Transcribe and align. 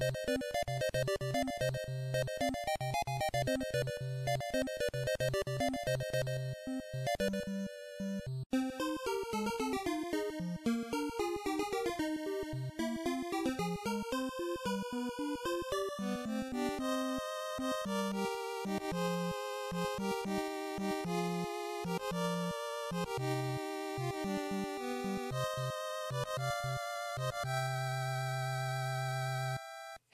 you 0.00 0.08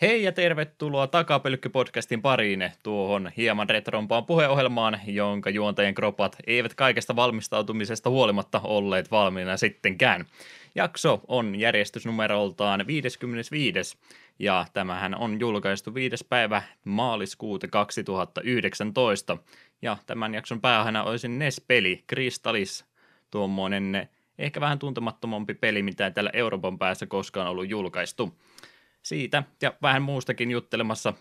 Hei 0.05 0.23
ja 0.23 0.33
tervetuloa 0.33 1.07
Takapölkky-podcastin 1.07 2.21
pariin 2.23 2.71
tuohon 2.83 3.31
hieman 3.37 3.71
retrompaan 3.71 4.27
puheohjelmaan, 4.27 5.01
jonka 5.07 5.51
juontajien 5.51 5.95
kropat 5.95 6.37
eivät 6.47 6.75
kaikesta 6.75 7.17
valmistautumisesta 7.17 8.11
huolimatta 8.11 8.61
olleet 8.65 9.11
valmiina 9.11 9.57
sittenkään. 9.57 10.25
Jakso 10.75 11.21
on 11.29 11.57
järjestysnumeroltaan 11.57 12.87
55. 12.87 13.99
ja 14.39 14.67
tämähän 14.73 15.15
on 15.15 15.41
julkaistu 15.41 15.95
5. 15.95 16.25
päivä 16.29 16.63
maaliskuuta 16.85 17.69
2019. 17.69 19.37
Ja 19.83 19.97
tämän 20.07 20.35
jakson 20.35 20.61
päähänä 20.61 21.05
olisi 21.05 21.29
NES-peli 21.29 22.05
Crystallis, 22.09 22.85
tuommoinen 23.31 24.09
ehkä 24.39 24.61
vähän 24.61 24.79
tuntemattomampi 24.79 25.55
peli, 25.55 25.83
mitä 25.83 26.11
täällä 26.11 26.31
Euroopan 26.33 26.79
päässä 26.79 27.07
koskaan 27.07 27.49
ollut 27.49 27.69
julkaistu 27.69 28.35
siitä 29.05 29.43
ja 29.63 29.73
vähän 29.83 30.03
muustakin 30.03 30.51
juttelemassa. 30.51 31.13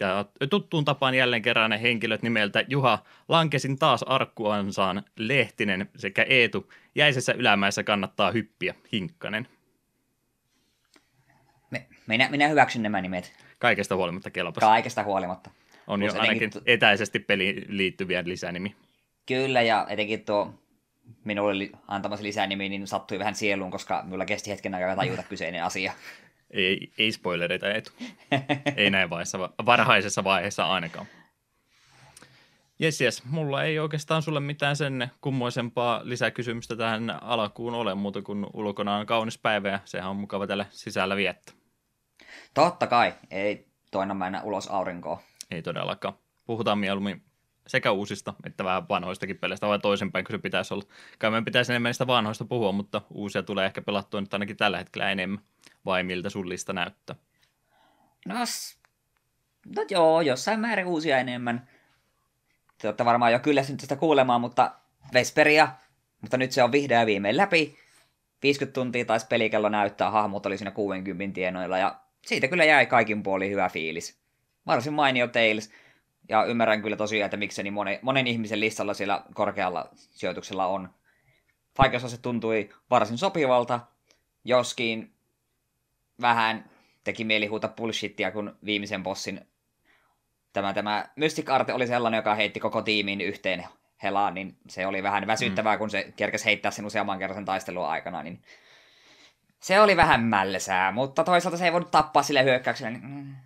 Ja 0.00 0.24
tuttuun 0.50 0.84
tapaan 0.84 1.14
jälleen 1.14 1.42
kerran 1.42 1.70
ne 1.70 1.82
henkilöt 1.82 2.22
nimeltä 2.22 2.64
Juha 2.68 2.98
Lankesin 3.28 3.78
taas 3.78 4.02
arkkuansaan 4.02 5.02
Lehtinen 5.16 5.88
sekä 5.96 6.22
Eetu 6.22 6.72
Jäisessä 6.94 7.32
ylämäessä 7.32 7.84
kannattaa 7.84 8.30
hyppiä 8.30 8.74
Hinkkanen. 8.92 9.48
minä, 12.06 12.28
minä 12.30 12.48
hyväksyn 12.48 12.82
nämä 12.82 13.00
nimet. 13.00 13.32
Kaikesta 13.58 13.96
huolimatta 13.96 14.30
kelpas. 14.30 14.60
Kaikesta 14.60 15.02
huolimatta. 15.02 15.50
On 15.86 16.00
Plus 16.00 16.14
jo 16.14 16.20
ainakin 16.20 16.50
etäisesti 16.66 17.18
peliin 17.18 17.64
liittyviä 17.68 18.22
lisänimi. 18.26 18.76
Kyllä, 19.26 19.62
ja 19.62 19.86
etenkin 19.88 20.24
tuo 20.24 20.54
minulle 21.24 21.70
antamasi 21.88 22.22
lisänimi 22.22 22.68
niin 22.68 22.86
sattui 22.86 23.18
vähän 23.18 23.34
sieluun, 23.34 23.70
koska 23.70 24.02
minulla 24.04 24.24
kesti 24.24 24.50
hetken 24.50 24.74
aikaa 24.74 24.96
tajuta 24.96 25.22
kyseinen 25.28 25.64
asia. 25.64 25.92
Ei, 26.52 26.92
ei 26.98 27.12
spoilereita 27.12 27.70
etu. 27.70 27.90
ei 28.76 28.90
näin 28.90 29.10
vaiheessa, 29.10 29.38
varhaisessa 29.38 30.24
vaiheessa 30.24 30.64
ainakaan. 30.64 31.06
Jes, 32.78 33.00
jes. 33.00 33.24
Mulla 33.24 33.64
ei 33.64 33.78
oikeastaan 33.78 34.22
sulle 34.22 34.40
mitään 34.40 34.76
sen 34.76 35.10
kummoisempaa 35.20 36.00
lisäkysymystä 36.04 36.76
tähän 36.76 37.22
alkuun 37.22 37.74
ole, 37.74 37.94
muuta 37.94 38.22
kuin 38.22 38.46
ulkona 38.52 38.96
on 38.96 39.06
kaunis 39.06 39.38
päivä 39.38 39.68
ja 39.68 39.80
sehän 39.84 40.10
on 40.10 40.16
mukava 40.16 40.46
tällä 40.46 40.66
sisällä 40.70 41.16
viettää. 41.16 41.54
Totta 42.54 42.86
kai. 42.86 43.14
Ei 43.30 43.66
toina 43.90 44.14
mennä 44.14 44.42
ulos 44.42 44.68
aurinkoon. 44.68 45.18
Ei 45.50 45.62
todellakaan. 45.62 46.14
Puhutaan 46.46 46.78
mieluummin 46.78 47.22
sekä 47.66 47.90
uusista 47.92 48.34
että 48.46 48.64
vähän 48.64 48.88
vanhoistakin 48.88 49.38
peleistä, 49.38 49.66
vai 49.66 49.78
toisenpäin 49.78 50.24
kuin 50.24 50.36
se 50.36 50.42
pitäisi 50.42 50.74
olla. 50.74 50.84
Kai 51.18 51.30
meidän 51.30 51.44
pitäisi 51.44 51.72
enemmän 51.72 51.88
niistä 51.88 52.06
vanhoista 52.06 52.44
puhua, 52.44 52.72
mutta 52.72 53.02
uusia 53.10 53.42
tulee 53.42 53.66
ehkä 53.66 53.82
pelattua 53.82 54.20
nyt 54.20 54.34
ainakin 54.34 54.56
tällä 54.56 54.78
hetkellä 54.78 55.10
enemmän 55.10 55.44
vai 55.84 56.02
miltä 56.02 56.30
sun 56.30 56.48
lista 56.48 56.72
näyttää? 56.72 57.16
No, 58.26 58.34
no 59.76 59.84
joo, 59.90 60.20
jossain 60.20 60.60
määrin 60.60 60.86
uusia 60.86 61.18
enemmän. 61.18 61.68
Te 62.78 62.88
olette 62.88 63.04
varmaan 63.04 63.32
jo 63.32 63.38
kyllästynyt 63.38 63.80
tästä 63.80 63.96
kuulemaan, 63.96 64.40
mutta 64.40 64.72
Vesperia, 65.14 65.68
mutta 66.20 66.36
nyt 66.36 66.52
se 66.52 66.62
on 66.62 66.72
vihdoin 66.72 67.00
ja 67.00 67.06
viimein 67.06 67.36
läpi. 67.36 67.78
50 68.42 68.74
tuntia 68.74 69.04
taisi 69.04 69.26
pelikello 69.26 69.68
näyttää, 69.68 70.10
hahmot 70.10 70.46
oli 70.46 70.58
siinä 70.58 70.70
60 70.70 71.34
tienoilla 71.34 71.78
ja 71.78 72.00
siitä 72.26 72.48
kyllä 72.48 72.64
jäi 72.64 72.86
kaikin 72.86 73.22
puolin 73.22 73.50
hyvä 73.50 73.68
fiilis. 73.68 74.22
Varsin 74.66 74.92
mainio 74.92 75.28
Tales. 75.28 75.72
Ja 76.28 76.44
ymmärrän 76.44 76.82
kyllä 76.82 76.96
tosiaan, 76.96 77.24
että 77.24 77.36
miksi 77.36 77.62
niin 77.62 77.72
monen, 77.72 77.98
monen 78.02 78.26
ihmisen 78.26 78.60
listalla 78.60 78.94
siellä 78.94 79.24
korkealla 79.34 79.88
sijoituksella 79.94 80.66
on. 80.66 80.90
se 82.06 82.22
tuntui 82.22 82.68
varsin 82.90 83.18
sopivalta, 83.18 83.80
joskin 84.44 85.14
vähän 86.20 86.70
teki 87.04 87.24
mieli 87.24 87.46
huuta 87.46 87.68
bullshittia, 87.68 88.30
kun 88.30 88.58
viimeisen 88.64 89.02
bossin 89.02 89.46
tämä, 90.52 90.74
tämä 90.74 91.08
Mystic 91.16 91.50
Art 91.50 91.70
oli 91.70 91.86
sellainen, 91.86 92.18
joka 92.18 92.34
heitti 92.34 92.60
koko 92.60 92.82
tiimin 92.82 93.20
yhteen 93.20 93.64
helaan, 94.02 94.34
niin 94.34 94.56
se 94.68 94.86
oli 94.86 95.02
vähän 95.02 95.26
väsyttävää, 95.26 95.76
mm. 95.76 95.78
kun 95.78 95.90
se 95.90 96.12
kerkesi 96.16 96.44
heittää 96.44 96.70
sen 96.70 96.86
useamman 96.86 97.18
kerran 97.18 97.34
sen 97.34 97.44
taistelun 97.44 97.86
aikana, 97.86 98.22
niin 98.22 98.42
se 99.60 99.80
oli 99.80 99.96
vähän 99.96 100.22
mällesää, 100.22 100.92
mutta 100.92 101.24
toisaalta 101.24 101.58
se 101.58 101.64
ei 101.64 101.72
voinut 101.72 101.90
tappaa 101.90 102.22
sille 102.22 102.44
hyökkäykselle. 102.44 102.90
Niin... 102.90 103.36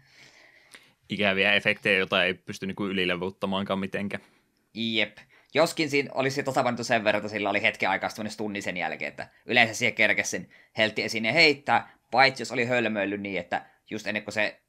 Ikäviä 1.08 1.54
efektejä, 1.54 1.98
joita 1.98 2.24
ei 2.24 2.34
pysty 2.34 2.66
niinku 2.66 2.86
ylilevuttamaankaan 2.86 3.78
mitenkään. 3.78 4.22
Jep. 4.74 5.16
Joskin 5.54 5.90
siinä 5.90 6.10
olisi 6.14 6.42
tasapainottu 6.42 6.84
sen 6.84 7.04
verran, 7.04 7.18
että 7.18 7.28
sillä 7.28 7.50
oli 7.50 7.62
hetken 7.62 7.90
aikaa 7.90 8.10
tunnin 8.36 8.62
sen 8.62 8.76
jälkeen, 8.76 9.08
että 9.08 9.28
yleensä 9.46 9.74
siihen 9.74 9.94
kerkesi 9.94 10.30
sen 10.30 10.48
heltti 10.78 11.02
esiin 11.02 11.24
ja 11.24 11.32
heittää, 11.32 11.96
Paitsi 12.10 12.42
jos 12.42 12.52
oli 12.52 12.64
hölmöillyt 12.64 13.20
niin, 13.20 13.40
että 13.40 13.66
just 13.90 14.06
ennen 14.06 14.24
kuin 14.24 14.32
se 14.32 14.60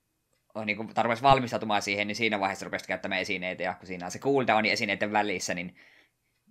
on 0.56 0.66
niin 0.66 0.78
kuin 0.78 0.94
tarvitsisi 0.94 1.24
valmistautumaan 1.24 1.82
siihen, 1.82 2.08
niin 2.08 2.16
siinä 2.16 2.40
vaiheessa 2.40 2.66
rupesi 2.66 2.88
käyttämään 2.88 3.22
esineitä, 3.22 3.64
ja 3.64 3.74
kun 3.74 3.88
siinä 3.88 4.06
on 4.06 4.12
se 4.12 4.20
cooldowni 4.20 4.72
esineiden 4.72 5.12
välissä, 5.12 5.54
niin 5.54 5.76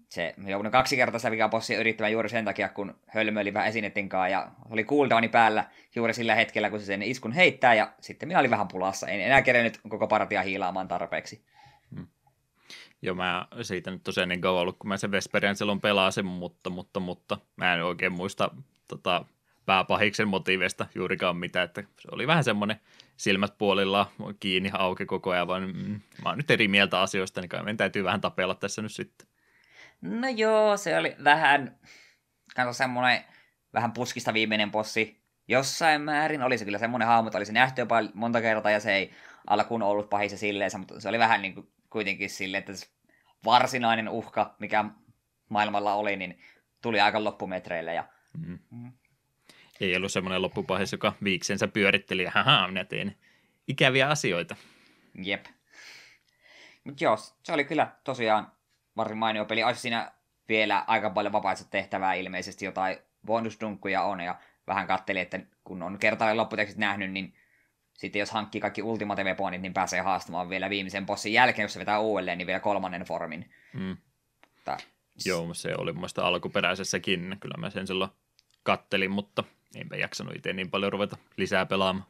se 0.09 0.35
joudun 0.47 0.73
kaksi 0.73 0.97
kertaa 0.97 1.19
sitä 1.19 1.31
vikapossia 1.31 1.81
yrittämään 1.81 2.13
juuri 2.13 2.29
sen 2.29 2.45
takia, 2.45 2.69
kun 2.69 2.95
hölmöili 3.07 3.55
vähän 3.55 3.69
esineiden 3.69 4.09
kanssa, 4.09 4.29
ja 4.29 4.51
oli 4.71 4.85
cooldowni 4.85 5.29
päällä 5.29 5.65
juuri 5.95 6.15
sillä 6.15 6.35
hetkellä, 6.35 6.71
kun 6.71 6.81
se 6.81 6.87
sen 6.87 7.03
iskun 7.03 7.33
heittää, 7.33 7.75
ja 7.75 7.93
sitten 8.01 8.29
minä 8.29 8.41
olin 8.41 8.51
vähän 8.51 8.69
pulassa. 8.69 9.07
En 9.07 9.21
enää 9.21 9.43
kerennyt 9.43 9.81
koko 9.89 10.07
partia 10.07 10.43
hiilaamaan 10.43 10.89
tarpeeksi. 10.89 11.45
Hmm. 11.95 12.07
Joo, 13.03 13.15
mä 13.15 13.47
siitä 13.63 13.91
nyt 13.91 14.05
tosiaan 14.05 14.29
niin 14.29 14.41
kauan 14.41 14.63
ollut, 14.63 14.79
kun 14.79 14.89
mä 14.89 14.97
sen 14.97 15.11
Vesperian 15.11 15.57
silloin 15.57 15.81
pelasin, 15.81 16.27
mutta, 16.27 16.71
mutta, 16.71 17.01
mutta 17.01 17.39
mä 17.57 17.75
en 17.75 17.85
oikein 17.85 18.13
muista 18.13 18.51
tota, 18.89 19.25
pääpahiksen 19.67 20.29
motiiveista 20.29 20.87
juurikaan 20.95 21.37
mitään, 21.37 21.65
että 21.65 21.83
se 22.01 22.09
oli 22.13 22.27
vähän 22.27 22.45
semmoinen 22.45 22.81
silmät 23.17 23.59
puolilla 23.59 24.11
kiinni 24.41 24.71
auki 24.73 25.07
koko 25.07 25.31
ajan, 25.31 25.49
vaan 25.49 25.63
mm, 25.63 26.01
mä 26.23 26.29
oon 26.29 26.37
nyt 26.37 26.51
eri 26.51 26.69
mieltä 26.69 27.01
asioista, 27.01 27.41
niin 27.41 27.49
kai 27.49 27.63
meidän 27.63 27.77
täytyy 27.77 28.05
vähän 28.05 28.21
tapella 28.21 28.55
tässä 28.55 28.83
nyt 28.83 28.93
sitten. 28.93 29.29
No 30.01 30.29
joo, 30.29 30.77
se 30.77 30.99
oli 30.99 31.17
vähän, 31.25 31.79
kanssa 32.57 32.79
semmoinen 32.85 33.25
vähän 33.75 33.93
puskista 33.93 34.35
viimeinen 34.35 34.71
possi. 34.71 35.23
Jossain 35.49 36.03
määrin 36.03 36.43
oli 36.43 36.59
se 36.59 36.65
kyllä 36.65 36.79
semmoinen 36.79 37.09
hahmo, 37.09 37.29
että 37.29 37.39
oli 37.39 37.47
se 37.47 37.53
nähty 37.53 37.81
jopa 37.81 37.97
monta 38.15 38.41
kertaa 38.41 38.73
ja 38.73 38.81
se 38.81 38.95
ei 38.95 39.11
alkuun 39.47 39.83
ollut 39.83 40.11
pahissa 40.11 40.39
silleen, 40.39 40.71
mutta 40.79 41.01
se 41.01 41.09
oli 41.09 41.19
vähän 41.19 41.43
niin 41.43 41.55
kuin 41.55 41.69
kuitenkin 41.91 42.31
silleen, 42.31 42.59
että 42.59 42.75
se 42.75 42.87
varsinainen 43.45 44.09
uhka, 44.09 44.55
mikä 44.59 44.85
maailmalla 45.49 45.95
oli, 45.95 46.17
niin 46.17 46.39
tuli 46.83 47.01
aika 47.01 47.25
loppumetreille 47.25 47.95
ja 47.95 48.05
mm. 48.39 48.59
Mm 48.71 48.93
ei 49.81 49.97
ollut 49.97 50.13
semmoinen 50.13 50.43
loppupahis, 50.43 50.93
joka 50.93 51.13
viiksensä 51.25 51.69
pyöritteli 51.69 52.23
ja 52.23 52.31
haha, 52.31 52.69
minä 52.69 52.85
teen 52.85 53.17
ikäviä 53.69 54.09
asioita. 54.09 54.57
Jep. 55.23 55.47
Mutta 56.85 57.05
joo, 57.05 57.17
se 57.17 57.53
oli 57.53 57.65
kyllä 57.65 57.93
tosiaan 58.05 58.53
varsin 58.97 59.19
mainio 59.19 59.45
peli. 59.45 59.63
Olisi 59.63 59.81
siinä 59.81 60.13
vielä 60.49 60.85
aika 60.87 61.11
paljon 61.11 61.33
vapaista 61.33 61.71
tehtävää 61.71 62.15
ilmeisesti, 62.15 62.65
jotain 62.65 62.99
bonusdunkkuja 63.27 64.03
on, 64.03 64.21
ja 64.21 64.39
vähän 64.67 64.87
katteli, 64.87 65.21
että 65.21 65.41
kun 65.65 65.83
on 65.83 65.99
kertaalleen 65.99 66.37
lopputekstit 66.37 66.79
nähnyt, 66.79 67.13
niin 67.13 67.35
sitten 67.95 68.21
jos 68.21 68.31
hankkii 68.31 68.61
kaikki 68.61 68.83
Ultimate 68.83 69.25
Weaponit, 69.25 69.63
niin 69.63 69.75
pääsee 69.75 70.01
haastamaan 70.01 70.49
vielä 70.49 70.71
viimeisen 70.71 71.07
bossin 71.07 71.33
jälkeen, 71.33 71.65
jos 71.65 71.73
se 71.73 71.79
vetää 71.79 71.99
uudelleen, 71.99 72.39
niin 72.39 72.47
vielä 72.47 72.61
kolmannen 72.61 73.03
formin. 73.03 73.51
Mm. 73.73 73.97
Tää. 74.65 74.77
Joo, 75.27 75.55
se 75.55 75.75
oli 75.79 75.93
mun 75.93 76.09
alkuperäisessäkin. 76.17 77.37
Kyllä 77.41 77.57
mä 77.59 77.71
sen 77.71 77.87
silloin 77.87 78.11
kattelin, 78.63 79.11
mutta 79.11 79.45
Enpä 79.77 79.97
jaksanut 79.97 80.37
itse 80.37 80.53
niin 80.53 80.71
paljon 80.71 80.93
ruveta 80.93 81.17
lisää 81.37 81.67
pelaamaan. 81.67 82.07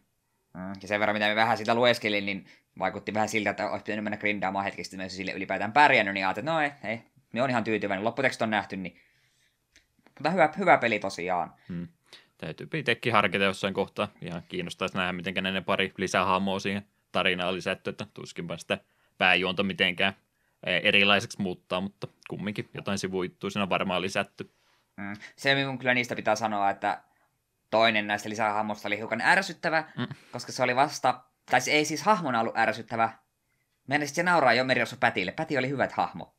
Mm, 0.57 0.73
ja 0.83 0.89
sen 0.89 1.01
verran, 1.01 1.17
mitä 1.17 1.29
me 1.29 1.35
vähän 1.35 1.59
sitä 1.59 1.75
lueskelin, 1.75 2.27
niin 2.27 2.47
vaikutti 2.79 3.15
vähän 3.15 3.29
siltä, 3.29 3.51
että 3.51 3.71
olisi 3.71 3.85
pitänyt 3.85 4.05
mennä 4.05 4.17
grindaamaan 4.17 4.65
hetkestä, 4.65 4.97
että 5.03 5.09
sille 5.09 5.33
ylipäätään 5.33 5.73
pärjännyt, 5.73 6.15
niin 6.15 6.27
ajattelin, 6.27 6.49
että 6.49 6.53
no 6.53 6.89
ei, 6.89 6.93
ei, 6.93 7.03
me 7.33 7.43
on 7.43 7.51
ihan 7.51 7.65
tyytyväinen. 7.65 8.05
Lopputekstit 8.05 8.43
on 8.43 8.51
nähty, 8.51 8.77
niin 8.77 8.97
mutta 10.19 10.31
hyvä, 10.31 10.53
hyvä 10.59 10.79
peli 10.79 10.99
tosiaan. 10.99 11.55
Hmm. 11.69 11.89
Täytyy 12.39 12.69
itsekin 12.75 13.13
harkita 13.13 13.45
jossain 13.45 13.75
kohtaa. 13.75 14.09
Ihan 14.23 14.43
kiinnostaisi 14.49 14.97
nähdä, 14.97 15.13
miten 15.13 15.35
ne 15.35 15.61
pari 15.61 15.93
lisähahmoa 15.97 16.59
siihen 16.59 16.87
tarinaan 17.13 17.55
lisätty, 17.55 17.91
että 17.91 18.07
tuskinpa 18.15 18.57
sitä 18.57 18.79
pääjuonta 19.19 19.63
mitenkään 19.63 20.17
e, 20.67 20.77
erilaiseksi 20.77 21.43
muuttaa, 21.43 21.81
mutta 21.81 22.07
kumminkin 22.29 22.69
jotain 22.75 22.99
sivuittuu 22.99 23.51
siinä 23.51 23.69
varmaan 23.69 24.03
lisätty. 24.03 24.51
Mm. 24.97 25.15
Se 25.37 25.55
minun 25.55 25.79
kyllä 25.79 25.95
niistä 25.95 26.17
pitää 26.17 26.37
sanoa, 26.37 26.71
että 26.71 27.01
toinen 27.71 28.07
näistä 28.07 28.29
lisähahmoista 28.29 28.89
oli 28.89 28.99
hiukan 28.99 29.21
ärsyttävä, 29.21 29.85
mm. 29.99 30.07
koska 30.33 30.53
se 30.53 30.63
oli 30.63 30.77
vasta 30.77 31.25
tai 31.51 31.61
se 31.61 31.71
ei 31.71 31.85
siis 31.85 32.03
hahmona 32.03 32.41
ollut 32.41 32.59
ärsyttävä. 32.59 33.13
Mennä 33.89 34.07
se 34.07 34.23
nauraa 34.23 34.53
jo 34.53 34.65
Meriossa 34.65 34.97
Pätille. 35.01 35.33
Päti 35.33 35.59
oli 35.59 35.69
hyvät 35.69 35.93
hahmo. 35.93 36.37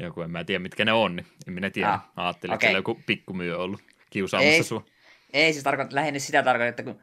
Joku, 0.00 0.22
en 0.22 0.30
mä 0.30 0.44
tiedä 0.44 0.62
mitkä 0.62 0.84
ne 0.84 0.92
on, 0.92 1.16
niin 1.16 1.26
en 1.46 1.52
minä 1.52 1.70
tiedä. 1.70 1.88
Ah, 1.88 2.10
Ajattelin, 2.16 2.54
okei. 2.54 2.68
että 2.68 2.78
joku 2.78 3.00
pikkumyö 3.06 3.58
ollut 3.58 3.82
kiusaamassa 4.10 4.52
Ei. 4.52 4.62
sua. 4.62 4.84
Ei 5.32 5.52
siis 5.52 5.64
tarkoita, 5.64 5.94
lähinnä 5.94 6.18
sitä 6.18 6.42
tarkoittaa, 6.42 6.68
että 6.68 6.82
kun 6.82 7.02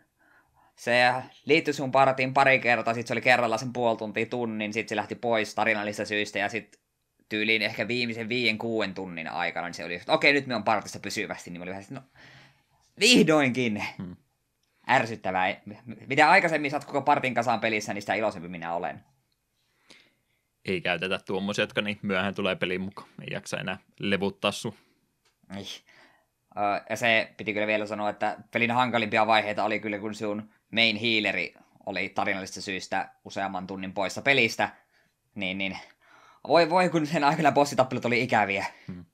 se 0.76 1.14
liittyi 1.46 1.74
sun 1.74 1.92
partiin 1.92 2.34
pari 2.34 2.60
kertaa, 2.60 2.94
sit 2.94 3.08
se 3.08 3.14
oli 3.14 3.22
kerralla 3.22 3.58
sen 3.58 3.74
puoli 3.74 3.98
tuntia 3.98 4.26
tunnin, 4.26 4.74
sit 4.74 4.90
se 4.90 4.96
lähti 4.96 5.16
pois 5.16 5.56
tarinallisista 5.56 6.06
syistä 6.06 6.40
ja 6.40 6.50
sit 6.50 6.82
tyyliin 7.30 7.62
ehkä 7.62 7.88
viimeisen 7.88 8.30
viien 8.30 8.58
kuuden 8.58 8.94
tunnin 8.94 9.28
aikana, 9.28 9.68
niin 9.68 9.74
se 9.74 9.86
oli, 9.86 9.96
että 9.96 10.14
okei, 10.14 10.34
nyt 10.34 10.48
me 10.48 10.56
on 10.56 10.64
partissa 10.64 11.00
pysyvästi, 11.00 11.52
niin 11.52 11.60
mä 11.60 11.64
olin 11.64 11.76
vähän, 11.76 11.86
no 11.90 12.02
vihdoinkin. 13.00 13.84
Hmm. 13.98 14.16
Ärsyttävää. 14.90 15.62
Mitä 16.08 16.30
aikaisemmin 16.30 16.72
saat 16.72 16.86
koko 16.86 17.02
partin 17.02 17.34
kasaan 17.34 17.60
pelissä, 17.60 17.94
niin 17.94 18.02
sitä 18.02 18.14
iloisempi 18.14 18.48
minä 18.48 18.74
olen. 18.74 19.04
Ei 20.66 20.82
käytetä 20.82 21.20
tuommoisia, 21.26 21.64
jotka 21.64 21.82
niin 21.82 22.00
myöhään 22.02 22.36
tulee 22.36 22.56
peliin 22.56 22.82
mukaan. 22.82 23.10
Ei 23.22 23.28
jaksa 23.34 23.58
enää 23.58 23.78
levuttaa 24.00 24.52
sun. 24.52 24.74
Niin. 25.54 25.66
Ja 26.90 26.96
se 26.96 27.34
piti 27.38 27.54
kyllä 27.54 27.68
vielä 27.68 27.86
sanoa, 27.86 28.10
että 28.10 28.38
pelin 28.52 28.72
hankalimpia 28.72 29.28
vaiheita 29.28 29.64
oli 29.64 29.80
kyllä, 29.80 30.00
kun 30.00 30.16
sun 30.16 30.50
main 30.72 30.96
healeri 30.96 31.54
oli 31.86 32.10
tarinallisista 32.10 32.62
syistä 32.62 33.10
useamman 33.26 33.68
tunnin 33.68 33.94
poissa 33.94 34.22
pelistä. 34.22 34.70
Niin, 35.36 35.58
niin. 35.58 35.78
Voi 36.48 36.70
voi, 36.70 36.90
kun 36.90 37.08
sen 37.08 37.24
aikana 37.24 37.52
bossitappelut 37.52 38.06
oli 38.06 38.24
ikäviä. 38.24 38.66
Hmm. 38.88 39.06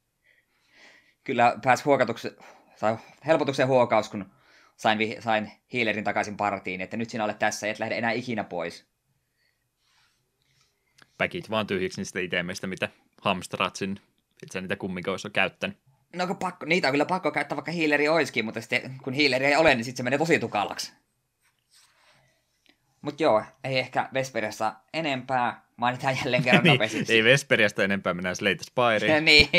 Kyllä 1.23 1.57
pääsi 1.63 1.83
huokatuksi, 1.83 2.35
tai 2.79 2.97
helpotuksen 3.25 3.67
huokaus, 3.67 4.09
kun 4.09 4.31
sain, 4.75 4.97
vi- 4.97 5.17
sain 5.19 5.51
healerin 5.73 6.03
takaisin 6.03 6.37
partiin, 6.37 6.81
että 6.81 6.97
nyt 6.97 7.09
sinä 7.09 7.23
olet 7.23 7.39
tässä, 7.39 7.67
et 7.67 7.79
lähde 7.79 7.97
enää 7.97 8.11
ikinä 8.11 8.43
pois. 8.43 8.85
Päkit 11.17 11.49
vaan 11.49 11.67
tyhjiksi 11.67 12.01
niistä 12.01 12.19
itemeistä, 12.19 12.67
mitä 12.67 12.89
hamsteraat 13.21 13.75
sinne. 13.75 14.01
Et 14.43 14.51
sä 14.51 14.61
niitä 14.61 14.75
kumminkaan 14.75 15.13
olisi 15.13 15.29
käyttänyt. 15.29 15.77
No 16.15 16.27
kun 16.27 16.37
pakko, 16.37 16.65
niitä 16.65 16.87
on 16.87 16.91
kyllä 16.91 17.05
pakko 17.05 17.31
käyttää, 17.31 17.55
vaikka 17.55 17.71
healeri 17.71 18.09
olisikin, 18.09 18.45
mutta 18.45 18.61
sitten 18.61 18.97
kun 19.03 19.13
healeri 19.13 19.45
ei 19.45 19.55
ole, 19.55 19.75
niin 19.75 19.85
sitten 19.85 19.97
se 19.97 20.03
menee 20.03 20.19
tosi 20.19 20.39
tukalaksi. 20.39 20.93
Mut 23.01 23.19
joo, 23.19 23.43
ei 23.63 23.79
ehkä 23.79 24.09
Vesperiassa 24.13 24.75
enempää. 24.93 25.69
Mainitaan 25.75 26.17
jälleen 26.17 26.43
kerran 26.43 26.63
niin, 26.63 26.73
nopeasti. 26.73 27.05
ei 27.09 27.23
Vesperiasta 27.23 27.83
enempää 27.83 28.13
mennä 28.13 28.35
Slate 28.35 28.63
Spireen. 28.63 29.25
niin. 29.25 29.49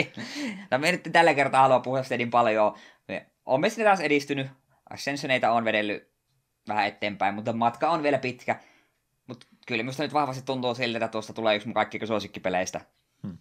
No 0.70 0.78
me 0.78 0.92
nyt 0.92 1.08
tällä 1.12 1.34
kertaa 1.34 1.62
haluaa 1.62 1.80
puhua 1.80 2.02
niin 2.18 2.30
paljon. 2.30 2.74
Me 3.50 3.52
olemme 3.52 3.70
sinne 3.70 3.84
taas 3.84 4.00
edistynyt. 4.00 4.46
Ascensioneita 4.90 5.50
on 5.52 5.64
vedellyt 5.64 6.08
vähän 6.68 6.86
eteenpäin, 6.86 7.34
mutta 7.34 7.52
matka 7.52 7.90
on 7.90 8.02
vielä 8.02 8.18
pitkä. 8.18 8.60
Mutta 9.26 9.46
kyllä 9.66 9.82
minusta 9.82 10.02
nyt 10.02 10.12
vahvasti 10.12 10.42
tuntuu 10.42 10.74
siltä, 10.74 10.98
että 10.98 11.08
tuosta 11.08 11.32
tulee 11.32 11.56
yksi 11.56 11.68
mun 11.68 11.74
kaikki 11.74 12.06
suosikkipeleistä. 12.06 12.80
Hmm. 13.22 13.38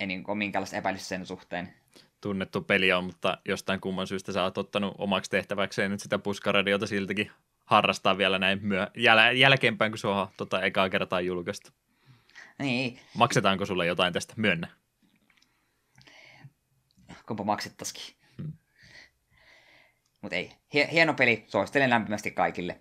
Ei 0.00 0.06
niin 0.06 0.24
ole 0.28 0.36
minkäänlaista 0.36 0.76
epäilystä 0.76 1.08
sen 1.08 1.26
suhteen. 1.26 1.74
Tunnettu 2.20 2.60
peli 2.60 2.92
on, 2.92 3.04
mutta 3.04 3.38
jostain 3.44 3.80
kumman 3.80 4.06
syystä 4.06 4.32
sä 4.32 4.42
oot 4.42 4.58
ottanut 4.58 4.94
omaksi 4.98 5.30
tehtäväkseen 5.30 5.90
nyt 5.90 6.00
sitä 6.00 6.18
puskaradiota 6.18 6.86
siltäkin 6.86 7.30
harrastaa 7.64 8.18
vielä 8.18 8.38
näin 8.38 8.58
myö- 8.62 8.90
jäl- 8.96 9.36
jälkeenpäin, 9.36 9.92
kun 9.92 9.98
se 9.98 10.08
on 10.08 10.28
tota, 10.36 10.62
ekaa 10.62 10.90
kertaa 10.90 11.20
julkaistu. 11.20 11.70
Niin, 12.58 12.98
Maksetaanko 13.14 13.66
sulle 13.66 13.86
jotain 13.86 14.12
tästä? 14.12 14.34
Myönnä. 14.36 14.68
kumpa 17.26 17.44
maksettaisikin. 17.44 18.17
Mutta 20.20 20.36
ei, 20.36 20.52
hie- 20.74 20.88
hieno 20.92 21.14
peli, 21.14 21.44
suosittelen 21.48 21.90
lämpimästi 21.90 22.30
kaikille. 22.30 22.80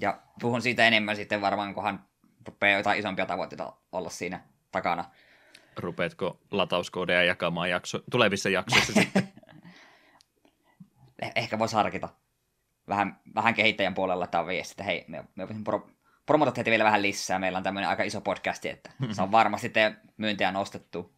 Ja 0.00 0.22
puhun 0.40 0.62
siitä 0.62 0.86
enemmän 0.86 1.16
sitten 1.16 1.40
varmaan, 1.40 1.74
kunhan 1.74 2.04
rupeaa 2.46 2.78
jotain 2.78 2.98
isompia 2.98 3.26
tavoitteita 3.26 3.72
olla 3.92 4.10
siinä 4.10 4.40
takana. 4.72 5.04
Rupeatko 5.76 6.40
latauskoodeja 6.50 7.24
jakamaan 7.24 7.70
jakso- 7.70 8.02
tulevissa 8.10 8.48
jaksoissa 8.48 8.92
sitten? 9.00 9.32
Eh- 11.24 11.32
ehkä 11.36 11.58
voisi 11.58 11.76
harkita 11.76 12.08
vähän, 12.88 13.20
vähän 13.34 13.54
kehittäjän 13.54 13.94
puolella 13.94 14.26
tämä 14.26 14.46
viesti, 14.46 14.72
että 14.72 14.84
hei, 14.84 15.04
me, 15.08 15.24
me 15.34 15.48
voisin 15.48 15.64
pro, 15.64 15.90
promota 16.26 16.52
teitä 16.52 16.70
vielä 16.70 16.84
vähän 16.84 17.02
lisää. 17.02 17.38
Meillä 17.38 17.56
on 17.58 17.62
tämmöinen 17.64 17.90
aika 17.90 18.02
iso 18.02 18.20
podcasti, 18.20 18.68
että 18.68 18.90
se 19.12 19.22
on 19.22 19.32
varmasti 19.32 19.68
te 19.68 19.94
myyntiä 20.16 20.52
nostettu. 20.52 21.14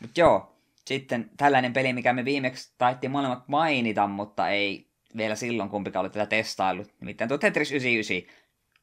Mutta 0.00 0.20
joo, 0.20 0.57
sitten 0.88 1.30
tällainen 1.36 1.72
peli, 1.72 1.92
mikä 1.92 2.12
me 2.12 2.24
viimeksi 2.24 2.74
taittiin 2.78 3.10
molemmat 3.10 3.48
mainita, 3.48 4.06
mutta 4.06 4.48
ei 4.48 4.90
vielä 5.16 5.34
silloin 5.34 5.68
kumpikaan 5.70 6.00
ollut 6.00 6.12
tätä 6.12 6.26
testaillut. 6.26 6.94
Nimittäin 7.00 7.28
tuo 7.28 7.38
Tetris 7.38 7.72
99. 7.72 8.36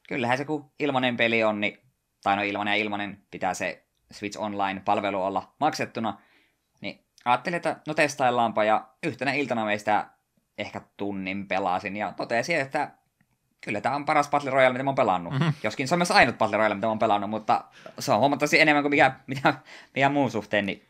Kyllähän 0.08 0.38
se 0.38 0.44
kun 0.44 0.70
ilmanen 0.78 1.16
peli 1.16 1.44
on, 1.44 1.60
niin, 1.60 1.78
tai 2.22 2.36
no 2.36 2.42
ilmanen 2.42 2.72
ja 2.72 2.76
ilmanen 2.76 3.22
pitää 3.30 3.54
se 3.54 3.86
Switch 4.12 4.40
Online-palvelu 4.40 5.22
olla 5.22 5.54
maksettuna, 5.60 6.18
niin 6.80 7.04
ajattelin, 7.24 7.56
että 7.56 7.76
no 7.86 7.94
testaillaanpa, 7.94 8.64
ja 8.64 8.88
yhtenä 9.02 9.32
iltana 9.32 9.64
meistä 9.64 10.06
ehkä 10.58 10.80
tunnin 10.96 11.48
pelasin, 11.48 11.96
ja 11.96 12.12
totesin, 12.12 12.60
että 12.60 12.90
kyllä 13.60 13.80
tämä 13.80 13.96
on 13.96 14.04
paras 14.04 14.30
Battle 14.30 14.50
Royale, 14.50 14.72
mitä 14.72 14.84
mä 14.84 14.90
oon 14.90 14.94
pelannut. 14.94 15.32
Mhm. 15.32 15.42
Mm-hmm. 15.42 15.54
Joskin 15.62 15.88
se 15.88 15.94
on 15.94 15.98
myös 15.98 16.10
ainut 16.10 16.38
Battle 16.38 16.56
Royale, 16.56 16.74
mitä 16.74 16.86
mä 16.86 16.90
oon 16.90 16.98
pelannut, 16.98 17.30
mutta 17.30 17.64
se 17.98 18.12
on 18.12 18.18
huomattavasti 18.18 18.60
enemmän 18.60 18.82
kuin 18.82 18.90
mikä, 18.90 19.12
mitä, 19.26 19.54
mikä 19.94 20.08
muun 20.08 20.30
suhteen, 20.30 20.66
niin 20.66 20.86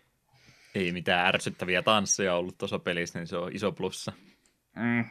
Ei 0.77 0.93
mitään 0.93 1.27
ärsyttäviä 1.27 1.83
tansseja 1.83 2.35
ollut 2.35 2.59
tuossa 2.59 2.79
pelissä, 2.79 3.19
niin 3.19 3.27
se 3.27 3.37
on 3.37 3.53
iso 3.53 3.73
plussa. 3.73 4.13
mm, 4.77 5.05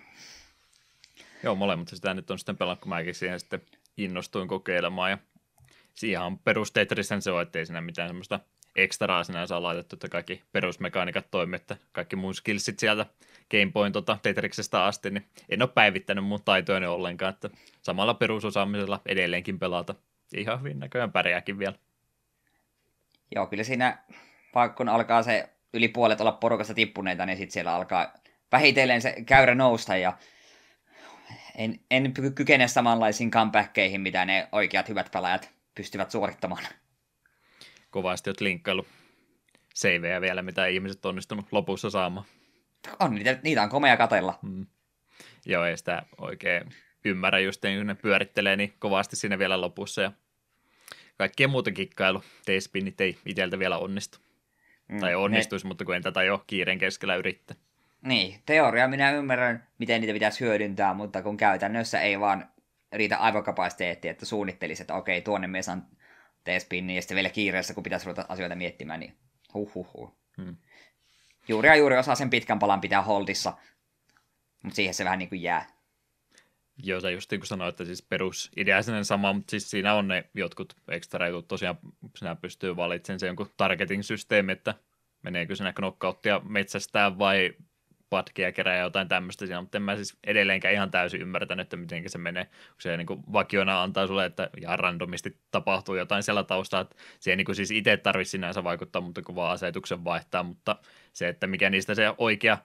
Joo, 1.44 1.56
molemmat 1.56 1.88
sitä 1.88 2.14
nyt 2.14 2.32
on 2.32 2.40
sitten 2.40 2.58
pelannut, 2.58 2.80
kun 2.80 2.90
mäkin 2.90 3.16
siihen 3.16 3.40
sitten 3.40 3.62
innostuin 3.98 4.48
kokeilemaan. 4.48 5.12
Ja 5.12 5.18
siihen 5.94 6.22
on 6.22 6.40
perus 6.40 6.72
Tetrishän 6.72 7.22
se 7.22 7.32
on, 7.32 7.42
ettei 7.42 7.66
siinä 7.66 7.82
mitään 7.82 8.10
semmoista 8.10 8.40
ekstraa 8.76 9.24
sinänsä 9.24 9.58
ole 9.58 9.64
laitettu, 9.64 9.96
että 9.96 10.10
kaikki 10.10 10.44
perusmekaniikat 10.52 11.32
toimii, 11.32 11.56
että 11.56 11.78
kaikki 11.92 12.16
mun 12.16 12.36
skillsit 12.36 12.80
sieltä 12.80 13.06
Gamepoint 13.52 13.94
tota, 13.94 14.18
Tetriksestä 14.24 14.84
asti, 14.86 15.10
niin 15.10 15.26
en 15.50 15.62
ole 15.62 15.70
päivittänyt 15.70 16.26
mun 16.26 16.44
taitoja 16.46 16.92
ollenkaan, 16.92 17.34
että 17.34 17.50
samalla 17.82 18.14
perusosaamisella 18.14 19.02
edelleenkin 19.06 19.60
pelata. 19.60 19.96
Ihan 20.34 20.60
hyvin 20.60 20.80
näköjään 20.80 21.12
pärjääkin 21.12 21.60
vielä. 21.60 21.76
joo, 23.36 23.48
kyllä 23.48 23.64
siinä, 23.64 23.98
vaikka 24.56 24.78
kun 24.78 24.90
alkaa 24.90 25.24
se 25.24 25.55
yli 25.76 25.88
puolet 25.88 26.22
olla 26.22 26.32
porukasta 26.32 26.74
tippuneita, 26.74 27.26
niin 27.26 27.38
sitten 27.38 27.54
siellä 27.54 27.76
alkaa 27.76 28.14
vähitellen 28.52 29.02
se 29.02 29.16
käyrä 29.26 29.56
nousta, 29.56 29.98
ja 29.98 30.18
en, 31.56 31.80
en 31.92 32.14
ky- 32.14 32.32
kykene 32.32 32.68
samanlaisiin 32.68 33.32
comebackkeihin, 33.32 34.02
mitä 34.02 34.26
ne 34.26 34.48
oikeat 34.52 34.90
hyvät 34.90 35.12
pelaajat 35.12 35.52
pystyvät 35.76 36.12
suorittamaan. 36.12 36.64
Kovasti 37.90 38.30
oot 38.30 38.42
linkkailu 38.42 38.86
savejä 39.74 40.22
vielä, 40.22 40.42
mitä 40.42 40.68
ihmiset 40.68 41.06
on 41.06 41.10
onnistunut 41.10 41.46
lopussa 41.52 41.90
saamaan. 41.90 42.26
On, 43.00 43.16
niitä, 43.16 43.40
niitä 43.44 43.64
on 43.64 43.70
komea 43.70 43.98
katella. 43.98 44.40
Mm. 44.42 44.66
Joo, 45.46 45.66
ei 45.66 45.78
sitä 45.78 46.04
oikein 46.18 46.70
ymmärrä 47.06 47.40
just 47.40 47.64
niin, 47.64 47.80
kun 47.80 47.88
ne 47.88 47.96
pyörittelee 47.96 48.56
niin 48.56 48.74
kovasti 48.80 49.16
siinä 49.16 49.40
vielä 49.40 49.62
lopussa 49.62 50.02
ja 50.02 50.12
kaikkien 51.18 51.50
muuta 51.50 51.72
kikkailu, 51.72 52.24
T-spinnit 52.46 53.02
ei 53.02 53.18
iteltä 53.26 53.60
vielä 53.60 53.78
onnistu. 53.78 54.25
Mm, 54.88 55.00
Tai 55.00 55.16
onnistuisi, 55.16 55.68
mutta 55.68 55.86
kun 55.86 55.96
en 55.96 56.04
tätä 56.04 56.24
jo 56.24 56.44
kiireen 56.48 56.78
keskellä 56.78 57.16
yrittää. 57.16 57.58
Ne, 58.02 58.10
niin, 58.10 58.42
teoria 58.46 58.88
minä 58.88 59.12
ymmärrän, 59.12 59.68
miten 59.78 60.02
niitä 60.02 60.14
pitäisi 60.14 60.40
hyödyntää, 60.40 60.94
mutta 60.94 61.22
kun 61.22 61.38
käytännössä 61.38 62.02
ei 62.02 62.20
vaan 62.20 62.50
riitä 62.92 63.18
aivokapasiteetti, 63.18 64.08
että 64.08 64.26
suunnittelisi, 64.26 64.84
että 64.84 64.96
okei, 64.96 65.22
tuonne 65.22 65.48
me 65.48 65.62
saan 65.62 65.88
T-spinnin 66.44 66.96
ja 66.96 67.02
sitten 67.02 67.16
vielä 67.16 67.30
kiireessä, 67.30 67.74
kun 67.74 67.84
pitäisi 67.84 68.06
ruveta 68.06 68.26
asioita 68.30 68.56
miettimään, 68.56 69.00
niin 69.00 69.18
huh. 69.54 70.14
Hmm. 70.38 70.56
Juuri 71.48 71.70
ja 71.70 71.76
juuri 71.76 71.98
osaa 71.98 72.16
sen 72.16 72.30
pitkän 72.30 72.60
palan 72.60 72.82
pitää 72.82 73.02
holdissa, 73.02 73.54
mutta 74.64 74.76
siihen 74.76 74.94
se 74.94 75.04
vähän 75.04 75.20
niin 75.20 75.30
kuin 75.30 75.42
jää. 75.42 75.75
Joo, 76.84 77.00
sä 77.00 77.10
just 77.10 77.32
niin 77.32 77.40
kuin 77.40 77.48
sanoit, 77.48 77.74
että 77.74 77.86
siis 77.86 78.02
perusidea 78.02 78.82
sen 78.82 79.06
sama, 79.06 79.34
mutta 79.34 79.52
siis 79.52 79.70
siinä 79.70 79.94
on 79.94 80.08
ne 80.08 80.30
jotkut 80.34 80.76
ekstra 80.88 81.28
jutut. 81.28 81.48
Tosiaan 81.48 81.78
sinä 82.16 82.36
pystyy 82.36 82.76
valitsemaan 82.76 83.20
se 83.20 83.28
jonkun 83.28 83.50
targeting-systeemi, 83.58 84.52
että 84.52 84.74
meneekö 85.22 85.56
sinä 85.56 85.74
knockouttia 85.74 86.42
metsästää 86.44 87.18
vai 87.18 87.54
patkia 88.10 88.52
kerää 88.52 88.78
jotain 88.78 89.08
tämmöistä 89.08 89.46
siinä, 89.46 89.62
mutta 89.62 89.78
en 89.78 89.82
mä 89.82 89.96
siis 89.96 90.18
edelleenkään 90.24 90.74
ihan 90.74 90.92
täysin 90.92 91.22
ymmärtänyt, 91.22 91.64
että 91.64 91.78
miten 91.78 92.10
se 92.10 92.18
menee, 92.18 92.46
kun 92.46 92.54
se 92.80 92.98
niin 92.98 93.08
kuin 93.08 93.24
vakiona 93.34 93.84
antaa 93.84 94.08
sulle, 94.08 94.26
että 94.26 94.50
ihan 94.62 94.80
randomisti 94.80 95.38
tapahtuu 95.52 95.96
jotain 95.96 96.24
siellä 96.24 96.44
taustalla, 96.44 96.82
että 96.82 96.96
se 97.20 97.30
ei 97.30 97.36
niin 97.36 97.46
kuin 97.46 97.56
siis 97.56 97.72
itse 97.72 97.98
tarvitse 97.98 98.32
sinänsä 98.32 98.64
vaikuttaa, 98.64 99.02
mutta 99.02 99.22
kun 99.22 99.36
vaan 99.36 99.54
asetuksen 99.54 100.04
vaihtaa, 100.04 100.44
mutta 100.44 100.76
se, 101.14 101.28
että 101.28 101.48
mikä 101.48 101.70
niistä 101.70 101.96
se 101.96 102.14
oikea 102.18 102.58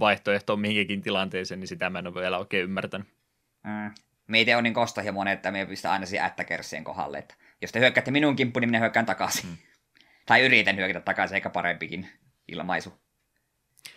vaihtoehto 0.00 0.52
on 0.52 0.60
mihinkin 0.60 1.02
tilanteeseen, 1.02 1.60
niin 1.60 1.68
sitä 1.68 1.90
mä 1.90 1.98
en 1.98 2.06
ole 2.06 2.14
vielä 2.14 2.38
oikein 2.38 2.64
ymmärtänyt. 2.64 3.08
Mm. 3.64 3.90
Meitä 4.26 4.58
on 4.58 4.64
niin 4.64 4.74
kostohimoinen, 4.74 5.34
että 5.34 5.50
me 5.50 5.66
pistää 5.66 5.92
aina 5.92 6.06
siihen 6.06 6.26
ättäkersien 6.26 6.84
kohdalle, 6.84 7.18
että 7.18 7.34
jos 7.62 7.72
te 7.72 7.80
hyökkäätte 7.80 8.10
minun 8.10 8.36
kimppuun, 8.36 8.60
niin 8.60 8.68
minä 8.68 8.78
hyökkään 8.78 9.06
takaisin. 9.06 9.50
Mm. 9.50 9.56
Tai 10.26 10.40
yritän 10.40 10.76
hyökätä 10.76 11.00
takaisin, 11.00 11.34
eikä 11.34 11.50
parempikin 11.50 12.08
ilmaisu. 12.48 13.00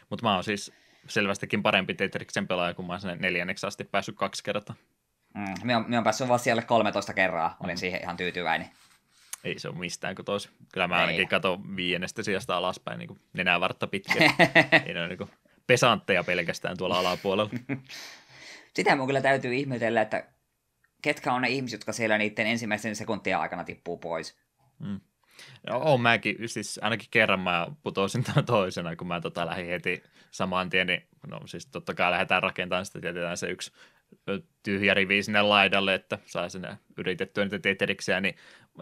Mutta 0.09 0.25
mä 0.25 0.33
oon 0.33 0.43
siis 0.43 0.73
selvästikin 1.07 1.63
parempi 1.63 1.93
Tetriksen 1.93 2.47
pelaaja, 2.47 2.73
kun 2.73 2.87
mä 2.87 2.93
oon 2.93 3.01
sinne 3.01 3.15
neljänneksi 3.15 3.67
asti 3.67 3.83
päässyt 3.83 4.15
kaksi 4.15 4.43
kertaa. 4.43 4.75
Mm, 5.33 5.41
minä, 5.61 5.77
olen, 5.77 5.87
minä 5.87 5.97
olen 5.97 6.03
päässyt 6.03 6.27
vaan 6.27 6.39
siellä 6.39 6.61
13 6.61 7.13
kerraa, 7.13 7.57
olin 7.59 7.75
mm. 7.75 7.79
siihen 7.79 8.01
ihan 8.01 8.17
tyytyväinen. 8.17 8.69
Ei 9.43 9.59
se 9.59 9.69
ole 9.69 9.77
mistään 9.77 10.15
kuin 10.15 10.25
toisi. 10.25 10.49
Kyllä 10.73 10.87
mä 10.87 10.95
ainakin 10.95 11.27
katson 11.27 11.75
viiennestä 11.75 12.23
sijasta 12.23 12.57
alaspäin 12.57 12.99
niin 12.99 13.21
nenää 13.33 13.59
vartta 13.59 13.87
pitkä. 13.87 14.13
Ei 14.85 14.93
ne 14.93 14.99
ole 14.99 15.07
niin 15.07 15.29
pesantteja 15.67 16.23
pelkästään 16.23 16.77
tuolla 16.77 16.99
alapuolella. 16.99 17.51
Sitä 18.75 18.95
mun 18.95 19.07
kyllä 19.07 19.21
täytyy 19.21 19.55
ihmetellä, 19.55 20.01
että 20.01 20.27
ketkä 21.01 21.33
on 21.33 21.41
ne 21.41 21.49
ihmiset, 21.49 21.79
jotka 21.79 21.93
siellä 21.93 22.17
niiden 22.17 22.47
ensimmäisen 22.47 22.95
sekuntia 22.95 23.39
aikana 23.39 23.63
tippuu 23.63 23.97
pois. 23.97 24.37
Mm. 24.79 24.99
No, 25.69 25.79
on 25.79 26.01
mäkin, 26.01 26.35
siis 26.45 26.79
ainakin 26.83 27.07
kerran 27.11 27.39
mä 27.39 27.67
putosin 27.83 28.23
toisena, 28.45 28.95
kun 28.95 29.07
mä 29.07 29.21
tota 29.21 29.45
lähdin 29.45 29.67
heti 29.67 30.03
saman 30.31 30.69
tien, 30.69 30.87
niin 30.87 31.07
no 31.27 31.39
siis 31.45 31.65
totta 31.65 31.93
kai 31.93 32.11
lähdetään 32.11 32.43
rakentamaan 32.43 32.85
sitä, 32.85 33.01
tietetään 33.01 33.37
se 33.37 33.47
yksi 33.47 33.71
tyhjä 34.63 34.93
rivi 34.93 35.23
sinne 35.23 35.41
laidalle, 35.41 35.93
että 35.93 36.17
saa 36.25 36.49
sinne 36.49 36.77
yritettyä 36.97 37.43
niitä 37.43 37.59
teteriksiä, 37.59 38.21
niin 38.21 38.35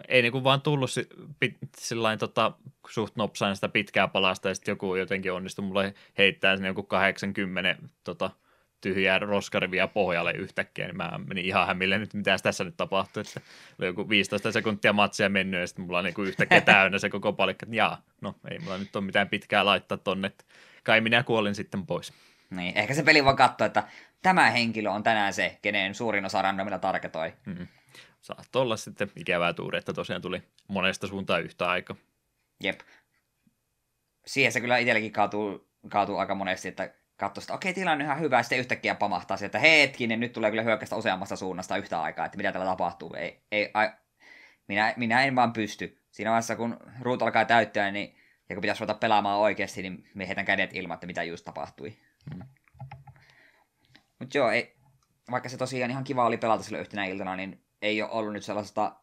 ei 0.07 0.21
niinku 0.21 0.43
vaan 0.43 0.61
tullut 0.61 0.91
si, 0.91 1.07
pit, 1.39 1.57
sillain, 1.77 2.19
tota, 2.19 2.51
suht 2.89 3.15
nopsaan 3.15 3.55
sitä 3.55 3.69
pitkää 3.69 4.07
palasta, 4.07 4.47
ja 4.47 4.55
sitten 4.55 4.71
joku 4.71 4.95
jotenkin 4.95 5.33
onnistui 5.33 5.65
mulle 5.65 5.93
heittää 6.17 6.55
sinne 6.55 6.67
joku 6.67 6.83
80 6.83 7.75
tota, 8.03 8.29
tyhjää 8.81 9.19
roskarivia 9.19 9.87
pohjalle 9.87 10.31
yhtäkkiä, 10.31 10.85
niin 10.85 10.97
mä 10.97 11.19
menin 11.27 11.45
ihan 11.45 11.67
hämille 11.67 11.97
nyt, 11.97 12.13
mitä 12.13 12.37
tässä 12.43 12.63
nyt 12.63 12.77
tapahtui, 12.77 13.21
että 13.21 13.41
oli 13.79 13.87
joku 13.87 14.09
15 14.09 14.51
sekuntia 14.51 14.93
matsia 14.93 15.29
mennyt, 15.29 15.59
ja 15.59 15.67
sitten 15.67 15.85
mulla 15.85 15.99
on 15.99 16.05
niin 16.05 16.27
yhtäkkiä 16.27 16.61
täynnä 16.61 16.99
se 16.99 17.09
koko 17.09 17.33
palikka, 17.33 17.65
että 17.65 17.75
jaa, 17.75 18.01
no 18.21 18.35
ei 18.51 18.59
mulla 18.59 18.77
nyt 18.77 18.95
ole 18.95 19.05
mitään 19.05 19.29
pitkää 19.29 19.65
laittaa 19.65 19.97
tonne, 19.97 20.27
että 20.27 20.45
kai 20.83 21.01
minä 21.01 21.23
kuolin 21.23 21.55
sitten 21.55 21.85
pois. 21.85 22.13
Niin, 22.49 22.77
ehkä 22.77 22.93
se 22.93 23.03
peli 23.03 23.25
vaan 23.25 23.35
katsoo, 23.35 23.67
että 23.67 23.83
tämä 24.21 24.49
henkilö 24.49 24.89
on 24.89 25.03
tänään 25.03 25.33
se, 25.33 25.57
kenen 25.61 25.95
suurin 25.95 26.25
osa 26.25 26.41
randomilla 26.41 26.79
tarketoi. 26.79 27.33
Mm. 27.45 27.67
Saattoi 28.21 28.61
olla 28.61 28.77
sitten 28.77 29.11
ikävää 29.15 29.53
tuuri, 29.53 29.77
että 29.77 29.93
tosiaan 29.93 30.21
tuli 30.21 30.43
monesta 30.67 31.07
suuntaan 31.07 31.43
yhtä 31.43 31.69
aikaa. 31.69 31.95
Jep. 32.63 32.79
Siihen 34.25 34.51
se 34.51 34.61
kyllä 34.61 34.77
itsellekin 34.77 35.11
kaatuu, 35.11 35.69
kaatuu 35.89 36.17
aika 36.17 36.35
monesti, 36.35 36.67
että 36.67 36.93
katsoo 37.17 37.41
sitä, 37.41 37.53
okei, 37.53 37.73
tilanne 37.73 38.03
on 38.03 38.11
ihan 38.11 38.19
hyvä, 38.19 38.37
ja 38.37 38.43
sitten 38.43 38.59
yhtäkkiä 38.59 38.95
pamahtaa 38.95 39.37
sieltä, 39.37 39.57
että 39.57 39.67
hetkinen, 39.67 40.19
nyt 40.19 40.33
tulee 40.33 40.49
kyllä 40.49 40.63
hyökkäistä 40.63 40.95
useammasta 40.95 41.35
suunnasta 41.35 41.77
yhtä 41.77 42.01
aikaa, 42.01 42.25
että 42.25 42.37
mitä 42.37 42.51
täällä 42.51 42.69
tapahtuu. 42.69 43.13
Ei, 43.13 43.43
ei, 43.51 43.71
ai, 43.73 43.91
minä, 44.67 44.93
minä 44.97 45.23
en 45.23 45.35
vaan 45.35 45.53
pysty. 45.53 46.01
Siinä 46.11 46.31
vaiheessa, 46.31 46.55
kun 46.55 46.77
ruut 47.01 47.21
alkaa 47.21 47.45
täyttää, 47.45 47.91
niin, 47.91 48.15
ja 48.49 48.55
kun 48.55 48.61
pitäisi 48.61 48.79
ruveta 48.79 48.99
pelaamaan 48.99 49.39
oikeasti, 49.39 49.81
niin 49.81 50.09
me 50.13 50.27
heitän 50.27 50.45
kädet 50.45 50.73
ilman, 50.73 50.95
että 50.95 51.07
mitä 51.07 51.23
just 51.23 51.45
tapahtui. 51.45 51.97
Hmm. 52.33 52.41
Mutta 54.19 54.37
joo, 54.37 54.49
ei, 54.49 54.75
vaikka 55.31 55.49
se 55.49 55.57
tosiaan 55.57 55.91
ihan 55.91 56.03
kiva 56.03 56.25
oli 56.25 56.37
pelata 56.37 56.63
sillä 56.63 56.79
yhtenä 56.79 57.05
iltana, 57.05 57.35
niin 57.35 57.63
ei 57.81 58.01
ole 58.01 58.11
ollut 58.11 58.33
nyt 58.33 58.43
sellaista 58.43 58.95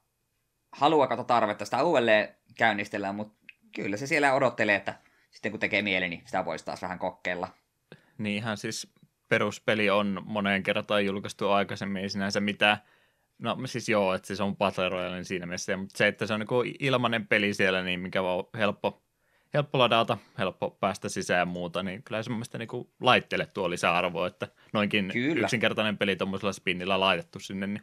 halua 0.72 1.06
kato 1.06 1.24
tarvetta 1.24 1.64
sitä 1.64 1.82
uudelleen 1.82 2.28
käynnistellä, 2.58 3.12
mutta 3.12 3.34
kyllä 3.74 3.96
se 3.96 4.06
siellä 4.06 4.34
odottelee, 4.34 4.76
että 4.76 4.94
sitten 5.30 5.50
kun 5.50 5.60
tekee 5.60 5.82
mieli, 5.82 6.08
niin 6.08 6.22
sitä 6.24 6.44
voisi 6.44 6.64
taas 6.64 6.82
vähän 6.82 6.98
kokeilla. 6.98 7.48
Niinhän 8.18 8.56
siis 8.56 8.92
peruspeli 9.28 9.90
on 9.90 10.22
moneen 10.24 10.62
kertaan 10.62 11.04
julkaistu 11.04 11.50
aikaisemmin, 11.50 12.02
ei 12.02 12.08
sinänsä 12.08 12.40
mitään, 12.40 12.76
no 13.38 13.56
siis 13.66 13.88
joo, 13.88 14.14
että 14.14 14.34
se 14.34 14.42
on 14.42 14.56
Battle 14.56 14.88
Royale 14.88 15.24
siinä 15.24 15.46
mielessä, 15.46 15.76
mutta 15.76 15.98
se, 15.98 16.06
että 16.06 16.26
se 16.26 16.34
on 16.34 16.40
niin 16.40 16.76
ilmainen 16.80 17.26
peli 17.26 17.54
siellä, 17.54 17.82
niin 17.82 18.00
mikä 18.00 18.22
on 18.22 18.48
helppo, 18.58 19.02
helppo 19.54 19.78
ladata, 19.78 20.18
helppo 20.38 20.70
päästä 20.70 21.08
sisään 21.08 21.38
ja 21.38 21.44
muuta, 21.44 21.82
niin 21.82 22.02
kyllä 22.02 22.22
se 22.22 22.30
mielestä 22.30 22.58
niin 22.58 22.68
laitteelle 23.00 23.46
tuo 23.46 23.70
lisäarvoa, 23.70 24.26
että 24.26 24.48
noinkin 24.72 25.10
kyllä. 25.12 25.44
yksinkertainen 25.44 25.98
peli 25.98 26.16
tuommoisella 26.16 26.52
spinnillä 26.52 27.00
laitettu 27.00 27.40
sinne, 27.40 27.66
niin 27.66 27.82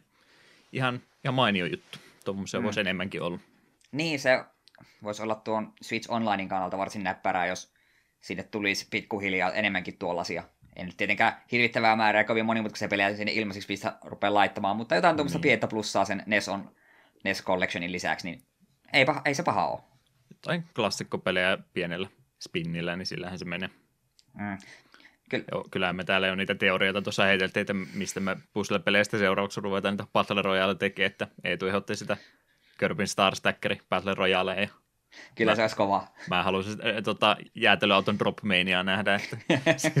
ihan, 0.74 1.02
ihan 1.24 1.34
mainio 1.34 1.66
juttu. 1.66 1.98
Tuommoisia 2.24 2.60
mm. 2.60 2.64
voisi 2.64 2.80
enemmänkin 2.80 3.22
olla. 3.22 3.38
Niin, 3.92 4.20
se 4.20 4.44
voisi 5.02 5.22
olla 5.22 5.34
tuon 5.34 5.72
Switch 5.82 6.10
Onlinein 6.10 6.48
kannalta 6.48 6.78
varsin 6.78 7.04
näppärää, 7.04 7.46
jos 7.46 7.74
sinne 8.20 8.42
tulisi 8.42 8.86
pikkuhiljaa 8.90 9.52
enemmänkin 9.52 9.98
tuollaisia. 9.98 10.42
En 10.76 10.86
nyt 10.86 10.96
tietenkään 10.96 11.42
hirvittävää 11.52 11.96
määrää 11.96 12.24
kovin 12.24 12.46
monimutkaisia 12.46 12.88
pelejä 12.88 13.16
sinne 13.16 13.32
ilmaisiksi 13.32 13.66
pistä 13.66 13.98
rupea 14.04 14.34
laittamaan, 14.34 14.76
mutta 14.76 14.94
jotain 14.94 15.16
tuommoista 15.16 15.38
niin. 15.38 15.42
pientä 15.42 15.66
plussaa 15.66 16.04
sen 16.04 16.22
NES, 16.26 16.48
on, 16.48 16.74
NES 17.24 17.42
Collectionin 17.42 17.92
lisäksi, 17.92 18.30
niin 18.30 18.42
ei, 18.92 19.04
paha, 19.04 19.22
ei 19.24 19.34
se 19.34 19.42
paha 19.42 19.66
ole. 19.66 19.80
Jotain 20.30 20.64
klassikkopelejä 20.74 21.58
pienellä 21.72 22.08
spinnillä, 22.40 22.96
niin 22.96 23.06
sillähän 23.06 23.38
se 23.38 23.44
menee. 23.44 23.70
Mm. 24.34 24.58
Kyllä. 25.30 25.44
Joo, 25.52 25.64
kyllähän 25.70 25.96
me 25.96 26.04
täällä 26.04 26.26
jo 26.26 26.34
niitä 26.34 26.54
teorioita 26.54 27.02
tuossa 27.02 27.24
heiteltiin, 27.24 27.60
että 27.60 27.74
mistä 27.74 28.20
me 28.20 28.36
puzzle-peleistä 28.52 29.18
seuraavaksi 29.18 29.60
ruvetaan 29.60 29.94
niitä 29.94 30.06
Battle 30.12 30.42
Royale 30.42 30.74
tekemään, 30.74 31.10
että 31.10 31.28
ei 31.44 31.58
tuihotti 31.58 31.96
sitä 31.96 32.16
Körbin 32.78 33.08
Star 33.08 33.36
Stackeri 33.36 33.80
Battle 33.88 34.14
Royale 34.14 34.54
ja 34.54 34.68
Kyllä 35.34 35.52
mä, 35.52 35.56
se 35.56 35.62
olisi 35.62 35.76
kova. 35.76 36.06
Mä 36.30 36.42
haluaisin 36.42 36.72
äh, 36.72 37.02
tota, 37.04 37.36
jäätelöauton 37.54 38.18
Dropmania 38.18 38.82
nähdä, 38.82 39.14
että 39.14 39.36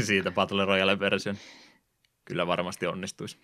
siitä 0.00 0.30
Battle 0.30 0.64
Royale-version 0.64 1.36
kyllä 2.24 2.46
varmasti 2.46 2.86
onnistuisi. 2.86 3.38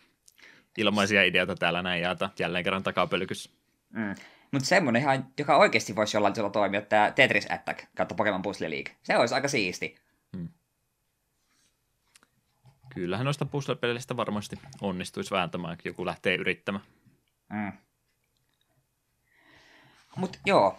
Ilmaisia 0.78 1.24
ideoita 1.24 1.54
täällä 1.54 1.82
näin 1.82 2.02
jaata 2.02 2.30
jälleen 2.38 2.64
kerran 2.64 2.82
takapölkyssä. 2.82 3.50
Mm. 3.92 4.14
Mutta 4.50 4.68
semmoinen 4.68 5.02
ihan, 5.02 5.26
joka 5.38 5.56
oikeasti 5.56 5.96
voisi 5.96 6.16
jollain 6.16 6.34
tavalla 6.34 6.52
toimia, 6.52 6.80
tämä 6.80 7.10
Tetris 7.10 7.50
Attack 7.50 7.84
kautta 7.96 8.14
Pokemon 8.14 8.42
Puzzle 8.42 8.70
League. 8.70 8.94
Se 9.02 9.16
olisi 9.16 9.34
aika 9.34 9.48
siisti. 9.48 9.96
Kyllähän 12.94 13.24
noista 13.24 13.44
puzzle-peleistä 13.44 14.16
varmasti 14.16 14.58
onnistuisi 14.80 15.30
vääntämään, 15.30 15.76
joku 15.84 16.06
lähtee 16.06 16.34
yrittämään. 16.34 16.84
Mm. 17.52 17.72
Mutta 20.16 20.38
joo, 20.46 20.78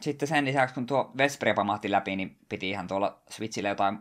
sitten 0.00 0.28
sen 0.28 0.44
lisäksi, 0.44 0.74
kun 0.74 0.86
tuo 0.86 1.12
Vespre 1.16 1.54
pamahti 1.54 1.90
läpi, 1.90 2.16
niin 2.16 2.38
piti 2.48 2.70
ihan 2.70 2.88
tuolla 2.88 3.22
Switchillä 3.30 3.68
jotain 3.68 3.98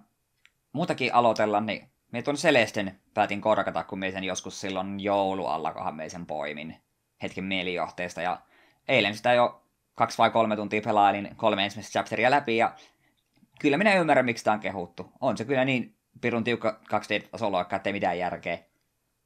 muutakin 0.73 1.13
aloitella, 1.13 1.61
niin 1.61 1.91
me 2.11 2.21
tuon 2.21 2.38
Celesten 2.38 2.99
päätin 3.13 3.41
korkata, 3.41 3.83
kun 3.83 3.99
me 3.99 4.11
sen 4.11 4.23
joskus 4.23 4.61
silloin 4.61 4.99
joulualla, 4.99 5.73
kohan 5.73 5.95
me 5.95 6.09
sen 6.09 6.25
poimin 6.25 6.75
hetken 7.21 7.43
mielijohteesta. 7.43 8.21
Ja 8.21 8.41
eilen 8.88 9.15
sitä 9.15 9.33
jo 9.33 9.63
kaksi 9.95 10.17
vai 10.17 10.31
kolme 10.31 10.55
tuntia 10.55 10.81
pelailin 10.81 11.35
kolme 11.35 11.63
ensimmäistä 11.63 11.91
chapteria 11.91 12.31
läpi, 12.31 12.57
ja 12.57 12.75
kyllä 13.59 13.77
minä 13.77 13.95
ymmärrän, 13.95 14.25
miksi 14.25 14.43
tämä 14.43 14.53
on 14.53 14.59
kehuttu. 14.59 15.11
On 15.21 15.38
se 15.38 15.45
kyllä 15.45 15.65
niin 15.65 15.99
pirun 16.21 16.43
tiukka 16.43 16.79
2D-tasolla, 16.93 17.61
että 17.61 17.81
ei 17.85 17.93
mitään 17.93 18.19
järkeä. 18.19 18.57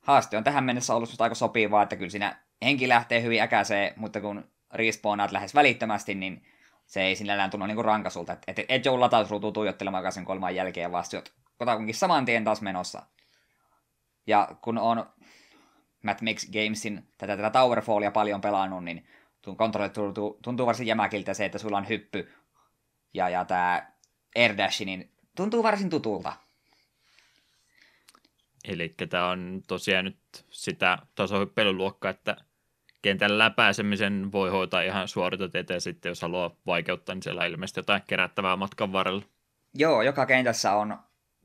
Haaste 0.01 0.37
on 0.37 0.43
tähän 0.43 0.63
mennessä 0.63 0.95
ollut 0.95 1.21
aika 1.21 1.35
sopivaa, 1.35 1.83
että 1.83 1.95
kyllä 1.95 2.09
siinä 2.09 2.43
henki 2.61 2.89
lähtee 2.89 3.21
hyvin 3.21 3.41
äkäiseen, 3.41 3.93
mutta 3.95 4.21
kun 4.21 4.51
respawnaat 4.73 5.31
lähes 5.31 5.55
välittömästi, 5.55 6.15
niin 6.15 6.45
se 6.85 7.01
ei 7.01 7.15
sinällään 7.15 7.49
tunnu 7.49 7.65
niinku 7.65 7.83
rankasulta. 7.83 8.33
Että 8.33 8.51
et, 8.61 8.65
et 8.69 8.85
joudu 8.85 9.01
latausruutua 9.01 9.51
tuijottelemaan 9.51 10.11
sen 10.11 10.25
kolman 10.25 10.55
jälkeen, 10.55 10.95
oot 10.95 11.33
kotakunkin 11.57 11.95
saman 11.95 12.25
tien 12.25 12.43
taas 12.43 12.61
menossa. 12.61 13.01
Ja 14.27 14.55
kun 14.61 14.77
on 14.77 15.05
Matt 16.03 16.21
Mix 16.21 16.49
Gamesin 16.51 17.07
tätä, 17.17 17.37
tätä 17.37 17.49
Towerfallia 17.49 18.11
paljon 18.11 18.41
pelannut, 18.41 18.83
niin 18.83 19.07
kontrollit 19.57 19.93
tuntuu, 19.93 20.39
tuntuu 20.43 20.65
varsin 20.65 20.87
jämäkiltä 20.87 21.33
se, 21.33 21.45
että 21.45 21.57
sulla 21.57 21.77
on 21.77 21.89
hyppy 21.89 22.33
ja, 23.13 23.29
ja 23.29 23.45
tämä 23.45 23.91
Air 24.35 24.57
Dash, 24.57 24.85
niin 24.85 25.11
tuntuu 25.35 25.63
varsin 25.63 25.89
tutulta. 25.89 26.33
Eli 28.67 28.95
tämä 29.09 29.29
on 29.29 29.61
tosiaan 29.67 30.05
nyt 30.05 30.45
sitä 30.49 30.97
tasohyppelyluokkaa, 31.15 32.11
että 32.11 32.35
kentän 33.01 33.37
läpäisemisen 33.37 34.31
voi 34.31 34.49
hoitaa 34.49 34.81
ihan 34.81 35.07
suoriteteitä 35.07 35.73
ja 35.73 35.79
sitten 35.79 36.09
jos 36.09 36.21
haluaa 36.21 36.55
vaikeuttaa, 36.65 37.15
niin 37.15 37.23
siellä 37.23 37.45
ilmeisesti 37.45 37.79
jotain 37.79 38.01
kerättävää 38.07 38.55
matkan 38.55 38.93
varrella. 38.93 39.23
Joo, 39.73 40.01
joka 40.01 40.25
kentässä 40.25 40.73
on 40.73 40.97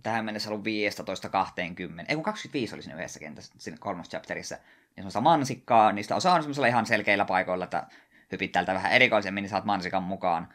tähän 0.03 0.25
mennessä 0.25 0.51
ollut 0.51 0.65
15-20. 0.65 2.05
Ei 2.09 2.15
kun 2.15 2.25
25 2.25 2.75
oli 2.75 2.83
siinä 2.83 2.97
yhdessä 2.97 3.21
kentässä, 3.21 3.55
siinä 3.59 3.79
kolmas 3.81 4.09
chapterissa. 4.09 4.55
Niin 4.55 4.95
semmoista 4.97 5.21
mansikkaa, 5.21 5.93
niistä 5.93 6.17
osa 6.17 6.33
on 6.33 6.43
semmoisella 6.43 6.67
ihan 6.67 6.87
selkeillä 6.87 7.25
paikoilla, 7.25 7.65
että 7.65 7.87
hypit 8.33 8.53
täältä 8.53 8.75
vähän 8.75 8.93
erikoisemmin, 8.93 9.43
niin 9.43 9.51
saat 9.51 9.65
mansikan 9.65 10.03
mukaan. 10.03 10.49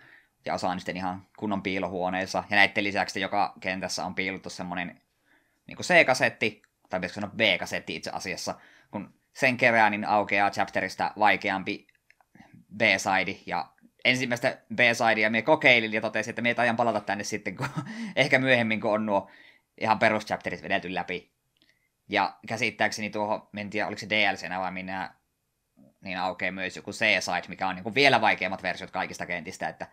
Ja 0.46 0.54
osa 0.54 0.70
on 0.70 0.80
sitten 0.80 0.98
ihan 0.98 1.26
kunnon 1.38 1.62
piilohuoneessa. 1.62 2.44
Ja 2.50 2.56
näiden 2.56 2.84
lisäksi 2.84 3.22
joka 3.22 3.54
kentässä 3.60 4.06
on 4.06 4.16
piilottu 4.16 4.50
semmoinen 4.50 5.02
niin 5.68 5.78
C-kasetti, 5.78 6.62
tai 6.90 7.00
pitäisikö 7.00 7.22
sanoa 7.22 7.36
B-kasetti 7.36 7.96
itse 7.96 8.12
asiassa, 8.14 8.56
kun 8.92 9.14
sen 9.34 9.58
kerää, 9.58 9.90
niin 9.90 10.06
aukeaa 10.06 10.52
chapterista 10.52 11.12
vaikeampi 11.20 11.88
B-side, 12.78 13.36
ja 13.46 13.74
ensimmäistä 14.06 14.58
B-sidea 14.76 15.30
me 15.30 15.42
kokeilin 15.42 15.94
ja 15.94 16.02
totesin, 16.02 16.32
että 16.32 16.42
me 16.42 16.56
ajan 16.58 16.76
palata 16.76 17.00
tänne 17.00 17.24
sitten, 17.24 17.56
kun 17.56 17.68
ehkä 18.16 18.40
myöhemmin, 18.40 18.82
kun 18.82 18.92
on 18.92 19.06
nuo 19.06 19.30
ihan 19.82 20.00
peruschapterit 20.00 20.64
vedetty 20.64 20.94
läpi. 20.94 21.34
Ja 22.10 22.38
käsittääkseni 22.48 23.10
tuohon, 23.10 23.48
en 23.58 23.70
tiedä 23.70 23.88
oliko 23.88 24.00
se 24.00 24.10
DLCnä 24.10 24.60
vai 24.60 24.72
minä, 24.72 25.16
niin 26.02 26.18
aukeaa 26.18 26.52
myös 26.52 26.76
joku 26.76 26.92
C-side, 26.92 27.48
mikä 27.48 27.68
on 27.68 27.76
niin 27.76 27.84
kuin 27.84 27.96
vielä 27.96 28.22
vaikeammat 28.22 28.64
versiot 28.64 28.92
kaikista 28.92 29.26
kentistä, 29.26 29.68
että 29.68 29.88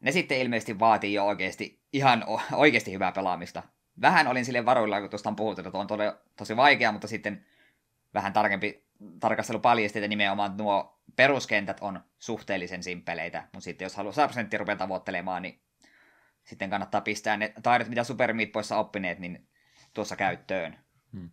ne 0.00 0.12
sitten 0.12 0.38
ilmeisesti 0.38 0.78
vaatii 0.78 1.14
jo 1.14 1.26
oikeasti 1.26 1.82
ihan 1.92 2.24
oikeasti 2.52 2.92
hyvää 2.92 3.12
pelaamista. 3.12 3.62
Vähän 4.00 4.28
olin 4.28 4.44
sille 4.44 4.64
varuilla, 4.64 5.00
kun 5.00 5.10
tuosta 5.10 5.28
on 5.28 5.36
puhuttu, 5.36 5.62
että 5.66 5.78
on 5.78 5.86
tosi, 5.86 6.02
tosi 6.36 6.56
vaikea, 6.56 6.92
mutta 6.92 7.08
sitten 7.08 7.46
vähän 8.14 8.32
tarkempi 8.32 8.86
tarkastelu 9.20 9.58
paljasti, 9.58 9.98
että 9.98 10.08
nimenomaan 10.08 10.56
nuo 10.56 11.00
peruskentät 11.16 11.78
on 11.80 12.00
suhteellisen 12.18 12.82
simppeleitä, 12.82 13.40
mutta 13.42 13.64
sitten 13.64 13.84
jos 13.84 13.96
haluaa 13.96 14.12
100 14.12 14.28
prosenttia 14.28 14.76
tavoittelemaan, 14.78 15.42
niin 15.42 15.60
sitten 16.44 16.70
kannattaa 16.70 17.00
pistää 17.00 17.36
ne 17.36 17.52
taidot, 17.62 17.88
mitä 17.88 18.04
Super 18.04 18.32
Meat 18.32 18.52
Boyssa 18.52 18.76
oppineet, 18.76 19.18
niin 19.18 19.48
tuossa 19.94 20.16
käyttöön. 20.16 20.78
Hmm. 21.12 21.30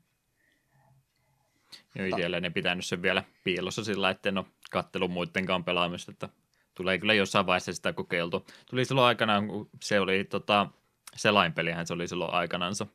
Joo, 1.95 2.07
itselleen 2.07 2.43
ne 2.43 2.49
pitänyt 2.49 2.85
sen 2.85 3.01
vielä 3.01 3.23
piilossa 3.43 3.83
sillä, 3.83 4.09
että 4.09 4.29
en 4.29 4.37
ole 4.37 4.45
kattelun 4.71 5.11
muidenkaan 5.11 5.63
pelaamista, 5.63 6.11
että 6.11 6.29
tulee 6.75 6.97
kyllä 6.97 7.13
jossain 7.13 7.45
vaiheessa 7.45 7.73
sitä 7.73 7.93
kokeiltu. 7.93 8.45
Tuli 8.69 8.85
silloin 8.85 9.07
aikanaan, 9.07 9.47
kun 9.47 9.69
se 9.81 9.99
oli 9.99 10.23
tota, 10.23 10.67
selainpelihän 11.15 11.87
se 11.87 11.93
oli 11.93 12.07
silloin 12.07 12.33
aikanansa 12.33 12.87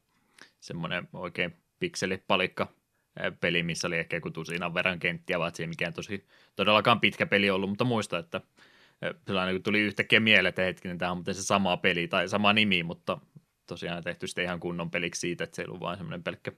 semmoinen 0.60 1.08
oikein 1.12 1.56
pikselipalikka 1.78 2.68
peli, 3.40 3.62
missä 3.62 3.86
oli 3.86 3.98
ehkä 3.98 4.16
joku 4.16 4.30
tusinan 4.30 4.74
verran 4.74 4.98
kenttiä, 4.98 5.38
vaan 5.38 5.54
se 5.54 5.62
ei 5.62 5.66
mikään 5.66 5.92
tosi 5.92 6.26
todellakaan 6.56 7.00
pitkä 7.00 7.26
peli 7.26 7.50
ollut, 7.50 7.68
mutta 7.68 7.84
muista, 7.84 8.18
että 8.18 8.40
sellainen 9.26 9.54
kun 9.54 9.62
tuli 9.62 9.80
yhtäkkiä 9.80 10.20
mieleen, 10.20 10.48
että 10.48 10.62
hetkinen, 10.62 10.98
tämä 10.98 11.10
on 11.10 11.16
muuten 11.16 11.34
se 11.34 11.42
sama 11.42 11.76
peli 11.76 12.08
tai 12.08 12.28
sama 12.28 12.52
nimi, 12.52 12.82
mutta 12.82 13.18
tosiaan 13.66 14.04
tehty 14.04 14.26
sitten 14.26 14.44
ihan 14.44 14.60
kunnon 14.60 14.90
peliksi 14.90 15.20
siitä, 15.20 15.44
että 15.44 15.56
se 15.56 15.62
ei 15.62 15.66
ollut 15.66 15.80
vain 15.80 15.96
semmoinen 15.96 16.22
pelkkä 16.22 16.52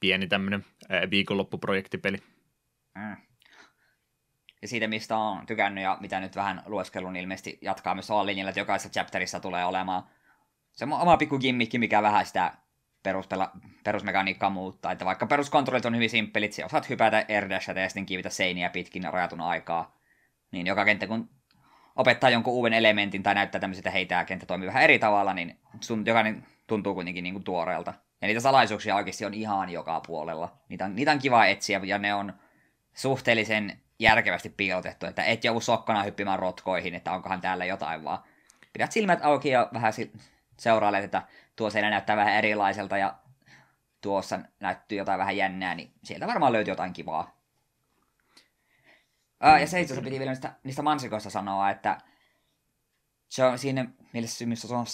pieni 0.00 0.26
tämmöinen 0.26 0.64
viikonloppuprojektipeli. 1.10 2.16
Mm. 2.94 3.16
Ja 4.62 4.68
siitä, 4.68 4.88
mistä 4.88 5.16
on 5.16 5.46
tykännyt 5.46 5.84
ja 5.84 5.98
mitä 6.00 6.20
nyt 6.20 6.36
vähän 6.36 6.62
lueskelun 6.66 7.12
niin 7.12 7.22
ilmeisesti 7.22 7.58
jatkaa 7.62 7.94
myös 7.94 8.08
linjalla, 8.24 8.48
että 8.50 8.60
jokaisessa 8.60 8.92
chapterissa 8.92 9.40
tulee 9.40 9.64
olemaan 9.64 10.02
se 10.78 10.84
oma 10.84 11.16
pikku 11.16 11.38
gimmikki, 11.38 11.78
mikä 11.78 12.02
vähän 12.02 12.26
sitä 12.26 12.52
peruspela, 13.02 13.50
perusmekaniikkaa 13.84 14.50
muuttaa. 14.50 14.92
Että 14.92 15.04
vaikka 15.04 15.26
peruskontrollit 15.26 15.84
on 15.86 15.94
hyvin 15.94 16.10
simppelit, 16.10 16.52
siellä 16.52 16.66
osaat 16.66 16.88
hypätä 16.88 17.26
airdashata 17.28 17.80
ja 17.80 17.88
sitten 17.88 18.06
kiivitä 18.06 18.30
seiniä 18.30 18.70
pitkin 18.70 19.04
rajatun 19.12 19.40
aikaa. 19.40 19.96
Niin 20.52 20.66
joka 20.66 20.84
kenttä, 20.84 21.06
kun 21.06 21.28
opettaa 21.96 22.30
jonkun 22.30 22.52
uuden 22.52 22.72
elementin 22.72 23.22
tai 23.22 23.34
näyttää 23.34 23.60
tämmöisiä, 23.60 23.80
että 23.80 23.90
hei, 23.90 24.06
tämä 24.06 24.24
kenttä 24.24 24.46
toimii 24.46 24.66
vähän 24.66 24.82
eri 24.82 24.98
tavalla, 24.98 25.34
niin 25.34 25.58
sun 25.80 26.06
jokainen 26.06 26.46
tuntuu 26.66 26.94
kuitenkin 26.94 27.22
niin 27.22 27.34
kuin 27.34 27.44
tuoreelta. 27.44 27.94
Ja 28.20 28.26
niitä 28.28 28.40
salaisuuksia 28.40 28.96
oikeasti 28.96 29.24
on 29.24 29.34
ihan 29.34 29.70
joka 29.70 30.00
puolella. 30.06 30.56
Niitä 30.68 30.84
on, 30.84 30.96
niitä 30.96 31.12
on 31.12 31.18
kiva 31.18 31.46
etsiä 31.46 31.80
ja 31.84 31.98
ne 31.98 32.14
on 32.14 32.32
suhteellisen 32.94 33.80
järkevästi 33.98 34.54
piilotettu, 34.56 35.06
että 35.06 35.24
et 35.24 35.44
joudu 35.44 35.60
sokkona 35.60 36.02
hyppimään 36.02 36.38
rotkoihin, 36.38 36.94
että 36.94 37.12
onkohan 37.12 37.40
täällä 37.40 37.64
jotain, 37.64 38.04
vaan 38.04 38.18
pidät 38.72 38.92
silmät 38.92 39.18
auki 39.22 39.48
ja 39.48 39.68
vähän 39.74 39.92
seurailet, 40.58 41.04
että 41.04 41.22
tuo 41.56 41.70
seinä 41.70 41.90
näyttää 41.90 42.16
vähän 42.16 42.34
erilaiselta 42.34 42.98
ja 42.98 43.14
tuossa 44.00 44.40
näyttyy 44.60 44.98
jotain 44.98 45.18
vähän 45.18 45.36
jännää, 45.36 45.74
niin 45.74 45.92
sieltä 46.04 46.26
varmaan 46.26 46.52
löytyy 46.52 46.72
jotain 46.72 46.92
kivaa. 46.92 47.38
Ää, 49.40 49.60
ja 49.60 49.66
se 49.66 49.80
itse 49.80 50.00
piti 50.00 50.18
vielä 50.18 50.30
niistä, 50.30 50.52
niistä 50.64 50.82
mansikoista 50.82 51.30
sanoa, 51.30 51.70
että 51.70 51.98
se 53.28 53.44
on 53.44 53.58
siinä 53.58 53.86
mielessä, 54.12 54.44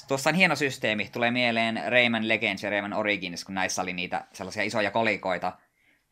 tuossa 0.08 0.30
on 0.30 0.36
hieno 0.36 0.56
systeemi. 0.56 1.08
Tulee 1.12 1.30
mieleen 1.30 1.82
Rayman 1.88 2.28
Legends 2.28 2.62
ja 2.62 2.70
Rayman 2.70 2.92
Origins, 2.92 3.44
kun 3.44 3.54
näissä 3.54 3.82
oli 3.82 3.92
niitä 3.92 4.24
sellaisia 4.32 4.62
isoja 4.62 4.90
kolikoita. 4.90 5.52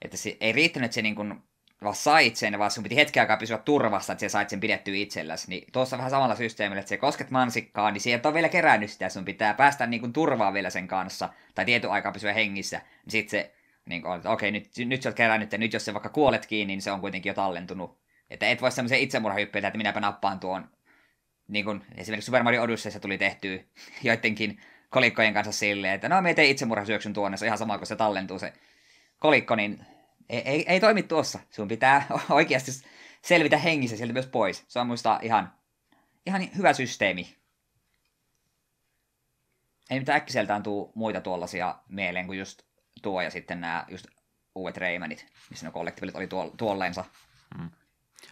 Että 0.03 0.17
se 0.17 0.37
ei 0.41 0.53
riittänyt, 0.53 0.93
se 0.93 1.03
niin 1.03 1.15
kuin 1.15 1.43
vaan 1.83 1.95
sait 1.95 2.37
sen, 2.37 2.59
vaan 2.59 2.71
sun 2.71 2.83
piti 2.83 2.97
hetken 2.97 3.21
aikaa 3.21 3.37
pysyä 3.37 3.59
turvassa, 3.59 4.13
että 4.13 4.21
sä 4.21 4.29
sait 4.29 4.49
sen 4.49 4.61
pidettyä 4.61 4.95
itselläsi. 4.95 5.49
Niin 5.49 5.67
tuossa 5.73 5.99
vähän 5.99 6.11
samalla 6.11 6.37
systeemillä, 6.37 6.81
että 6.81 6.89
se 6.89 6.97
kosket 6.97 7.31
mansikkaan, 7.31 7.93
niin 7.93 8.01
sieltä 8.01 8.29
on 8.29 8.35
vielä 8.35 8.49
kerännyt 8.49 8.91
sitä, 8.91 9.09
sun 9.09 9.25
pitää 9.25 9.55
päästä 9.55 9.87
niin 9.87 10.01
kuin 10.01 10.13
turvaan 10.13 10.55
vielä 10.55 10.71
sen 10.71 10.89
kanssa, 10.89 11.29
tai 11.55 11.65
tietyn 11.65 11.91
aikaa 11.91 12.13
pysyä 12.13 12.33
hengissä. 12.33 12.79
Niin 12.79 13.11
sit 13.13 13.29
se, 13.29 13.55
niin 13.87 14.03
kuin, 14.03 14.17
että 14.17 14.31
okei, 14.31 14.51
nyt, 14.51 14.71
nyt 14.87 15.03
sä 15.03 15.09
oot 15.09 15.17
kerännyt, 15.17 15.53
ja 15.53 15.59
nyt 15.59 15.73
jos 15.73 15.85
se 15.85 15.95
vaikka 15.95 16.09
kuolet 16.09 16.47
kiinni, 16.47 16.73
niin 16.73 16.83
se 16.83 16.93
on 16.93 17.01
kuitenkin 17.01 17.31
jo 17.31 17.35
tallentunut. 17.35 17.99
Että 18.31 18.47
et 18.47 18.63
voi 18.63 18.73
semmoisen 18.73 19.01
itsemurhahyppyä, 19.01 19.69
että 19.69 19.79
minäpä 19.79 20.01
nappaan 20.01 20.41
tuon, 20.41 20.69
niin 21.49 21.65
kuin 21.65 21.85
esimerkiksi 21.97 22.27
Super 22.27 22.43
Mario 22.43 22.63
Odysseyssa 22.63 23.01
tuli 23.01 23.19
tehtyä 23.19 23.59
joidenkin 24.03 24.61
kolikkojen 24.91 25.35
kanssa 25.35 25.53
silleen, 25.53 25.95
että 25.95 26.09
no 26.09 26.23
me 26.23 26.35
tein 26.35 26.51
itsemurhasyöksyn 26.51 27.13
tuonne, 27.13 27.37
se 27.37 27.45
on 27.45 27.47
ihan 27.47 27.59
sama, 27.59 27.79
kun 27.79 27.87
se 27.87 27.97
tallentuu 27.97 28.39
se 28.39 28.53
kolikko, 29.19 29.57
niin 29.57 29.87
ei, 30.29 30.43
ei, 30.45 30.65
ei 30.69 30.81
toimi 30.81 31.03
tuossa. 31.03 31.39
Sun 31.51 31.69
pitää 31.69 32.07
oikeasti 32.31 32.71
selvitä 33.23 33.59
hengissä 33.59 33.97
sieltä 33.97 34.13
myös 34.13 34.27
pois. 34.27 34.65
Se 34.69 34.81
on 34.81 34.87
muista 34.87 35.19
ihan, 35.23 35.53
ihan 36.27 36.49
hyvä 36.57 36.73
systeemi. 36.73 37.37
Ei 39.91 39.99
mitään 39.99 40.17
äkkiseltään 40.17 40.63
tuu 40.63 40.93
muita 40.95 41.21
tuollaisia 41.21 41.79
mieleen 41.89 42.27
kuin 42.27 42.39
just 42.39 42.63
tuo 43.03 43.21
ja 43.21 43.31
sitten 43.31 43.61
nämä 43.61 43.85
just 43.89 44.07
uudet 44.55 44.77
Raymanit, 44.77 45.27
missä 45.51 45.67
ne 45.67 45.73
kollektiivit 45.73 46.17
oli 46.17 46.27
tuo, 46.27 46.55
tuolleensa. 46.57 47.05
Hmm. 47.59 47.71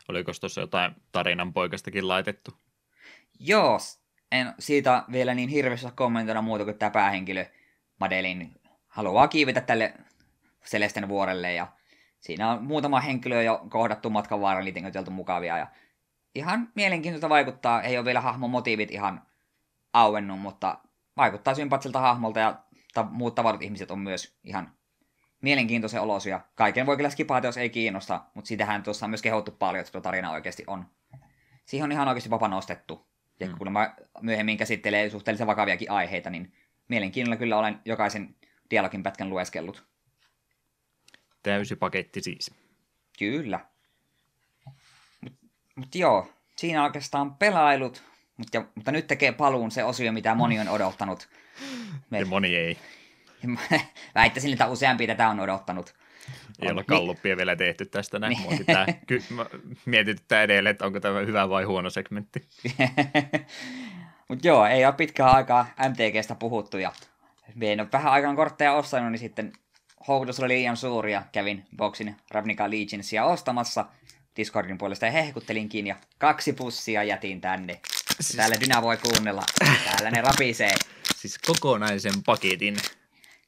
Oliko 0.09 0.33
tuossa 0.41 0.61
jotain 0.61 0.95
tarinan 1.13 1.53
poikastakin 1.53 2.09
laitettu? 2.09 2.51
Joo, 3.39 3.79
en 4.33 4.55
siitä 4.59 5.05
vielä 5.13 5.35
niin 5.35 5.49
hirveästi 5.49 5.87
kommentoida 5.95 6.43
muuta 6.43 6.65
kuin 6.65 6.79
tämä 6.79 6.91
päähenkilö 6.91 7.47
Madelin 8.01 8.61
haluaa 8.89 9.29
kiivitä 9.29 9.61
tälle 9.61 9.95
Celesten 10.65 11.09
vuorelle 11.09 11.55
ja 11.55 11.67
siinä 12.21 12.51
on 12.51 12.65
muutama 12.65 13.01
henkilö 13.01 13.43
jo 13.43 13.67
kohdattu 13.69 14.11
matkan 14.11 14.41
varrella, 14.41 14.71
niitä 14.83 15.01
on 15.07 15.13
mukavia 15.13 15.59
ja 15.59 15.67
ihan 16.35 16.69
mielenkiintoista 16.75 17.29
vaikuttaa. 17.29 17.83
Ei 17.83 17.99
ole 17.99 18.05
vielä 18.05 18.21
hahmon 18.21 18.51
motiivit 18.51 18.91
ihan 18.91 19.23
auennut, 19.93 20.41
mutta 20.41 20.79
vaikuttaa 21.17 21.55
sympaattiselta 21.55 22.01
hahmolta 22.01 22.41
ja 22.41 22.59
ta- 22.95 23.09
muut 23.11 23.35
tavarat 23.35 23.63
ihmiset 23.63 23.91
on 23.91 23.99
myös 23.99 24.39
ihan 24.45 24.73
mielenkiintoisen 25.43 26.01
olosia. 26.01 26.41
Kaiken 26.55 26.87
voi 26.87 26.97
kyllä 26.97 27.11
skipata, 27.11 27.47
jos 27.47 27.57
ei 27.57 27.71
kiinnosta, 27.71 28.25
mutta 28.35 28.49
sitähän 28.49 28.83
tuossa 28.83 29.07
on 29.07 29.11
myös 29.11 29.23
kehottu 29.23 29.51
paljon, 29.51 29.81
että 29.81 29.93
tuo 29.93 30.01
tarina 30.01 30.31
oikeasti 30.31 30.65
on. 30.67 30.87
Siihen 31.65 31.85
on 31.85 31.93
ihan 31.93 32.09
oikeasti 32.09 32.31
vapa 32.31 32.49
nostettu. 32.49 33.07
Ja 33.41 33.47
mm. 33.47 33.59
kun 33.59 33.73
mä 33.73 33.95
myöhemmin 34.21 34.57
käsittelee 34.57 35.11
suhteellisen 35.11 35.47
vakaviakin 35.47 35.91
aiheita, 35.91 36.31
niin 36.31 36.53
mielenkiinnolla 36.89 37.37
kyllä 37.37 37.59
olen 37.59 37.81
jokaisen 37.85 38.37
dialogin 38.71 39.03
pätkän 39.03 39.31
lueskellut. 39.31 39.85
Täysi 41.43 41.77
paketti 41.77 42.21
siis. 42.23 42.51
Kyllä. 43.19 43.61
Mutta 45.21 45.39
mut 45.75 45.95
joo, 45.95 46.33
siinä 46.57 46.85
oikeastaan 46.85 47.35
pelailut, 47.35 48.03
mutta, 48.37 48.65
mutta 48.75 48.93
nyt 48.93 49.07
tekee 49.07 49.33
paluun 49.33 49.71
se 49.71 49.85
osio, 49.85 50.13
mitä 50.13 50.35
moni 50.35 50.61
on 50.61 50.69
odottanut. 50.69 51.29
Me... 52.11 52.19
Ja 52.21 52.27
moni 52.27 52.57
ei. 52.57 52.79
Väittäisin, 54.15 54.53
että 54.53 54.67
useampi 54.67 55.07
tätä 55.07 55.29
on 55.29 55.41
odottanut. 55.41 55.95
Ei 56.63 56.71
ole 56.71 56.85
kalluppia 56.85 57.37
vielä 57.37 57.57
tehty 57.57 57.87
tästä 57.87 58.19
näin. 58.19 58.37
Niin. 58.49 58.67
Tämä, 58.67 58.87
ky- 59.07 59.23
mietityttää 59.87 60.43
edelleen, 60.43 60.71
että 60.71 60.87
onko 60.87 61.01
tämä 61.01 61.21
hyvä 61.21 61.49
vai 61.49 61.65
huono 61.65 61.91
segmentti. 61.91 62.49
Mutta 64.29 64.49
joo, 64.49 64.67
ei 64.67 64.87
ole 64.87 64.95
pitkään 64.95 65.35
aikaa 65.35 65.67
MTGstä 65.89 66.35
puhuttu 66.35 66.79
ja 66.79 66.93
en 67.61 67.81
ole 67.81 67.89
vähän 67.93 68.13
aikaan 68.13 68.37
kortteja 68.37 68.73
ostanut, 68.73 69.13
niin 69.13 69.19
sitten 69.19 69.53
houkutus 70.09 70.41
oli 70.41 70.49
liian 70.49 70.77
suuri 70.77 71.13
ja 71.13 71.23
kävin 71.33 71.67
boxin 71.77 72.17
Ravnica 72.31 72.71
Legionsia 72.71 73.25
ostamassa 73.25 73.87
Discordin 74.37 74.79
puolesta 74.79 75.07
ja 75.07 75.13
hehkuttelinkin 75.13 75.87
ja 75.87 75.97
kaksi 76.19 76.53
pussia 76.53 77.03
jätin 77.03 77.41
tänne. 77.41 77.81
Siis... 78.21 78.37
Täällä 78.37 78.57
Dyna 78.61 78.83
voi 78.83 78.97
kuunnella. 78.97 79.43
Täällä 79.85 80.11
ne 80.11 80.21
rapisee. 80.21 80.75
Siis 81.21 81.39
kokonaisen 81.39 82.23
paketin. 82.27 82.77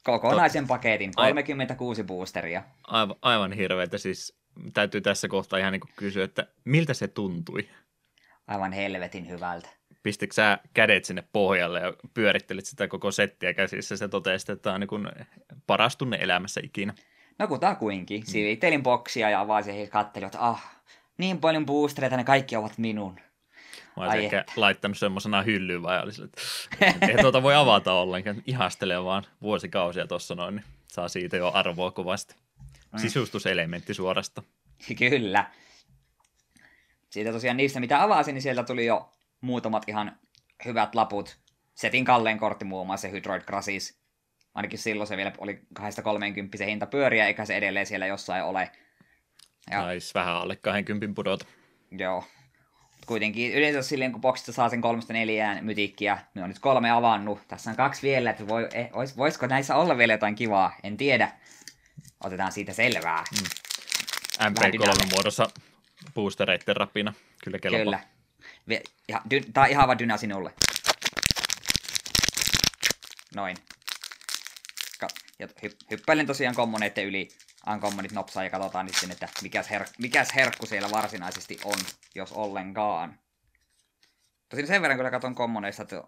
Kokonaisen 0.04 0.66
paketin, 0.66 1.12
36 1.14 2.04
boosteria. 2.04 2.62
Aivan, 2.84 3.16
aivan 3.22 3.52
hirveätä, 3.52 3.98
siis 3.98 4.36
täytyy 4.72 5.00
tässä 5.00 5.28
kohtaa 5.28 5.58
ihan 5.58 5.72
niin 5.72 5.80
kysyä, 5.96 6.24
että 6.24 6.46
miltä 6.64 6.94
se 6.94 7.08
tuntui? 7.08 7.68
Aivan 8.46 8.72
helvetin 8.72 9.28
hyvältä. 9.28 9.68
Pistikö 10.02 10.34
sä 10.34 10.58
kädet 10.74 11.04
sinne 11.04 11.24
pohjalle 11.32 11.80
ja 11.80 11.92
pyörittelit 12.14 12.66
sitä 12.66 12.88
koko 12.88 13.10
settiä 13.10 13.54
käsissä 13.54 13.94
ja 14.00 14.08
totesit, 14.08 14.50
että 14.50 14.62
tämä 14.62 14.74
on 14.74 14.80
niin 14.80 15.26
paras 15.66 15.96
tunne 15.96 16.18
elämässä 16.20 16.60
ikinä? 16.64 16.94
No 17.38 17.48
kutakuinkin. 17.48 18.20
Mm. 18.20 18.26
Siivittelin 18.26 18.82
boksia 18.82 19.30
ja 19.30 19.48
vaan 19.48 19.64
siihen 19.64 19.88
kattelin, 19.88 20.26
että 20.26 20.40
ah, 20.40 20.80
niin 21.18 21.38
paljon 21.38 21.66
boostereita, 21.66 22.16
ne 22.16 22.24
kaikki 22.24 22.56
ovat 22.56 22.78
minun. 22.78 23.20
Mä 23.96 24.02
olisin 24.02 24.20
ehkä 24.20 24.40
että. 24.40 24.52
laittanut 24.56 24.98
semmoisena 24.98 25.42
hyllyyn 25.42 25.82
vai 25.82 26.02
olisi, 26.02 26.22
että 26.24 26.42
ei 27.08 27.18
tuota 27.20 27.42
voi 27.42 27.54
avata 27.54 27.92
ollenkaan. 27.92 28.42
Ihastelee 28.46 29.04
vaan 29.04 29.24
vuosikausia 29.42 30.06
tuossa 30.06 30.34
noin, 30.34 30.56
niin 30.56 30.64
saa 30.86 31.08
siitä 31.08 31.36
jo 31.36 31.50
arvoa 31.54 31.90
kovasti. 31.90 32.34
Mm. 32.92 32.98
Sisustuselementti 32.98 33.94
suorasta. 33.94 34.42
Kyllä. 34.98 35.50
Siitä 37.10 37.32
tosiaan 37.32 37.56
niistä, 37.56 37.80
mitä 37.80 38.02
avasin, 38.02 38.34
niin 38.34 38.42
sieltä 38.42 38.62
tuli 38.62 38.86
jo 38.86 39.10
muutamat 39.42 39.88
ihan 39.88 40.18
hyvät 40.64 40.94
laput. 40.94 41.38
Setin 41.74 42.04
kalleen 42.04 42.38
kortti 42.38 42.64
muun 42.64 42.86
muassa 42.86 43.08
Hydroid 43.08 43.42
Grasis. 43.42 44.02
Ainakin 44.54 44.78
silloin 44.78 45.06
se 45.06 45.16
vielä 45.16 45.32
oli 45.38 45.60
230 45.74 46.58
se 46.58 46.66
hinta 46.66 46.86
pyöriä, 46.86 47.26
eikä 47.26 47.44
se 47.44 47.56
edelleen 47.56 47.86
siellä 47.86 48.06
jossain 48.06 48.44
ole. 48.44 48.70
Ja... 49.70 49.80
Taisi 49.80 50.14
vähän 50.14 50.34
alle 50.34 50.56
20 50.56 51.14
pudota. 51.14 51.46
Joo. 51.90 52.24
kuitenkin 53.06 53.52
yleensä 53.52 53.82
silleen, 53.82 54.12
kun 54.12 54.20
boksista 54.20 54.52
saa 54.52 54.68
sen 54.68 54.80
kolmesta 54.80 55.12
neljään 55.12 55.64
mytikkiä, 55.64 56.18
me 56.34 56.42
on 56.42 56.48
nyt 56.48 56.58
kolme 56.58 56.90
avannut. 56.90 57.38
Tässä 57.48 57.70
on 57.70 57.76
kaksi 57.76 58.02
vielä, 58.02 58.30
että 58.30 58.48
voi, 58.48 58.68
eh, 58.74 58.90
vois, 58.92 59.16
voisiko 59.16 59.46
näissä 59.46 59.76
olla 59.76 59.98
vielä 59.98 60.12
jotain 60.12 60.34
kivaa, 60.34 60.76
en 60.82 60.96
tiedä. 60.96 61.32
Otetaan 62.24 62.52
siitä 62.52 62.72
selvää. 62.72 63.24
Mm. 63.30 63.46
MP3 64.48 65.06
muodossa 65.14 65.50
boostereitten 66.14 66.76
rapina. 66.76 67.14
Kyllä 67.44 67.58
kelpaa. 67.58 67.78
Kyllä. 67.78 68.11
Tää 69.52 69.64
on 69.64 69.70
ihan 69.70 69.86
vaan 69.86 69.98
dynä 69.98 70.16
sinulle. 70.16 70.54
Noin. 73.34 73.56
Ja 75.38 75.48
hy, 75.62 75.70
hyppäilen 75.90 76.26
tosiaan 76.26 76.54
kommoneiden 76.54 77.06
yli 77.06 77.28
unkommonit 77.72 78.12
nopsaa 78.12 78.44
ja 78.44 78.50
katsotaan 78.50 78.88
sitten, 78.88 79.10
että 79.10 79.28
mikäs, 79.42 79.70
her, 79.70 79.86
mikäs 79.98 80.34
herkku 80.34 80.66
siellä 80.66 80.90
varsinaisesti 80.90 81.58
on, 81.64 81.78
jos 82.14 82.32
ollenkaan. 82.32 83.18
Tosin 84.48 84.66
sen 84.66 84.82
verran 84.82 84.98
kyllä 84.98 85.10
katson 85.10 85.34
kommoneista, 85.34 85.82
että 85.82 86.02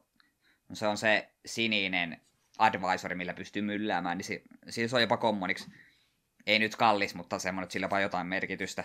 se 0.72 0.86
on 0.86 0.98
se 0.98 1.30
sininen 1.46 2.20
advisori, 2.58 3.14
millä 3.14 3.34
pystyy 3.34 3.62
mylläämään, 3.62 4.18
niin 4.18 4.26
si, 4.70 4.88
se 4.88 4.96
on 4.96 5.02
jopa 5.02 5.16
kommoniksi. 5.16 5.70
Ei 6.46 6.58
nyt 6.58 6.76
kallis, 6.76 7.14
mutta 7.14 7.38
semmoinen, 7.38 7.64
että 7.64 7.72
sillä 7.72 7.88
on 7.92 8.02
jotain 8.02 8.26
merkitystä. 8.26 8.84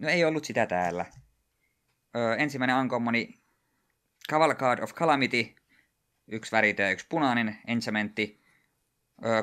No 0.00 0.08
ei 0.08 0.24
ollut 0.24 0.44
sitä 0.44 0.66
täällä. 0.66 1.06
Ensimmäinen 2.38 2.76
uncommoni 2.76 3.42
Cavalcade 4.30 4.82
of 4.82 4.94
Calamity. 4.94 5.54
Yksi 6.28 6.52
väritä 6.52 6.82
ja 6.82 6.90
yksi 6.90 7.06
punainen 7.08 7.58
enchantmentti 7.66 8.44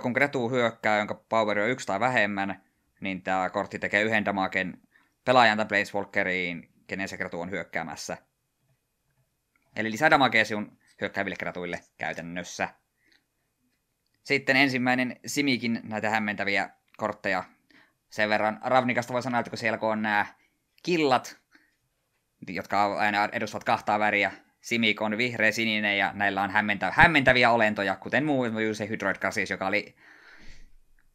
kun 0.02 0.12
Gretu 0.12 0.50
hyökkää, 0.50 0.98
jonka 0.98 1.14
power 1.30 1.60
on 1.60 1.70
yksi 1.70 1.88
tai 1.88 2.00
vähemmän, 2.00 2.64
niin 3.02 3.22
tämä 3.22 3.50
kortti 3.50 3.80
tekee 3.80 4.02
yhden 4.02 4.26
damaken 4.26 4.82
pelaajan 5.26 5.58
tai 5.58 5.66
Planeswalkeriin, 5.66 6.70
kenen 6.88 7.08
se 7.08 7.18
Gretu 7.18 7.42
on 7.42 7.52
hyökkäämässä. 7.52 8.18
Eli 9.76 9.92
lisää 9.92 10.10
damakea 10.10 10.46
sinun 10.46 10.78
hyökkääville 11.02 11.36
Gretuille 11.36 11.80
käytännössä. 11.98 12.70
Sitten 14.24 14.56
ensimmäinen 14.56 15.20
Simikin 15.26 15.80
näitä 15.84 16.10
hämmentäviä 16.10 16.70
kortteja. 16.98 17.44
Sen 18.10 18.30
verran 18.30 18.60
Ravnikasta 18.64 19.14
voi 19.14 19.24
sanoa, 19.24 19.40
että 19.40 19.50
kun 19.50 19.58
siellä 19.58 19.78
kun 19.78 19.92
on 19.92 20.02
nämä 20.02 20.26
killat, 20.84 21.41
jotka 22.50 22.96
aina 22.96 23.30
edustavat 23.32 23.64
kahtaa 23.64 24.00
väriä, 24.00 24.32
Simik 24.62 25.02
on 25.02 25.18
vihreä 25.18 25.52
sininen 25.52 25.98
ja 25.98 26.12
näillä 26.14 26.42
on 26.42 26.50
hämmentä, 26.50 26.94
hämmentäviä 26.96 27.52
olentoja, 27.52 27.96
kuten 27.96 28.26
muu 28.26 28.46
se 28.74 28.90
Hydroid 28.90 29.16
Cassis, 29.16 29.50
joka 29.50 29.68
oli 29.68 29.96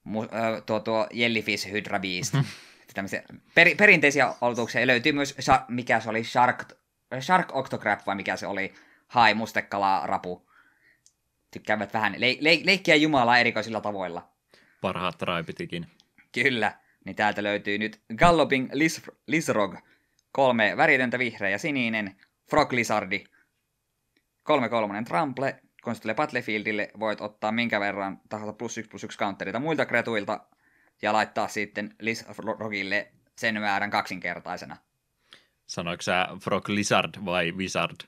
mu, 0.05 0.23
äh, 0.23 0.29
tuo, 0.67 0.81
tuo 0.81 1.07
Jellyfish 1.12 1.73
Hydra 1.73 1.99
Beast. 1.99 2.35
Mm-hmm. 2.35 3.41
per, 3.55 3.69
perinteisiä 3.77 4.35
oletuksia. 4.41 4.87
löytyy 4.87 5.12
myös, 5.12 5.37
mikä 5.69 6.01
se 6.01 6.11
oli, 6.11 6.25
Shark, 6.25 6.65
Shark 7.21 7.57
Octograph 7.57 8.07
vai 8.07 8.15
mikä 8.15 8.37
se 8.37 8.47
oli, 8.47 8.75
Hai, 9.09 9.35
mustekala, 9.35 10.07
rapu. 10.07 10.49
Tykkäävät 11.51 11.95
vähän 11.95 12.15
le, 12.19 12.37
le, 12.41 12.61
leikkiä 12.65 12.95
Jumalaa 12.95 13.39
erikoisilla 13.39 13.81
tavoilla. 13.81 14.29
Parhaat 14.81 15.23
raipitikin. 15.23 15.87
Kyllä. 16.33 16.73
Niin 17.05 17.17
täältä 17.17 17.43
löytyy 17.43 17.79
nyt 17.79 18.01
Galloping 18.17 18.69
Lis, 18.73 19.03
Lisrog. 19.27 19.75
Kolme 20.37 20.77
väritöntä 20.77 21.18
vihreä 21.18 21.51
ja 21.51 21.59
sininen. 21.59 22.16
Frog 22.51 22.72
Lizardi. 22.72 23.25
Kolme 24.42 24.68
kolmonen 24.68 25.05
trample, 25.05 25.61
kun 25.85 25.94
se 25.94 26.03
tulee 26.03 26.14
Battlefieldille, 26.14 26.90
voit 27.01 27.20
ottaa 27.20 27.53
minkä 27.53 27.81
verran 27.81 28.20
tahansa 28.29 28.53
plus 28.53 28.79
yksi 28.79 28.90
plus 28.90 29.05
yksi 29.05 29.18
counterita 29.18 29.61
muilta 29.61 29.87
kretuilta 29.87 30.40
ja 31.03 31.12
laittaa 31.12 31.49
sitten 31.49 31.94
Lizardille 32.01 33.12
sen 33.38 33.61
määrän 33.61 33.90
kaksinkertaisena. 33.90 34.77
Sanoiko 35.66 36.03
sä 36.03 36.29
Frog 36.42 36.68
Lizard 36.68 37.14
vai 37.25 37.53
Wizard? 37.53 38.01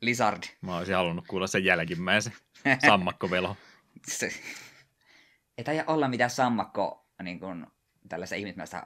Lizard. 0.00 0.42
Mä 0.60 0.76
olisin 0.76 0.94
halunnut 0.94 1.26
kuulla 1.26 1.46
sen 1.46 1.64
jälkimmäisen. 1.64 2.32
Sammakkovelo. 2.86 3.56
se, 4.06 4.30
ei 5.58 5.64
taida 5.64 5.84
olla 5.86 6.08
mitään 6.08 6.30
sammakko 6.30 7.06
niin 7.22 7.40
kuin, 7.40 7.66
tällaista 8.08 8.36
ihmismäistä 8.36 8.82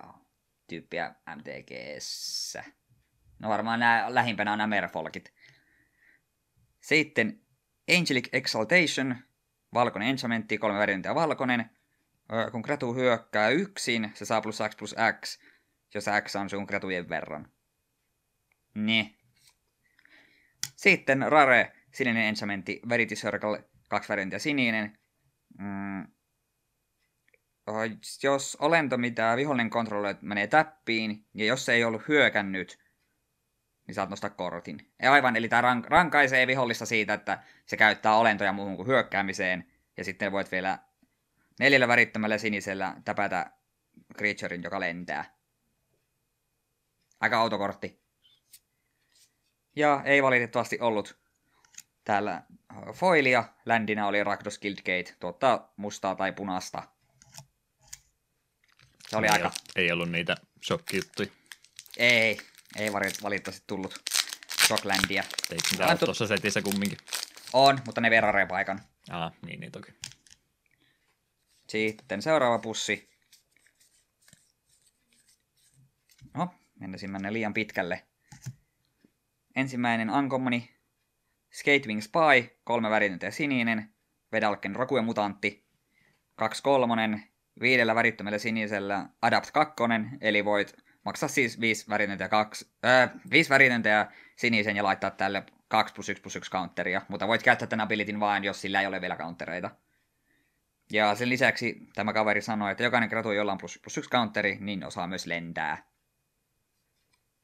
tyyppiä 0.69 1.15
MTGssä. 1.37 2.65
No 3.39 3.49
varmaan 3.49 3.81
nämä 3.81 4.07
lähimpänä 4.09 4.53
on 4.53 4.59
nämä 4.59 4.77
Merfolkit. 4.77 5.35
Sitten 6.81 7.41
Angelic 7.99 8.29
Exaltation, 8.33 9.17
valkoinen 9.75 10.09
enchantmentti, 10.09 10.59
kolme 10.59 10.79
värintä 10.79 11.15
valkoinen. 11.15 11.71
Kun 12.53 12.63
Kratu 12.63 12.95
hyökkää 12.95 13.49
yksin, 13.49 14.11
se 14.15 14.25
saa 14.25 14.41
plus 14.41 14.59
X 14.69 14.77
plus 14.77 14.95
X, 15.21 15.39
jos 15.95 16.05
X 16.25 16.37
on 16.37 16.51
sun 16.51 16.67
Kratujen 16.67 17.09
verran. 17.09 17.53
Niin. 18.75 19.17
Sitten 20.77 21.25
Rare, 21.29 21.73
sininen 21.95 22.25
enchantmentti, 22.25 22.81
Verity 22.89 23.15
Circle, 23.15 23.65
kaksi 23.89 24.09
värintä 24.09 24.39
sininen. 24.39 24.99
Mm. 25.59 26.07
Jos 28.23 28.57
olento, 28.61 28.99
mitä 28.99 29.37
vihollinen 29.37 29.71
kontrolloi, 29.71 30.15
menee 30.21 30.47
täppiin, 30.47 31.27
ja 31.35 31.45
jos 31.45 31.65
se 31.65 31.73
ei 31.73 31.85
ollut 31.85 32.09
hyökännyt, 32.09 32.79
niin 33.87 33.95
saat 33.95 34.11
nostaa 34.11 34.31
kortin. 34.31 34.93
Ja 35.03 35.13
aivan, 35.13 35.37
eli 35.37 35.49
tämä 35.49 35.63
rank- 35.63 35.87
rankaisee 35.89 36.47
vihollista 36.47 36.87
siitä, 36.87 37.15
että 37.15 37.43
se 37.67 37.77
käyttää 37.77 38.17
olentoja 38.17 38.53
muuhun 38.53 38.77
kuin 38.77 38.89
hyökkäämiseen, 38.89 39.73
ja 39.97 40.05
sitten 40.05 40.33
voit 40.33 40.53
vielä 40.53 40.79
neljällä 41.61 41.89
värittömällä 41.89 42.39
sinisellä 42.39 42.97
täpätä 43.05 43.51
creaturein, 44.19 44.63
joka 44.63 44.81
lentää. 44.81 45.25
Aika 47.21 47.39
autokortti. 47.41 48.03
Ja 49.77 50.03
ei 50.05 50.23
valitettavasti 50.23 50.79
ollut 50.81 51.19
täällä 52.05 52.43
foilia. 52.93 53.45
Ländinä 53.67 54.07
oli 54.07 54.25
Rakdos 54.25 54.59
Guildgate, 54.59 55.17
tuottaa 55.21 55.73
mustaa 55.77 56.15
tai 56.15 56.33
punaista. 56.33 56.83
Se 59.13 59.19
oli 59.19 59.27
ei 59.27 59.33
aika... 59.33 59.51
Ei 59.77 59.93
ollut 59.93 60.11
niitä 60.11 60.37
shokkijuttuja. 60.67 61.29
Ei, 61.97 62.39
ei 62.77 62.93
valitettavasti 62.93 63.65
tullut 63.67 64.03
Shocklandia. 64.67 65.25
Eikö 65.51 65.69
niitä 65.71 65.87
ole 65.87 65.99
tuossa 65.99 66.27
setissä 66.27 66.63
kumminkin? 66.63 66.99
On, 67.53 67.79
mutta 67.87 68.01
ne 68.01 68.11
veraree 68.11 68.47
paikan. 68.47 68.81
Ah, 69.11 69.33
niin, 69.47 69.61
niin 69.61 69.73
toki. 69.73 69.93
Sitten 71.69 72.23
seuraava 72.23 72.59
pussi. 72.59 73.09
No, 76.35 76.55
mennäisin 76.81 77.11
mennä 77.11 77.33
liian 77.33 77.55
pitkälle. 77.55 78.07
Ensimmäinen 79.57 80.11
Uncommoni. 80.11 80.75
Skatewing 81.53 82.03
Spy, 82.03 82.59
kolme 82.65 82.91
väritöntä 82.91 83.27
ja 83.27 83.33
sininen. 83.33 83.95
Vedalken 84.33 84.77
Rakue 84.77 85.03
Mutantti. 85.03 85.65
Kaksi 86.35 86.63
kolmonen, 86.63 87.32
viidellä 87.61 87.95
värittömällä 87.95 88.39
sinisellä 88.39 89.07
Adapt 89.23 89.51
2, 89.51 89.75
eli 90.21 90.45
voit 90.45 90.75
maksaa 91.05 91.29
siis 91.29 91.61
viisi 91.61 91.89
värinöntä 91.89 92.25
ja, 92.25 92.29
kaksi, 92.29 92.71
äh, 92.85 93.11
viisi 93.31 93.51
värinöntä 93.51 93.89
ja 93.89 94.11
sinisen 94.37 94.77
ja 94.77 94.85
laittaa 94.85 95.11
tälle 95.11 95.43
2 95.69 95.95
plus 95.95 96.09
1 96.09 96.23
plus 96.23 96.37
1 96.37 96.51
counteria, 96.51 97.03
mutta 97.09 97.29
voit 97.29 97.43
käyttää 97.43 97.69
tämän 97.69 97.85
abilitin 97.85 98.21
vain, 98.21 98.45
jos 98.45 98.61
sillä 98.61 98.81
ei 98.81 98.87
ole 98.87 99.01
vielä 99.01 99.17
countereita. 99.17 99.71
Ja 100.93 101.15
sen 101.15 101.29
lisäksi 101.29 101.89
tämä 101.95 102.13
kaveri 102.13 102.43
sanoi, 102.43 102.73
että 102.73 102.85
jokainen 102.85 103.09
gratu, 103.09 103.33
jolla 103.33 103.53
on 103.53 103.59
plus, 103.59 103.79
plus 103.83 103.99
1 103.99 104.11
counteri, 104.11 104.59
niin 104.61 104.85
osaa 104.85 105.07
myös 105.07 105.27
lentää. 105.27 105.87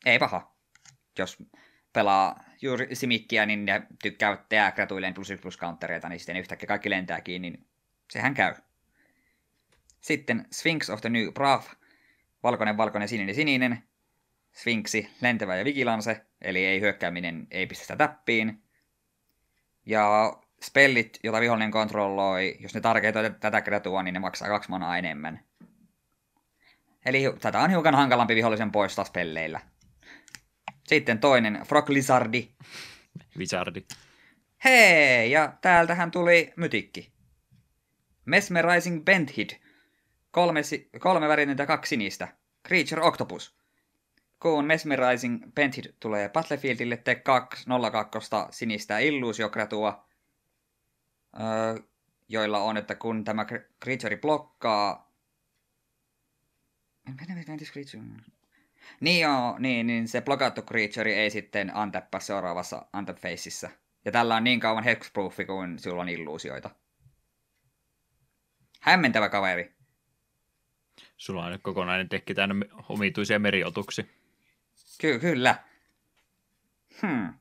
Ei 0.06 0.18
paha. 0.18 0.56
Jos 1.18 1.42
pelaa 1.92 2.44
juuri 2.62 2.94
simikkiä, 2.94 3.46
niin 3.46 3.64
ne 3.64 3.82
tykkäävät 4.02 4.48
tehdä 4.48 4.72
gratuilleen 4.72 5.14
plus 5.14 5.30
1 5.30 5.42
plus 5.42 5.58
countereita, 5.58 6.08
niin 6.08 6.20
sitten 6.20 6.36
yhtäkkiä 6.36 6.66
kaikki 6.66 6.90
lentääkin, 6.90 7.42
niin 7.42 7.66
sehän 8.10 8.34
käy. 8.34 8.54
Sitten 10.00 10.46
Sphinx 10.52 10.90
of 10.90 11.00
the 11.00 11.08
New 11.08 11.32
Brath 11.32 11.78
valkoinen, 12.42 12.76
valkoinen, 12.76 13.08
sininen, 13.08 13.34
sininen, 13.34 13.82
Sphinxi, 14.52 15.10
lentävä 15.20 15.56
ja 15.56 15.64
vigilance, 15.64 16.26
eli 16.40 16.64
ei 16.64 16.80
hyökkääminen, 16.80 17.46
ei 17.50 17.66
pistä 17.66 17.82
sitä 17.82 17.96
täppiin. 17.96 18.62
Ja 19.86 20.32
spellit, 20.62 21.18
jota 21.24 21.40
vihollinen 21.40 21.70
kontrolloi, 21.70 22.56
jos 22.60 22.74
ne 22.74 22.80
tarkeituu 22.80 23.22
tätä 23.40 23.60
kreatua, 23.60 24.02
niin 24.02 24.12
ne 24.12 24.20
maksaa 24.20 24.48
kaksi 24.48 24.70
manaa 24.70 24.98
enemmän. 24.98 25.40
Eli 27.06 27.24
tätä 27.40 27.60
on 27.60 27.70
hiukan 27.70 27.94
hankalampi 27.94 28.34
vihollisen 28.34 28.72
poistaa 28.72 29.04
spelleillä. 29.04 29.60
Sitten 30.86 31.18
toinen, 31.18 31.62
Frog 31.68 31.88
Lizardi. 31.88 32.48
Wizardi. 33.38 33.84
Hei, 34.64 35.30
ja 35.30 35.52
täältähän 35.60 36.10
tuli 36.10 36.52
mytikki. 36.56 37.12
Mesmerizing 38.24 39.04
Benthid 39.04 39.50
Kolme, 40.30 40.60
kolme 41.00 41.28
värinettä 41.28 41.62
ja 41.62 41.66
kaksi 41.66 41.88
sinistä. 41.88 42.28
Creature 42.68 43.02
Octopus. 43.02 43.58
Kun 44.42 44.64
Mesmerizing 44.64 45.42
Penthid 45.54 45.92
tulee 46.00 46.28
Battlefieldille, 46.28 46.96
tee 46.96 47.14
2 47.14 47.66
02 47.92 48.30
sinistä 48.50 48.98
illuusiokratua, 48.98 50.08
joilla 52.28 52.58
on, 52.58 52.76
että 52.76 52.94
kun 52.94 53.24
tämä 53.24 53.46
creature 53.84 54.16
blokkaa... 54.16 55.12
Niin 59.00 59.20
joo, 59.20 59.58
niin, 59.58 59.86
niin 59.86 60.08
se 60.08 60.20
blokattu 60.20 60.62
creature 60.62 61.14
ei 61.14 61.30
sitten 61.30 61.76
anteppaa 61.76 62.20
seuraavassa 62.20 62.86
Antep 62.92 63.16
Faceissa. 63.18 63.70
Ja 64.04 64.12
tällä 64.12 64.36
on 64.36 64.44
niin 64.44 64.60
kauan 64.60 64.84
hexproofi 64.84 65.44
kuin 65.44 65.78
sulla 65.78 66.02
on 66.02 66.08
illuusioita. 66.08 66.70
Hämmentävä 68.80 69.28
kaveri. 69.28 69.77
Sulla 71.18 71.44
on 71.44 71.52
nyt 71.52 71.62
kokonainen 71.62 72.10
dekki 72.10 72.34
täynnä 72.34 72.54
omituisia 72.88 73.38
meriotuksia. 73.38 74.04
Ky- 75.00 75.18
kyllä. 75.18 75.54
Hmm. 77.02 77.34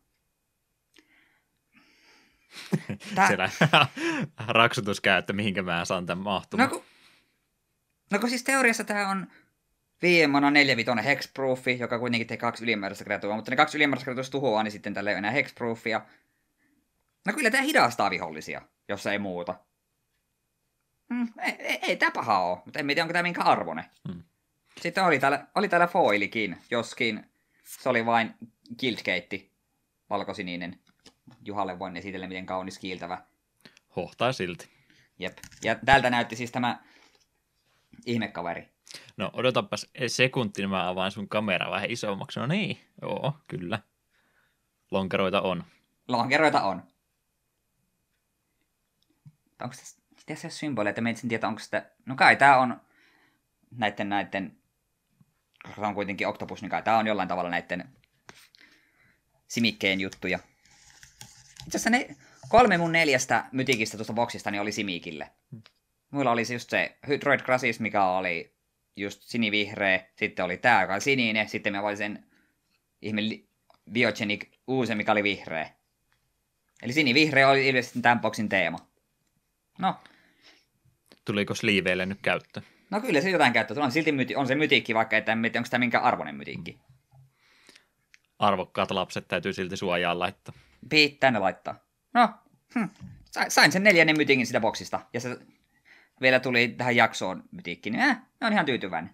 Tää- 3.16 3.28
Siellä 3.28 3.50
raksutus 4.48 5.02
käy, 5.02 5.18
että 5.18 5.34
mihinkä 5.34 5.62
mä 5.62 5.86
saan 5.86 6.06
tämän 6.06 6.24
mahtumaan. 6.24 6.70
No 6.70 6.76
kun, 6.76 6.86
no 8.12 8.20
kun 8.20 8.30
siis 8.30 8.44
teoriassa 8.44 8.84
tämä 8.84 9.10
on 9.10 9.28
viiemana 10.02 10.52
4 10.52 10.78
vitonen 10.78 11.04
hexproofi, 11.06 11.80
joka 11.80 12.00
kuitenkin 12.00 12.28
tekee 12.28 12.42
kaksi 12.42 12.64
ylimääräistä 12.64 13.04
kreatua, 13.04 13.36
mutta 13.36 13.52
ne 13.52 13.58
kaksi 13.58 13.78
ylimääräistä 13.78 14.04
kreatua 14.06 14.24
tuhoaa, 14.32 14.64
niin 14.64 14.72
sitten 14.72 14.94
tällä 14.94 15.10
ei 15.10 15.14
ole 15.14 15.18
enää 15.20 15.32
hexproofia. 15.32 16.02
No 17.26 17.34
kyllä 17.34 17.52
tämä 17.52 17.64
hidastaa 17.64 18.10
vihollisia, 18.10 18.62
jos 18.90 19.08
ei 19.08 19.20
muuta. 19.20 19.56
Mm, 21.10 21.28
ei, 21.40 21.52
ei, 21.60 21.80
ei 21.82 21.98
tämä 21.98 22.12
paha 22.12 22.40
ole, 22.40 22.62
mutta 22.66 22.80
en 22.80 22.88
tiedä, 22.88 23.02
onko 23.02 23.14
tämä 23.14 23.24
minkä 23.24 23.42
arvone. 23.42 23.90
Mm. 24.08 24.24
Sitten 24.82 25.04
oli 25.04 25.20
täällä, 25.20 25.48
oli 25.56 25.70
täällä 25.70 25.88
foilikin, 25.88 26.58
joskin 26.72 27.30
se 27.64 27.90
oli 27.90 28.06
vain 28.06 28.36
guildgate, 28.80 29.50
valkosininen. 30.10 30.80
Juhalle 31.46 31.80
voin 31.80 31.98
esitellä, 31.98 32.28
miten 32.28 32.46
kaunis 32.46 32.80
kiiltävä. 32.80 33.22
Hohtaa 33.96 34.34
silti. 34.34 34.70
Jep. 35.20 35.38
Ja 35.64 35.76
tältä 35.86 36.10
näytti 36.10 36.36
siis 36.36 36.52
tämä 36.52 36.80
ihmekaveri. 38.06 38.70
No 39.18 39.30
odotapas 39.34 39.90
sekunti, 40.08 40.62
niin 40.62 40.70
mä 40.70 40.90
avaan 40.90 41.12
sun 41.12 41.30
kamera 41.30 41.72
vähän 41.72 41.92
isommaksi. 41.92 42.40
No 42.40 42.48
niin, 42.48 42.80
joo, 43.02 43.34
kyllä. 43.48 43.80
Lonkeroita 44.92 45.42
on. 45.42 45.64
Lonkeroita 46.08 46.62
on. 46.62 46.84
Onko 49.62 49.76
tässä, 50.28 50.48
tässä 50.48 50.60
symboleja, 50.60 50.90
että 50.90 51.02
meitä 51.02 51.22
tietää, 51.28 51.48
onko 51.48 51.60
sitä... 51.60 51.86
No 52.06 52.16
kai 52.16 52.36
tää 52.36 52.60
on 52.60 52.82
näitten, 53.72 54.10
näitten... 54.10 54.58
Koska 55.64 55.82
se 55.82 55.88
on 55.88 55.96
kuitenkin 55.96 56.28
Octopus, 56.28 56.62
niin 56.62 56.70
kai 56.70 56.84
tää 56.84 56.98
on 56.98 57.08
jollain 57.08 57.28
tavalla 57.28 57.50
näitten 57.50 57.90
simikkeen 59.48 60.00
juttuja. 60.00 60.40
Itse 61.66 61.78
asiassa 61.78 61.90
ne 61.90 62.16
kolme 62.50 62.78
mun 62.78 62.92
neljästä 62.92 63.46
mytikistä 63.52 63.98
tuosta 63.98 64.14
boksista 64.14 64.52
niin 64.52 64.62
oli 64.62 64.72
simikille. 64.72 65.32
Muilla 66.12 66.32
oli 66.32 66.54
just 66.54 66.70
se 66.70 66.98
Hydroid 67.08 67.40
Grasis, 67.40 67.80
mikä 67.80 68.06
oli 68.06 68.56
just 68.96 69.22
sinivihreä, 69.22 70.06
sitten 70.16 70.46
oli 70.46 70.58
tää, 70.58 70.82
joka 70.82 70.94
oli 70.94 71.02
sininen, 71.02 71.50
sitten 71.50 71.74
mä 71.74 71.84
valitsin 71.84 72.26
ihme 73.02 73.22
Biogenic 73.92 74.46
uusi, 74.68 74.96
mikä 74.96 75.12
oli 75.12 75.24
vihreä. 75.24 75.70
Eli 76.84 76.94
sinivihreä 76.94 77.50
oli 77.50 77.68
ilmeisesti 77.68 78.02
tämän 78.02 78.20
boksin 78.20 78.50
teema. 78.50 78.88
No, 79.80 79.96
Tuliko 81.28 81.56
sliiveille 81.56 82.06
nyt 82.06 82.20
käyttö? 82.22 82.62
no 82.90 83.02
kyllä 83.02 83.22
se 83.22 83.30
jotain 83.30 83.54
käyttöä. 83.54 83.84
On, 83.84 83.92
silti 83.92 84.12
myti- 84.12 84.36
on 84.36 84.48
se 84.48 84.56
mytiikki, 84.56 84.96
vaikka 84.96 85.18
et 85.18 85.30
en 85.30 85.38
mieti, 85.38 85.58
onko 85.58 85.70
tämä 85.70 85.80
minkä 85.80 86.00
arvoinen 86.00 86.36
mytiikki. 86.36 86.80
Arvokkaat 88.40 88.92
lapset 88.92 89.28
täytyy 89.28 89.54
silti 89.54 89.78
suojaa 89.78 90.20
laittaa. 90.20 90.56
Pitää 90.90 91.32
ne 91.32 91.40
laittaa. 91.40 91.80
No, 92.14 92.30
hm. 92.76 92.84
Sa- 93.32 93.50
sain 93.50 93.72
sen 93.72 93.84
neljännen 93.84 94.18
mytiikin 94.18 94.48
sitä 94.48 94.60
boksista. 94.60 95.00
Ja 95.14 95.20
se 95.20 95.38
vielä 96.22 96.40
tuli 96.40 96.68
tähän 96.68 96.96
jaksoon 96.96 97.44
mytiikki, 97.52 97.90
niin 97.90 98.02
äh, 98.02 98.22
on 98.42 98.54
ihan 98.54 98.66
tyytyväinen. 98.66 99.10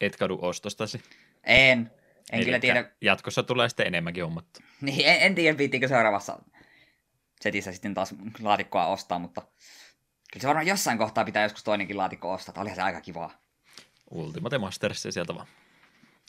Et 0.00 0.16
kadu 0.16 0.38
ostostasi. 0.42 1.02
En. 1.44 1.78
En 1.78 1.90
Elikkä 2.32 2.44
kyllä 2.44 2.58
tiedä, 2.58 2.90
Jatkossa 3.00 3.42
tulee 3.42 3.68
sitten 3.68 3.86
enemmänkin 3.86 4.24
hommattu. 4.24 4.60
niin, 4.80 5.06
en, 5.06 5.16
en 5.20 5.34
tiedä 5.34 5.58
viittiinkö 5.58 5.88
seuraavassa 5.88 6.38
setissä 7.40 7.72
sitten 7.72 7.94
taas 7.94 8.14
laatikkoa 8.42 8.86
ostaa, 8.86 9.18
mutta 9.18 9.42
kyllä 10.32 10.40
se 10.42 10.46
varmaan 10.48 10.66
jossain 10.66 10.98
kohtaa 10.98 11.24
pitää 11.24 11.42
joskus 11.42 11.64
toinenkin 11.64 11.96
laatikko 11.96 12.32
ostaa. 12.32 12.54
Olihan 12.58 12.76
se 12.76 12.82
aika 12.82 13.00
kivaa. 13.00 13.30
Ultimate 14.10 14.58
Masters 14.58 15.02
sieltä 15.10 15.34
vaan. 15.34 15.46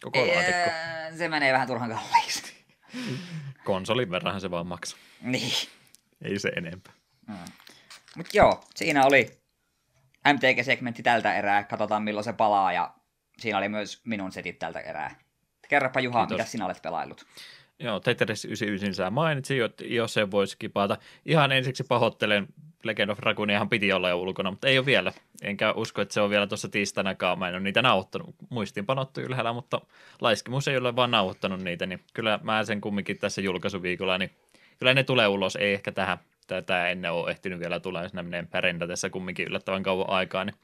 Koko 0.03 0.19
laatikko. 0.19 0.59
Ee, 0.69 1.13
Se 1.17 1.27
menee 1.27 1.53
vähän 1.53 1.67
turhan 1.67 1.89
kalliiksi. 1.89 2.53
Konsolin 3.63 4.11
verran 4.11 4.41
se 4.41 4.51
vaan 4.51 4.67
maksaa. 4.67 4.99
niin. 5.21 5.53
Ei 6.21 6.39
se 6.39 6.49
enempää. 6.49 6.93
Mutta 8.15 8.31
joo, 8.37 8.63
siinä 8.75 9.05
oli 9.05 9.39
MTG-segmentti 10.33 11.03
tältä 11.03 11.33
erää. 11.35 11.63
Katsotaan 11.63 12.03
milloin 12.03 12.23
se 12.23 12.33
palaa 12.33 12.73
ja 12.73 12.93
siinä 13.37 13.57
oli 13.57 13.69
myös 13.69 14.01
minun 14.05 14.31
setit 14.31 14.59
tältä 14.59 14.79
erää. 14.79 15.15
Kerropa 15.69 15.99
Juha, 15.99 16.19
Kiitos. 16.19 16.37
mitä 16.37 16.49
sinä 16.49 16.65
olet 16.65 16.81
pelaillut? 16.81 17.25
Joo, 17.79 17.99
Tetris 17.99 18.45
99 18.45 18.93
sä 18.95 19.09
mainitsin, 19.09 19.57
jos 19.81 20.13
se 20.13 20.31
voisi 20.31 20.57
kipata. 20.57 20.97
Ihan 21.25 21.51
ensiksi 21.51 21.83
pahoittelen, 21.83 22.47
Legend 22.83 23.09
of 23.09 23.19
Dragoniahan 23.19 23.69
piti 23.69 23.93
olla 23.93 24.09
jo 24.09 24.17
ulkona, 24.17 24.51
mutta 24.51 24.67
ei 24.67 24.77
ole 24.77 24.85
vielä. 24.85 25.13
Enkä 25.41 25.71
usko, 25.71 26.01
että 26.01 26.13
se 26.13 26.21
on 26.21 26.29
vielä 26.29 26.47
tuossa 26.47 26.69
tiistainakaan. 26.69 27.39
Mä 27.39 27.47
en 27.47 27.53
ole 27.53 27.63
niitä 27.63 27.81
nauhoittanut. 27.81 28.35
Muistiinpanottu 28.49 29.21
ylhäällä, 29.21 29.53
mutta 29.53 29.81
Laiskimus 30.21 30.67
ei 30.67 30.77
ole 30.77 30.95
vaan 30.95 31.11
nauhoittanut 31.11 31.61
niitä, 31.61 31.85
niin 31.85 31.99
kyllä 32.13 32.39
mä 32.43 32.63
sen 32.63 32.81
kumminkin 32.81 33.17
tässä 33.17 33.41
julkaisuviikolla, 33.41 34.17
niin 34.17 34.31
kyllä 34.79 34.93
ne 34.93 35.03
tulee 35.03 35.27
ulos. 35.27 35.55
Ei 35.55 35.73
ehkä 35.73 35.91
tähän 35.91 36.17
tätä 36.47 36.89
ennen 36.89 37.11
ole 37.11 37.31
ehtinyt 37.31 37.59
vielä 37.59 37.79
tulla, 37.79 38.03
jos 38.03 38.13
ne 38.13 38.23
menee 38.23 38.45
rendatessa 38.53 39.09
kumminkin 39.09 39.47
yllättävän 39.47 39.83
kauan 39.83 40.09
aikaa. 40.09 40.45
Niin. 40.45 40.55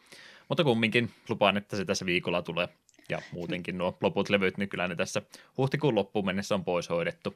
Mutta 0.49 0.63
kumminkin 0.63 1.11
lupaan, 1.29 1.57
että 1.57 1.77
se 1.77 1.85
tässä 1.85 2.05
viikolla 2.05 2.41
tulee. 2.41 2.67
Ja 3.09 3.21
muutenkin 3.31 3.77
nuo 3.77 3.97
loput 4.01 4.29
levyt, 4.29 4.57
niin 4.57 4.69
kyllä 4.69 4.87
ne 4.87 4.95
tässä 4.95 5.21
huhtikuun 5.57 5.95
loppuun 5.95 6.25
mennessä 6.25 6.55
on 6.55 6.63
pois 6.65 6.89
hoidettu. 6.89 7.35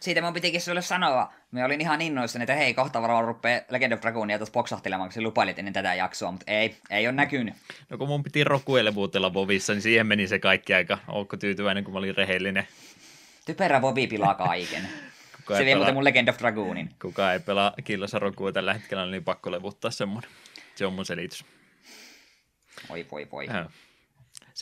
Siitä 0.00 0.22
mun 0.22 0.32
pitikin 0.32 0.60
sulle 0.60 0.82
sanoa. 0.82 1.32
Me 1.50 1.64
olin 1.64 1.80
ihan 1.80 2.00
innoissani, 2.00 2.42
että 2.42 2.54
hei, 2.54 2.74
kohta 2.74 3.02
varmaan 3.02 3.24
rupeaa 3.24 3.60
Legend 3.70 3.92
of 3.92 4.00
Dragonia 4.00 4.38
tuossa 4.38 4.52
poksahtelemaan, 4.52 5.08
kun 5.08 5.14
sä 5.14 5.20
lupailit 5.20 5.58
ennen 5.58 5.74
tätä 5.74 5.94
jaksoa, 5.94 6.30
mutta 6.32 6.52
ei, 6.52 6.76
ei 6.90 7.06
ole 7.06 7.14
näkynyt. 7.14 7.54
No 7.90 7.98
kun 7.98 8.08
mun 8.08 8.22
piti 8.22 8.44
Rokuelle 8.44 8.94
vuutella 8.94 9.34
Vovissa, 9.34 9.72
niin 9.72 9.82
siihen 9.82 10.06
meni 10.06 10.28
se 10.28 10.38
kaikki 10.38 10.74
aika. 10.74 10.98
Ootko 11.08 11.36
tyytyväinen, 11.36 11.84
kun 11.84 11.92
mä 11.92 11.98
olin 11.98 12.16
rehellinen? 12.16 12.68
Typerä 13.46 13.82
Vovi 13.82 14.06
pilaa 14.06 14.34
kaiken. 14.34 14.88
Kuka 15.36 15.56
se 15.56 15.64
vie 15.64 15.74
pelaa, 15.74 15.78
muuten 15.78 15.94
mun 15.94 16.04
Legend 16.04 16.28
of 16.28 16.38
Dragoonin. 16.38 16.90
kuka 17.02 17.32
ei 17.32 17.40
pelaa 17.40 17.74
Killassa 17.84 18.18
Rokua 18.18 18.52
tällä 18.52 18.74
hetkellä, 18.74 19.06
niin 19.06 19.24
pakko 19.24 19.50
levuttaa 19.50 19.90
semmoinen. 19.90 20.30
Se 20.74 20.86
on 20.86 20.92
mun 20.92 21.06
selitys. 21.06 21.44
Voi 22.88 23.06
voi 23.10 23.26
voi. 23.32 23.48
Äh. 23.48 23.66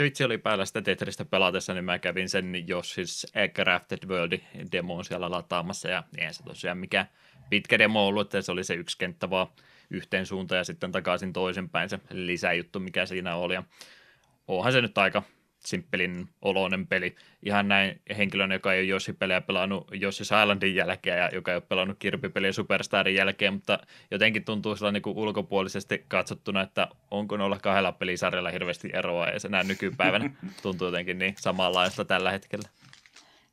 Vitsi 0.02 0.24
oli 0.24 0.38
päällä 0.38 0.64
sitä 0.64 0.82
Tetristä 0.82 1.24
pelatessa, 1.24 1.74
niin 1.74 1.84
mä 1.84 1.98
kävin 1.98 2.28
sen 2.28 2.68
Joshis 2.68 3.26
Crafted 3.54 4.08
World 4.08 4.38
demon 4.72 5.04
siellä 5.04 5.30
lataamassa, 5.30 5.88
ja 5.88 6.02
eihän 6.18 6.34
se 6.34 6.42
tosiaan 6.42 6.78
mikä 6.78 7.06
pitkä 7.50 7.78
demo 7.78 8.06
ollut, 8.06 8.26
että 8.26 8.42
se 8.42 8.52
oli 8.52 8.64
se 8.64 8.74
yksi 8.74 8.98
kenttä 8.98 9.30
vaan 9.30 9.46
yhteen 9.90 10.26
suuntaan 10.26 10.56
ja 10.58 10.64
sitten 10.64 10.92
takaisin 10.92 11.32
toisinpäin 11.32 11.88
se 11.88 11.98
lisäjuttu, 12.10 12.80
mikä 12.80 13.06
siinä 13.06 13.36
oli. 13.36 13.54
Ja 13.54 13.62
onhan 14.48 14.72
se 14.72 14.80
nyt 14.80 14.98
aika 14.98 15.22
simppelin 15.66 16.28
oloinen 16.42 16.86
peli. 16.86 17.16
Ihan 17.42 17.68
näin 17.68 18.00
henkilön, 18.18 18.52
joka 18.52 18.72
ei 18.72 18.80
ole 18.80 18.88
Yoshi-pelejä 18.88 19.40
pelannut 19.40 19.90
Yoshi's 19.90 20.42
Islandin 20.42 20.74
jälkeen 20.74 21.18
ja 21.18 21.30
joka 21.32 21.50
ei 21.50 21.56
ole 21.56 21.62
pelannut 21.68 21.98
Kirby-peliä 21.98 22.52
Superstarin 22.52 23.14
jälkeen, 23.14 23.54
mutta 23.54 23.78
jotenkin 24.10 24.44
tuntuu 24.44 24.76
sillä 24.76 24.92
niin 24.92 25.02
kuin 25.02 25.16
ulkopuolisesti 25.16 26.04
katsottuna, 26.08 26.60
että 26.60 26.88
onko 27.10 27.36
noilla 27.36 27.58
kahdella 27.58 27.92
pelisarjalla 27.92 28.50
hirveästi 28.50 28.90
eroa 28.92 29.28
ja 29.28 29.40
se 29.40 29.48
näin 29.48 29.68
nykypäivänä 29.68 30.30
tuntuu 30.62 30.86
jotenkin 30.86 31.18
niin 31.18 31.34
samanlaista 31.40 32.04
tällä 32.04 32.30
hetkellä. 32.30 32.68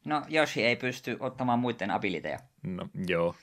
No, 0.05 0.21
Yoshi 0.33 0.63
ei 0.63 0.75
pysty 0.75 1.17
ottamaan 1.19 1.59
muiden 1.59 1.91
abiliteja. 1.91 2.39
No 2.63 2.87
joo, 3.07 3.35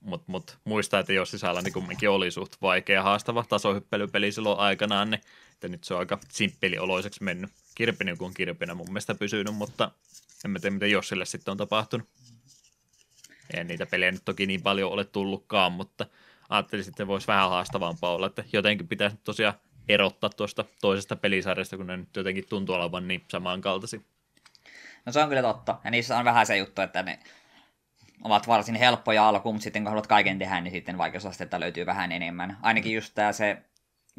mutta 0.00 0.24
mut, 0.32 0.58
muista, 0.64 0.98
että 0.98 1.12
Yoshi's 1.12 1.50
Island 1.50 1.70
kumminkin 1.70 2.10
oli 2.10 2.30
suht 2.30 2.52
vaikea 2.62 3.02
haastava 3.02 3.44
tasohyppelypeli 3.48 4.32
silloin 4.32 4.58
aikanaan, 4.58 5.10
niin 5.10 5.20
että 5.60 5.68
nyt 5.68 5.84
se 5.84 5.94
on 5.94 6.00
aika 6.00 6.18
simppelioloiseksi 6.28 7.24
mennyt. 7.24 7.50
Kirpinen 7.74 8.18
kuin 8.18 8.34
kirpinä 8.34 8.74
mun 8.74 8.88
mielestä 8.88 9.14
pysynyt, 9.14 9.54
mutta 9.54 9.90
en 10.44 10.50
mä 10.50 10.58
tiedä, 10.58 10.74
mitä 10.74 10.86
Jossille 10.86 11.26
sitten 11.26 11.52
on 11.52 11.58
tapahtunut. 11.58 12.08
Ei 13.54 13.64
niitä 13.64 13.86
pelejä 13.86 14.12
nyt 14.12 14.24
toki 14.24 14.46
niin 14.46 14.62
paljon 14.62 14.92
ole 14.92 15.04
tullutkaan, 15.04 15.72
mutta 15.72 16.06
ajattelin 16.48 16.88
että 16.88 17.06
voisi 17.06 17.26
vähän 17.26 17.50
haastavampaa 17.50 18.14
olla, 18.14 18.26
että 18.26 18.44
jotenkin 18.52 18.88
pitäisi 18.88 19.16
tosiaan 19.24 19.54
erottaa 19.88 20.30
tuosta 20.30 20.64
toisesta 20.80 21.16
pelisarjasta, 21.16 21.76
kun 21.76 21.86
ne 21.86 21.96
nyt 21.96 22.16
jotenkin 22.16 22.44
tuntuu 22.48 22.74
olevan 22.74 23.08
niin 23.08 23.24
samankaltaisia. 23.28 24.00
No 25.06 25.12
se 25.12 25.20
on 25.20 25.28
kyllä 25.28 25.42
totta. 25.42 25.80
Ja 25.84 25.90
niissä 25.90 26.18
on 26.18 26.24
vähän 26.24 26.46
se 26.46 26.56
juttu, 26.56 26.82
että 26.82 27.02
ne 27.02 27.18
ovat 28.24 28.48
varsin 28.48 28.74
helppoja 28.74 29.28
alkuun, 29.28 29.54
mutta 29.54 29.64
sitten 29.64 29.82
kun 29.82 29.90
haluat 29.90 30.06
kaiken 30.06 30.38
tehdä, 30.38 30.60
niin 30.60 30.72
sitten 30.72 30.98
vaikeusastetta 30.98 31.60
löytyy 31.60 31.86
vähän 31.86 32.12
enemmän. 32.12 32.58
Ainakin 32.62 32.94
just 32.94 33.14
tää 33.14 33.32
se 33.32 33.62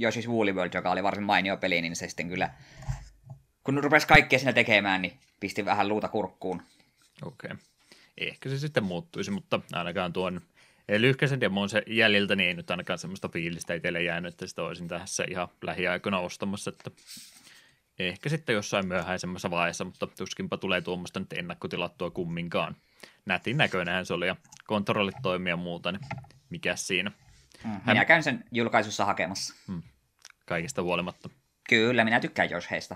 Yoshi's 0.01 0.29
Woolly 0.29 0.53
World, 0.53 0.73
joka 0.73 0.91
oli 0.91 1.03
varsin 1.03 1.23
mainio 1.23 1.57
peli, 1.57 1.81
niin 1.81 1.95
se 1.95 2.07
sitten 2.07 2.29
kyllä, 2.29 2.49
kun 3.63 3.83
rupesi 3.83 4.07
kaikkea 4.07 4.39
siinä 4.39 4.53
tekemään, 4.53 5.01
niin 5.01 5.19
pisti 5.39 5.65
vähän 5.65 5.87
luuta 5.87 6.07
kurkkuun. 6.07 6.61
Okei. 7.25 7.51
Okay. 7.51 7.57
Ehkä 8.17 8.49
se 8.49 8.59
sitten 8.59 8.83
muuttuisi, 8.83 9.31
mutta 9.31 9.59
ainakaan 9.73 10.13
tuon 10.13 10.41
lyhkäisen 10.97 11.41
demon 11.41 11.69
se 11.69 11.83
jäljiltä, 11.87 12.35
niin 12.35 12.47
ei 12.47 12.53
nyt 12.53 12.71
ainakaan 12.71 12.99
semmoista 12.99 13.29
fiilistä 13.29 13.73
itselle 13.73 14.03
jäänyt, 14.03 14.33
että 14.33 14.47
sitä 14.47 14.63
olisin 14.63 14.87
tässä 14.87 15.25
ihan 15.29 15.47
lähiaikoina 15.61 16.19
ostamassa, 16.19 16.69
että 16.69 16.91
Ehkä 17.99 18.29
sitten 18.29 18.53
jossain 18.53 18.87
myöhäisemmässä 18.87 19.51
vaiheessa, 19.51 19.85
mutta 19.85 20.07
tuskinpa 20.07 20.57
tulee 20.57 20.81
tuommoista 20.81 21.19
nyt 21.19 21.33
ennakkotilattua 21.33 22.11
kumminkaan. 22.11 22.75
Nätin 23.25 23.57
näköinenhän 23.57 24.05
se 24.05 24.13
oli 24.13 24.27
ja 24.27 24.35
kontrollit 24.67 25.15
toimia 25.21 25.51
ja 25.51 25.57
muuta, 25.57 25.91
niin 25.91 26.01
mikä 26.49 26.75
siinä. 26.75 27.11
Mm, 27.63 27.81
minä 27.85 28.05
käyn 28.05 28.23
sen 28.23 28.43
julkaisussa 28.51 29.05
hakemassa. 29.05 29.53
Hmm. 29.67 29.83
Kaikista 30.45 30.83
huolimatta. 30.83 31.29
Kyllä, 31.69 32.03
minä 32.03 32.19
tykkään 32.19 32.49
Josh 32.49 32.71
heistä. 32.71 32.95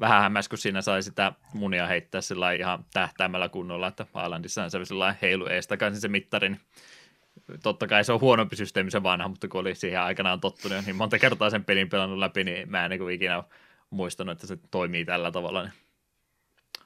Vähän 0.00 0.22
hämmäs, 0.22 0.48
kun 0.48 0.58
siinä 0.58 0.82
sai 0.82 1.02
sitä 1.02 1.32
munia 1.52 1.86
heittää 1.86 2.20
sillä 2.20 2.52
ihan 2.52 2.84
tähtäämällä 2.92 3.48
kunnolla, 3.48 3.86
että 3.86 4.06
Islandissa 4.24 4.68
se 4.68 4.76
oli 4.76 5.14
heilu 5.22 5.46
ees 5.46 5.66
takaisin 5.66 6.00
se 6.00 6.08
mittarin. 6.08 6.60
Totta 7.62 7.86
kai 7.86 8.04
se 8.04 8.12
on 8.12 8.20
huonompi 8.20 8.56
systeemi 8.56 8.90
se 8.90 9.02
vanha, 9.02 9.28
mutta 9.28 9.48
kun 9.48 9.60
oli 9.60 9.74
siihen 9.74 10.00
aikanaan 10.00 10.40
tottunut 10.40 10.84
niin 10.86 10.96
monta 10.96 11.18
kertaa 11.18 11.50
sen 11.50 11.64
pelin 11.64 11.88
pelannut 11.88 12.18
läpi, 12.18 12.44
niin 12.44 12.70
mä 12.70 12.84
en 12.84 12.90
niin 12.90 13.10
ikinä 13.10 13.42
muistanut, 13.90 14.32
että 14.32 14.46
se 14.46 14.58
toimii 14.70 15.04
tällä 15.04 15.32
tavalla. 15.32 15.62
Niin 15.62 15.72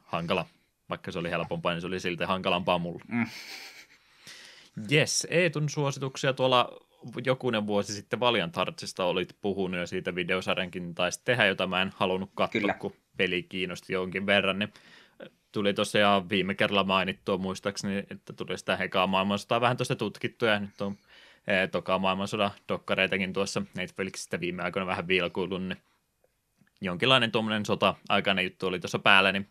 hankala. 0.03 0.47
Vaikka 0.91 1.13
se 1.13 1.19
oli 1.19 1.31
helpompaa, 1.31 1.73
niin 1.73 1.81
se 1.81 1.87
oli 1.87 2.01
silti 2.01 2.25
hankalampaa 2.25 2.79
mulle. 2.79 3.03
Mm. 3.09 3.27
Yes, 4.93 5.27
Eetun 5.31 5.69
suosituksia 5.69 6.33
tuolla 6.33 6.87
jokunen 7.25 7.67
vuosi 7.67 7.93
sitten 7.93 8.21
Valiant 8.21 8.57
Heartsista 8.57 9.05
olit 9.05 9.37
puhunut 9.41 9.81
ja 9.81 9.87
siitä 9.87 10.15
videosarjankin 10.15 10.95
taisi 10.95 11.21
tehdä, 11.25 11.47
jota 11.47 11.67
mä 11.67 11.83
en 11.83 11.93
halunnut 11.97 12.31
katsoa, 12.35 12.61
Kyllä. 12.61 12.75
kun 12.75 12.93
peli 13.17 13.43
kiinnosti 13.43 13.93
jonkin 13.93 14.27
verran, 14.27 14.59
niin 14.59 14.73
tuli 15.53 15.75
tosiaan 15.75 16.29
viime 16.29 16.55
kerralla 16.55 16.85
mainittua 16.85 17.39
muistaakseni, 17.39 17.99
että 17.99 18.33
tuli 18.33 18.59
sitä 18.59 18.77
hekaa 18.77 19.07
maailmansotaa 19.07 19.61
vähän 19.61 19.77
tuosta 19.77 19.97
tutkittu 19.97 20.45
ja 20.45 20.59
nyt 20.61 20.81
on 20.81 20.97
e, 21.47 21.67
toka 21.67 21.99
maailmansodan 21.99 22.51
dokkareitakin 22.69 23.33
tuossa 23.33 23.63
Netflixistä 23.77 24.41
viime 24.41 24.63
aikoina 24.63 24.87
vähän 24.87 25.09
vilkuillut, 25.09 25.63
niin 25.63 25.79
jonkinlainen 26.81 27.33
tuommoinen 27.33 27.67
sota-aikainen 27.67 28.45
juttu 28.45 28.67
oli 28.67 28.81
tuossa 28.81 28.99
päällä, 28.99 29.33
niin 29.33 29.49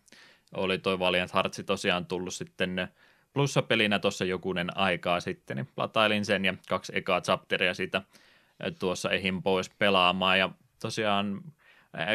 oli 0.55 0.77
toi 0.77 0.99
Valiant 0.99 1.33
Hearts 1.33 1.61
tosiaan 1.65 2.05
tullut 2.05 2.33
sitten 2.33 2.87
plussapelinä 3.33 3.99
tuossa 3.99 4.25
jokunen 4.25 4.77
aikaa 4.77 5.19
sitten, 5.19 5.57
niin 5.57 5.67
latailin 5.77 6.25
sen 6.25 6.45
ja 6.45 6.53
kaksi 6.69 6.91
ekaa 6.95 7.21
chapteria 7.21 7.73
siitä 7.73 8.01
tuossa 8.79 9.11
ehin 9.11 9.43
pois 9.43 9.69
pelaamaan. 9.69 10.39
Ja 10.39 10.49
tosiaan 10.81 11.41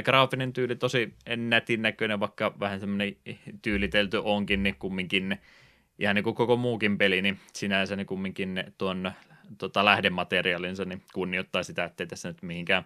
graafinen 0.04 0.52
tyyli 0.52 0.76
tosi 0.76 1.14
nätin 1.36 1.82
näköinen, 1.82 2.20
vaikka 2.20 2.54
vähän 2.60 2.80
semmoinen 2.80 3.16
tyylitelty 3.62 4.20
onkin, 4.24 4.62
niin 4.62 4.76
kumminkin 4.78 5.38
ihan 5.98 6.14
niin 6.14 6.24
kuin 6.24 6.36
koko 6.36 6.56
muukin 6.56 6.98
peli, 6.98 7.22
niin 7.22 7.38
sinänsä 7.52 7.96
niin 7.96 8.06
kumminkin 8.06 8.64
tuon 8.78 9.12
tota, 9.58 9.84
lähdemateriaalinsa, 9.84 10.84
niin 10.84 11.02
kunnioittaa 11.14 11.62
sitä, 11.62 11.84
ettei 11.84 12.06
tässä 12.06 12.28
nyt 12.28 12.42
mihinkään 12.42 12.84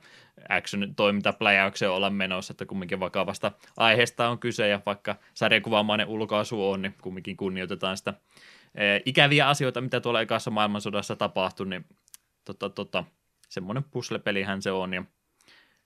action-toimintapläjäykseen 0.48 1.90
olla 1.90 2.10
menossa, 2.10 2.52
että 2.52 2.66
kumminkin 2.66 3.00
vakavasta 3.00 3.52
aiheesta 3.76 4.28
on 4.28 4.38
kyse, 4.38 4.68
ja 4.68 4.80
vaikka 4.86 5.16
sarjakuvaamainen 5.34 6.06
ulkoasu 6.06 6.70
on, 6.70 6.82
niin 6.82 6.94
kumminkin 7.02 7.36
kunnioitetaan 7.36 7.96
sitä 7.96 8.14
e, 8.74 9.00
ikäviä 9.06 9.48
asioita, 9.48 9.80
mitä 9.80 10.00
tuolla 10.00 10.20
ekassa 10.20 10.50
maailmansodassa 10.50 11.16
tapahtui, 11.16 11.66
niin 11.66 11.84
tota, 12.44 12.70
tota, 12.70 13.04
semmoinen 13.48 13.84
puzzle-pelihän 13.90 14.62
se 14.62 14.72
on, 14.72 14.94
ja 14.94 15.04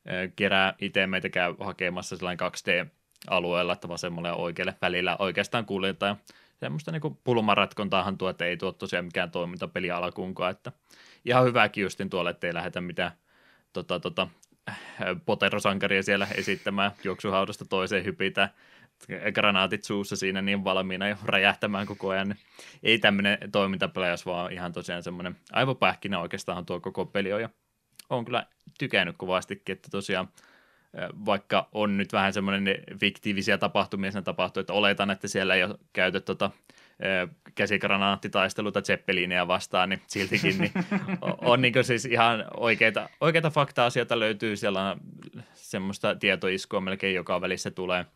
e, 0.07 0.13
kerää 0.37 0.75
itse 0.81 1.07
meitä 1.07 1.29
käy 1.29 1.55
hakemassa 1.61 2.17
sellainen 2.17 2.47
2D-alueella, 2.47 3.73
että 3.73 3.89
vasemmalle 3.89 4.29
ja 4.29 4.35
oikealle 4.35 4.75
välillä 4.83 5.17
oikeastaan 5.19 5.67
kuljetaan, 5.67 6.17
semmoista 6.63 6.93
niinku 6.93 7.21
pulmaratkoontaahan 7.25 8.19
tuo, 8.19 8.29
että 8.29 8.45
ei 8.45 8.57
tuo 8.57 8.73
tosiaan 8.73 9.05
mikään 9.05 9.31
toimintapeli 9.31 9.91
alkuunkaan, 9.91 10.51
että 10.51 10.73
ihan 11.25 11.45
hyväkin 11.45 11.83
justin 11.83 12.11
tuolle, 12.11 12.31
että 12.31 12.47
ei 12.47 12.55
lähdetä 12.55 12.81
mitään 12.81 13.13
tota, 13.73 14.01
tota, 14.01 14.29
poterosankaria 15.27 16.03
siellä 16.03 16.29
esittämään 16.35 16.91
juoksuhaudasta 17.05 17.65
toiseen 17.65 18.05
hypitä, 18.05 18.49
granaatit 19.35 19.85
suussa 19.85 20.17
siinä 20.17 20.43
niin 20.43 20.65
valmiina 20.65 21.09
jo 21.09 21.17
räjähtämään 21.25 21.87
koko 21.87 22.09
ajan. 22.09 22.29
Niin 22.29 22.39
ei 22.83 22.99
tämmöinen 22.99 23.39
toimintapeli, 23.53 24.07
vaan 24.27 24.53
ihan 24.53 24.73
tosiaan 24.73 25.03
semmoinen 25.03 25.37
aivopähkinä 25.53 26.21
oikeastaan 26.21 26.67
tuo 26.67 26.81
koko 26.81 27.07
peli 27.07 27.33
on. 27.33 27.41
Ja 27.41 27.49
on 28.11 28.25
kyllä 28.25 28.47
tykännyt 28.79 29.17
kovastikin, 29.19 29.73
että 29.73 29.89
tosiaan 29.91 30.29
vaikka 31.27 31.69
on 31.73 31.97
nyt 31.97 32.13
vähän 32.13 32.33
semmoinen 32.33 32.77
fiktiivisiä 33.01 33.59
tapahtumia 33.59 34.13
sen 34.13 34.25
tapahtuu, 34.25 34.61
että 34.61 34.73
oletan, 34.73 35.11
että 35.11 35.29
siellä 35.29 35.55
ei 35.55 35.65
ole 35.65 35.79
käyty 35.93 36.21
tota, 36.21 36.51
käsikranaattitaisteluta 37.55 38.83
Zeppelineja 38.83 39.49
vastaan, 39.49 39.89
niin 39.89 40.03
siltikin 40.07 40.59
niin 40.59 40.73
on 41.41 41.63
niin 41.63 41.75
siis 41.83 42.05
ihan 42.05 42.45
oikeita, 42.57 43.09
oikeita 43.21 43.51
fakta-asioita 43.51 44.19
löytyy, 44.19 44.57
siellä 44.57 44.91
on 44.91 45.01
semmoista 45.55 46.15
tietoiskua 46.15 46.81
melkein 46.81 47.15
joka 47.15 47.41
välissä 47.41 47.71
tulee. 47.71 48.07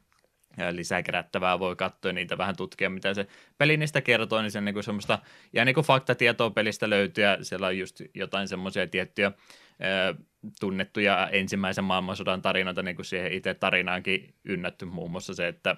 Lisää 0.71 1.03
kerättävää, 1.03 1.59
voi 1.59 1.77
katsoa 1.77 2.13
niitä 2.13 2.39
vähän 2.39 2.57
tutkia, 2.57 2.91
mitä 2.91 3.15
se 3.15 3.27
peli 3.59 3.77
niistä 3.77 4.01
kertoo, 4.01 4.43
niin 4.43 4.51
se 4.51 4.61
niin 4.61 4.83
semmoista, 4.83 5.19
ja 5.53 5.65
niin 5.65 5.75
kuin 5.75 5.87
faktatietoa 5.87 6.51
pelistä 6.51 6.91
löytyy, 6.91 7.25
ja 7.25 7.45
siellä 7.45 7.67
on 7.67 7.79
just 7.79 8.01
jotain 8.15 8.49
semmoisia 8.49 8.87
tiettyjä 8.87 9.33
tunnettuja 10.61 11.29
ensimmäisen 11.33 11.85
maailmansodan 11.85 12.43
tarinoita, 12.43 12.83
niin 12.83 12.97
kuin 12.97 13.07
siihen 13.07 13.33
itse 13.33 13.55
tarinaankin 13.55 14.35
ynnätty, 14.45 14.85
muun 14.85 15.11
muassa 15.11 15.35
se, 15.35 15.49
että 15.49 15.77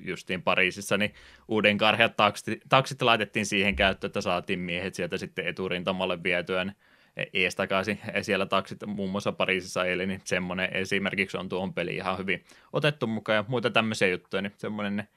justiin 0.00 0.42
Pariisissa, 0.42 0.96
niin 0.96 1.14
uuden 1.48 1.78
karheat 1.78 2.16
taksit, 2.16 2.60
taksit 2.68 3.02
laitettiin 3.02 3.46
siihen 3.46 3.76
käyttöön, 3.76 4.08
että 4.08 4.20
saatiin 4.20 4.58
miehet 4.58 4.94
sieltä 4.94 5.18
sitten 5.18 5.46
eturintamalle 5.46 6.22
vietyä 6.22 6.64
niin 6.64 6.76
ees 7.32 7.56
takaisin. 7.56 7.98
Siellä 8.22 8.46
taksit 8.46 8.78
muun 8.86 9.10
muassa 9.10 9.32
Pariisissa 9.32 9.84
eli, 9.84 10.06
niin 10.06 10.20
semmoinen 10.24 10.68
esimerkiksi 10.72 11.36
on 11.36 11.48
tuohon 11.48 11.74
peli 11.74 11.94
ihan 11.94 12.18
hyvin 12.18 12.44
otettu 12.72 13.06
mukaan 13.06 13.36
ja 13.36 13.44
muita 13.48 13.70
tämmöisiä 13.70 14.08
juttuja, 14.08 14.42
niin 14.42 14.52
semmoinen 14.56 15.08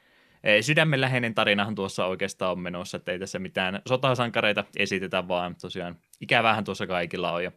sydämenläheinen 0.62 1.34
tarinahan 1.34 1.76
tuossa 1.76 2.06
oikeastaan 2.06 2.52
on 2.52 2.60
menossa, 2.60 2.98
että 2.98 3.12
ei 3.12 3.20
tässä 3.20 3.40
mitään 3.40 3.82
sotasankareita 3.88 4.64
esitetä, 4.78 5.28
vaan 5.28 5.56
tosiaan 5.62 5.98
ikävähän 6.22 6.64
tuossa 6.64 6.88
kaikilla 6.88 7.32
on 7.32 7.44
ja 7.44 7.52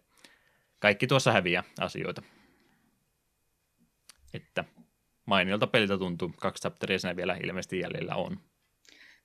kaikki 0.78 1.06
tuossa 1.06 1.32
häviää 1.32 1.62
asioita. 1.80 2.22
Että 4.34 4.64
mainiolta 5.26 5.66
peliltä 5.66 5.98
tuntuu, 5.98 6.34
kaksi 6.40 6.60
chapteria 6.60 6.98
siinä 6.98 7.16
vielä 7.16 7.36
ilmeisesti 7.44 7.80
jäljellä 7.80 8.14
on. 8.14 8.40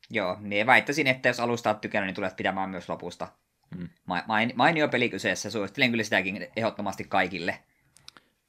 Joo, 0.09 0.37
niin 0.39 0.65
väittäisin, 0.65 1.07
että 1.07 1.29
jos 1.29 1.39
alusta 1.39 1.69
olet 1.69 1.81
tykännyt, 1.81 2.07
niin 2.07 2.15
tulet 2.15 2.35
pitämään 2.35 2.69
myös 2.69 2.89
lopusta. 2.89 3.27
Hmm. 3.75 3.89
Main, 4.27 4.53
mainio 4.55 4.87
peli 4.87 5.09
kyseessä, 5.09 5.49
suosittelen 5.49 5.91
kyllä 5.91 6.03
sitäkin 6.03 6.47
ehdottomasti 6.55 7.03
kaikille. 7.03 7.59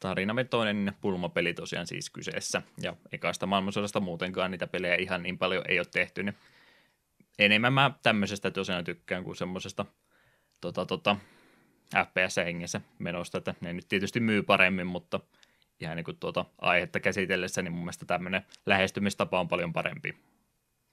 Tarinavetoinen 0.01 0.93
pulmapeli 1.01 1.55
tosiaan 1.55 1.87
siis 1.87 2.11
kyseessä, 2.11 2.63
ja 2.83 2.97
ekasta 3.13 3.47
maailmansodasta 3.47 4.01
muutenkaan 4.01 4.51
niitä 4.51 4.67
pelejä 4.67 4.95
ihan 4.95 5.23
niin 5.23 5.39
paljon 5.39 5.65
ei 5.69 5.79
ole 5.79 5.87
tehty, 5.93 6.23
niin 6.23 6.35
enemmän 7.39 7.73
mä 7.73 7.91
tämmöisestä 8.03 8.51
tosiaan 8.51 8.85
tykkään 8.85 9.25
kuin 9.25 9.37
semmoisesta 9.37 9.87
tota, 10.61 10.87
tota, 10.87 11.17
FPS-hengessä 11.97 12.81
menosta, 12.99 13.39
että 13.39 13.55
ne 13.61 13.73
nyt 13.73 13.89
tietysti 13.89 14.21
myy 14.21 14.43
paremmin, 14.43 14.87
mutta 14.87 15.21
ihan 15.81 15.97
niin 15.97 16.05
kuin 16.05 16.17
tuota 16.17 16.45
aihetta 16.59 17.01
käsitellessä, 17.01 17.63
niin 17.63 17.73
mun 17.73 17.83
mielestä 17.83 18.07
tämmöinen 18.07 18.47
lähestymistapa 18.67 19.41
on 19.41 19.49
paljon 19.49 19.73
parempi. 19.73 20.17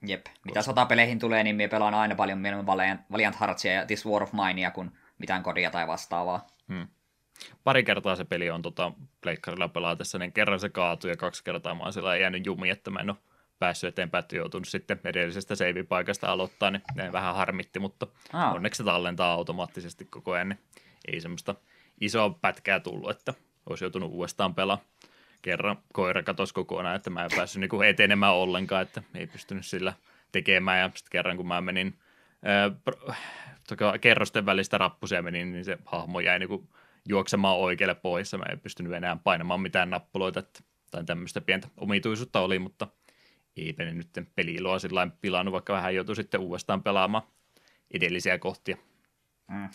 Jep. 0.08 0.26
Mitä 0.46 0.62
sotapeleihin 0.62 1.20
tulee, 1.20 1.44
niin 1.44 1.56
minä 1.56 1.70
pelaan 1.70 1.94
aina 1.94 2.16
paljon 2.16 2.40
mieluummin 2.40 2.68
Valiant, 2.68 3.02
Valiant 3.12 3.40
Heartsia 3.40 3.74
ja 3.74 3.86
This 3.86 4.06
War 4.06 4.24
of 4.24 4.34
Minea 4.34 4.72
kuin 4.72 4.92
mitään 5.18 5.44
kodia 5.44 5.72
tai 5.72 5.88
vastaavaa. 5.88 6.48
Hmm. 6.68 6.88
Pari 7.64 7.84
kertaa 7.84 8.16
se 8.16 8.26
peli 8.26 8.50
on 8.50 8.62
tota, 8.62 8.92
pleikkarilla 9.22 9.68
pelaatessa, 9.68 10.18
niin 10.18 10.34
kerran 10.34 10.60
se 10.60 10.70
kaatui 10.70 11.10
ja 11.10 11.18
kaksi 11.18 11.44
kertaa 11.44 11.76
mä 11.76 11.84
oon 11.84 11.94
sillä 11.94 12.18
jäänyt 12.18 12.46
jumi, 12.46 12.70
että 12.70 12.92
mä 12.92 13.00
en 13.00 13.10
ole 13.10 13.18
päässyt 13.60 13.88
eteenpäin, 13.88 14.20
että 14.20 14.36
joutunut 14.36 14.68
sitten 14.68 15.00
edellisestä 15.04 15.56
save-paikasta 15.56 16.28
aloittaa, 16.28 16.72
niin 16.72 16.82
ne 16.96 17.12
vähän 17.12 17.36
harmitti, 17.36 17.80
mutta 17.80 18.08
Aa. 18.34 18.54
onneksi 18.54 18.78
se 18.78 18.84
tallentaa 18.84 19.34
automaattisesti 19.34 20.06
koko 20.06 20.32
ajan, 20.32 20.50
niin 20.50 20.60
ei 21.08 21.22
semmoista 21.22 21.56
isoa 22.02 22.30
pätkää 22.30 22.80
tullut, 22.80 23.10
että 23.10 23.34
olisi 23.70 23.84
joutunut 23.84 24.12
uudestaan 24.12 24.56
pelaamaan. 24.56 24.88
Kerran 25.42 25.78
koira 25.94 26.24
katosi 26.24 26.54
kokonaan, 26.54 26.96
että 26.96 27.10
mä 27.10 27.24
en 27.24 27.32
päässyt 27.36 27.60
niinku 27.60 27.82
etenemään 27.82 28.34
ollenkaan, 28.34 28.82
että 28.82 29.04
ei 29.16 29.28
pystynyt 29.28 29.66
sillä 29.66 29.94
tekemään. 30.32 30.80
Ja 30.80 30.92
sitten 30.96 31.12
kerran 31.12 31.38
kun 31.38 31.48
mä 31.48 31.62
menin 31.62 32.00
ää, 32.44 32.72
kerrosten 34.02 34.46
välistä 34.46 34.78
rappusia 34.78 35.22
menin, 35.22 35.52
niin 35.52 35.66
se 35.66 35.78
hahmo 35.86 36.20
jäi 36.20 36.40
niinku 36.40 36.70
juoksemaan 37.08 37.58
oikealle 37.58 37.96
pois. 37.96 38.34
Mä 38.34 38.46
en 38.52 38.60
pystynyt 38.60 38.94
enää 38.94 39.18
painamaan 39.24 39.62
mitään 39.62 39.90
nappuloita, 39.90 40.40
että, 40.40 40.60
tai 40.92 41.04
tämmöistä 41.04 41.42
pientä 41.42 41.68
omituisuutta 41.78 42.40
oli, 42.40 42.60
mutta 42.60 42.88
eipä 43.58 43.84
ne 43.84 43.94
nyt 43.94 44.10
peliiloa 44.36 44.80
sillä 44.80 45.08
pilannut, 45.22 45.52
vaikka 45.52 45.74
vähän 45.74 45.96
joutui 45.96 46.16
sitten 46.16 46.40
uudestaan 46.40 46.84
pelaamaan 46.84 47.24
edellisiä 47.92 48.38
kohtia. 48.38 48.78
Mm 49.48 49.70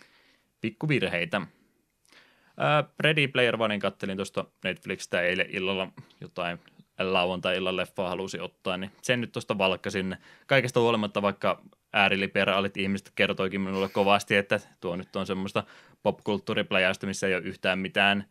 pikkuvirheitä. 0.62 1.40
Ready 3.00 3.28
Player 3.28 3.62
Onein 3.62 3.80
kattelin 3.80 4.16
tuosta 4.16 4.44
Netflixistä 4.64 5.20
eilen 5.20 5.46
illalla 5.50 5.88
jotain 6.20 6.58
lauantai-illan 6.98 7.76
leffaa 7.76 8.08
halusi 8.08 8.40
ottaa, 8.40 8.76
niin 8.76 8.90
sen 9.02 9.20
nyt 9.20 9.32
tuosta 9.32 9.58
valkkasin. 9.58 10.16
Kaikesta 10.46 10.80
huolimatta, 10.80 11.22
vaikka 11.22 11.62
ääriliberaalit 11.92 12.76
ihmiset 12.76 13.12
kertoikin 13.14 13.60
minulle 13.60 13.88
kovasti, 13.88 14.36
että 14.36 14.60
tuo 14.80 14.96
nyt 14.96 15.16
on 15.16 15.26
semmoista 15.26 15.64
popkulttuuripläjäystä, 16.02 17.06
missä 17.06 17.26
ei 17.26 17.34
ole 17.34 17.42
yhtään 17.42 17.78
mitään 17.78 18.24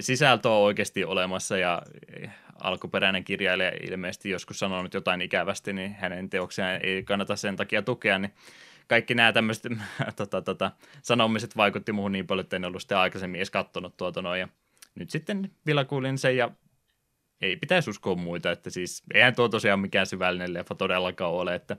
sisältöä 0.00 0.52
oikeasti 0.52 1.04
olemassa 1.04 1.56
ja 1.56 1.82
alkuperäinen 2.62 3.24
kirjailija 3.24 3.72
ilmeisesti 3.90 4.30
joskus 4.30 4.58
sanonut 4.58 4.94
jotain 4.94 5.20
ikävästi, 5.20 5.72
niin 5.72 5.94
hänen 5.94 6.30
teoksiaan 6.30 6.80
ei 6.82 7.02
kannata 7.02 7.36
sen 7.36 7.56
takia 7.56 7.82
tukea, 7.82 8.18
niin 8.18 8.32
kaikki 8.90 9.14
nämä 9.14 9.32
tämmöiset 9.32 9.72
tota, 10.16 10.42
tota, 10.42 10.70
sanomiset 11.02 11.56
vaikutti 11.56 11.92
muuhun 11.92 12.12
niin 12.12 12.26
paljon, 12.26 12.44
että 12.44 12.56
en 12.56 12.64
ollut 12.64 12.82
sitä 12.82 13.00
aikaisemmin 13.00 13.38
edes 13.38 13.50
katsonut 13.50 13.96
tuota 13.96 14.22
noin. 14.22 14.40
Ja 14.40 14.48
nyt 14.94 15.10
sitten 15.10 15.50
vielä 15.66 15.84
kuulin 15.84 16.18
sen 16.18 16.36
ja 16.36 16.50
ei 17.40 17.56
pitäisi 17.56 17.90
uskoa 17.90 18.14
muita, 18.14 18.50
että 18.50 18.70
siis 18.70 19.02
eihän 19.14 19.34
tuo 19.34 19.48
tosiaan 19.48 19.80
mikään 19.80 20.06
syvällinen 20.06 20.54
leffa 20.54 20.74
todellakaan 20.74 21.32
ole, 21.32 21.54
että 21.54 21.76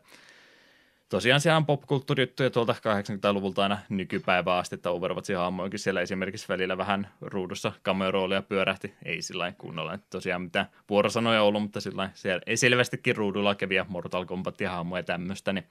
tosiaan 1.09 1.41
siellä 1.41 1.57
on 1.57 1.65
popkulttuurijuttuja 1.65 2.49
tuolta 2.49 2.73
80-luvulta 2.73 3.63
aina 3.63 3.77
nykypäivää 3.89 4.57
asti, 4.57 4.75
että 4.75 4.91
Overwatchin 4.91 5.37
hahmoinkin 5.37 5.79
siellä 5.79 6.01
esimerkiksi 6.01 6.47
välillä 6.47 6.77
vähän 6.77 7.07
ruudussa 7.21 7.71
cameo 7.85 8.41
pyörähti, 8.49 8.93
ei 9.05 9.21
sillä 9.21 9.53
kunnolla, 9.57 9.93
että 9.93 10.07
tosiaan 10.09 10.41
mitään 10.41 10.69
vuorosanoja 10.89 11.43
ollut, 11.43 11.61
mutta 11.61 11.81
sillä 11.81 12.09
siellä 12.13 12.41
ei 12.45 12.57
selvästikin 12.57 13.15
ruudulla 13.15 13.55
käviä 13.55 13.85
Mortal 13.89 14.25
Kombatin 14.25 14.69
hahmoja 14.69 14.99
ja 14.99 15.03
tämmöistä, 15.03 15.53
niin 15.53 15.65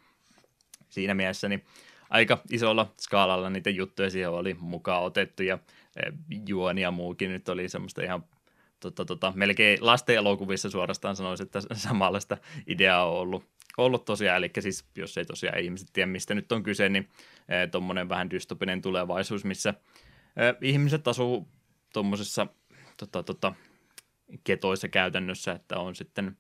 siinä 0.91 1.14
mielessä 1.14 1.49
niin 1.49 1.64
aika 2.11 2.43
isolla 2.51 2.93
skaalalla 3.01 3.51
niitä 3.51 3.70
juttuja 3.70 4.11
siihen 4.11 4.30
oli 4.30 4.57
mukaan 4.61 5.03
otettu 5.03 5.43
ja 5.43 5.59
e, 5.97 6.01
juoni 6.49 6.82
ja 6.82 6.91
muukin 6.91 7.30
nyt 7.30 7.49
oli 7.49 7.68
semmoista 7.68 8.03
ihan 8.03 8.24
tota, 8.80 9.05
tota, 9.05 9.32
melkein 9.36 9.78
lasten 9.80 10.16
elokuvissa 10.16 10.70
suorastaan 10.70 11.16
sanoisin, 11.16 11.47
että 11.47 11.61
samanlaista 11.74 12.36
ideaa 12.66 13.11
on 13.11 13.18
ollut, 13.18 13.45
ollut 13.78 14.05
tosiaan, 14.05 14.38
eli 14.38 14.51
siis 14.61 14.84
jos 14.97 15.18
ei 15.18 15.24
tosiaan 15.24 15.59
ihmiset 15.59 15.88
tiedä, 15.93 16.07
mistä 16.07 16.34
nyt 16.34 16.53
on 16.53 16.62
kyse, 16.62 16.88
niin 16.88 17.09
e, 17.49 17.66
tuommoinen 17.66 18.09
vähän 18.09 18.30
dystopinen 18.30 18.82
tulevaisuus, 18.82 19.45
missä 19.45 19.74
e, 20.36 20.43
ihmiset 20.61 21.09
asuu 21.09 21.49
tuommoisessa 21.93 22.47
tota, 22.97 23.22
tota, 23.22 23.53
ketoissa 24.45 24.88
käytännössä, 24.88 25.53
että 25.53 25.78
on 25.78 25.97
sitten 25.97 26.36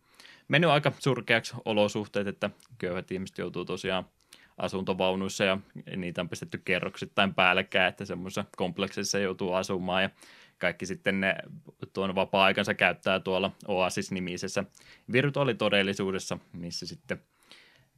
mennyt 0.48 0.70
aika 0.70 0.92
surkeaksi 0.98 1.54
olosuhteet, 1.64 2.26
että 2.26 2.50
köyhät 2.78 3.10
ihmiset 3.10 3.38
joutuu 3.38 3.64
tosiaan 3.64 4.04
asuntovaunuissa 4.62 5.44
ja 5.44 5.58
niitä 5.96 6.20
on 6.20 6.28
pistetty 6.28 6.58
kerroksittain 6.58 7.34
päällekkäin, 7.34 7.88
että 7.88 8.04
semmoisessa 8.04 8.44
kompleksissa 8.56 9.18
joutuu 9.18 9.52
asumaan. 9.52 10.02
Ja 10.02 10.10
kaikki 10.58 10.86
sitten 10.86 11.20
ne 11.20 11.36
tuon 11.92 12.14
vapaa-aikansa 12.14 12.74
käyttää 12.74 13.20
tuolla 13.20 13.50
Oasis-nimisessä 13.68 14.64
virtuaalitodellisuudessa, 15.12 16.38
missä 16.52 16.86
sitten 16.86 17.22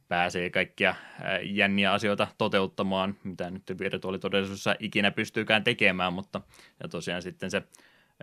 pääsee 0.07 0.49
kaikkia 0.49 0.95
jänniä 1.43 1.93
asioita 1.93 2.27
toteuttamaan, 2.37 3.15
mitä 3.23 3.51
nyt 3.51 3.79
virtuaalitodellisuudessa 3.79 4.75
ikinä 4.79 5.11
pystyykään 5.11 5.63
tekemään, 5.63 6.13
mutta 6.13 6.41
ja 6.83 6.89
tosiaan 6.89 7.21
sitten 7.21 7.51
se 7.51 7.63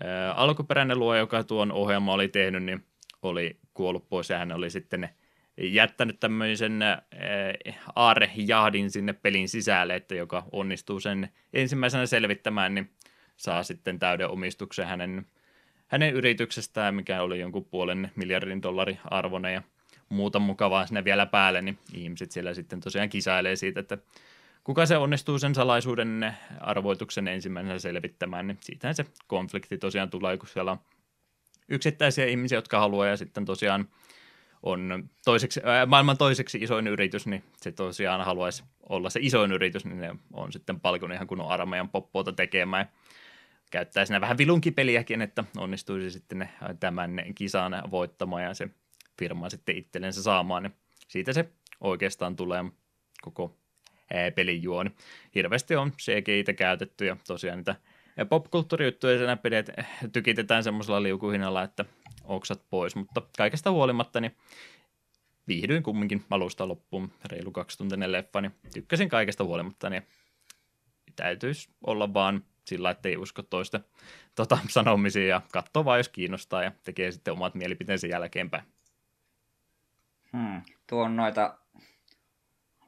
ää, 0.05 0.33
alkuperäinen 0.33 0.99
luo, 0.99 1.17
joka 1.17 1.45
tuon 1.45 1.73
ohjelma 1.73 2.13
oli 2.13 2.29
tehnyt, 2.29 2.63
niin 2.63 2.85
oli 3.23 3.59
kuollut 3.75 4.09
pois 4.09 4.31
ja 4.31 4.39
hän 4.39 4.53
oli 4.53 4.71
sitten 4.71 5.01
ne 5.01 5.15
jättänyt 5.61 6.21
tämmöisen 6.21 6.81
aarrejahdin 7.95 8.91
sinne 8.91 9.13
pelin 9.13 9.49
sisälle, 9.49 9.97
että 9.97 10.15
joka 10.15 10.45
onnistuu 10.53 11.01
sen 11.01 11.29
ensimmäisenä 11.53 12.07
selvittämään, 12.07 12.75
niin 12.75 12.91
saa 13.37 13.63
sitten 13.63 13.99
täyden 13.99 14.29
omistuksen 14.29 14.87
hänen, 14.87 15.27
hänen 15.87 16.15
yrityksestään, 16.15 16.95
mikä 16.95 17.23
oli 17.23 17.41
jonkun 17.41 17.65
puolen 17.65 18.11
miljardin 18.17 18.63
dollarin 18.63 18.99
arvoinen 19.05 19.55
ja 19.55 19.63
muuta 20.09 20.39
mukavaa 20.39 20.87
sinne 20.87 21.05
vielä 21.05 21.27
päälle, 21.27 21.63
niin 21.63 21.79
ihmiset 21.95 22.31
siellä 22.31 22.55
sitten 22.55 22.81
tosiaan 22.81 23.09
kisailee 23.09 23.57
siitä, 23.57 23.81
että 23.81 23.99
kuka 24.65 24.87
se 24.87 24.97
onnistuu 24.97 25.39
sen 25.39 25.55
salaisuuden 25.55 26.35
arvoituksen 26.61 27.29
ensimmäisenä 27.29 27.79
selvittämään, 27.79 28.47
niin 28.47 28.59
siitähän 28.61 28.95
se 28.95 29.07
konflikti 29.27 29.79
tosiaan 29.79 30.11
tulee, 30.11 30.37
kun 30.37 30.49
siellä 30.49 30.73
on 30.73 30.81
yksittäisiä 31.69 32.27
ihmisiä, 32.27 32.59
jotka 32.59 32.81
haluaa 32.81 33.07
ja 33.07 33.17
sitten 33.17 33.45
tosiaan 33.45 33.89
on 34.63 35.11
toiseksi, 35.25 35.61
ää, 35.65 35.87
maailman 35.87 36.19
toiseksi 36.19 36.59
isoin 36.59 36.87
yritys, 36.87 37.27
niin 37.27 37.45
se 37.57 37.73
tosiaan 37.73 38.25
haluaisi 38.25 38.65
olla 38.89 39.11
se 39.11 39.21
isoin 39.23 39.53
yritys, 39.53 39.85
niin 39.85 40.01
ne 40.01 40.17
on 40.33 40.53
sitten 40.53 40.81
palkon 40.81 41.13
ihan 41.13 41.27
kunnon 41.27 41.49
armeijan 41.49 41.89
poppoota 41.89 42.33
tekemään. 42.33 42.91
Käyttää 43.71 44.05
siinä 44.05 44.21
vähän 44.21 44.39
vilunkipeliäkin, 44.39 45.23
että 45.23 45.45
onnistuisi 45.57 46.11
sitten 46.11 46.39
ne, 46.39 46.51
tämän 46.81 47.23
kisan 47.35 47.83
voittamaan 47.91 48.43
ja 48.43 48.55
se 48.55 48.69
firma 49.19 49.51
sitten 49.51 49.77
itsellensä 49.77 50.23
saamaan. 50.23 50.63
Niin 50.63 50.75
siitä 51.09 51.33
se 51.33 51.49
oikeastaan 51.81 52.37
tulee 52.37 52.65
koko 53.23 53.57
pelin 54.35 54.63
juoni. 54.63 54.91
Hirveästi 55.35 55.77
on 55.77 55.93
CGI-tä 55.93 56.53
käytetty 56.53 57.07
ja 57.07 57.17
tosiaan 57.27 57.59
niitä 57.59 57.77
popkulttuurijuttuja 58.29 59.19
siinä 59.19 59.37
pidet, 59.37 59.71
tykitetään 60.13 60.65
semmoisella 60.65 61.03
liukuhinnalla, 61.03 61.63
että 61.63 61.85
oksat 62.31 62.63
pois, 62.71 62.97
mutta 62.97 63.23
kaikesta 63.37 63.71
huolimatta 63.71 64.21
niin 64.21 64.37
viihdyin 65.49 65.83
kumminkin 65.83 66.25
alusta 66.31 66.69
loppuun, 66.69 67.13
reilu 67.25 67.51
kaksituntinen 67.51 68.13
leffa, 68.13 68.41
niin 68.41 68.55
tykkäsin 68.75 69.09
kaikesta 69.09 69.45
huolimatta, 69.45 69.91
niin 69.91 70.03
täytyisi 71.17 71.69
olla 71.87 72.15
vaan 72.15 72.45
sillä, 72.65 72.91
että 72.91 73.09
ei 73.09 73.17
usko 73.17 73.43
toista 73.43 73.81
tota, 74.35 74.59
sanomisia 74.69 75.27
ja 75.27 75.41
katsoo 75.53 75.85
vaan, 75.85 75.99
jos 75.99 76.09
kiinnostaa 76.09 76.63
ja 76.63 76.73
tekee 76.85 77.13
sitten 77.13 77.35
omat 77.35 77.55
mielipiteensä 77.55 78.07
jälkeenpäin. 78.07 78.65
Hmm. 80.33 80.63
Tuo 80.87 81.03
on 81.03 81.17
noita 81.17 81.59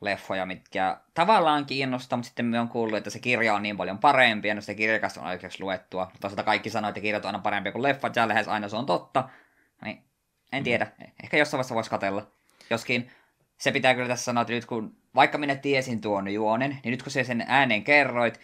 leffoja, 0.04 0.46
mitkä 0.46 0.96
tavallaan 1.14 1.66
kiinnostaa, 1.66 2.16
mutta 2.16 2.26
sitten 2.28 2.46
me 2.46 2.60
on 2.60 2.68
kuullut, 2.68 2.96
että 2.96 3.10
se 3.10 3.18
kirja 3.18 3.54
on 3.54 3.62
niin 3.62 3.76
paljon 3.76 3.98
parempi, 3.98 4.48
ja 4.48 4.54
no 4.54 4.60
se 4.60 4.74
kirjakasta 4.74 5.20
on 5.20 5.26
oikeasti 5.26 5.62
luettua. 5.62 6.12
Toisaalta 6.20 6.42
kaikki 6.42 6.70
sanoo, 6.70 6.88
että 6.88 7.00
kirjat 7.00 7.24
on 7.24 7.28
aina 7.28 7.38
parempi 7.38 7.72
kuin 7.72 7.82
leffat, 7.82 8.16
ja 8.16 8.28
lähes 8.28 8.48
aina 8.48 8.68
se 8.68 8.76
on 8.76 8.86
totta. 8.86 9.28
Niin, 9.84 10.02
en 10.52 10.62
mm. 10.62 10.64
tiedä. 10.64 10.86
Ehkä 11.22 11.36
jossain 11.36 11.58
vaiheessa 11.58 11.74
voisi 11.74 11.90
katella. 11.90 12.26
Joskin 12.70 13.10
se 13.58 13.72
pitää 13.72 13.94
kyllä 13.94 14.08
tässä 14.08 14.24
sanoa, 14.24 14.42
että 14.42 14.52
nyt 14.52 14.66
kun, 14.66 14.96
vaikka 15.14 15.38
minä 15.38 15.54
tiesin 15.54 16.00
tuon 16.00 16.28
juonen, 16.28 16.78
niin 16.84 16.90
nyt 16.90 17.02
kun 17.02 17.12
se 17.12 17.24
sen 17.24 17.44
ääneen 17.48 17.84
kerroit, 17.84 18.40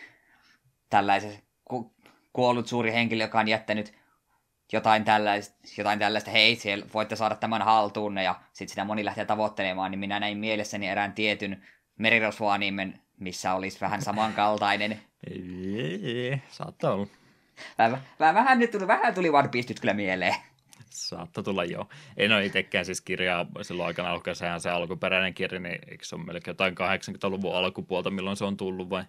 tällaisen 0.90 1.38
ku, 1.64 1.94
kuollut 2.32 2.66
suuri 2.66 2.92
henkilö, 2.92 3.24
joka 3.24 3.40
on 3.40 3.48
jättänyt 3.48 3.92
jotain 4.72 5.04
tällaista, 5.04 5.56
jotain 5.78 5.98
tällaista, 5.98 6.30
hei, 6.30 6.56
siellä 6.56 6.86
voitte 6.94 7.16
saada 7.16 7.34
tämän 7.34 7.62
haltuunne, 7.62 8.22
ja 8.22 8.34
sitten 8.52 8.68
sitä 8.68 8.84
moni 8.84 9.04
lähtee 9.04 9.24
tavoittelemaan, 9.24 9.90
niin 9.90 9.98
minä 9.98 10.20
näin 10.20 10.38
mielessäni 10.38 10.88
erään 10.88 11.12
tietyn 11.12 11.62
merirosvoanimen, 11.98 13.00
missä 13.20 13.54
olisi 13.54 13.80
vähän 13.80 14.02
samankaltainen. 14.02 15.00
Saattaa 16.50 16.92
olla. 16.92 17.06
Vähän, 17.78 18.34
vähän, 18.34 18.58
nyt 18.58 18.70
tuli, 18.70 18.86
vähän 18.86 19.14
tuli 19.14 19.30
One 19.30 19.48
Piece 19.48 19.68
nyt 19.68 19.80
kyllä 19.80 19.94
mieleen. 19.94 20.34
Saattaa 20.90 21.44
tulla 21.44 21.64
joo. 21.64 21.88
En 22.16 22.32
ole 22.32 22.46
itsekään 22.46 22.84
siis 22.84 23.00
kirjaa 23.00 23.46
silloin 23.62 23.86
aikana 23.86 24.10
alkaessahan 24.10 24.60
se 24.60 24.70
alkuperäinen 24.70 25.34
kirja, 25.34 25.60
niin 25.60 25.78
eikö 25.90 26.04
se 26.04 26.14
ole 26.14 26.24
melkein 26.24 26.52
jotain 26.52 26.74
80-luvun 26.74 27.54
alkupuolta, 27.54 28.10
milloin 28.10 28.36
se 28.36 28.44
on 28.44 28.56
tullut 28.56 28.90
vai 28.90 29.04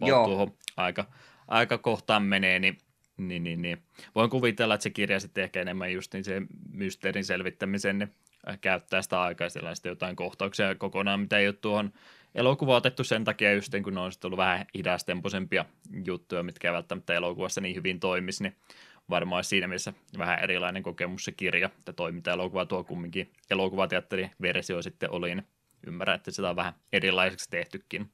joo. 0.00 0.26
tuohon 0.26 0.54
aika, 0.76 1.04
aika 1.48 1.78
kohtaan 1.78 2.22
menee, 2.22 2.58
niin 2.58 2.78
niin, 3.16 3.44
niin, 3.44 3.62
niin. 3.62 3.82
Voin 4.14 4.30
kuvitella, 4.30 4.74
että 4.74 4.82
se 4.82 4.90
kirja 4.90 5.20
sitten 5.20 5.44
ehkä 5.44 5.60
enemmän 5.60 5.92
just 5.92 6.12
niin 6.12 6.24
se 6.24 6.42
mysteerin 6.72 7.24
selvittämisen 7.24 7.98
niin 7.98 8.14
käyttää 8.60 9.02
sitä 9.02 9.22
aikaa 9.22 9.48
sitten 9.48 9.90
jotain 9.90 10.16
kohtauksia 10.16 10.74
kokonaan, 10.74 11.20
mitä 11.20 11.38
ei 11.38 11.46
ole 11.46 11.54
tuohon 11.54 11.92
elokuvaan 12.34 12.76
otettu 12.76 13.04
sen 13.04 13.24
takia 13.24 13.52
just, 13.52 13.72
kun 13.84 13.94
ne 13.94 14.00
on 14.00 14.12
sitten 14.12 14.28
ollut 14.28 14.36
vähän 14.36 14.66
hidastempoisempia 14.74 15.64
juttuja, 16.04 16.42
mitkä 16.42 16.68
ei 16.68 16.74
välttämättä 16.74 17.14
elokuvassa 17.14 17.60
niin 17.60 17.76
hyvin 17.76 18.00
toimisi, 18.00 18.42
niin 18.42 18.56
varmaan 19.10 19.44
siinä 19.44 19.68
mielessä 19.68 19.92
vähän 20.18 20.38
erilainen 20.42 20.82
kokemus 20.82 21.24
se 21.24 21.32
kirja, 21.32 21.70
että 21.78 21.92
toiminta-elokuva 21.92 22.66
tuo 22.66 22.84
kumminkin 22.84 23.32
elokuvateatterin 23.50 24.30
versio 24.42 24.82
sitten 24.82 25.10
oli, 25.10 25.34
niin 25.34 25.46
ymmärrän, 25.86 26.16
että 26.16 26.30
sitä 26.30 26.50
on 26.50 26.56
vähän 26.56 26.74
erilaiseksi 26.92 27.50
tehtykin. 27.50 28.10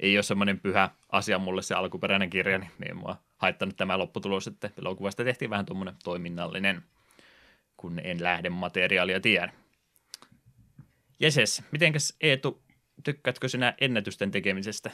Ei 0.00 0.16
ole 0.16 0.22
semmoinen 0.22 0.60
pyhä 0.60 0.90
asia 1.12 1.38
mulle 1.38 1.62
se 1.62 1.74
alkuperäinen 1.74 2.30
kirja, 2.30 2.58
niin 2.58 2.70
ei 2.86 2.94
mua 2.94 3.25
haittanut 3.36 3.76
tämä 3.76 3.98
lopputulos, 3.98 4.46
että 4.46 4.70
elokuvasta 4.78 5.24
tehtiin 5.24 5.50
vähän 5.50 5.66
tuommoinen 5.66 5.94
toiminnallinen, 6.04 6.82
kun 7.76 8.00
en 8.04 8.22
lähde 8.22 8.50
materiaalia 8.50 9.20
tiedä. 9.20 9.52
Jeses, 11.20 11.62
mitenkäs 11.72 12.16
Eetu, 12.20 12.62
tykkäätkö 13.04 13.48
sinä 13.48 13.74
ennätysten 13.80 14.30
tekemisestä? 14.30 14.90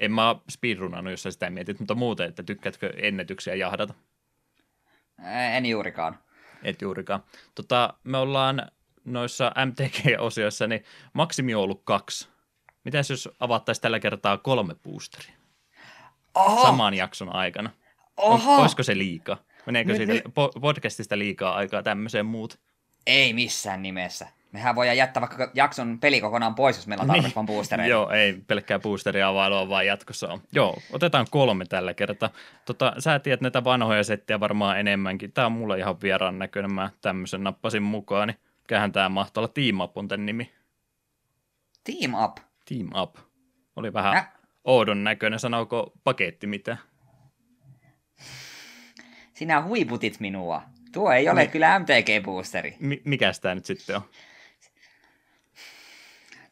En 0.00 0.12
mä 0.12 0.36
speedrunannut, 0.50 1.10
jos 1.10 1.22
sä 1.22 1.30
sitä 1.30 1.50
mietit, 1.50 1.78
mutta 1.78 1.94
muuten, 1.94 2.28
että 2.28 2.42
tykkäätkö 2.42 2.92
ennätyksiä 2.96 3.54
jahdata? 3.54 3.94
En 5.56 5.66
juurikaan. 5.66 6.18
Et 6.62 6.82
juurikaan. 6.82 7.24
Tota, 7.54 7.94
me 8.04 8.18
ollaan 8.18 8.70
noissa 9.04 9.52
MTG-osioissa, 9.66 10.66
niin 10.66 10.84
maksimi 11.12 11.54
on 11.54 11.62
ollut 11.62 11.82
kaksi. 11.84 12.28
Mitäs 12.84 13.10
jos 13.10 13.28
avattaisiin 13.40 13.82
tällä 13.82 14.00
kertaa 14.00 14.38
kolme 14.38 14.74
boosteria? 14.74 15.41
Oho. 16.34 16.62
saman 16.62 16.94
jakson 16.94 17.34
aikana. 17.34 17.70
Oho. 18.16 18.54
On, 18.54 18.60
olisiko 18.60 18.82
se 18.82 18.98
liikaa? 18.98 19.36
Meneekö 19.66 19.92
Nyt, 19.92 19.96
siitä 20.08 20.28
podcastista 20.60 21.18
liikaa 21.18 21.54
aikaa 21.54 21.82
tämmöiseen 21.82 22.26
muut? 22.26 22.58
Ei 23.06 23.32
missään 23.32 23.82
nimessä. 23.82 24.26
Mehän 24.52 24.74
voidaan 24.74 24.96
jättää 24.96 25.20
vaikka 25.20 25.50
jakson 25.54 25.98
peli 26.00 26.20
kokonaan 26.20 26.54
pois, 26.54 26.76
jos 26.76 26.86
meillä 26.86 27.02
on 27.02 27.08
tarpeeksi 27.08 27.34
vaan 27.34 27.46
boostereita. 27.46 27.90
Joo, 27.90 28.10
ei 28.10 28.42
pelkkää 28.46 28.78
boosteria 28.78 29.28
availua, 29.28 29.68
vaan 29.68 29.86
jatkossa 29.86 30.28
on. 30.28 30.40
Joo, 30.52 30.78
otetaan 30.92 31.26
kolme 31.30 31.64
tällä 31.64 31.94
kertaa. 31.94 32.30
Tota, 32.64 32.94
sä 32.98 33.18
tiedät 33.18 33.40
näitä 33.40 33.64
vanhoja 33.64 34.04
settejä 34.04 34.40
varmaan 34.40 34.80
enemmänkin. 34.80 35.32
Tää 35.32 35.46
on 35.46 35.52
mulle 35.52 35.78
ihan 35.78 36.00
vieraan 36.02 36.38
näköinen, 36.38 36.74
mä 36.74 36.90
tämmöisen 37.00 37.44
nappasin 37.44 37.82
mukaan, 37.82 38.28
niin 38.28 38.38
mikähän 38.60 38.92
tää 38.92 39.08
mahtaa 39.08 39.40
olla 39.40 39.52
Team 39.54 39.80
Up 39.80 39.98
on 39.98 40.08
tän 40.08 40.26
nimi. 40.26 40.52
Team 41.84 42.14
Up. 42.24 42.36
Team 42.68 43.02
Up. 43.02 43.16
Oli 43.76 43.92
vähän 43.92 44.14
Mä- 44.14 44.32
oudon 44.64 45.04
näköinen, 45.04 45.38
sanooko 45.38 45.92
paketti 46.04 46.46
mitä? 46.46 46.76
Sinä 49.34 49.62
huiputit 49.62 50.20
minua. 50.20 50.62
Tuo 50.92 51.12
ei 51.12 51.28
ole 51.28 51.40
Niin. 51.40 51.50
kyllä 51.50 51.78
MTG-boosteri. 51.78 52.76
Mi- 52.80 53.02
mikäs 53.04 53.40
tää 53.40 53.54
nyt 53.54 53.64
sitten 53.66 53.96
on? 53.96 54.02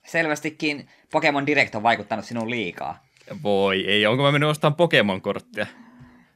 Selvästikin 0.06 0.88
Pokemon 1.12 1.46
Direct 1.46 1.74
on 1.74 1.82
vaikuttanut 1.82 2.24
sinuun 2.24 2.50
liikaa. 2.50 3.04
Voi 3.42 3.86
ei, 3.86 4.06
onko 4.06 4.22
mä 4.22 4.32
mennyt 4.32 4.50
ostamaan 4.50 4.76
Pokemon-korttia? 4.76 5.66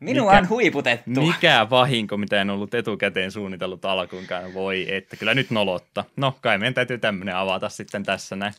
Minua 0.00 0.30
Mikä- 0.32 0.38
on 0.38 0.48
huiputettu. 0.48 1.10
Mikä 1.26 1.66
vahinko, 1.70 2.16
mitä 2.16 2.40
en 2.40 2.50
ollut 2.50 2.74
etukäteen 2.74 3.30
suunnitellut 3.32 3.84
alkuunkaan. 3.84 4.54
Voi 4.54 4.94
että, 4.94 5.16
kyllä 5.16 5.34
nyt 5.34 5.50
nolotta. 5.50 6.04
No, 6.16 6.38
kai 6.40 6.58
meidän 6.58 6.74
täytyy 6.74 6.98
tämmöinen 6.98 7.36
avata 7.36 7.68
sitten 7.68 8.02
tässä 8.02 8.36
näin. 8.36 8.54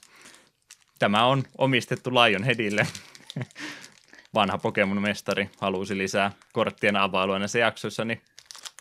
Tämä 1.00 1.26
on 1.26 1.44
omistettu 1.58 2.10
Lionheadille. 2.14 2.88
Vanha 4.34 4.58
Pokemon-mestari 4.58 5.50
halusi 5.60 5.98
lisää 5.98 6.32
korttien 6.54 6.96
availua 6.96 7.40
näissä 7.40 7.60
jaksoissa, 7.60 8.06
niin 8.06 8.22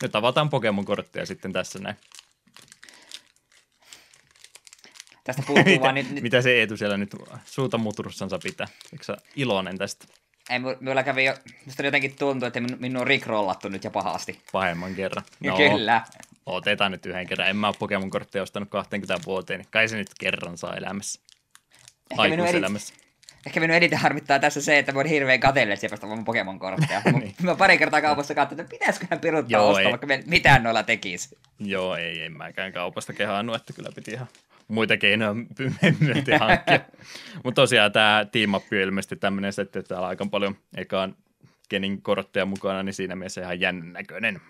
nyt 0.03 0.17
avataan 0.17 0.51
Pokemon-korttia 0.51 1.27
sitten 1.27 1.53
tässä 1.53 1.79
näin. 1.79 1.97
Tästä 5.25 5.43
puuttuu 5.47 5.65
mitä, 5.73 5.83
vaan 5.83 5.95
nyt, 5.95 6.11
nyt 6.11 6.23
mitä 6.23 6.43
se 6.43 6.59
Eetu 6.59 6.77
siellä 6.77 6.97
nyt 6.97 7.17
suuta 7.45 7.79
muturussansa 7.79 8.39
pitää? 8.43 8.67
Eikö 8.93 9.05
sä 9.05 9.17
iloinen 9.37 9.79
tästä 9.79 10.07
ei, 10.51 10.59
minulla 10.59 11.03
kävi 11.03 11.25
jo, 11.25 11.35
musta 11.67 11.83
jotenkin 11.83 12.17
tuntuu, 12.17 12.47
että 12.47 12.61
min- 12.61 12.77
minun 12.81 13.01
on 13.01 13.07
rikrollattu 13.07 13.69
nyt 13.69 13.85
jo 13.85 13.91
pahasti. 13.91 14.41
pahemman 14.53 14.95
kerran? 14.95 15.25
No. 15.41 15.57
Kyllä. 15.57 16.03
Otetaan 16.47 16.93
nyt 16.93 17.07
yhden 17.07 17.27
kerran. 17.27 17.49
En 17.49 17.57
mä 17.57 17.67
ole 17.67 17.77
Pokemon-kortteja 17.79 18.43
ostanut 18.43 18.71
20 18.71 19.27
vuoteen, 19.27 19.61
niin 19.61 19.69
kai 19.71 19.89
se 19.89 19.97
nyt 19.97 20.11
kerran 20.21 20.59
saa 20.59 20.77
elämässä. 20.77 21.21
Ehkä 22.11 22.23
Aikuiselämässä. 22.23 22.95
ehkä 23.47 23.61
minun 23.61 23.77
eniten 23.77 23.99
harmittaa 23.99 24.39
tässä 24.39 24.63
se, 24.63 24.79
että 24.79 24.93
mä 24.93 24.99
oon 24.99 25.07
hirveän 25.07 25.41
kateellinen 25.41 25.79
sieltä 25.79 26.09
vaan 26.09 26.25
Pokemon-kortteja. 26.25 27.03
Niin. 27.21 27.35
Mä 27.43 27.55
pari 27.55 27.79
kertaa 27.79 28.01
kaupassa 28.01 28.35
katsoin, 28.35 28.61
että 28.61 28.71
pitäisiköhän 28.71 29.21
piruttaa 29.21 29.61
Joo, 29.61 29.69
ostaa, 29.69 29.83
ei. 29.83 29.91
vaikka 29.91 30.07
mitään 30.27 30.63
noilla 30.63 30.83
tekisi. 30.83 31.39
Joo, 31.59 31.97
ei, 31.97 32.23
en 32.23 32.37
mäkään 32.37 32.73
kaupasta 32.73 33.13
kehaannut, 33.13 33.57
että 33.57 33.73
kyllä 33.73 33.91
piti 33.95 34.11
ihan 34.11 34.27
muita 34.69 34.97
keinoja 34.97 35.35
myöten 36.01 36.41
hankkia. 36.41 36.81
Mutta 37.45 37.63
tosiaan 37.63 37.93
tämä 37.93 38.27
Team 38.33 38.55
Up 38.55 38.73
ilmeisesti 38.73 39.17
tämmöinen 39.17 39.53
setti, 39.53 39.79
että 39.79 39.89
täällä 39.89 40.05
on 40.05 40.09
aika 40.09 40.27
paljon 40.27 40.57
ekaan 40.77 41.17
kenin 41.69 42.03
kortteja 42.03 42.47
mukana, 42.47 42.83
niin 42.83 42.95
siinä 42.95 43.17
mielessä 43.17 43.41
ihan 43.41 43.61
jännän 43.61 43.93
näköinen. 43.93 44.41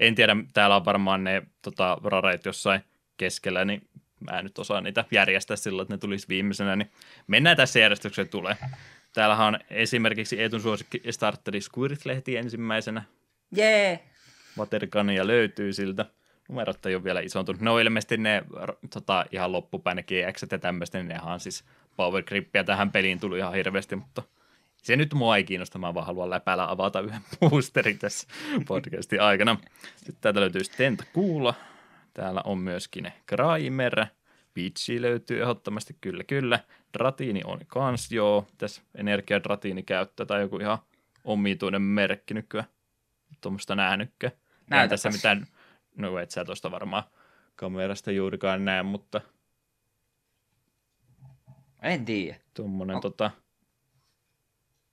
En 0.00 0.14
tiedä, 0.14 0.36
täällä 0.52 0.76
on 0.76 0.84
varmaan 0.84 1.24
ne 1.24 1.42
tota, 1.62 1.98
rareit 2.04 2.44
jossain 2.44 2.80
keskellä, 3.16 3.64
niin 3.64 3.87
mä 4.20 4.38
en 4.38 4.44
nyt 4.44 4.58
osaa 4.58 4.80
niitä 4.80 5.04
järjestää 5.10 5.56
sillä, 5.56 5.82
että 5.82 5.94
ne 5.94 5.98
tulisi 5.98 6.28
viimeisenä, 6.28 6.76
niin 6.76 6.90
mennään 7.26 7.56
tässä 7.56 7.78
järjestykseen 7.78 8.28
tulee. 8.28 8.56
Täällähän 9.14 9.46
on 9.46 9.58
esimerkiksi 9.70 10.40
Eetun 10.40 10.60
suosikki 10.60 11.02
Starteri 11.10 11.60
Squirt-lehti 11.60 12.36
ensimmäisenä, 12.36 13.02
Jee! 13.56 14.00
Watergania 14.58 15.26
löytyy 15.26 15.72
siltä. 15.72 16.06
Numerot 16.48 16.86
ei 16.86 16.94
ole 16.94 17.04
vielä 17.04 17.20
isontunut. 17.20 17.60
Ne 17.60 17.70
on 17.70 17.80
ilmeisesti 17.80 18.16
ne 18.16 18.42
tota, 18.92 19.26
ihan 19.32 19.52
loppupäin 19.52 19.96
ne 19.96 20.02
GX 20.02 20.42
ja 20.52 20.58
tämmöistä, 20.58 20.98
niin 20.98 21.08
nehän 21.08 21.40
siis 21.40 21.64
Power 21.96 22.22
Grippiä 22.22 22.64
tähän 22.64 22.92
peliin 22.92 23.20
tuli 23.20 23.38
ihan 23.38 23.54
hirveästi, 23.54 23.96
mutta 23.96 24.22
se 24.76 24.96
nyt 24.96 25.14
mua 25.14 25.36
ei 25.36 25.44
kiinnosta, 25.44 25.78
mä 25.78 25.94
vaan 25.94 26.06
haluan 26.06 26.30
läpällä 26.30 26.70
avata 26.70 27.00
yhden 27.00 27.20
boosterin 27.40 27.98
tässä 27.98 28.28
podcastin 28.68 29.22
aikana. 29.22 29.56
Sitten 29.96 30.16
täältä 30.20 30.40
löytyy 30.40 30.62
Tentakuula. 30.76 31.54
Täällä 32.18 32.40
on 32.44 32.58
myöskin 32.58 33.12
Grimer. 33.28 34.06
Peachy 34.54 35.02
löytyy 35.02 35.42
ehdottomasti, 35.42 35.96
kyllä 36.00 36.24
kyllä. 36.24 36.60
Dratiini 36.98 37.40
on 37.44 37.60
kans, 37.66 38.12
joo. 38.12 38.46
Tässä 38.58 38.82
energiadratiini 38.94 39.82
käyttää 39.82 40.26
tai 40.26 40.40
joku 40.40 40.58
ihan 40.58 40.78
omituinen 41.24 41.82
merkki 41.82 42.34
nykyään. 42.34 42.66
Tuommoista. 43.40 43.74
Ei 43.74 44.30
Näytäpäs. 44.70 45.02
tässä 45.02 45.10
mitään, 45.18 45.46
no 45.96 46.18
et 46.18 46.30
sä 46.30 46.44
tuosta 46.44 46.70
varmaan 46.70 47.02
kamerasta 47.56 48.10
juurikaan 48.10 48.64
näe, 48.64 48.82
mutta 48.82 49.20
En 51.82 52.04
tiedä. 52.04 52.36
tuommoinen 52.54 52.96
O- 52.96 53.00
tota, 53.00 53.30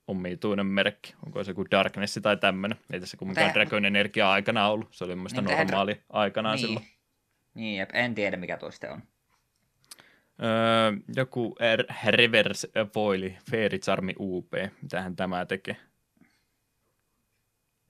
omituinen 0.07 0.65
merkki. 0.65 1.15
Onko 1.25 1.43
se 1.43 1.51
joku 1.51 1.65
Darkness 1.71 2.19
tai 2.21 2.37
tämmöinen? 2.37 2.77
Ei 2.93 2.99
tässä 2.99 3.17
kumminkaan 3.17 3.47
Mutta- 3.47 3.59
Dragon 3.59 3.85
Energia 3.85 4.31
aikana 4.31 4.67
ollut. 4.67 4.87
Se 4.91 5.03
oli 5.03 5.15
mun 5.15 5.25
Niin, 5.25 5.35
mutta 5.43 5.51
eihän 5.51 5.67
normaali 5.67 6.01
aikanaan 6.09 6.55
niin. 6.55 6.67
silloin. 6.67 6.94
Niin, 7.55 7.77
jep, 7.77 7.89
en 7.93 8.15
tiedä 8.15 8.37
mikä 8.37 8.57
tuo 8.57 8.71
sitten 8.71 8.91
on. 8.91 9.03
Öö, 10.43 10.91
joku 11.15 11.55
R- 11.75 12.11
Reverse 12.11 12.69
Foili, 12.93 13.37
Fairy 13.51 13.79
Charmi 13.79 14.15
UP. 14.19 14.53
Mitähän 14.81 15.15
tämä 15.15 15.45
tekee? 15.45 15.75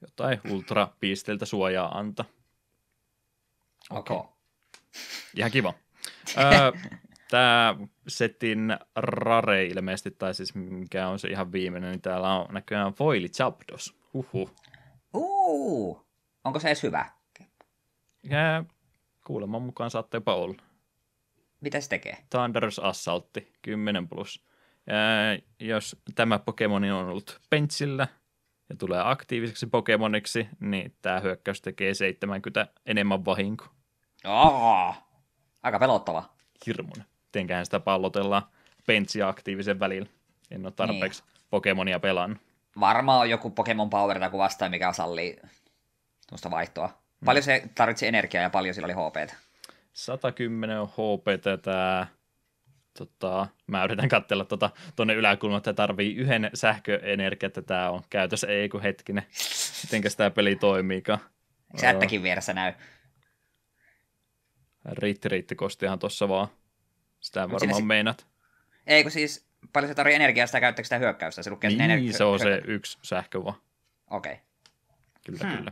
Jotain 0.01 0.41
ultrapisteiltä 0.49 1.45
suojaa 1.45 1.97
anta. 1.97 2.25
Okei. 3.89 4.17
Okay. 4.17 4.31
Ihan 5.35 5.51
kiva. 5.51 5.73
öö, 6.37 6.71
tämä 7.29 7.75
setin 8.07 8.77
rare 8.95 9.65
ilmeisesti, 9.65 10.11
tai 10.11 10.33
siis 10.33 10.55
mikä 10.55 11.07
on 11.07 11.19
se 11.19 11.27
ihan 11.27 11.51
viimeinen, 11.51 11.91
niin 11.91 12.01
täällä 12.01 12.33
on 12.33 12.53
näköjään 12.53 12.93
Foili 12.93 13.29
Zapdos. 13.29 13.95
Huhhuh. 14.13 14.55
Uu! 15.13 16.05
Onko 16.43 16.59
se 16.59 16.67
edes 16.67 16.83
hyvä? 16.83 17.09
Ja 18.23 18.63
kuuleman 19.25 19.61
mukaan 19.61 19.91
saatte 19.91 20.17
jopa 20.17 20.35
olla. 20.35 20.61
Mitä 21.61 21.81
se 21.81 21.89
tekee? 21.89 22.17
Thunderous 22.29 22.79
Assaultti, 22.79 23.53
10 23.61 24.07
plus. 24.07 24.45
Ja 24.87 25.67
jos 25.67 25.95
tämä 26.15 26.39
Pokemoni 26.39 26.91
on 26.91 27.07
ollut 27.07 27.39
pentsillä 27.49 28.07
ja 28.69 28.75
tulee 28.75 29.01
aktiiviseksi 29.03 29.67
Pokemoniksi, 29.67 30.47
niin 30.59 30.95
tämä 31.01 31.19
hyökkäys 31.19 31.61
tekee 31.61 31.93
70 31.93 32.67
enemmän 32.85 33.25
vahinko. 33.25 33.65
Aa, 34.23 35.09
aika 35.63 35.79
pelottava. 35.79 36.23
Hirmuinen. 36.65 37.05
Mitenköhän 37.25 37.65
sitä 37.65 37.79
pallotellaan 37.79 38.43
pentsi 38.87 39.21
aktiivisen 39.21 39.79
välillä. 39.79 40.09
En 40.51 40.65
ole 40.65 40.71
tarpeeksi 40.71 41.23
niin. 41.23 41.45
Pokemonia 41.49 41.99
pelannut. 41.99 42.37
Varmaan 42.79 43.19
on 43.19 43.29
joku 43.29 43.49
Pokemon 43.49 43.89
Power 43.89 44.19
tai 44.19 44.31
vastaan, 44.31 44.71
mikä 44.71 44.93
sallii 44.93 45.37
tuosta 46.29 46.51
vaihtoa. 46.51 47.04
Paljon 47.25 47.43
se 47.43 47.63
tarvitsi 47.75 48.07
energiaa 48.07 48.43
ja 48.43 48.49
paljon 48.49 48.75
sillä 48.75 48.85
oli 48.85 48.93
HP. 48.93 49.31
110 49.93 50.79
on 50.79 50.87
HP 50.89 51.41
tämä. 51.61 52.07
Tota, 52.97 53.47
mä 53.67 53.83
yritän 53.83 54.09
katsella 54.09 54.45
tuota, 54.45 54.69
tuonne 54.95 55.13
yläkulmaan, 55.13 55.57
että 55.57 55.73
tarvii 55.73 56.15
yhden 56.15 56.49
sähköenergia, 56.53 57.47
että 57.47 57.61
tämä 57.61 57.89
on 57.89 58.01
käytössä, 58.09 58.47
ei 58.47 58.69
kun 58.69 58.81
hetkinen. 58.81 59.23
Mitenkäs 59.83 60.15
tämä 60.15 60.29
peli 60.29 60.55
toimiikaan? 60.55 61.19
Se 61.77 61.87
ättäkin 61.87 62.23
vieressä 62.23 62.53
näy. 62.53 62.73
Riitti, 64.91 65.29
riitti 65.29 65.55
kostihan 65.55 65.99
tuossa 65.99 66.29
vaan. 66.29 66.47
Sitä 67.19 67.41
Mut 67.47 67.51
varmaan 67.51 67.75
siinä- 67.75 67.87
meinat. 67.87 68.27
Ei 68.87 69.03
kun 69.03 69.11
siis 69.11 69.45
paljon 69.73 69.87
se 69.91 69.95
tarvii 69.95 70.15
energiaa, 70.15 70.47
sitä 70.47 70.59
käyttääkö 70.59 70.85
sitä 70.85 70.97
hyökkäystä. 70.97 71.43
Se 71.43 71.49
lukee 71.49 71.69
sinne 71.69 71.87
Niin, 71.87 72.09
ener- 72.09 72.17
se 72.17 72.23
on 72.23 72.39
se 72.39 72.45
hyökkä- 72.45 72.71
yksi 72.71 72.97
sähkö 73.01 73.43
vaan. 73.43 73.55
Okei. 74.09 74.31
Okay. 74.33 74.43
Kyllä, 75.25 75.49
Hmm. 75.49 75.57
kyllä. 75.57 75.71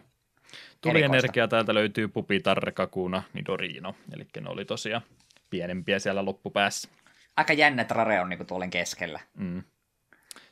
Tuli 0.84 1.00
Erikoista. 1.00 1.18
energiaa, 1.18 1.48
täältä 1.48 1.74
löytyy 1.74 2.08
Pupitarre, 2.08 2.72
Kakuna, 2.72 3.24
Nidorino. 3.34 3.96
Eli 4.14 4.28
ne 4.42 4.50
oli 4.50 4.66
tosiaan 4.66 5.02
pienempiä 5.50 6.00
siellä 6.00 6.26
loppupäässä. 6.26 6.90
Aika 7.38 7.54
jännä, 7.54 7.82
että 7.82 7.94
Rare 7.94 8.22
on 8.22 8.30
niinku 8.30 8.46
tuolen 8.46 8.70
keskellä. 8.70 9.20
Mm. 9.38 9.64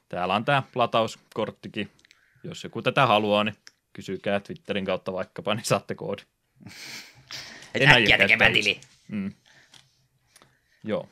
Täällä 0.09 0.35
on 0.35 0.45
tämä 0.45 0.63
latauskorttikin. 0.75 1.91
Jos 2.43 2.63
joku 2.63 2.81
tätä 2.81 3.05
haluaa, 3.05 3.43
niin 3.43 3.55
kysykää 3.93 4.39
Twitterin 4.39 4.85
kautta 4.85 5.13
vaikkapa, 5.13 5.55
niin 5.55 5.65
saatte 5.65 5.95
koodi. 5.95 6.21
Et 7.75 7.89
äkkiä 7.89 8.17
tekemään 8.17 8.53
tili. 8.53 8.81
Mm. 9.07 9.33
Joo. 10.83 11.09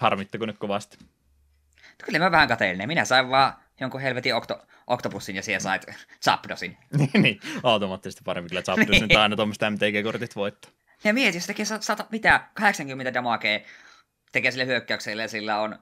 Harmittako 0.00 0.46
nyt 0.46 0.58
kovasti? 0.58 0.98
Kyllä 2.04 2.18
mä 2.18 2.30
vähän 2.30 2.48
kateellinen. 2.48 2.88
Minä 2.88 3.04
sain 3.04 3.30
vaan 3.30 3.52
jonkun 3.80 4.00
helvetin 4.00 4.34
okto, 4.34 4.62
oktopussin 4.86 5.36
ja 5.36 5.42
siellä 5.42 5.60
sait 5.60 5.86
Zapdosin. 6.24 6.76
niin, 7.22 7.40
automaattisesti 7.62 8.22
parempi 8.24 8.48
kyllä 8.48 8.62
Zapdos 8.62 8.88
Niin. 8.88 9.02
nyt 9.02 9.16
aina 9.16 9.36
tuommoista 9.36 9.70
MTG-kortit 9.70 10.36
voittaa. 10.36 10.70
Ja 11.04 11.14
mieti, 11.14 11.36
jos 11.36 11.46
tekee 11.46 11.64
sa- 11.64 11.80
sata, 11.80 12.06
mitä, 12.10 12.40
80 12.54 13.14
damagea 13.14 13.60
tekee 14.32 14.50
sille 14.50 14.66
hyökkäykselle 14.66 15.22
ja 15.22 15.28
sillä 15.28 15.60
on 15.60 15.78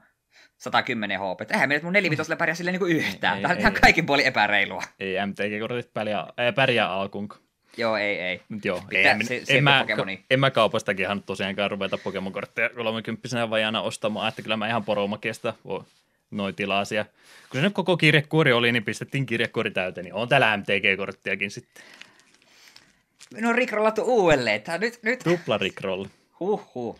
110 0.57 1.19
HP. 1.19 1.51
Eihän 1.51 1.69
me 1.69 1.73
nyt 1.73 1.83
mun 1.83 1.93
nelivitoselle 1.93 2.35
pärjää 2.35 2.55
sille 2.55 2.71
niinku 2.71 2.85
yhtään. 2.85 3.35
Ei, 3.37 3.41
Tämä 3.41 3.51
on 3.51 3.57
ei, 3.57 3.61
ihan 3.61 3.73
ei. 3.73 3.79
kaikin 3.79 4.05
puolin 4.05 4.25
epäreilua. 4.25 4.83
Ei 4.99 5.15
MTG-kortit 5.25 5.93
pärjää, 5.93 6.19
äh, 6.21 6.55
pärjää 6.55 6.89
alkuun. 6.91 7.29
Joo, 7.77 7.97
ei, 7.97 8.19
ei. 8.19 8.41
Mut 8.49 8.65
joo, 8.65 8.81
Pitää 8.89 9.11
en, 9.11 9.25
si- 9.25 9.35
en, 9.37 9.45
silti 9.45 9.61
mä, 9.61 9.79
Pokemonia. 9.79 10.17
en 10.29 10.39
mä 10.39 10.51
kaupastakin 10.51 11.03
ihan 11.05 11.23
tosiaankaan 11.23 11.71
ruveta 11.71 11.97
Pokemon-kortteja 11.97 12.69
30 12.69 13.49
vajaana 13.49 13.81
ostamaan, 13.81 14.29
että 14.29 14.41
kyllä 14.41 14.57
mä 14.57 14.67
ihan 14.67 14.83
poromakiesta 14.85 15.53
noin 16.33 16.55
tilasia. 16.55 17.05
Kun 17.49 17.61
se 17.61 17.61
nyt 17.61 17.73
koko 17.73 17.97
kirjekuori 17.97 18.53
oli, 18.53 18.71
niin 18.71 18.83
pistettiin 18.83 19.25
kirjekuori 19.25 19.71
täyteen, 19.71 20.05
niin 20.05 20.13
on 20.13 20.29
täällä 20.29 20.57
MTG-korttiakin 20.57 21.51
sitten. 21.51 21.83
Minun 23.33 23.49
on 23.49 23.55
rikrollattu 23.55 24.01
uudelleen. 24.01 24.61
Tää 24.61 24.77
nyt, 24.77 24.99
nyt. 25.03 25.19
Tupla 25.19 25.57
Rickroll. 25.57 26.05
Huhhuh. 26.39 26.99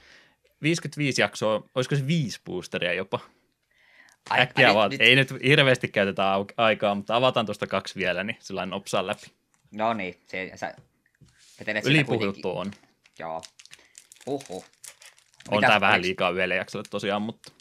55 0.61 1.21
jaksoa, 1.21 1.69
olisiko 1.75 1.95
se 1.95 2.07
viisi 2.07 2.41
boosteria 2.45 2.93
jopa? 2.93 3.19
Ai, 4.29 4.41
Äkkiä 4.41 4.71
ai, 4.71 4.89
nyt, 4.89 5.01
ei 5.01 5.15
nyt 5.15 5.29
hirveästi 5.43 5.87
käytetä 5.87 6.23
aikaa, 6.57 6.95
mutta 6.95 7.15
avataan 7.15 7.45
tuosta 7.45 7.67
kaksi 7.67 7.95
vielä, 7.95 8.23
niin 8.23 8.37
sillä 8.39 8.65
nopsaa 8.65 9.07
läpi. 9.07 9.25
No 9.71 9.93
niin, 9.93 10.19
se, 10.27 10.51
sä 10.55 10.73
vetelet. 11.59 11.85
Ylipuhuttu 11.85 12.57
on. 12.57 12.71
Joo. 13.19 13.41
Huhhuh. 14.25 14.65
On 15.51 15.61
tää 15.61 15.81
vähän 15.81 16.01
liikaa 16.01 16.29
yhdelle 16.29 16.55
jaksolle 16.55 16.85
tosiaan, 16.89 17.21
mutta... 17.21 17.51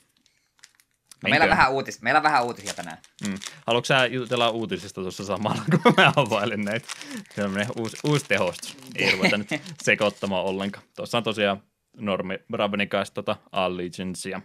No, 1.22 1.30
meillä, 1.30 1.44
on 1.44 1.50
vähän 1.50 1.72
uutis, 1.72 2.02
meillä 2.02 2.18
on 2.18 2.22
vähän 2.22 2.44
uutisia 2.44 2.74
tänään. 2.74 2.98
Mm. 3.28 3.34
Haluatko 3.66 3.86
sä 3.86 4.06
jutella 4.06 4.50
uutisista 4.50 5.00
tuossa 5.00 5.24
samalla, 5.24 5.62
kun 5.82 5.94
mä 5.96 6.12
availen 6.16 6.60
näitä? 6.60 6.88
Se 7.34 7.44
on 7.44 7.54
uusi, 7.78 7.96
uusi 8.04 8.24
tehostus. 8.28 8.76
Ei 8.96 9.12
ruveta 9.12 9.36
nyt 9.38 9.48
sekoittamaan 9.82 10.44
ollenkaan. 10.44 10.84
Tuossa 10.96 11.18
on 11.18 11.24
tosiaan 11.24 11.62
Normi 11.96 12.38
Ravnikas 12.52 13.10
tota 13.10 13.36
Allegiancea. 13.52 14.40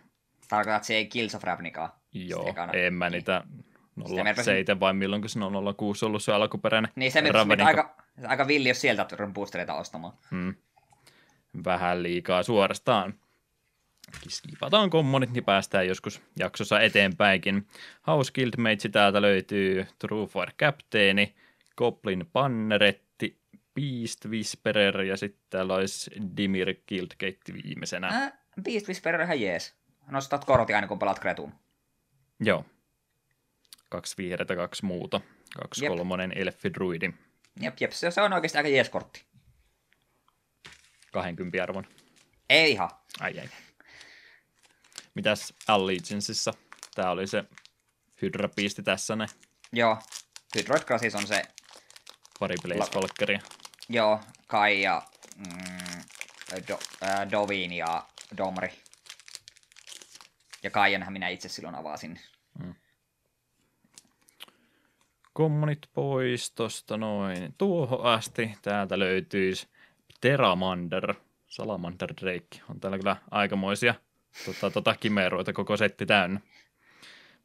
Tarkoitat, 0.47 0.75
että 0.75 0.87
se 0.87 0.95
ei 0.95 1.05
Kills 1.05 1.35
of 1.35 1.43
Ravnicaa. 1.43 1.99
Joo, 2.13 2.55
en 2.73 2.93
mä 2.93 3.09
niitä 3.09 3.43
Sitä 4.07 4.23
me 4.23 4.33
07 4.43 4.79
vai 4.79 4.93
milloin 4.93 5.29
se 5.29 5.39
on 5.39 5.75
06 5.77 6.05
ollut 6.05 6.23
se 6.23 6.33
alkuperäinen 6.33 6.91
Niin 6.95 7.11
se 7.11 7.21
Ravnica. 7.31 7.65
aika, 7.65 7.95
aika 8.27 8.47
villi, 8.47 8.69
jos 8.69 8.81
sieltä 8.81 9.07
on 9.19 9.33
boostereita 9.33 9.73
ostamaan. 9.73 10.13
Hmm. 10.31 10.55
Vähän 11.65 12.03
liikaa 12.03 12.43
suorastaan. 12.43 13.13
Skipataan 14.29 14.89
kommonit, 14.89 15.33
niin 15.33 15.43
päästään 15.45 15.87
joskus 15.87 16.21
jaksossa 16.39 16.79
eteenpäinkin. 16.79 17.67
House 18.07 18.31
Guildmates 18.33 18.91
täältä 18.91 19.21
löytyy 19.21 19.87
Truefire 19.99 20.51
Captaini, 20.59 21.35
Goblin 21.77 22.29
Panneretti, 22.33 23.39
Beast 23.75 24.25
Whisperer 24.25 25.01
ja 25.01 25.17
sitten 25.17 25.41
täällä 25.49 25.73
olisi 25.75 26.11
Dimir 26.37 26.75
Guildgate 26.87 27.53
viimeisenä. 27.63 28.07
Äh, 28.07 28.33
Beast 28.61 28.87
Whisperer 28.87 29.21
ihan 29.21 29.41
jees. 29.41 29.75
Nostat 30.07 30.45
kortin 30.45 30.75
aina 30.75 30.87
kun 30.87 30.99
pelaat 30.99 31.19
Kretun. 31.19 31.53
Joo. 32.39 32.65
Kaksi 33.89 34.17
vihreätä, 34.17 34.55
kaksi 34.55 34.85
muuta. 34.85 35.21
Kaksi 35.61 35.85
Jep. 35.85 35.89
kolmonen 35.91 36.31
elfi 36.35 36.73
druidi. 36.73 37.13
Jep, 37.61 37.75
jep, 37.79 37.91
se 37.91 38.11
se 38.11 38.21
on 38.21 38.33
oikeasti 38.33 38.57
aika 38.57 38.69
jees 38.69 38.89
kortti. 38.89 39.23
20 41.11 41.63
arvon. 41.63 41.85
Ei 42.49 42.71
ihan. 42.71 42.89
Ai 43.19 43.39
ai. 43.39 43.49
Mitäs 45.17 45.53
Allegianceissa? 45.67 46.53
Tää 46.95 47.11
oli 47.11 47.27
se 47.27 47.43
Hydra 48.21 48.49
tässä 48.83 49.15
ne 49.15 49.25
Joo. 49.73 49.97
Hydroid 50.55 50.83
Crisis 50.83 51.15
on 51.15 51.27
se, 51.27 51.41
pari 52.39 52.55
Blaze 52.63 52.91
joo, 53.89 54.19
Kai 54.47 54.81
ja 54.81 55.01
mm, 55.35 56.01
Do, 56.67 56.79
äh, 57.03 57.31
Dovin 57.31 57.73
ja 57.73 58.03
Domri. 58.37 58.69
Ja 60.63 60.69
Kaijanhan 60.69 61.13
minä 61.13 61.29
itse 61.29 61.49
silloin 61.49 61.75
avasin. 61.75 62.19
Kommonit 65.33 65.89
pois 65.93 66.51
tosta 66.51 66.97
noin. 66.97 67.55
Tuohon 67.57 68.05
asti 68.05 68.57
täältä 68.61 68.99
löytyisi 68.99 69.67
Teramander, 70.21 71.13
Salamander 71.47 72.13
Drake. 72.21 72.63
On 72.69 72.79
täällä 72.79 72.97
kyllä 72.97 73.15
aikamoisia 73.31 73.95
tota, 74.45 74.71
tota, 74.71 74.95
kimeroita 74.99 75.53
koko 75.53 75.77
setti 75.77 76.05
täynnä. 76.05 76.39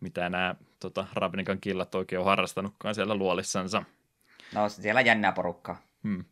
Mitä 0.01 0.29
nämä 0.29 0.55
tota, 0.81 1.07
Ravnikan 1.15 1.61
killat 1.61 1.95
oikein 1.95 2.21
on 2.21 2.27
harrastanutkaan 2.27 2.95
siellä 2.95 3.15
luolissansa. 3.15 3.83
No, 4.55 4.69
siellä 4.69 5.01
jännää 5.01 5.33
porukkaa. 5.33 5.83
Hmm. 6.03 6.25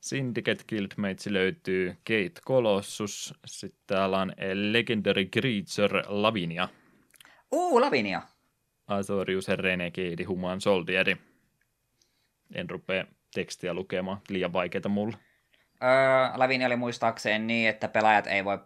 Syndicate 0.00 0.64
Guildmates 0.68 1.26
löytyy 1.26 1.90
Kate 1.90 2.40
Colossus, 2.46 3.34
sitten 3.46 3.80
täällä 3.86 4.18
on 4.18 4.32
Legendary 4.54 5.24
Creature 5.24 6.02
Lavinia, 6.06 6.68
Uu, 7.52 7.80
Lavinia. 7.80 8.22
Azorius 8.86 9.48
Renegade 9.48 10.24
Human 10.24 10.60
Soldieri. 10.60 11.16
En 12.54 12.70
rupea 12.70 13.04
tekstiä 13.34 13.74
lukemaan, 13.74 14.20
liian 14.28 14.52
vaikeita 14.52 14.88
mulle. 14.88 15.16
Öö, 15.82 15.88
Lavinia 16.38 16.66
oli 16.66 16.76
muistaakseen 16.76 17.46
niin, 17.46 17.68
että 17.68 17.88
pelaajat 17.88 18.26
ei 18.26 18.44
voi, 18.44 18.58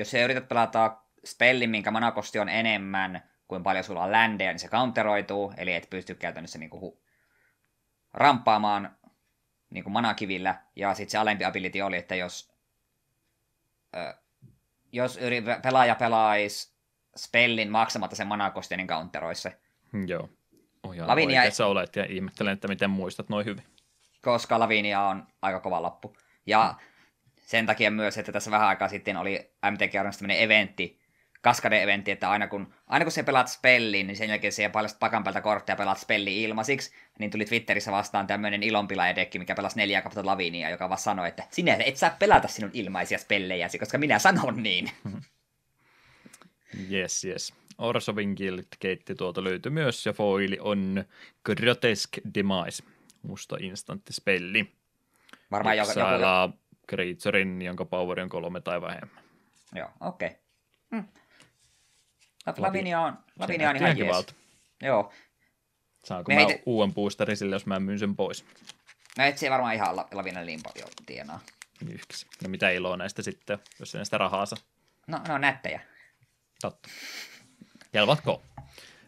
jos 0.00 0.10
sä 0.10 0.24
yrität 0.24 0.48
pelata 0.48 0.96
spellin, 1.24 1.70
minkä 1.70 1.90
manakosti 1.90 2.38
on 2.38 2.48
enemmän 2.48 3.22
kuin 3.48 3.62
paljon 3.62 3.84
sulla 3.84 4.04
on 4.04 4.12
ländejä, 4.12 4.52
niin 4.52 4.60
se 4.60 4.68
counteroituu, 4.68 5.52
eli 5.56 5.74
et 5.74 5.90
pysty 5.90 6.14
käytännössä 6.14 6.58
niinku 6.58 6.80
hu- 6.80 7.06
ramppaamaan 8.12 8.96
niinku 9.70 9.90
manakivillä. 9.90 10.54
Ja 10.76 10.94
sitten 10.94 11.10
se 11.10 11.18
alempi 11.18 11.44
ability 11.44 11.80
oli, 11.80 11.96
että 11.96 12.14
jos, 12.14 12.52
öö, 13.96 14.12
jos 14.92 15.16
yri, 15.16 15.42
pelaaja 15.62 15.94
pelaisi 15.94 16.74
spellin 17.16 17.70
maksamatta 17.70 18.16
sen 18.16 18.26
manakostin, 18.26 18.76
niin 18.76 18.86
counteroisi 18.86 19.42
se. 19.42 19.60
Hmm, 19.92 20.08
Joo. 20.08 20.28
Oh, 20.82 20.94
Lavinia- 21.06 21.40
oikeassa 21.40 21.66
olet 21.66 21.96
ja 21.96 22.04
ihmettelen, 22.08 22.52
että 22.52 22.68
miten 22.68 22.90
muistat 22.90 23.28
noin 23.28 23.46
hyvin. 23.46 23.64
koska 24.22 24.58
Lavinia 24.58 25.00
on 25.00 25.26
aika 25.42 25.60
kova 25.60 25.82
lappu. 25.82 26.16
Ja 26.46 26.74
sen 27.50 27.66
takia 27.66 27.90
myös, 27.90 28.18
että 28.18 28.32
tässä 28.32 28.50
vähän 28.50 28.68
aikaa 28.68 28.88
sitten 28.88 29.16
oli 29.16 29.50
MTG 29.70 29.94
Arenassa 29.94 30.18
tämmöinen 30.18 30.42
eventti, 30.42 31.00
Kaskade-eventti, 31.40 32.10
että 32.10 32.30
aina 32.30 32.48
kun, 32.48 32.74
aina 32.86 33.04
kun 33.04 33.12
sä 33.12 33.24
pelaat 33.24 33.48
spellin, 33.48 34.06
niin 34.06 34.16
sen 34.16 34.28
jälkeen 34.28 34.52
sä 34.52 34.70
paljastat 34.70 35.00
pakan 35.00 35.24
päältä 35.24 35.40
kortteja 35.40 35.74
ja 35.74 35.76
pelaat 35.76 35.98
spelli 35.98 36.42
ilmaisiksi, 36.42 36.92
niin 37.18 37.30
tuli 37.30 37.44
Twitterissä 37.44 37.92
vastaan 37.92 38.26
tämmöinen 38.26 38.62
ilonpilaedekki, 38.62 39.38
mikä 39.38 39.54
pelasi 39.54 39.76
neljä 39.76 40.02
kappaletta 40.02 40.30
Lavinia, 40.30 40.70
joka 40.70 40.88
vaan 40.88 41.00
sanoi, 41.00 41.28
että 41.28 41.44
sinä 41.50 41.76
et 41.86 41.96
saa 41.96 42.16
pelata 42.18 42.48
sinun 42.48 42.70
ilmaisia 42.74 43.18
spellejäsi, 43.18 43.78
koska 43.78 43.98
minä 43.98 44.18
sanon 44.18 44.62
niin. 44.62 44.90
Yes, 46.90 47.24
yes. 47.24 47.54
Orsovin 47.78 48.34
Guildgate 48.36 49.14
tuolta 49.18 49.44
löytyy 49.44 49.72
myös, 49.72 50.06
ja 50.06 50.12
foili 50.12 50.58
on 50.60 51.04
Grotesque 51.44 52.22
Demise, 52.34 52.82
musta 53.22 53.56
instantti 53.60 54.12
spelli. 54.12 54.72
Varmaan 55.50 55.76
joka, 55.76 55.92
Joku... 55.92 56.60
Creaturein, 56.90 57.62
jonka 57.62 57.84
power 57.84 58.20
on 58.20 58.28
kolme 58.28 58.60
tai 58.60 58.80
vähemmän. 58.80 59.24
Joo, 59.74 59.88
okei. 60.00 60.28
Okay. 60.28 61.04
Lavi- 62.46 62.60
Lavinia 62.60 63.00
on, 63.00 63.18
Lavinia 63.38 63.70
on 63.70 63.76
ihan 63.76 63.98
jees. 63.98 64.26
Joo, 64.82 65.12
Saanko 66.04 66.32
Me 66.32 66.34
mä 66.34 66.48
uuden 66.66 66.94
boosterin 66.94 67.36
sille, 67.36 67.54
jos 67.54 67.66
mä 67.66 67.80
myyn 67.80 67.98
sen 67.98 68.16
pois? 68.16 68.44
no 69.18 69.24
et 69.24 69.38
se 69.38 69.50
varmaan 69.50 69.74
ihan 69.74 69.96
La- 69.96 70.08
Lavina 70.12 70.40
niin 70.40 70.60
paljon 70.62 70.88
tienaa. 71.06 71.40
Yhkis. 71.92 72.26
No 72.42 72.48
mitä 72.48 72.70
iloa 72.70 72.96
näistä 72.96 73.22
sitten, 73.22 73.58
jos 73.78 73.94
ei 73.94 74.04
sitä 74.04 74.18
rahaa 74.18 74.46
saa? 74.46 74.58
No, 75.06 75.20
no 75.28 75.38
nättejä. 75.38 75.80
Totta. 76.60 76.88
Kelvatko? 77.92 78.42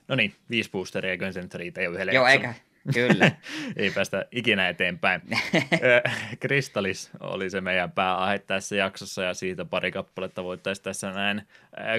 No 0.09 0.15
niin, 0.15 0.35
viisi 0.51 0.71
boosteria, 0.71 1.11
eiköhän 1.11 1.35
se 1.35 1.43
nyt 1.43 1.55
riitä 1.55 1.83
jo 1.83 1.91
yhdelle 1.91 2.13
Joo, 2.13 2.27
eikä. 2.27 2.55
Kyllä. 2.95 3.31
Ei 3.77 3.91
päästä 3.91 4.27
ikinä 4.33 4.69
eteenpäin. 4.69 5.23
Kristallis 6.41 7.11
oli 7.21 7.51
se 7.51 7.61
meidän 7.61 7.93
pääaihe 7.93 8.39
tässä 8.39 8.77
jaksossa 8.77 9.23
ja 9.23 9.35
siitä 9.35 9.65
pari 9.65 9.93
kappaletta 9.93 10.45
voitaisiin 10.45 10.85
tässä 10.85 11.11
näin 11.11 11.43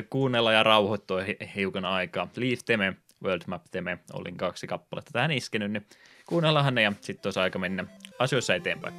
kuunnella 0.10 0.52
ja 0.52 0.64
rauhoittua 0.64 1.22
hi- 1.22 1.38
hiukan 1.56 1.86
aikaa. 1.86 2.28
Leaf 2.36 2.60
Teme, 2.66 2.96
World 3.24 3.42
Map 3.48 3.64
Teme, 3.72 3.98
olin 4.14 4.38
kaksi 4.38 4.68
kappaletta 4.68 5.12
tähän 5.14 5.32
iskenyt, 5.32 5.72
niin 5.72 5.86
kuunnellaanhan 6.26 6.76
ne 6.76 6.82
ja 6.82 6.94
sitten 7.02 7.28
olisi 7.28 7.40
aika 7.40 7.60
mennä 7.60 7.86
asioissa 8.20 8.56
eteenpäin. 8.56 8.94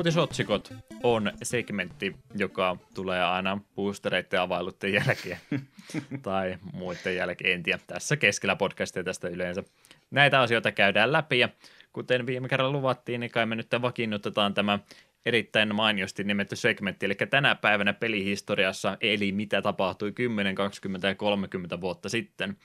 Uutisotsikot 0.00 0.74
on 1.02 1.32
segmentti, 1.42 2.16
joka 2.34 2.76
tulee 2.94 3.24
aina 3.24 3.60
boostereiden 3.74 4.40
availutten 4.40 4.92
jälkeen 4.92 5.38
tai 6.22 6.58
muiden 6.72 7.16
jälkeen, 7.16 7.54
en 7.54 7.62
tiedä, 7.62 7.78
tässä 7.86 8.16
keskellä 8.16 8.56
podcastia 8.56 9.04
tästä 9.04 9.28
yleensä. 9.28 9.64
Näitä 10.10 10.40
asioita 10.40 10.72
käydään 10.72 11.12
läpi 11.12 11.38
ja 11.38 11.48
kuten 11.92 12.26
viime 12.26 12.48
kerralla 12.48 12.72
luvattiin, 12.72 13.20
niin 13.20 13.30
kai 13.30 13.46
me 13.46 13.54
nyt 13.56 13.66
vakiinnutetaan 13.82 14.54
tämä 14.54 14.78
erittäin 15.26 15.74
mainiosti 15.74 16.24
nimetty 16.24 16.56
segmentti, 16.56 17.06
eli 17.06 17.14
tänä 17.14 17.54
päivänä 17.54 17.92
pelihistoriassa, 17.92 18.96
eli 19.00 19.32
mitä 19.32 19.62
tapahtui 19.62 20.12
10, 20.12 20.54
20 20.54 21.08
ja 21.08 21.14
30 21.14 21.80
vuotta 21.80 22.08
sitten. 22.08 22.56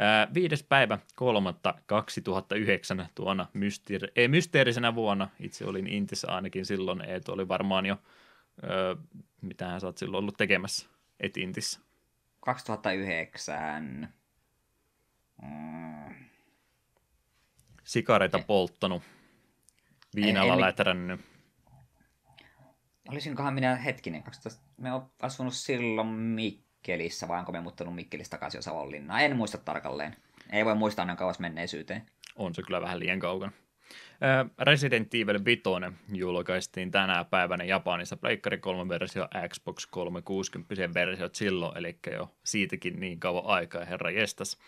Ää, 0.00 0.28
viides 0.34 0.62
päivä 0.62 0.98
kolmatta 1.14 1.74
2009 1.86 3.08
tuona 3.14 3.46
mysteeri- 3.54 4.12
ei, 4.16 4.28
mysteerisenä 4.28 4.94
vuonna, 4.94 5.28
itse 5.40 5.64
olin 5.64 5.86
Intissä 5.86 6.28
ainakin 6.34 6.66
silloin, 6.66 7.00
Eetu 7.00 7.32
oli 7.32 7.48
varmaan 7.48 7.86
jo, 7.86 7.96
ää, 8.62 8.96
mitähän 9.40 9.80
sä 9.80 9.86
oot 9.86 9.98
silloin 9.98 10.22
ollut 10.22 10.36
tekemässä, 10.36 10.88
et 11.20 11.36
Intissä. 11.36 11.80
2009. 12.40 14.08
Mm. 15.42 16.14
Sikareita 17.84 18.38
polttanut, 18.38 19.02
viinalla 20.16 20.54
en- 20.54 20.60
lätrännyt. 20.60 21.20
Olisinkohan 23.08 23.54
minä 23.54 23.76
hetkinen, 23.76 24.22
12, 24.22 24.62
me 24.76 24.92
on 24.92 25.10
asunut 25.22 25.54
silloin 25.54 26.08
Mikkelissä, 26.78 27.28
vai 27.28 27.38
onko 27.38 27.52
me 27.52 27.60
muuttanut 27.60 27.94
Mikkelistä 27.94 28.30
takaisin 28.30 28.58
jo? 28.58 29.18
En 29.20 29.36
muista 29.36 29.58
tarkalleen. 29.58 30.16
Ei 30.50 30.64
voi 30.64 30.74
muistaa 30.74 31.02
aina 31.02 31.16
kauas 31.16 31.38
menneisyyteen. 31.38 32.06
on 32.36 32.54
se 32.54 32.62
kyllä 32.62 32.80
vähän 32.80 33.00
liian 33.00 33.18
kaukana. 33.18 33.52
Resident 34.58 35.14
Evil 35.14 35.44
5 35.44 35.62
julkaistiin 36.12 36.90
tänä 36.90 37.24
päivänä 37.24 37.64
Japanissa 37.64 38.16
Pleikkari 38.16 38.58
3 38.58 38.88
versio, 38.88 39.28
Xbox 39.48 39.86
360 39.86 40.94
versiot 40.94 41.34
silloin, 41.34 41.78
eli 41.78 41.98
jo 42.12 42.34
siitäkin 42.44 43.00
niin 43.00 43.20
kauan 43.20 43.46
aikaa, 43.46 43.84
herra 43.84 44.10
jestas. 44.10 44.58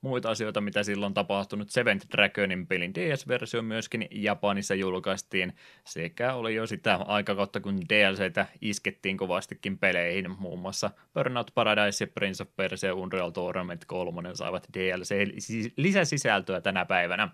Muita 0.00 0.30
asioita, 0.30 0.60
mitä 0.60 0.82
silloin 0.82 1.14
tapahtunut, 1.14 1.70
Seventh 1.70 2.06
Dragonin 2.12 2.66
pelin 2.66 2.94
DS-versio 2.94 3.62
myöskin 3.62 4.08
Japanissa 4.10 4.74
julkaistiin, 4.74 5.52
sekä 5.84 6.34
oli 6.34 6.54
jo 6.54 6.66
sitä 6.66 6.96
aikakautta, 6.96 7.60
kun 7.60 7.80
DLCtä 7.80 8.46
iskettiin 8.60 9.16
kovastikin 9.16 9.78
peleihin, 9.78 10.30
muun 10.38 10.58
muassa 10.58 10.90
Burnout 11.14 11.50
Paradise 11.54 12.06
Prince 12.06 12.42
of 12.42 12.48
Persia 12.56 12.94
Unreal 12.94 13.30
Tournament 13.30 13.84
3 13.84 14.30
saivat 14.34 14.68
DLC-lisäsisältöä 14.78 16.60
tänä 16.60 16.84
päivänä. 16.84 17.28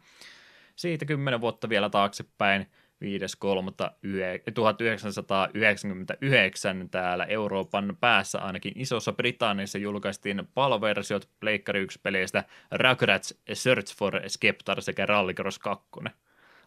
Siitä 0.77 1.05
10 1.05 1.41
vuotta 1.41 1.68
vielä 1.68 1.91
taaksepäin, 1.91 2.66
5.3.1999 3.05 3.09
täällä 6.91 7.24
Euroopan 7.24 7.97
päässä, 8.01 8.39
ainakin 8.39 8.72
Isossa 8.77 9.12
Britanniassa 9.12 9.79
julkaistiin 9.79 10.49
paloversiot 10.55 11.29
Pleikkari 11.41 11.87
1-peleistä 11.87 12.45
Rugrats 12.70 13.35
Search 13.53 13.97
for 13.97 14.20
Skeptar 14.29 14.83
sekä 14.83 15.07
Rallycross 15.07 15.59
2. 15.59 15.87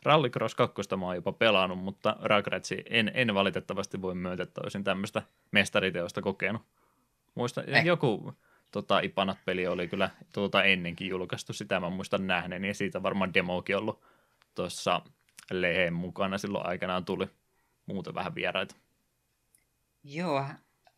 Rallycross 0.03 0.55
2 0.55 0.81
mä 0.97 1.05
oon 1.05 1.15
jopa 1.15 1.31
pelannut, 1.31 1.79
mutta 1.79 2.15
Rugratsi 2.23 2.83
en, 2.89 3.11
en 3.13 3.33
valitettavasti 3.33 4.01
voi 4.01 4.15
myöntää, 4.15 4.43
että 4.43 4.61
olisin 4.63 4.83
tämmöistä 4.83 5.21
mestariteosta 5.51 6.21
kokenut. 6.21 6.61
Muista, 7.35 7.63
Eh. 7.67 7.85
joku 7.85 8.33
tota, 8.71 8.99
Ipanat-peli 8.99 9.67
oli 9.67 9.87
kyllä 9.87 10.09
tuota 10.33 10.63
ennenkin 10.63 11.07
julkaistu, 11.07 11.53
sitä 11.53 11.79
mä 11.79 11.89
muistan 11.89 12.27
nähneen, 12.27 12.65
ja 12.65 12.73
siitä 12.73 13.03
varmaan 13.03 13.33
demokin 13.33 13.77
ollut 13.77 14.03
tuossa 14.55 15.01
leheen 15.51 15.93
mukana 15.93 16.37
silloin 16.37 16.65
aikanaan 16.65 17.05
tuli 17.05 17.27
muuten 17.85 18.15
vähän 18.15 18.35
vieraita. 18.35 18.75
Joo, 20.03 20.45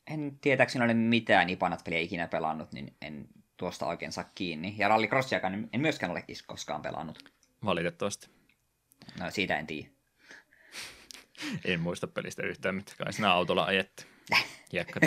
en 0.08 0.38
tietääkseni 0.42 0.86
ole 0.86 0.94
mitään 0.94 1.50
Ipanat-peliä 1.50 2.00
ikinä 2.00 2.28
pelannut, 2.28 2.72
niin 2.72 2.96
en 3.02 3.28
tuosta 3.58 3.86
oikein 3.86 4.12
saa 4.12 4.32
kiinni. 4.36 4.76
Ja 4.78 4.88
Rallycrossiakaan 4.88 5.70
en 5.74 5.82
myöskään 5.82 6.12
ole 6.12 6.24
koskaan 6.48 6.82
pelannut. 6.82 7.34
Valitettavasti. 7.66 8.30
No 9.20 9.32
siitä 9.32 9.60
en 9.60 9.68
tiedä. 9.68 9.90
En 11.66 11.80
muista 11.80 12.08
pelistä 12.08 12.44
yhtään, 12.44 12.76
mitkä 12.76 13.04
kai 13.04 13.14
siinä 13.14 13.32
autolla 13.32 13.64
ajettiin. 13.64 14.08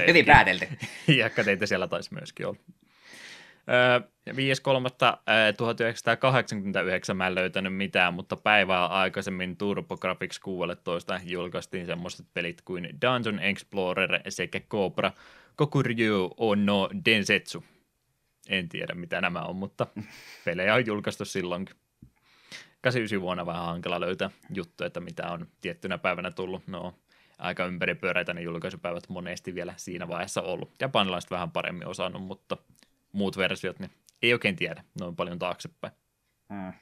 Hyvin 0.07 0.25
päätelty. 0.25 0.69
Hiekkateitä 1.09 1.67
siellä 1.67 1.89
taisi 1.89 2.15
myöskin 2.15 2.47
olla. 2.47 2.59
Öö, 3.69 4.01
5.3.1989 4.31 4.35
mä 7.15 7.27
en 7.27 7.35
löytänyt 7.35 7.77
mitään, 7.77 8.15
mutta 8.15 8.37
päivää 8.37 8.87
aikaisemmin 8.87 9.57
TurboGrafx 9.57 10.39
16 10.39 11.21
julkaistiin 11.25 11.87
semmoiset 11.87 12.27
pelit 12.35 12.63
kuin 12.63 12.89
Dungeon 13.03 13.39
Explorer 13.39 14.21
sekä 14.29 14.61
Cobra 14.61 15.13
Kokuryu 15.57 16.35
Ono 16.37 16.91
Densetsu. 17.05 17.65
En 18.49 18.69
tiedä 18.69 18.95
mitä 18.95 19.21
nämä 19.21 19.41
on, 19.41 19.57
mutta 19.57 19.87
pelejä 20.45 20.75
on 20.75 20.87
julkaistu 20.87 21.25
silloinkin. 21.25 21.77
89 22.81 23.21
vuonna 23.21 23.47
vähän 23.47 23.65
hankala 23.65 24.01
löytää 24.01 24.31
juttuja, 24.55 24.87
että 24.87 25.01
mitä 25.01 25.31
on 25.31 25.47
tiettynä 25.61 25.99
päivänä 25.99 26.31
tullut. 26.31 26.63
No, 26.67 26.95
aika 27.39 27.67
ympäripyöreitä 27.67 28.35
ne 28.35 28.43
julkaisupäivät 28.43 29.09
monesti 29.09 29.55
vielä 29.55 29.75
siinä 29.77 30.09
vaiheessa 30.09 30.43
ollut. 30.43 30.71
Japanilaiset 30.81 31.31
vähän 31.31 31.51
paremmin 31.51 31.87
osannut, 31.87 32.23
mutta 32.23 32.57
muut 33.13 33.37
versiot, 33.37 33.79
niin 33.79 33.91
ei 34.23 34.33
oikein 34.33 34.57
tiedä 34.57 34.85
noin 35.01 35.17
paljon 35.17 35.39
taaksepäin. 35.39 35.93
Mm. 36.49 36.73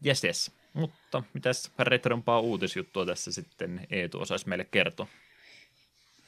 Jes, 0.00 0.24
jes. 0.24 0.52
Mutta 0.72 1.22
mitäs 1.34 1.72
retrompaa 1.78 2.40
uutisjuttua 2.40 3.06
tässä 3.06 3.32
sitten 3.32 3.86
Eetu 3.90 4.20
osaisi 4.20 4.48
meille 4.48 4.64
kertoa? 4.64 5.06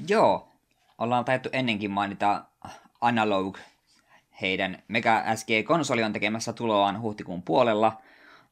Joo, 0.08 0.48
ollaan 0.98 1.24
taidettu 1.24 1.48
ennenkin 1.52 1.90
mainita 1.90 2.44
Analog. 3.00 3.58
Heidän 4.40 4.82
Mega 4.88 5.22
SG-konsoli 5.34 6.02
on 6.02 6.12
tekemässä 6.12 6.52
tuloaan 6.52 7.00
huhtikuun 7.00 7.42
puolella. 7.42 8.00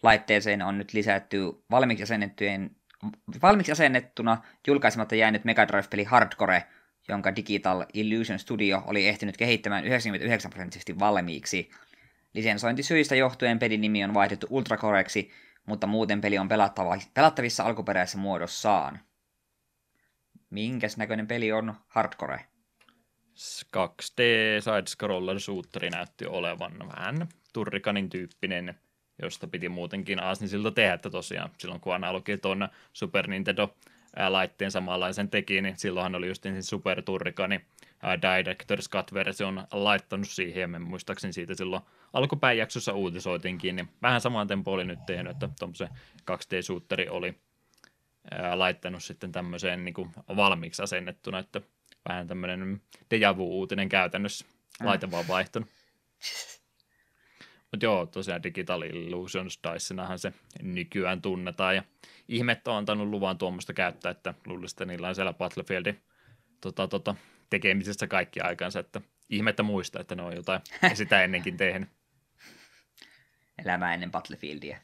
Laitteeseen 0.02 0.62
on 0.62 0.78
nyt 0.78 0.92
lisätty 0.92 1.62
valmiiksi 1.70 2.02
asennettujen 2.02 2.76
valmiiksi 3.42 3.72
asennettuna 3.72 4.42
julkaisematta 4.66 5.14
jäänyt 5.14 5.44
Mega 5.44 5.68
Drive-peli 5.68 6.04
Hardcore, 6.04 6.64
jonka 7.08 7.36
Digital 7.36 7.84
Illusion 7.94 8.38
Studio 8.38 8.82
oli 8.86 9.08
ehtinyt 9.08 9.36
kehittämään 9.36 9.84
99 9.84 10.50
prosenttisesti 10.50 10.98
valmiiksi. 10.98 11.70
Lisensointisyistä 12.34 13.14
johtuen 13.14 13.58
pelin 13.58 13.80
nimi 13.80 14.04
on 14.04 14.14
vaihdettu 14.14 14.46
Ultracoreksi, 14.50 15.30
mutta 15.66 15.86
muuten 15.86 16.20
peli 16.20 16.38
on 16.38 16.48
pelattava, 16.48 16.98
pelattavissa 17.14 17.64
alkuperäisessä 17.64 18.18
muodossaan. 18.18 19.00
Minkäs 20.50 20.96
näköinen 20.96 21.26
peli 21.26 21.52
on 21.52 21.74
Hardcore? 21.86 22.44
2D 23.76 24.20
side-scroller 24.60 25.40
shooteri 25.40 25.90
näytti 25.90 26.26
olevan 26.26 26.72
vähän 26.96 27.28
turrikanin 27.52 28.10
tyyppinen, 28.10 28.74
josta 29.22 29.46
piti 29.46 29.68
muutenkin 29.68 30.22
Aasnisilta 30.22 30.70
tehdä, 30.70 30.94
että 30.94 31.10
tosiaan 31.10 31.50
silloin 31.58 31.80
kun 31.80 31.94
analogi 31.94 32.38
tuon 32.38 32.68
Super 32.92 33.26
Nintendo 33.26 33.74
laitteen 34.28 34.70
samanlaisen 34.70 35.30
teki, 35.30 35.60
niin 35.60 35.78
silloinhan 35.78 36.14
oli 36.14 36.28
just 36.28 36.42
se 36.42 36.62
Super 36.62 37.02
Turrikani 37.02 37.60
ää, 38.02 38.16
Director's 38.16 38.88
Cut-version 38.90 39.66
laittanut 39.72 40.28
siihen, 40.28 40.60
ja 40.60 40.68
me 40.68 40.78
muistaakseni 40.78 41.32
siitä 41.32 41.54
silloin 41.54 41.82
alkupäijaksossa 42.12 42.92
uutisoitinkin, 42.92 43.76
niin 43.76 43.88
vähän 44.02 44.20
samaan 44.20 44.46
tempo 44.46 44.72
oli 44.72 44.84
nyt 44.84 45.06
tehnyt, 45.06 45.32
että 45.32 45.48
tuommoisen 45.58 45.88
2D-shooteri 46.30 47.10
oli 47.10 47.34
ää, 48.30 48.58
laittanut 48.58 49.04
sitten 49.04 49.32
tämmöiseen 49.32 49.84
niin 49.84 49.94
kuin 49.94 50.10
valmiiksi 50.36 50.82
asennettuna, 50.82 51.38
että 51.38 51.60
vähän 52.08 52.26
tämmöinen 52.26 52.82
deja 53.10 53.36
vu-uutinen 53.36 53.88
käytännössä, 53.88 54.46
laite 54.82 55.10
vaan 55.10 55.28
vaihtunut. 55.28 55.68
Mutta 57.70 57.86
joo, 57.86 58.06
tosiaan 58.06 58.42
Digital 58.42 58.82
Illusions 58.82 59.60
Dicenahan 59.64 60.18
se 60.18 60.32
nykyään 60.62 61.22
tunnetaan, 61.22 61.76
ja 61.76 61.82
ihmettä 62.28 62.70
on 62.70 62.76
antanut 62.76 63.08
luvan 63.08 63.38
tuommoista 63.38 63.72
käyttää, 63.72 64.10
että 64.10 64.34
luulisin, 64.46 64.74
että 64.74 64.84
niillä 64.84 65.08
on 65.08 65.14
siellä 65.14 65.32
Battlefieldin 65.32 66.02
tota, 66.60 66.88
tota, 66.88 67.14
tekemisessä 67.50 68.06
kaikki 68.06 68.40
aikansa, 68.40 68.80
että 68.80 69.00
ihmettä 69.30 69.62
muista, 69.62 70.00
että 70.00 70.14
ne 70.14 70.22
on 70.22 70.36
jotain 70.36 70.60
sitä 70.94 71.22
ennenkin 71.24 71.56
tehnyt. 71.56 71.88
Elämä 73.64 73.94
ennen 73.94 74.10
Battlefieldia. 74.10 74.78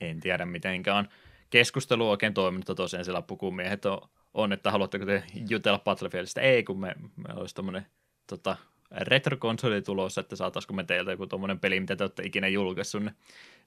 En 0.00 0.20
tiedä 0.20 0.46
mitenkään 0.46 1.08
keskustelu 1.50 2.10
oikein 2.10 2.34
toiminut, 2.34 2.76
tosiaan 2.76 3.04
siellä 3.04 3.22
pukumiehet 3.22 3.84
on, 3.84 4.08
on, 4.34 4.52
että 4.52 4.70
haluatteko 4.70 5.06
te 5.06 5.22
jutella 5.48 5.78
Battlefieldistä? 5.78 6.40
Ei, 6.40 6.64
kun 6.64 6.80
me, 6.80 6.94
me 7.16 7.34
olisi 7.34 7.54
tämmöinen 7.54 7.86
tota, 8.26 8.56
retrokonsoli 8.90 9.82
tulossa, 9.82 10.20
että 10.20 10.36
saataisiko 10.36 10.74
me 10.74 10.84
teiltä 10.84 11.10
joku 11.10 11.26
tuommoinen 11.26 11.60
peli, 11.60 11.80
mitä 11.80 11.96
te 11.96 12.04
olette 12.04 12.22
ikinä 12.22 12.48
julkaissut, 12.48 13.02
niin 13.02 13.14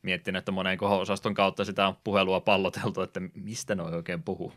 miettinyt, 0.02 0.40
että 0.40 0.52
monen 0.52 0.78
osaston 0.84 1.34
kautta 1.34 1.66
sitä 1.66 1.88
on 1.88 1.96
puhelua 2.04 2.40
palloteltu, 2.42 3.02
että 3.02 3.22
mistä 3.34 3.76
ne 3.76 3.84
oikein 3.84 4.24
puhuu. 4.24 4.54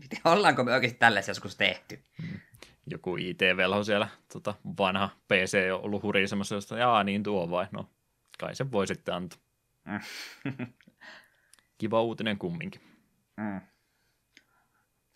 Miten 0.00 0.18
ollaanko 0.24 0.64
me 0.64 0.72
oikeasti 0.74 0.98
tällaisia 0.98 1.30
joskus 1.30 1.56
tehty? 1.56 2.04
Joku 2.86 3.16
IT-velho 3.16 3.84
siellä, 3.84 4.08
tota, 4.32 4.54
vanha 4.78 5.10
PC 5.28 5.58
on 5.74 5.80
ollut 5.80 6.02
hurisemassa, 6.02 6.54
josta 6.54 6.78
jaa 6.78 7.04
niin 7.04 7.22
tuo 7.22 7.50
vai, 7.50 7.66
no 7.70 7.90
kai 8.38 8.54
se 8.54 8.72
voi 8.72 8.86
sitten 8.86 9.14
antaa. 9.14 9.38
Kiva 11.78 12.02
uutinen 12.02 12.38
kumminkin. 12.38 12.80
Mm. 13.36 13.60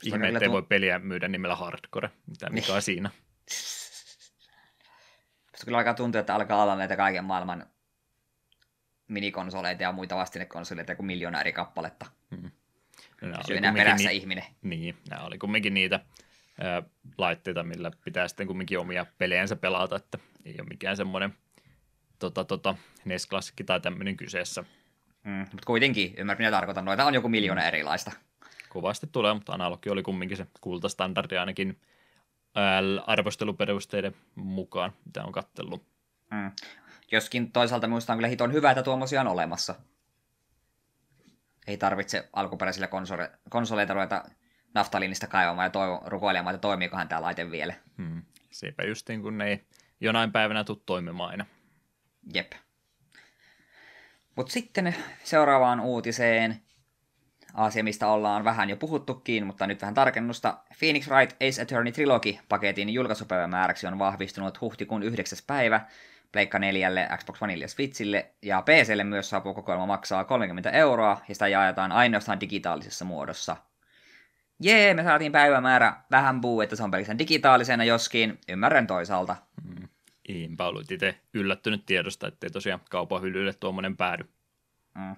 Ihme, 0.04 0.28
ettei 0.28 0.48
tuo- 0.48 0.52
voi 0.52 0.62
peliä 0.62 0.98
myydä 0.98 1.28
nimellä 1.28 1.56
Hardcore. 1.56 2.10
Mitä 2.26 2.50
mikä 2.50 2.74
on 2.74 2.82
siinä? 2.82 3.10
Musta 5.56 5.64
kyllä 5.64 5.78
alkaa 5.78 5.94
tuntua, 5.94 6.20
että 6.20 6.34
alkaa 6.34 6.62
olla 6.62 6.76
näitä 6.76 6.96
kaiken 6.96 7.24
maailman 7.24 7.66
minikonsoleita 9.08 9.82
ja 9.82 9.92
muita 9.92 10.16
vastinekonsoleita 10.16 10.96
kuin 10.96 11.06
miljoona 11.06 11.40
eri 11.40 11.52
kappaletta. 11.52 12.06
No, 12.30 12.38
nämä 13.22 13.36
Pysyy 13.36 13.54
oli 13.54 13.56
enää 13.56 13.72
perässä 13.72 14.08
ni- 14.08 14.16
ihminen. 14.16 14.44
Niin, 14.62 14.96
nämä 15.10 15.24
oli 15.24 15.38
kumminkin 15.38 15.74
niitä 15.74 16.00
ää, 16.60 16.82
laitteita, 17.18 17.62
millä 17.62 17.90
pitää 18.04 18.28
sitten 18.28 18.46
kumminkin 18.46 18.78
omia 18.78 19.06
pelejänsä 19.18 19.56
pelata, 19.56 19.96
että 19.96 20.18
ei 20.44 20.56
ole 20.60 20.68
mikään 20.68 20.96
semmoinen 20.96 21.34
tota, 22.18 22.44
tota, 22.44 22.74
NES-klassikki 23.04 23.64
tai 23.64 23.80
tämmöinen 23.80 24.16
kyseessä. 24.16 24.64
Mm, 25.24 25.38
mutta 25.38 25.66
kuitenkin, 25.66 26.14
ymmärrät 26.16 26.38
mitä 26.38 26.50
tarkoitan, 26.50 26.84
noita 26.84 27.04
on 27.04 27.14
joku 27.14 27.28
miljoona 27.28 27.64
erilaista. 27.64 28.12
Kovasti 28.68 29.06
tulee, 29.12 29.34
mutta 29.34 29.52
analogi 29.52 29.90
oli 29.90 30.02
kumminkin 30.02 30.36
se 30.36 30.46
kultastandardi 30.60 31.36
ainakin 31.36 31.80
arvosteluperusteiden 33.06 34.16
mukaan, 34.34 34.92
mitä 35.04 35.24
on 35.24 35.32
kattellut. 35.32 35.86
Mm. 36.30 36.50
Joskin 37.12 37.52
toisaalta 37.52 37.86
minusta 37.86 38.12
on 38.12 38.16
kyllä 38.16 38.28
hiton 38.28 38.52
hyvä, 38.52 38.70
että 38.70 38.82
tuommoisia 38.82 39.20
on 39.20 39.28
olemassa. 39.28 39.74
Ei 41.66 41.76
tarvitse 41.76 42.28
alkuperäisillä 42.32 42.86
konsole- 42.86 43.38
konsoleita 43.50 43.94
ruveta 43.94 44.24
naftaliinista 44.74 45.26
kaivamaan 45.26 45.66
ja 45.66 45.70
toivo, 45.70 46.02
rukoilemaan, 46.06 46.54
että 46.54 46.62
toimiikohan 46.62 47.08
tämä 47.08 47.22
laite 47.22 47.50
vielä. 47.50 47.74
Hmm. 47.98 48.22
Sepä 48.50 48.84
justiin, 48.84 49.22
kun 49.22 49.38
ne 49.38 49.46
ei 49.46 49.64
jonain 50.00 50.32
päivänä 50.32 50.64
tule 50.64 50.78
toimimaan 50.86 51.30
aina. 51.30 51.46
Jep. 52.34 52.52
Mutta 54.36 54.52
sitten 54.52 54.94
seuraavaan 55.24 55.80
uutiseen. 55.80 56.65
Asia, 57.56 57.84
mistä 57.84 58.08
ollaan 58.08 58.44
vähän 58.44 58.70
jo 58.70 58.76
puhuttukin, 58.76 59.46
mutta 59.46 59.66
nyt 59.66 59.80
vähän 59.80 59.94
tarkennusta. 59.94 60.58
Phoenix 60.78 61.08
Wright 61.08 61.36
Ace 61.42 61.62
Attorney 61.62 61.92
Trilogy-paketin 61.92 62.90
julkaisupäivämääräksi 62.90 63.86
on 63.86 63.98
vahvistunut 63.98 64.60
huhtikuun 64.60 65.02
9. 65.02 65.38
päivä. 65.46 65.80
Pleikka 66.32 66.58
4, 66.58 66.90
Xbox 67.16 67.42
Oneille 67.42 67.64
ja 67.64 67.68
Switchille, 67.68 68.30
ja 68.42 68.62
PClle 68.62 69.04
myös 69.04 69.30
saapuu 69.30 69.54
kokoelma 69.54 69.86
maksaa 69.86 70.24
30 70.24 70.70
euroa, 70.70 71.20
ja 71.28 71.34
sitä 71.34 71.48
jaetaan 71.48 71.92
ainoastaan 71.92 72.40
digitaalisessa 72.40 73.04
muodossa. 73.04 73.56
Jee, 74.62 74.94
me 74.94 75.02
saatiin 75.02 75.32
päivämäärä. 75.32 75.96
Vähän 76.10 76.40
buu, 76.40 76.60
että 76.60 76.76
se 76.76 76.82
on 76.82 76.90
pelkästään 76.90 77.18
digitaalisena, 77.18 77.84
joskin 77.84 78.38
ymmärrän 78.48 78.86
toisaalta. 78.86 79.36
Hmm. 79.62 79.88
Iinpä 80.28 80.66
ollut 80.66 80.90
itse 80.90 81.20
yllättynyt 81.34 81.86
tiedosta, 81.86 82.28
ettei 82.28 82.50
tosiaan 82.50 82.80
kaupan 82.90 83.22
hyllylle 83.22 83.52
tuommoinen 83.52 83.96
päädy. 83.96 84.24
Mm. 84.94 85.16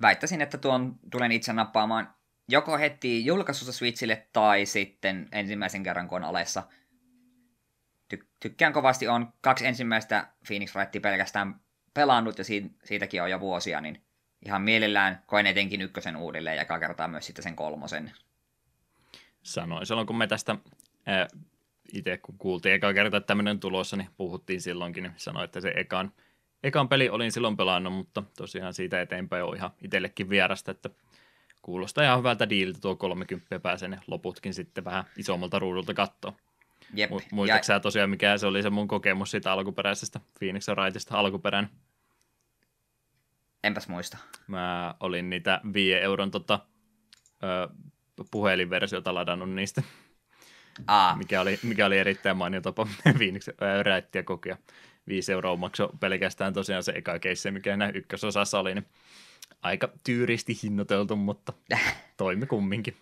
Väittäisin, 0.00 0.40
että 0.40 0.58
tuon 0.58 0.98
tulen 1.10 1.32
itse 1.32 1.52
nappaamaan 1.52 2.14
joko 2.48 2.78
heti 2.78 3.24
julkaisussa 3.26 3.72
Switchille 3.72 4.26
tai 4.32 4.66
sitten 4.66 5.28
ensimmäisen 5.32 5.82
kerran, 5.82 6.08
kun 6.08 6.16
on 6.16 6.28
alessa. 6.28 6.62
Ty- 8.14 8.26
tykkään 8.40 8.72
kovasti, 8.72 9.08
on 9.08 9.32
kaksi 9.40 9.66
ensimmäistä 9.66 10.28
Phoenix 10.46 10.74
Wrightia 10.74 11.00
pelkästään 11.00 11.60
pelannut 11.94 12.38
ja 12.38 12.44
siitä, 12.44 12.68
siitäkin 12.84 13.22
on 13.22 13.30
jo 13.30 13.40
vuosia, 13.40 13.80
niin 13.80 14.02
ihan 14.46 14.62
mielellään 14.62 15.22
koen 15.26 15.46
etenkin 15.46 15.82
ykkösen 15.82 16.16
uudelleen 16.16 16.56
ja 16.56 16.78
kertaa 16.78 17.08
myös 17.08 17.26
sitten 17.26 17.42
sen 17.42 17.56
kolmosen. 17.56 18.12
Sanoin 19.42 19.86
silloin, 19.86 20.06
kun 20.06 20.18
me 20.18 20.26
tästä 20.26 20.56
itse 21.92 22.18
kun 22.18 22.38
kuultiin 22.38 22.74
eka 22.74 22.94
kerta, 22.94 23.16
että 23.16 23.26
tämmöinen 23.26 23.60
tulossa, 23.60 23.96
niin 23.96 24.08
puhuttiin 24.16 24.60
silloinkin, 24.60 25.02
niin 25.02 25.12
sanoin, 25.16 25.44
että 25.44 25.60
se 25.60 25.72
ekan, 25.76 26.12
ekan 26.62 26.88
peli 26.88 27.08
olin 27.08 27.32
silloin 27.32 27.56
pelannut, 27.56 27.92
mutta 27.92 28.22
tosiaan 28.36 28.74
siitä 28.74 29.00
eteenpäin 29.00 29.44
on 29.44 29.56
ihan 29.56 29.70
itsellekin 29.82 30.30
vierasta, 30.30 30.70
että 30.70 30.90
kuulostaa 31.62 32.04
ihan 32.04 32.18
hyvältä 32.18 32.48
diililtä 32.48 32.80
tuo 32.80 32.96
30 32.96 33.60
pääsen 33.60 33.90
ne 33.90 33.98
loputkin 34.06 34.54
sitten 34.54 34.84
vähän 34.84 35.04
isommalta 35.16 35.58
ruudulta 35.58 35.94
katsoa. 35.94 36.32
Jep. 36.94 37.10
Mu- 37.10 37.14
ja, 37.22 37.28
Muistaaksä 37.32 37.80
tosiaan, 37.80 38.10
mikä 38.10 38.38
se 38.38 38.46
oli 38.46 38.62
se 38.62 38.70
mun 38.70 38.88
kokemus 38.88 39.30
siitä 39.30 39.52
alkuperäisestä 39.52 40.20
Phoenix 40.38 40.68
Wrightista 40.68 41.18
alkuperäinen? 41.18 41.70
enpäs 43.64 43.88
muista. 43.88 44.18
Mä 44.46 44.94
olin 45.00 45.30
niitä 45.30 45.60
5 45.72 45.94
euron 45.94 46.30
tota, 46.30 46.58
ö, 47.42 47.68
puhelinversiota 48.30 49.14
ladannut 49.14 49.50
niistä, 49.50 49.82
Aa, 50.86 51.16
mikä 51.16 51.40
oli, 51.40 51.58
mikä 51.62 51.86
oli 51.86 51.98
erittäin 51.98 52.36
mainio 52.36 52.60
tapa 52.60 52.86
Phoenix 53.16 53.48
räittiä 53.82 54.22
kokea. 54.22 54.56
5 55.08 55.32
euroa 55.32 55.56
maksoi 55.56 55.88
pelkästään 56.00 56.52
tosiaan 56.52 56.82
se 56.82 56.92
eka 56.92 57.18
keissi, 57.18 57.50
mikä 57.50 57.76
näin 57.76 57.96
ykkösosassa 57.96 58.58
oli, 58.58 58.74
niin 58.74 58.86
aika 59.62 59.88
tyyristi 60.04 60.58
hinnoiteltu, 60.62 61.16
mutta 61.16 61.52
toimi 62.16 62.46
kumminkin. 62.46 62.96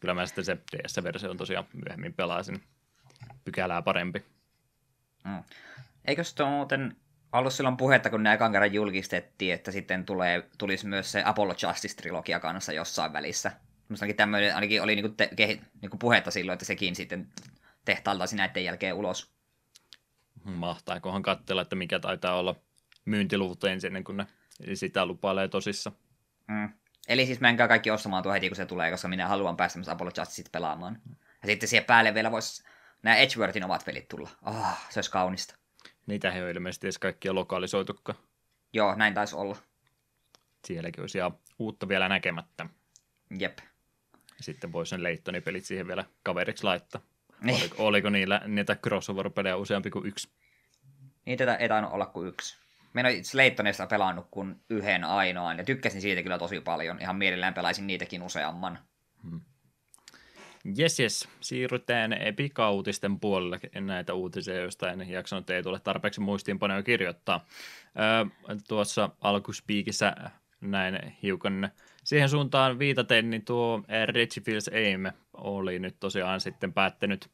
Kyllä 0.00 0.14
mä 0.14 0.26
sitten 0.26 0.44
se 0.44 0.56
DS-versio 0.56 1.34
tosiaan 1.34 1.66
myöhemmin 1.72 2.14
pelasin 2.14 2.62
pykälää 3.44 3.82
parempi. 3.82 4.24
Mm. 5.24 5.42
Eikös 6.04 6.34
tuo 6.34 6.50
muuten 6.50 6.96
ollut 7.32 7.52
silloin 7.52 7.76
puhetta, 7.76 8.10
kun 8.10 8.22
ne 8.22 8.32
ekan 8.32 8.52
kerran 8.52 8.72
julkistettiin, 8.72 9.54
että 9.54 9.70
sitten 9.70 10.04
tulee, 10.04 10.48
tulisi 10.58 10.86
myös 10.86 11.12
se 11.12 11.22
Apollo 11.24 11.52
Justice-trilogia 11.52 12.40
kanssa 12.40 12.72
jossain 12.72 13.12
välissä. 13.12 13.52
Minustakin 13.88 14.16
tämmöinen 14.16 14.54
ainakin 14.54 14.82
oli 14.82 14.94
niinku 14.94 15.14
te, 15.16 15.30
kehi, 15.36 15.60
niinku 15.82 15.96
puhetta 15.96 16.30
silloin, 16.30 16.54
että 16.54 16.64
sekin 16.64 16.96
sitten 16.96 17.28
tehtailtaisiin 17.84 18.36
näiden 18.36 18.64
jälkeen 18.64 18.94
ulos. 18.94 19.33
Mahtaikohan 20.44 21.22
katsella, 21.22 21.62
että 21.62 21.76
mikä 21.76 22.00
taitaa 22.00 22.38
olla 22.38 22.54
myyntiluvut 23.04 23.64
ensin, 23.64 23.88
ennen 23.88 24.04
kuin 24.04 24.16
ne 24.16 24.26
sitä 24.74 25.06
lupailee 25.06 25.48
tosissa. 25.48 25.92
Mm. 26.48 26.68
Eli 27.08 27.26
siis 27.26 27.40
menkää 27.40 27.68
kaikki 27.68 27.90
ostamaan 27.90 28.22
tuo 28.22 28.32
heti, 28.32 28.48
kun 28.48 28.56
se 28.56 28.66
tulee, 28.66 28.90
koska 28.90 29.08
minä 29.08 29.28
haluan 29.28 29.56
päästä 29.56 29.78
myös 29.78 29.88
Apollo 29.88 30.12
Justiceit 30.18 30.52
pelaamaan. 30.52 31.00
Ja 31.42 31.46
sitten 31.46 31.68
siihen 31.68 31.84
päälle 31.84 32.14
vielä 32.14 32.30
voisi 32.30 32.64
nämä 33.02 33.16
Edgeworthin 33.16 33.64
omat 33.64 33.84
pelit 33.84 34.08
tulla. 34.08 34.30
Oh, 34.46 34.78
se 34.90 34.98
olisi 34.98 35.10
kaunista. 35.10 35.54
Niitä 36.06 36.30
he 36.30 36.44
on 36.44 36.50
ilmeisesti 36.50 36.86
edes 36.86 36.98
kaikkia 36.98 37.34
lokalisoitukaan. 37.34 38.18
Joo, 38.72 38.94
näin 38.94 39.14
taisi 39.14 39.36
olla. 39.36 39.56
Sielläkin 40.64 41.00
olisi 41.00 41.18
ihan 41.18 41.38
uutta 41.58 41.88
vielä 41.88 42.08
näkemättä. 42.08 42.66
Jep. 43.38 43.58
Sitten 44.40 44.72
voisi 44.72 44.90
sen 44.90 45.02
Leittonin 45.02 45.42
pelit 45.42 45.64
siihen 45.64 45.86
vielä 45.86 46.04
kaveriksi 46.22 46.64
laittaa. 46.64 47.00
Niin. 47.44 47.60
Oliko, 47.60 47.86
oliko 47.86 48.10
niillä 48.10 48.40
niitä 48.46 48.76
crossover-pelejä 48.76 49.56
useampi 49.56 49.90
kuin 49.90 50.06
yksi? 50.06 50.28
Niitä 51.26 51.54
ei 51.54 51.68
tainnut 51.68 51.92
olla 51.92 52.06
kuin 52.06 52.28
yksi. 52.28 52.56
Minä 52.94 53.08
olen 53.08 53.24
Slaytonista 53.24 53.86
pelannut 53.86 54.26
kuin 54.30 54.60
yhden 54.70 55.04
ainoan, 55.04 55.58
ja 55.58 55.64
tykkäsin 55.64 56.00
siitä 56.00 56.22
kyllä 56.22 56.38
tosi 56.38 56.60
paljon. 56.60 57.00
Ihan 57.00 57.16
mielellään 57.16 57.54
pelaisin 57.54 57.86
niitäkin 57.86 58.22
useamman. 58.22 58.78
Jes, 60.76 61.00
jes. 61.00 61.28
Siirrytään 61.40 62.16
pikautisten 62.36 63.20
puolelle 63.20 63.60
näitä 63.80 64.14
uutisia, 64.14 64.54
joista 64.54 64.92
en 64.92 65.10
jaksanut 65.10 65.50
ei 65.50 65.62
tule 65.62 65.80
tarpeeksi 65.80 66.20
muistiinpanoja 66.20 66.82
kirjoittaa. 66.82 67.46
Öö, 67.98 68.56
tuossa 68.68 69.10
alkuspiikissä 69.20 70.14
näin 70.60 71.16
hiukan 71.22 71.70
siihen 72.04 72.28
suuntaan 72.28 72.78
viitaten, 72.78 73.30
niin 73.30 73.44
tuo 73.44 73.82
Reggie 74.06 74.42
Fils 74.42 74.68
Aim 74.68 75.02
oli 75.34 75.78
nyt 75.78 75.96
tosiaan 76.00 76.40
sitten 76.40 76.72
päättänyt, 76.72 77.30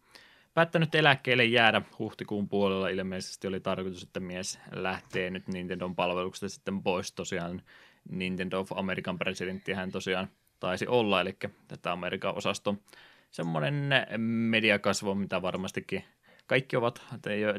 päättänyt 0.55 0.95
eläkkeelle 0.95 1.45
jäädä 1.45 1.83
huhtikuun 1.99 2.49
puolella. 2.49 2.89
Ilmeisesti 2.89 3.47
oli 3.47 3.61
tarkoitus, 3.61 4.03
että 4.03 4.21
mies 4.21 4.59
lähtee 4.73 5.31
nyt 5.31 5.49
Nintendon 5.49 5.97
palveluksesta 5.97 6.49
sitten 6.49 6.83
pois 6.83 7.13
tosiaan. 7.13 7.63
Nintendo 8.11 8.61
of 8.61 8.73
American 8.73 9.19
presidentti 9.19 9.73
hän 9.73 9.93
tosiaan 9.93 10.29
taisi 10.61 10.87
olla, 10.87 11.21
eli 11.21 11.37
tätä 11.69 11.93
Amerikan 11.93 12.37
osaston 12.37 12.81
semmoinen 13.31 13.91
mediakasvo, 14.19 15.15
mitä 15.15 15.43
varmastikin 15.43 16.05
kaikki 16.47 16.77
ovat 16.77 17.03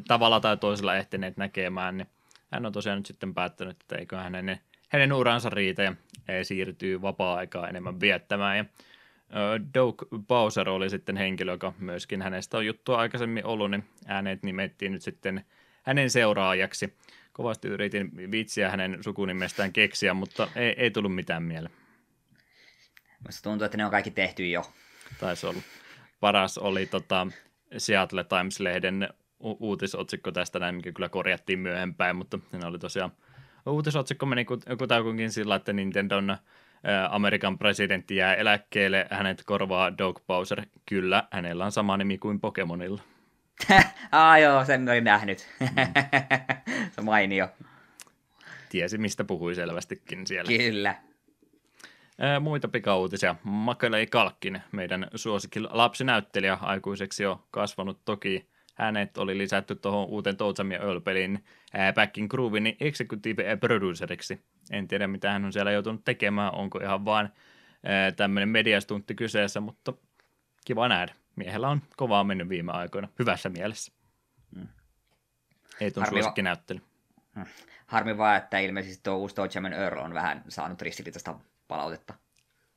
tavalla 0.07 0.39
tai 0.39 0.57
toisella 0.57 0.95
ehtineet 0.95 1.37
näkemään, 1.37 1.97
niin 1.97 2.07
hän 2.51 2.65
on 2.65 2.71
tosiaan 2.71 2.97
nyt 2.99 3.05
sitten 3.05 3.33
päättänyt, 3.33 3.77
että 3.81 3.95
eikö 3.95 4.17
hänen, 4.17 4.59
hänen 4.89 5.13
uransa 5.13 5.49
riitä 5.49 5.83
ja 5.83 5.95
siirtyy 6.43 7.01
vapaa-aikaa 7.01 7.67
enemmän 7.67 7.99
viettämään. 7.99 8.57
Ja 8.57 8.65
Doug 9.73 10.01
Bowser 10.27 10.69
oli 10.69 10.89
sitten 10.89 11.17
henkilö, 11.17 11.51
joka 11.51 11.73
myöskin 11.79 12.21
hänestä 12.21 12.57
on 12.57 12.65
juttua 12.65 12.97
aikaisemmin 12.97 13.45
ollut, 13.45 13.71
niin 13.71 13.83
ääneet 14.05 14.43
nimettiin 14.43 14.91
nyt 14.91 15.01
sitten 15.01 15.45
hänen 15.83 16.09
seuraajaksi. 16.09 16.97
Kovasti 17.33 17.67
yritin 17.67 18.31
vitsiä 18.31 18.69
hänen 18.69 19.03
sukunimestään 19.03 19.73
keksiä, 19.73 20.13
mutta 20.13 20.47
ei, 20.55 20.73
ei 20.77 20.91
tullut 20.91 21.15
mitään 21.15 21.43
mieleen. 21.43 21.75
Minusta 23.19 23.49
tuntuu, 23.49 23.65
että 23.65 23.77
ne 23.77 23.85
on 23.85 23.91
kaikki 23.91 24.11
tehty 24.11 24.49
jo. 24.49 24.71
Taisi 25.19 25.47
olla. 25.47 25.61
Paras 26.19 26.57
oli 26.57 26.85
tota 26.85 27.27
Seattle 27.77 28.23
Times-lehden 28.23 29.13
u- 29.39 29.57
uutisotsikko 29.59 30.31
tästä 30.31 30.59
näin, 30.59 30.75
mikä 30.75 30.91
kyllä 30.91 31.09
korjattiin 31.09 31.59
myöhempään, 31.59 32.15
mutta 32.15 32.39
siinä 32.51 32.67
oli 32.67 32.79
tosiaan 32.79 33.11
uutisotsikko 33.65 34.25
meni 34.25 34.43
kut- 34.43 34.75
kutakuinkin 34.77 35.31
sillä, 35.31 35.55
että 35.55 35.73
Nintendon 35.73 36.37
Amerikan 37.09 37.57
presidentti 37.57 38.15
jää 38.15 38.35
eläkkeelle, 38.35 39.07
hänet 39.11 39.43
korvaa 39.45 39.97
Doug 39.97 40.19
Bowser. 40.27 40.61
Kyllä, 40.85 41.23
hänellä 41.31 41.65
on 41.65 41.71
sama 41.71 41.97
nimi 41.97 42.17
kuin 42.17 42.39
Pokemonilla. 42.39 43.01
ah 44.11 44.39
joo, 44.41 44.65
sen 44.65 44.89
olin 44.89 45.03
nähnyt. 45.03 45.39
se 46.95 47.01
mainio. 47.01 47.47
Tiesi, 48.69 48.97
mistä 48.97 49.23
puhui 49.23 49.55
selvästikin 49.55 50.27
siellä. 50.27 50.57
Kyllä. 50.57 50.95
Muita 52.39 52.67
pikauutisia. 52.67 53.35
Makelei 53.43 54.07
Kalkkin, 54.07 54.61
meidän 54.71 55.07
suosikki 55.15 55.59
lapsinäyttelijä, 55.59 56.57
aikuiseksi 56.61 57.23
jo 57.23 57.47
kasvanut 57.51 57.99
toki. 58.05 58.50
Hänet 58.81 59.17
oli 59.17 59.37
lisätty 59.37 59.75
tuohon 59.75 60.05
uuteen 60.05 60.37
Toutsamia 60.37 60.79
Earl-peliin 60.79 61.43
Backing 61.95 62.29
Groovin 62.29 62.77
executive 62.79 63.57
produceriksi. 63.57 64.41
En 64.71 64.87
tiedä, 64.87 65.07
mitä 65.07 65.31
hän 65.31 65.45
on 65.45 65.53
siellä 65.53 65.71
joutunut 65.71 66.05
tekemään, 66.05 66.55
onko 66.55 66.79
ihan 66.79 67.05
vaan 67.05 67.29
tämmöinen 68.15 68.49
mediastuntti 68.49 69.15
kyseessä, 69.15 69.61
mutta 69.61 69.93
kiva 70.65 70.87
nähdä. 70.87 71.13
Miehellä 71.35 71.69
on 71.69 71.81
kovaa 71.97 72.23
mennyt 72.23 72.49
viime 72.49 72.71
aikoina, 72.71 73.07
hyvässä 73.19 73.49
mielessä. 73.49 73.91
Mm. 74.55 74.67
Ei 75.79 75.91
tuon 75.91 76.07
suosikki 76.09 76.41
näyttely. 76.41 76.79
Hmm. 77.35 77.45
Harmi 77.85 78.17
vaan, 78.17 78.37
että 78.37 78.59
ilmeisesti 78.59 79.03
tuo 79.03 79.15
uusi 79.15 79.35
Deutsche 79.35 79.61
Earl 79.77 79.99
on 79.99 80.13
vähän 80.13 80.43
saanut 80.47 80.81
ristiriitaista 80.81 81.39
palautetta. 81.67 82.13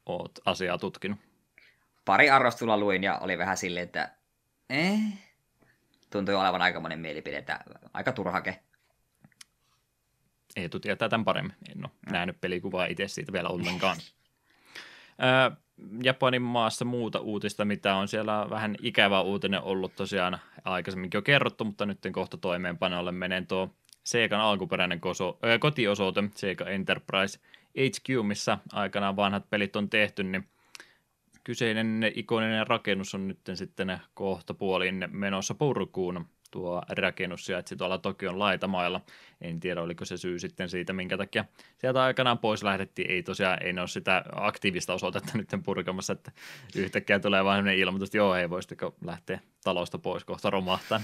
Oot 0.07 0.39
asiaa 0.45 0.79
tutkinut. 0.79 1.19
Pari 2.05 2.31
arvostulla 2.31 2.79
luin 2.79 3.03
ja 3.03 3.19
oli 3.19 3.39
vähän 3.39 3.57
silleen, 3.57 3.85
että 3.85 4.11
eh, 4.71 4.99
tuntui 6.15 6.35
olevan 6.35 6.63
aika 6.63 6.81
monen 6.81 6.99
mielipide, 6.99 7.37
että 7.39 7.61
aika 7.93 8.13
turhake. 8.13 8.61
Eetu 10.57 10.81
tietää 10.81 11.09
tämän 11.09 11.25
paremmin. 11.25 11.57
En 11.69 11.85
ole 11.85 11.91
mm. 12.07 12.13
nähnyt 12.13 12.41
pelikuvaa 12.41 12.87
itse 12.87 13.09
siitä 13.09 13.33
vielä 13.33 13.49
ollenkaan. 13.49 13.97
Japanin 16.03 16.43
maassa 16.43 16.85
muuta 16.85 17.21
uutista, 17.21 17.65
mitä 17.65 17.95
on 17.95 18.09
siellä 18.09 18.47
vähän 18.51 18.77
ikävä 18.83 19.21
uutinen 19.21 19.63
ollut 19.63 19.97
tosiaan 19.97 20.39
aikaisemminkin 20.65 21.19
jo 21.19 21.23
kerrottu, 21.23 21.65
mutta 21.65 21.87
nyt 21.87 21.99
kohta 22.13 22.37
toimeenpanolle 22.37 23.13
menen 23.13 23.47
tuo 23.47 23.75
Seikan 24.05 24.41
alkuperäinen 24.41 25.01
koso, 25.01 25.39
äh, 25.45 25.61
kotiosoite, 25.61 26.25
Sega 26.35 26.65
Enterprise 26.65 27.39
HQ, 27.79 28.27
missä 28.27 28.59
aikanaan 28.73 29.17
vanhat 29.17 29.51
pelit 29.51 29.77
on 29.77 29.91
tehty, 29.91 30.23
niin 30.23 30.49
kyseinen 31.45 32.13
ikoninen 32.15 32.67
rakennus 32.67 33.15
on 33.15 33.29
nyt 33.29 33.39
sitten 33.55 33.99
kohta 34.15 34.55
puolin 34.55 35.09
menossa 35.11 35.55
purkuun. 35.55 36.27
Tuo 36.51 36.83
rakennus 36.89 37.47
sijaitsi 37.47 37.77
tuolla 37.77 37.99
Tokion 37.99 38.39
laitamailla. 38.39 39.01
En 39.41 39.61
tiedä, 39.61 39.83
oliko 39.83 40.05
se 40.05 40.17
syy 40.17 40.39
sitten 40.39 40.69
siitä, 40.69 40.93
minkä 40.93 41.17
takia 41.17 41.45
sieltä 41.79 42.03
aikanaan 42.03 42.39
pois 42.39 42.63
lähdettiin. 42.63 43.11
Ei 43.11 43.23
tosiaan, 43.23 43.63
ei 43.63 43.73
ne 43.73 43.81
ole 43.81 43.89
sitä 43.89 44.25
aktiivista 44.33 44.95
osoitetta 44.95 45.33
nyt 45.39 45.49
purkamassa, 45.65 46.13
että 46.13 46.33
yhtäkkiä 46.77 47.19
tulee 47.19 47.45
vain 47.45 47.69
ilmoitus, 47.69 48.09
että 48.09 48.17
joo, 48.17 48.35
ei 48.35 48.51
voisitko 48.51 48.95
lähteä 49.05 49.41
talosta 49.65 49.99
pois 49.99 50.25
kohta 50.25 50.51
romahtaa 50.51 51.01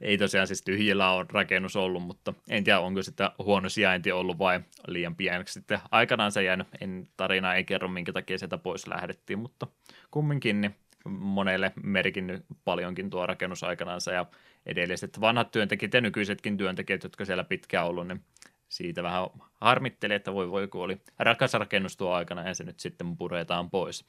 ei 0.00 0.18
tosiaan 0.18 0.46
siis 0.46 0.62
tyhjillä 0.62 1.10
on 1.10 1.30
rakennus 1.30 1.76
ollut, 1.76 2.02
mutta 2.02 2.34
en 2.50 2.64
tiedä 2.64 2.80
onko 2.80 3.02
sitä 3.02 3.32
huono 3.38 3.68
sijainti 3.68 4.12
ollut 4.12 4.38
vai 4.38 4.60
liian 4.86 5.16
pieneksi 5.16 5.52
sitten 5.54 5.78
aikanaan 5.90 6.32
se 6.32 6.42
jäänyt, 6.42 6.68
en, 6.80 7.08
tarina 7.16 7.54
ei 7.54 7.64
kerro 7.64 7.88
minkä 7.88 8.12
takia 8.12 8.38
sieltä 8.38 8.58
pois 8.58 8.86
lähdettiin, 8.86 9.38
mutta 9.38 9.66
kumminkin 10.10 10.60
niin 10.60 10.76
monelle 11.08 11.72
merkinnyt 11.82 12.44
paljonkin 12.64 13.10
tuo 13.10 13.26
rakennus 13.26 13.64
aikanaan 13.64 14.00
ja 14.14 14.26
edelliset 14.66 15.20
vanhat 15.20 15.50
työntekijät 15.50 15.94
ja 15.94 16.00
nykyisetkin 16.00 16.56
työntekijät, 16.56 17.02
jotka 17.02 17.24
siellä 17.24 17.44
pitkään 17.44 17.86
ollut, 17.86 18.08
niin 18.08 18.20
siitä 18.68 19.02
vähän 19.02 19.26
harmitteli, 19.60 20.14
että 20.14 20.34
voi 20.34 20.50
voi 20.50 20.68
kun 20.68 20.82
oli 20.82 21.00
rakas 21.18 21.54
rakennus 21.54 21.96
tuo 21.96 22.12
aikana 22.12 22.48
ja 22.48 22.54
se 22.54 22.64
nyt 22.64 22.80
sitten 22.80 23.16
puretaan 23.16 23.70
pois. 23.70 24.04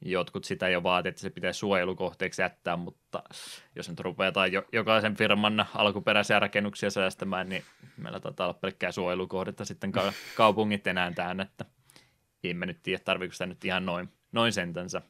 Jotkut 0.00 0.44
sitä 0.44 0.68
jo 0.68 0.82
vaati, 0.82 1.08
että 1.08 1.20
se 1.20 1.30
pitäisi 1.30 1.58
suojelukohteeksi 1.58 2.42
jättää, 2.42 2.76
mutta 2.76 3.22
jos 3.76 3.88
nyt 3.88 4.00
rupeataan 4.00 4.52
jo, 4.52 4.64
jokaisen 4.72 5.16
firman 5.16 5.66
alkuperäisiä 5.74 6.38
rakennuksia 6.38 6.90
säästämään, 6.90 7.48
niin 7.48 7.64
meillä 7.96 8.20
taitaa 8.20 8.46
olla 8.46 8.58
pelkkää 8.60 8.92
suojelukohdetta 8.92 9.64
sitten 9.64 9.92
ka- 9.92 10.12
kaupungit 10.36 10.86
enää 10.86 11.12
tähän, 11.12 11.40
että 11.40 11.64
en 12.44 12.56
mä 12.56 12.66
nyt 12.66 12.82
tiedä, 12.82 13.02
tarviiko 13.04 13.32
sitä 13.32 13.46
nyt 13.46 13.64
ihan 13.64 13.86
noin, 13.86 14.08
noin 14.32 14.52
sentänsä. 14.52 15.02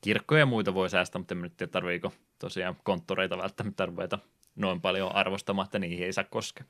Kirkkoja 0.00 0.40
ja 0.40 0.46
muita 0.46 0.74
voi 0.74 0.90
säästää, 0.90 1.18
mutta 1.18 1.34
en 1.34 1.42
nyt 1.42 1.56
tiedä, 1.56 1.70
tarviiko 1.70 2.12
tosiaan 2.38 2.76
konttoreita 2.84 3.38
välttämättä 3.38 3.86
ruveta 3.86 4.18
noin 4.54 4.80
paljon 4.80 5.14
arvostamaan, 5.14 5.64
että 5.64 5.78
niihin 5.78 6.06
ei 6.06 6.12
saa 6.12 6.24
koskea. 6.24 6.66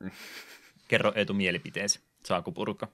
Kerro 0.88 1.12
Eetu 1.14 1.34
mielipiteesi. 1.34 2.00
Saako 2.24 2.52
purka? 2.52 2.88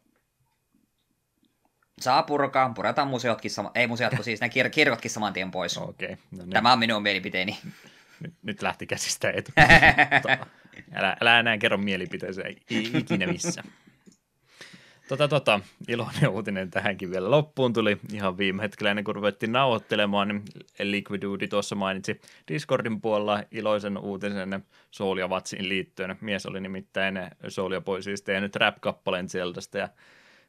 Saa 2.01 2.23
purkaa, 2.23 2.73
puretaan 2.75 3.09
museotkin, 3.09 3.51
sama, 3.51 3.71
ei 3.75 3.87
museot, 3.87 4.15
kun 4.15 4.25
siis 4.25 4.41
ne 4.41 4.49
kir- 4.49 4.71
kirkotkin 4.71 5.11
saman 5.11 5.33
tien 5.33 5.51
pois. 5.51 5.79
Okay, 5.79 6.17
no 6.31 6.39
niin. 6.39 6.51
Tämä 6.51 6.73
on 6.73 6.79
minun 6.79 7.03
mielipiteeni. 7.03 7.59
Nyt, 8.21 8.35
nyt 8.43 8.63
lähti 8.63 8.87
käsistä 8.87 9.31
etu. 9.31 9.53
älä, 10.95 11.17
älä 11.21 11.41
enää 11.41 11.59
kerro 11.59 11.79
mielipiteensä 11.79 12.43
ikinä 12.71 13.27
missä. 13.27 13.63
Tota, 15.09 15.29
tota, 15.29 15.61
iloinen 15.89 16.29
uutinen 16.29 16.71
tähänkin 16.71 17.11
vielä 17.11 17.31
loppuun 17.31 17.73
tuli 17.73 17.99
ihan 18.13 18.39
viime 18.39 18.63
hetkellä 18.63 18.91
ennen 18.91 19.05
kuin 19.05 19.15
ruvettiin 19.15 19.53
nauhoittelemaan, 19.53 20.29
niin 20.29 20.43
Liquid 20.83 21.23
Duty 21.23 21.49
tuossa 21.49 21.75
mainitsi 21.75 22.21
Discordin 22.49 23.01
puolella 23.01 23.43
iloisen 23.51 23.99
uutisen 23.99 24.65
Soul 24.91 25.19
ja 25.19 25.31
Vatsin 25.31 25.69
liittyen. 25.69 26.17
Mies 26.21 26.47
oli 26.47 26.61
nimittäin 26.61 27.15
Soul 27.49 27.73
ja 27.73 27.81
Boy 27.81 28.03
siis 28.03 28.23
tehnyt 28.23 28.57
rap-kappaleen 28.57 29.29
Zeldasta 29.29 29.79
ja 29.79 29.89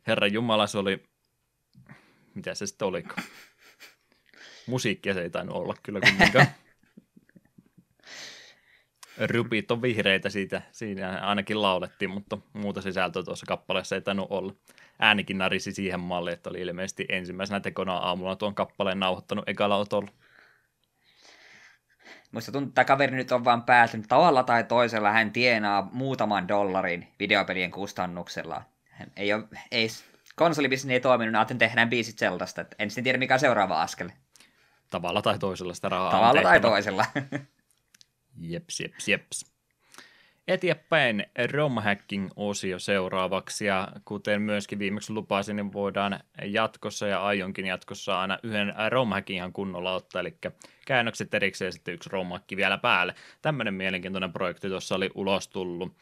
Herra 0.07 0.27
Jumala, 0.27 0.67
se 0.67 0.77
oli 0.77 1.03
mitä 2.35 2.55
se 2.55 2.67
sitten 2.67 2.87
oliko? 2.87 3.15
Musiikkia 4.67 5.13
se 5.13 5.21
ei 5.21 5.29
tainnut 5.29 5.55
olla 5.55 5.75
kyllä 5.83 5.99
kumminkaan. 5.99 6.47
Rupit 9.33 9.71
on 9.71 9.81
vihreitä 9.81 10.29
siitä, 10.29 10.61
siinä 10.71 11.19
ainakin 11.19 11.61
laulettiin, 11.61 12.11
mutta 12.11 12.37
muuta 12.53 12.81
sisältöä 12.81 13.23
tuossa 13.23 13.45
kappaleessa 13.45 13.95
ei 13.95 14.01
tainnut 14.01 14.27
olla. 14.29 14.53
Äänikin 14.99 15.37
narisi 15.37 15.71
siihen 15.71 15.99
malliin, 15.99 16.33
että 16.33 16.49
oli 16.49 16.61
ilmeisesti 16.61 17.05
ensimmäisenä 17.09 17.59
tekona 17.59 17.93
aamulla 17.97 18.35
tuon 18.35 18.55
kappaleen 18.55 18.99
nauhoittanut 18.99 19.49
ekalla 19.49 19.75
otolla. 19.75 20.11
Musta 22.31 22.51
tuntuu, 22.51 22.69
että 22.69 22.85
kaveri 22.85 23.15
nyt 23.15 23.31
on 23.31 23.45
vaan 23.45 23.63
päätynyt 23.63 24.07
tavalla 24.07 24.43
tai 24.43 24.63
toisella. 24.63 25.11
Hän 25.11 25.31
tienaa 25.31 25.89
muutaman 25.91 26.47
dollarin 26.47 27.07
videopelien 27.19 27.71
kustannuksella. 27.71 28.61
Hän 28.89 29.11
ei, 29.15 29.33
ole, 29.33 29.43
ei 29.71 29.87
konsolibisnes 30.39 30.93
ei 30.93 30.99
toiminut, 30.99 31.31
niin 31.31 31.35
ajattelin 31.35 31.59
tehdään 31.59 31.89
biisit 31.89 32.17
Zeldasta. 32.17 32.61
Että 32.61 32.75
en 32.79 33.03
tiedä, 33.03 33.17
mikä 33.17 33.33
on 33.33 33.39
seuraava 33.39 33.81
askel. 33.81 34.09
Tavalla 34.91 35.21
tai 35.21 35.39
toisella 35.39 35.73
sitä 35.73 35.89
rahaa 35.89 36.11
Tavalla 36.11 36.41
tai 36.41 36.59
toisella. 36.59 37.05
jeps, 38.51 38.79
jeps, 38.79 39.07
jeps. 39.07 39.45
Eteenpäin 40.47 41.25
romhacking-osio 41.51 42.79
seuraavaksi, 42.79 43.65
ja 43.65 43.87
kuten 44.05 44.41
myöskin 44.41 44.79
viimeksi 44.79 45.13
lupasin, 45.13 45.55
niin 45.55 45.73
voidaan 45.73 46.19
jatkossa 46.43 47.07
ja 47.07 47.23
aionkin 47.23 47.65
jatkossa 47.65 48.21
aina 48.21 48.39
yhden 48.43 48.73
romhackin 48.89 49.35
ihan 49.35 49.53
kunnolla 49.53 49.93
ottaa, 49.93 50.21
eli 50.21 50.37
käännökset 50.85 51.33
erikseen 51.33 51.67
ja 51.67 51.71
sitten 51.71 51.93
yksi 51.93 52.09
romhakki 52.09 52.57
vielä 52.57 52.77
päälle. 52.77 53.15
Tämmöinen 53.41 53.73
mielenkiintoinen 53.73 54.33
projekti 54.33 54.69
tuossa 54.69 54.95
oli 54.95 55.09
ulos 55.15 55.47
tullut. 55.47 55.97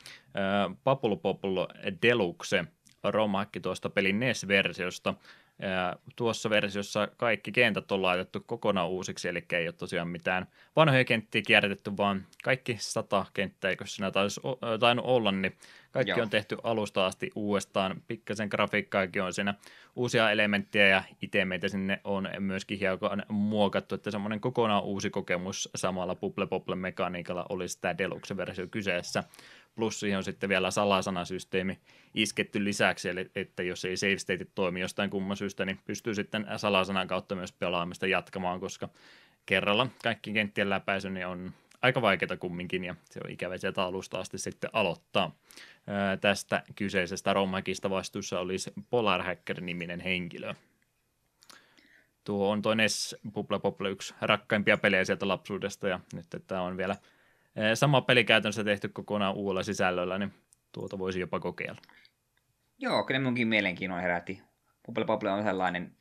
Papulu 0.84 1.18
Populu 1.18 1.68
Deluxe 2.02 2.66
romhakki 3.04 3.60
tuosta 3.60 3.90
pelin 3.90 4.20
NES-versiosta. 4.20 5.14
Tuossa 6.16 6.50
versiossa 6.50 7.08
kaikki 7.18 7.52
kentät 7.52 7.92
on 7.92 8.02
laitettu 8.02 8.44
kokonaan 8.46 8.90
uusiksi, 8.90 9.28
eli 9.28 9.46
ei 9.54 9.68
ole 9.68 9.74
tosiaan 9.74 10.08
mitään 10.08 10.48
vanhoja 10.76 11.06
kenttiä 11.06 11.42
kierrätetty, 11.48 11.98
vaan 11.98 12.26
kaikki 12.44 12.78
sata 12.80 13.26
kenttää, 13.34 13.70
eikö 13.70 13.86
siinä 13.86 14.12
taisi 14.12 14.42
tainnut 14.80 15.06
olla, 15.06 15.32
niin 15.32 15.58
kaikki 15.92 16.12
Joo. 16.12 16.22
on 16.22 16.30
tehty 16.30 16.58
alusta 16.64 17.06
asti 17.06 17.32
uudestaan. 17.36 18.02
Pikkasen 18.08 18.48
grafiikkaakin 18.52 19.22
on 19.22 19.34
siinä 19.34 19.54
uusia 19.96 20.32
elementtejä 20.32 20.88
ja 20.88 21.04
itemeitä 21.22 21.68
sinne 21.68 22.02
on 22.04 22.30
myöskin 22.40 22.80
hiukan 22.80 23.24
muokattu, 23.30 23.96
että 23.96 24.12
semmoinen 24.12 24.40
kokonaan 24.40 24.84
uusi 24.84 25.10
kokemus 25.10 25.70
samalla 25.76 26.16
Bubble 26.16 26.48
Bobble 26.48 26.76
mekaniikalla 26.76 27.46
olisi 27.50 27.82
tämä 27.82 27.98
Deluxe-versio 27.98 28.68
kyseessä 28.68 29.24
plus 29.78 30.00
siihen 30.00 30.18
on 30.18 30.24
sitten 30.24 30.50
vielä 30.50 30.72
salasanasysteemi 30.72 31.80
isketty 32.14 32.64
lisäksi, 32.64 33.10
eli 33.10 33.32
että 33.36 33.64
jos 33.64 33.86
ei 33.86 33.98
save 33.98 34.18
state 34.18 34.46
toimi 34.56 34.80
jostain 34.80 35.10
kumman 35.10 35.38
syystä, 35.38 35.66
niin 35.66 35.80
pystyy 35.86 36.16
sitten 36.16 36.48
salasanan 36.58 37.08
kautta 37.08 37.36
myös 37.36 37.52
pelaamista 37.52 38.08
jatkamaan, 38.08 38.60
koska 38.60 38.90
kerralla 39.46 39.88
kaikki 40.04 40.34
kenttien 40.34 40.70
läpäisy 40.70 41.10
niin 41.10 41.28
on 41.28 41.52
aika 41.82 42.02
vaikeaa 42.02 42.38
kumminkin, 42.38 42.84
ja 42.84 42.96
se 43.10 43.20
on 43.24 43.32
ikävä 43.32 43.58
sieltä 43.58 43.84
alusta 43.84 44.20
asti 44.20 44.38
sitten 44.38 44.70
aloittaa. 44.74 45.36
Ää, 45.88 46.18
tästä 46.18 46.64
kyseisestä 46.76 47.34
romhakista 47.34 47.90
vastuussa 47.90 48.40
olisi 48.40 48.74
Polar 48.90 49.24
Hacker-niminen 49.24 50.00
henkilö. 50.00 50.54
Tuo 52.24 52.50
on 52.52 52.62
toinen 52.62 52.90
Bubble 53.32 53.60
Bobble 53.60 53.90
yksi 53.90 54.14
rakkaimpia 54.22 54.78
pelejä 54.78 55.06
sieltä 55.06 55.28
lapsuudesta, 55.28 55.88
ja 55.88 56.00
nyt 56.14 56.26
tämä 56.48 56.62
on 56.62 56.78
vielä– 56.78 56.96
sama 57.74 58.02
peli 58.02 58.24
käytännössä 58.24 58.64
tehty 58.64 58.90
kokonaan 58.90 59.36
uudella 59.36 59.64
sisällöllä, 59.64 60.18
niin 60.18 60.34
tuota 60.72 61.00
voisi 61.00 61.20
jopa 61.20 61.40
kokeilla. 61.40 61.82
Joo, 62.78 63.04
kyllä 63.04 63.20
munkin 63.20 63.48
mielenkiinnon 63.48 64.02
herätti. 64.02 64.42
Bubble 64.86 65.06
Bobble 65.06 65.32
on 65.32 65.44
sellainen 65.44 65.96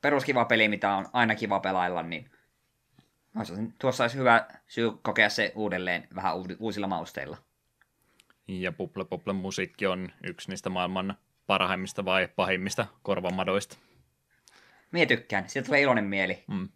peruskiva 0.00 0.44
peli, 0.44 0.68
mitä 0.68 0.94
on 0.94 1.06
aina 1.12 1.34
kiva 1.34 1.60
pelailla, 1.60 2.02
niin 2.02 2.30
tuossa 3.80 4.04
olisi 4.04 4.18
hyvä 4.18 4.46
syy 4.66 4.90
kokea 5.02 5.28
se 5.28 5.52
uudelleen 5.54 6.08
vähän 6.14 6.34
uusilla 6.58 6.86
mausteilla. 6.86 7.36
Ja 8.48 8.72
Bubble 8.72 9.04
Bobble 9.04 9.32
musiikki 9.32 9.86
on 9.86 10.08
yksi 10.22 10.50
niistä 10.50 10.70
maailman 10.70 11.16
parhaimmista 11.46 12.04
vai 12.04 12.28
pahimmista 12.36 12.86
korvamadoista. 13.02 13.76
Mie 14.92 15.06
tykkään, 15.06 15.48
sieltä 15.48 15.66
tulee 15.66 15.80
iloinen 15.80 16.04
mieli. 16.04 16.44
Mm. 16.46 16.68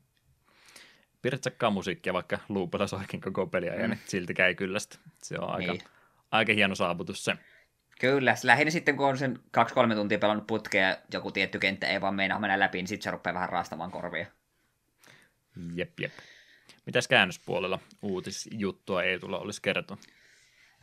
Pirtsakkaa 1.22 1.70
musiikkia, 1.70 2.12
vaikka 2.12 2.38
luupilla 2.48 2.86
soikin 2.86 3.20
koko 3.20 3.46
peliä, 3.46 3.72
mm. 3.72 3.80
ja 3.80 3.88
niin 3.88 4.00
silti 4.04 4.34
käy 4.34 4.54
kyllästä. 4.54 4.98
Se 5.22 5.38
on 5.38 5.50
aika, 5.50 5.72
niin. 5.72 5.82
aika 6.30 6.52
hieno 6.52 6.74
saavutus 6.74 7.24
se. 7.24 7.34
Kyllä, 8.00 8.34
lähinnä 8.42 8.70
sitten 8.70 8.96
kun 8.96 9.06
on 9.06 9.18
sen 9.18 9.38
2-3 9.90 9.94
tuntia 9.94 10.18
pelannut 10.18 10.46
putkea 10.46 10.88
ja 10.88 10.96
joku 11.12 11.30
tietty 11.30 11.58
kenttä 11.58 11.86
ei 11.86 12.00
vaan 12.00 12.14
meinaa 12.14 12.38
mennä 12.38 12.58
läpi, 12.58 12.78
niin 12.78 12.86
sitten 12.86 13.04
se 13.04 13.10
rupeaa 13.10 13.34
vähän 13.34 13.48
raastamaan 13.48 13.90
korvia. 13.90 14.26
Jep, 15.74 16.00
jep. 16.00 16.12
Mitäs 16.86 17.08
käännöspuolella 17.08 17.78
uutisjuttua 18.02 19.02
ei 19.02 19.18
tulla 19.18 19.38
olisi 19.38 19.62
kertoa? 19.62 19.96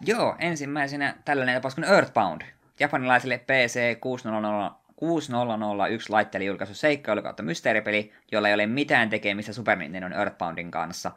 Joo, 0.05 0.35
ensimmäisenä 0.39 1.15
tällainen 1.25 1.55
tapaus 1.55 1.75
kuin 1.75 1.85
Earthbound. 1.85 2.41
Japanilaisille 2.79 3.38
PC 3.38 3.99
6000, 3.99 4.79
6001 4.97 6.09
laitteelle 6.09 6.45
julkaisu 6.45 6.73
seikkailu 6.73 7.21
kautta 7.21 7.43
mysteeripeli, 7.43 8.13
jolla 8.31 8.47
ei 8.47 8.53
ole 8.53 8.65
mitään 8.65 9.09
tekemistä 9.09 9.53
Super 9.53 9.77
Nintendo 9.77 10.17
Earthboundin 10.17 10.71
kanssa. 10.71 11.11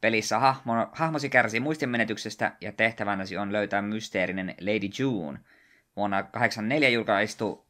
Pelissä 0.00 0.38
hahmo, 0.38 0.72
hahmosi 0.92 1.28
kärsii 1.28 1.60
muistinmenetyksestä 1.60 2.52
ja 2.60 2.72
tehtävänäsi 2.72 3.36
on 3.36 3.52
löytää 3.52 3.82
mysteerinen 3.82 4.54
Lady 4.60 4.88
June. 4.98 5.38
Vuonna 5.96 6.16
1984 6.16 6.88
julkaistu, 6.88 7.66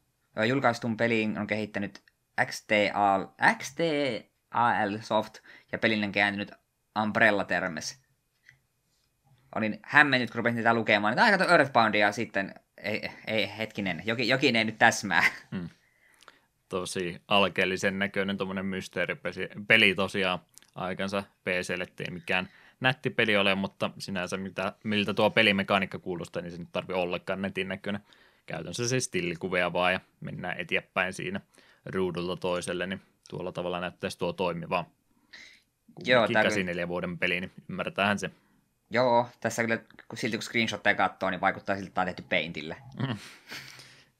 julkaistun 0.47 0.97
peliin 0.97 1.37
on 1.37 1.47
kehittänyt 1.47 2.03
XTAL, 2.45 3.25
XTAL 3.57 4.97
Soft 5.01 5.37
ja 5.71 5.77
pelin 5.77 6.03
on 6.03 6.11
kääntynyt 6.11 6.51
Umbrella 7.03 7.43
Termes. 7.43 8.01
Olin 9.55 9.79
hämmennyt, 9.83 10.31
kun 10.31 10.37
rupesin 10.37 10.57
tätä 10.57 10.73
lukemaan, 10.73 11.13
että 11.13 11.23
aika 11.23 11.45
Earthboundia 11.45 12.11
sitten, 12.11 12.55
ei, 12.85 13.09
ei 13.27 13.57
hetkinen, 13.57 14.03
jokin, 14.05 14.27
jokin 14.27 14.55
ei 14.55 14.63
nyt 14.63 14.77
täsmää. 14.77 15.23
Hmm. 15.51 15.69
Tosi 16.69 17.21
alkeellisen 17.27 17.99
näköinen 17.99 18.37
tuommoinen 18.37 18.65
mysteeripeli 18.65 19.95
tosiaan 19.95 20.39
aikansa 20.75 21.23
PClle, 21.43 21.87
ei 21.99 22.11
mikään 22.11 22.49
nätti 22.79 23.09
peli 23.09 23.37
ole, 23.37 23.55
mutta 23.55 23.91
sinänsä 23.97 24.37
mitä, 24.37 24.73
miltä 24.83 25.13
tuo 25.13 25.29
pelimekaniikka 25.29 25.99
kuulostaa, 25.99 26.41
niin 26.41 26.51
se 26.51 26.57
nyt 26.57 26.71
tarvii 26.71 26.95
ollenkaan 26.95 27.41
netin 27.41 27.67
näköinen. 27.67 28.01
Käytännössä 28.45 28.87
siis 28.87 29.05
stillikuvia 29.05 29.73
vaan 29.73 29.93
ja 29.93 29.99
mennään 30.19 30.59
eteenpäin 30.59 31.13
siinä 31.13 31.41
ruudulta 31.85 32.35
toiselle, 32.35 32.87
niin 32.87 33.01
tuolla 33.29 33.51
tavalla 33.51 33.79
näyttäisi 33.79 34.19
tuo 34.19 34.33
toimivaa. 34.33 34.89
Joo, 36.05 36.27
tämä 36.27 36.87
vuoden 36.87 37.17
peli, 37.17 37.41
niin 37.41 37.51
ymmärretään 37.69 38.19
se. 38.19 38.31
Joo, 38.89 39.29
tässä 39.39 39.63
kyllä 39.63 39.77
kun 40.07 40.17
silti 40.17 40.37
kun 40.37 40.43
screenshotteja 40.43 40.95
katsoo, 40.95 41.29
niin 41.29 41.41
vaikuttaa 41.41 41.75
siltä, 41.75 41.87
että 41.87 41.95
tämä 41.95 42.03
on 42.03 42.07
tehty 42.07 42.23
Paintille. 42.29 42.77
Mm. 43.07 43.17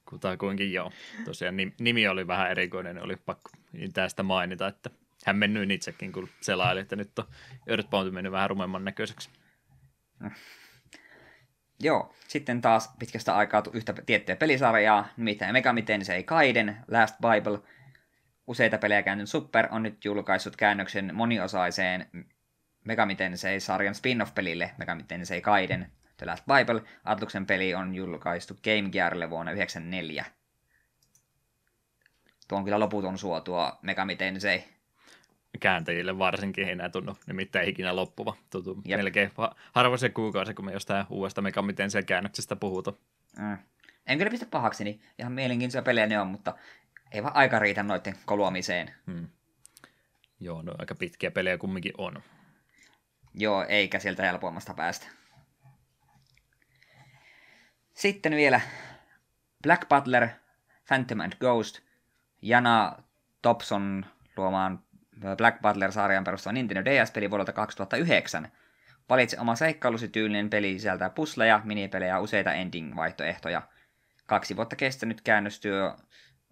Kutakuinkin 0.08 0.72
joo. 0.72 0.92
Tosiaan 1.24 1.56
nimi 1.80 2.08
oli 2.08 2.26
vähän 2.26 2.50
erikoinen, 2.50 2.94
niin 2.94 3.04
oli 3.04 3.16
pakko 3.16 3.50
tästä 3.92 4.22
mainita, 4.22 4.66
että 4.66 4.90
hän 5.26 5.36
mennyin 5.36 5.70
itsekin, 5.70 6.12
kun 6.12 6.28
selaili, 6.40 6.80
että 6.80 6.96
nyt 6.96 7.18
on 7.18 7.24
Earthbound 7.66 8.10
mennyt 8.10 8.32
vähän 8.32 8.50
rumemman 8.50 8.84
näköiseksi. 8.84 9.30
Mm. 10.20 10.30
Joo, 11.80 12.14
sitten 12.28 12.60
taas 12.60 12.94
pitkästä 12.98 13.36
aikaa 13.36 13.62
yhtä 13.72 13.94
tiettyä 14.06 14.36
pelisarjaa, 14.36 15.08
nimittäin 15.16 15.52
Megami 15.52 15.82
Tensei 15.82 16.24
Kaiden, 16.24 16.76
Last 16.88 17.14
Bible. 17.20 17.58
Useita 18.46 18.78
pelejä 18.78 19.02
kääntynyt 19.02 19.28
Super 19.28 19.68
on 19.70 19.82
nyt 19.82 20.04
julkaissut 20.04 20.56
käännöksen 20.56 21.14
moniosaiseen 21.14 22.10
Megami 22.86 23.16
Tensei-sarjan 23.16 23.94
spin-off-pelille 23.94 24.70
Megami 24.78 25.02
Tensei 25.02 25.40
Kaiden, 25.40 25.92
The 26.16 26.26
Last 26.26 26.44
Bible. 26.46 26.82
Atluksen 27.04 27.46
peli 27.46 27.74
on 27.74 27.94
julkaistu 27.94 28.54
Game 28.54 28.90
Gearille 28.90 29.30
vuonna 29.30 29.52
1994. 29.52 30.24
Tuo 32.48 32.58
on 32.58 32.64
kyllä 32.64 32.80
loputon 32.80 33.18
suotua 33.18 33.78
Megami 33.82 34.16
Tensei 34.16 34.76
kääntäjille 35.60 36.18
varsinkin 36.18 36.64
ei 36.64 36.72
enää 36.72 36.88
tunnu 36.88 37.16
nimittäin 37.26 37.68
ikinä 37.68 37.96
loppuva. 37.96 38.36
Tuntuu 38.50 38.82
Jep. 38.84 38.98
melkein 38.98 39.30
harvoin 39.72 39.98
se 39.98 40.08
kuukausi, 40.08 40.54
kun 40.54 40.64
me 40.64 40.72
jostain 40.72 41.06
uudesta 41.10 41.42
miten 41.62 41.90
se 41.90 42.02
käännöksestä 42.02 42.56
puhuta. 42.56 42.92
Mm. 43.38 43.58
En 44.06 44.18
kyllä 44.18 44.30
pistä 44.30 44.46
pahaksi, 44.50 44.84
niin 44.84 45.00
ihan 45.18 45.32
mielenkiintoisia 45.32 45.82
pelejä 45.82 46.06
ne 46.06 46.20
on, 46.20 46.26
mutta 46.26 46.54
ei 47.12 47.22
vaan 47.22 47.36
aika 47.36 47.58
riitä 47.58 47.82
noiden 47.82 48.14
koluamiseen. 48.26 48.94
Hmm. 49.06 49.28
Joo, 50.40 50.62
no 50.62 50.74
aika 50.78 50.94
pitkiä 50.94 51.30
pelejä 51.30 51.58
kumminkin 51.58 51.92
on. 51.98 52.22
Joo, 53.36 53.64
eikä 53.68 53.98
sieltä 53.98 54.22
helpoimmasta 54.22 54.74
päästä. 54.74 55.06
Sitten 57.94 58.32
vielä 58.36 58.60
Black 59.62 59.88
Butler, 59.88 60.28
Phantom 60.88 61.20
and 61.20 61.32
Ghost, 61.40 61.80
Jana 62.42 62.96
Thompson 63.42 64.06
luomaan 64.36 64.82
Black 65.36 65.60
Butler-sarjan 65.62 66.24
perustuva 66.24 66.52
Nintendo 66.52 66.84
DS-peli 66.84 67.30
vuodelta 67.30 67.52
2009. 67.52 68.52
Valitse 69.08 69.40
oma 69.40 69.56
seikkailusi 69.56 70.08
tyylinen 70.08 70.50
peli 70.50 70.78
sisältää 70.78 71.10
pusleja, 71.10 71.60
minipelejä 71.64 72.14
ja 72.14 72.20
useita 72.20 72.52
ending-vaihtoehtoja. 72.52 73.62
Kaksi 74.26 74.56
vuotta 74.56 74.76
kestänyt 74.76 75.20
käännöstyö, 75.20 75.86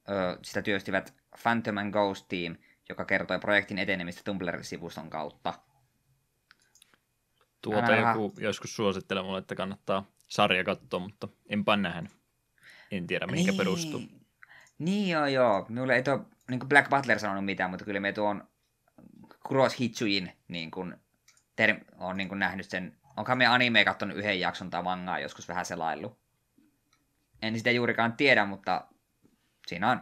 ö, 0.09 0.39
sitä 0.43 0.63
työstivät 0.63 1.15
Phantom 1.43 1.77
and 1.77 1.93
Ghost 1.93 2.27
Team, 2.29 2.57
joka 2.89 3.05
kertoi 3.05 3.39
projektin 3.39 3.79
etenemistä 3.79 4.23
Tumblr-sivuston 4.25 5.11
kautta. 5.11 5.55
Tuota 7.65 7.93
Älä 7.93 8.11
joku 8.11 8.33
joskus 8.39 8.77
suosittelee 8.77 9.23
mulle, 9.23 9.39
että 9.39 9.55
kannattaa 9.55 10.05
sarja 10.29 10.65
katsoa, 10.65 11.01
mutta 11.01 11.29
enpä 11.49 11.77
nähnyt. 11.77 12.13
En 12.91 13.07
tiedä, 13.07 13.27
mihinkä 13.27 13.53
niin. 13.53 13.59
perustuu. 13.59 14.03
Niin 14.79 15.09
joo 15.09 15.27
joo. 15.27 15.67
Minulle 15.69 15.95
ei 15.95 16.03
tuo 16.03 16.27
niin 16.51 16.69
Black 16.69 16.91
Butler 16.91 17.19
sanonut 17.19 17.45
mitään, 17.45 17.71
mutta 17.71 17.85
kyllä 17.85 18.01
me 18.01 18.13
tuon 18.13 18.49
Cross 19.49 19.81
Hitsuin 19.81 20.33
niin 20.49 20.71
kuin, 20.71 20.97
ter- 21.57 21.85
on 21.99 22.17
niin 22.17 22.29
kuin 22.29 22.39
nähnyt 22.39 22.71
sen, 22.71 22.97
onkohan 23.17 23.39
me 23.39 23.47
anime 23.47 23.85
katsonut 23.85 24.17
yhden 24.17 24.41
jakson 24.41 24.71
tai 24.71 24.83
mangaa 24.83 25.19
joskus 25.19 25.49
vähän 25.49 25.67
selaillut. 25.67 26.19
En 27.43 27.59
sitä 27.59 27.71
juurikaan 27.71 28.13
tiedä, 28.13 28.45
mutta 28.45 28.87
siinä 29.67 29.91
on 29.91 30.01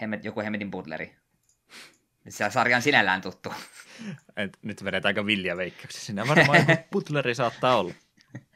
hemmet, 0.00 0.24
joku 0.24 0.40
hemmetin 0.40 0.70
butleri. 0.70 1.16
Se 2.28 2.50
sarja 2.50 2.76
on 2.76 2.82
sinällään 2.82 3.22
tuttu. 3.22 3.52
Et 4.36 4.58
nyt 4.62 4.84
vedetään 4.84 5.10
aika 5.10 5.26
vilja 5.26 5.56
veikkauksia. 5.56 6.00
Siinä 6.00 6.28
varmaan 6.28 6.58
joku 6.58 6.82
butleri 6.92 7.34
saattaa 7.34 7.76
olla. 7.76 7.94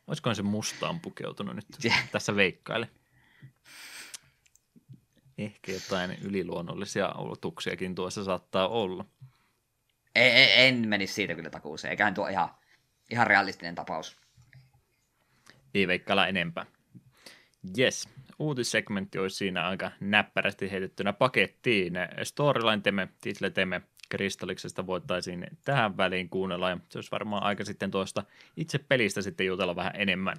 Olisikohan 0.07 0.37
se 0.37 0.43
mustaan 0.43 1.01
pukeutunut 1.01 1.57
nyt 1.57 1.67
tässä 2.13 2.37
veikkaille? 2.37 2.89
Ehkä 5.39 5.73
jotain 5.73 6.19
yliluonnollisia 6.23 7.09
olotuksiakin 7.09 7.95
tuossa 7.95 8.25
saattaa 8.25 8.69
olla. 8.69 9.05
Ei, 10.15 10.31
ei, 10.31 10.69
en 10.69 10.89
menisi 10.89 11.15
siitä 11.15 11.35
kyllä 11.35 11.51
takuuseen. 11.51 11.91
Eiköhän 11.91 12.15
tuo 12.15 12.29
ihan, 12.29 12.55
ihan 13.11 13.27
realistinen 13.27 13.75
tapaus. 13.75 14.17
Ei 15.75 15.89
veikkailla 15.89 16.27
enempää. 16.27 16.67
Yes, 17.79 18.09
uutissegmentti 18.39 19.19
olisi 19.19 19.37
siinä 19.37 19.69
aika 19.69 19.91
näppärästi 20.01 20.71
heitettynä 20.71 21.13
pakettiin. 21.13 21.93
Storyline-teme, 22.23 23.09
title-teme 23.21 23.83
Kristalliksesta 24.09 24.87
voitaisiin 24.87 25.47
tähän 25.65 25.97
väliin 25.97 26.29
kuunnella, 26.29 26.71
ja 26.71 26.79
se 26.89 26.99
olisi 26.99 27.11
varmaan 27.11 27.43
aika 27.43 27.65
sitten 27.65 27.91
tuosta 27.91 28.25
itse 28.57 28.79
pelistä 28.79 29.23
sitten 29.23 29.47
jutella 29.47 29.77
vähän 29.77 29.93
enemmän. 29.97 30.37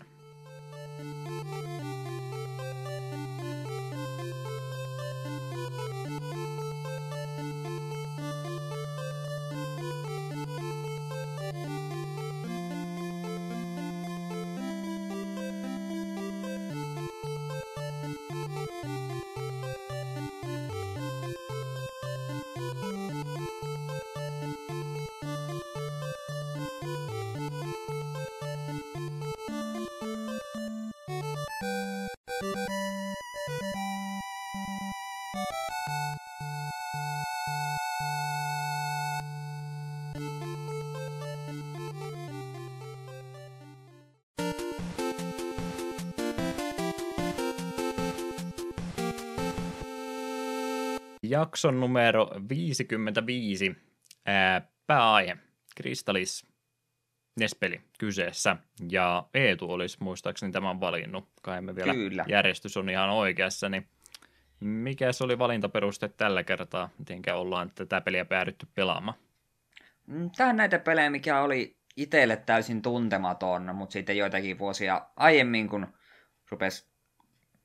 Jakson 51.40 51.80
numero 51.80 52.30
55, 52.50 53.76
ää, 54.26 54.62
pääaihe, 54.88 55.38
Kristallis 55.76 56.46
Nespeli 57.40 57.82
kyseessä, 58.00 58.56
ja 58.92 59.28
Eetu 59.34 59.72
olisi 59.72 59.98
muistaakseni 60.00 60.52
tämän 60.52 60.80
valinnut, 60.80 61.30
kai 61.42 61.62
me 61.62 61.76
vielä 61.76 61.94
Kyllä. 61.94 62.26
järjestys 62.28 62.78
on 62.78 62.90
ihan 62.90 63.10
oikeassa, 63.10 63.70
niin 63.70 63.88
Mikä 64.60 65.12
se 65.12 65.24
oli 65.24 65.40
valintaperuste 65.40 66.10
tällä 66.10 66.44
kertaa? 66.44 66.90
Mitenkä 66.98 67.36
ollaan 67.36 67.72
tätä 67.76 68.02
peliä 68.02 68.26
päädytty 68.26 68.68
pelaamaan? 68.76 69.18
Mm, 70.08 70.30
Tämä 70.38 70.50
on 70.50 70.56
näitä 70.56 70.80
pelejä, 70.80 71.10
mikä 71.10 71.42
oli 71.42 71.78
itselle 71.98 72.36
täysin 72.36 72.82
tuntematon, 72.82 73.76
mutta 73.76 73.94
sitten 73.94 74.18
joitakin 74.18 74.60
vuosia 74.60 75.02
aiemmin, 75.16 75.70
kun 75.70 75.88
rupesi 76.52 76.88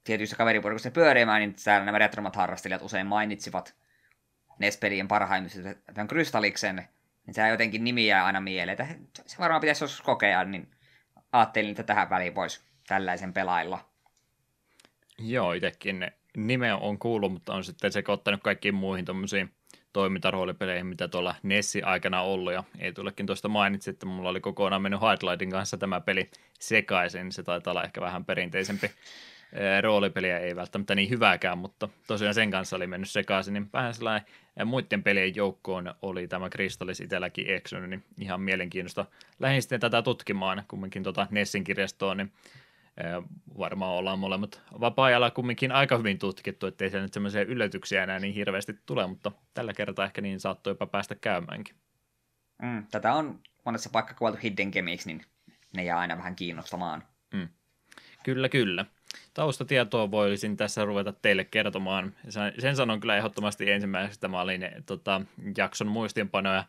tietyissä 0.05 0.37
kaveriporukassa 0.37 0.91
pyörimään, 0.91 1.41
niin 1.41 1.55
täällä 1.65 1.85
nämä 1.85 1.99
retromat 1.99 2.37
harrastelijat 2.37 2.83
usein 2.83 3.07
mainitsivat 3.07 3.75
NES-pelien 4.59 5.09
parhaimmista 5.09 5.61
tämän 5.95 6.09
Krystalliksen, 6.09 6.77
niin 7.27 7.35
se 7.35 7.49
jotenkin 7.49 7.85
nimi 7.85 8.07
jää 8.07 8.25
aina 8.25 8.41
mieleen, 8.41 8.79
se 9.27 9.39
varmaan 9.39 9.61
pitäisi 9.61 9.85
joskus 9.85 10.03
kokea, 10.03 10.45
niin 10.45 10.71
ajattelin, 11.33 11.71
että 11.71 11.83
tähän 11.83 12.11
väliin 12.11 12.35
voisi 12.35 12.61
tällaisen 12.87 13.33
pelailla. 13.33 13.89
Joo, 15.19 15.53
itsekin 15.53 16.11
nime 16.37 16.75
on 16.75 16.99
kuullut, 16.99 17.33
mutta 17.33 17.55
on 17.55 17.65
sitten 17.65 17.93
sekoittanut 17.93 18.43
kaikkiin 18.43 18.75
muihin 18.75 19.05
tuommoisiin 19.05 19.55
toimintaroolipeleihin, 19.93 20.87
mitä 20.87 21.09
tuolla 21.09 21.35
Nessi 21.43 21.83
aikana 21.83 22.23
ollut, 22.23 22.53
ja 22.53 22.65
ei 22.79 22.93
tulekin 22.93 23.27
tuosta 23.27 23.49
mainitsi, 23.49 23.91
että 23.91 24.07
mulla 24.07 24.29
oli 24.29 24.41
kokonaan 24.41 24.83
mennyt 24.83 25.01
Highlightin 25.01 25.51
kanssa 25.51 25.77
tämä 25.77 26.01
peli 26.01 26.31
sekaisin, 26.61 27.33
se 27.33 27.43
taitaa 27.43 27.71
olla 27.71 27.85
ehkä 27.85 28.01
vähän 28.01 28.25
perinteisempi 28.25 28.91
roolipeliä, 29.81 30.39
ei 30.39 30.57
välttämättä 30.57 30.95
niin 30.95 31.11
hyvääkään, 31.11 31.59
mutta 31.59 31.89
tosiaan 32.07 32.35
sen 32.35 32.51
kanssa 32.51 32.77
oli 32.77 32.87
mennyt 32.87 33.11
sekaisin, 33.11 33.55
niin 33.55 33.71
vähän 33.73 33.95
sellainen 33.95 34.27
muiden 34.65 35.03
pelien 35.03 35.37
joukkoon 35.37 35.95
oli 36.03 36.29
tämä 36.29 36.51
Kristallis 36.51 37.01
itselläkin 37.01 37.51
eksynyt, 37.51 37.91
niin 37.91 38.05
ihan 38.21 38.41
mielenkiintoista 38.41 39.07
lähdin 39.39 39.63
sitten 39.63 39.81
tätä 39.81 40.03
tutkimaan, 40.03 40.63
kumminkin 40.69 41.03
tuota 41.03 41.27
Nessin 41.31 41.65
kirjastoon, 41.65 42.17
niin 42.17 42.33
varmaan 43.59 43.93
ollaan 43.93 44.19
molemmat 44.19 44.63
vapaa-ajalla 44.81 45.31
kumminkin 45.31 45.73
aika 45.73 45.99
hyvin 45.99 46.19
tutkittu, 46.19 46.67
ettei 46.67 46.91
se 46.91 47.01
nyt 47.01 47.13
semmoisia 47.13 47.43
yllätyksiä 47.43 48.03
enää 48.03 48.19
niin 48.19 48.35
hirveästi 48.35 48.79
tule, 48.87 49.07
mutta 49.07 49.33
tällä 49.55 49.73
kertaa 49.73 50.05
ehkä 50.05 50.21
niin 50.21 50.41
saattoi 50.41 50.71
jopa 50.71 50.87
päästä 50.87 51.15
käymäänkin. 51.15 51.75
Mm, 52.63 52.87
tätä 52.91 53.13
on 53.13 53.41
monessa 53.65 53.91
paikka 53.91 54.15
kuvattu 54.15 54.41
Hidden 54.43 54.71
Gemiksi, 54.73 55.09
niin 55.09 55.23
ne 55.77 55.85
jää 55.85 55.99
aina 55.99 56.17
vähän 56.17 56.37
kiinnostamaan. 56.37 57.03
Mm. 57.35 57.49
Kyllä, 58.25 58.49
kyllä. 58.49 58.87
Taustatietoa 59.35 60.11
voisin 60.11 60.57
tässä 60.57 60.85
ruveta 60.85 61.13
teille 61.13 61.45
kertomaan. 61.45 62.15
Sen 62.59 62.77
sanon 62.77 63.01
kyllä 63.01 63.17
ehdottomasti 63.17 63.71
ensimmäiseksi, 63.71 64.17
että 64.17 64.29
mä 64.29 64.41
olin 64.41 64.69
tota, 64.87 65.21
jakson 65.57 65.89
muistiinpanoja 65.89 66.65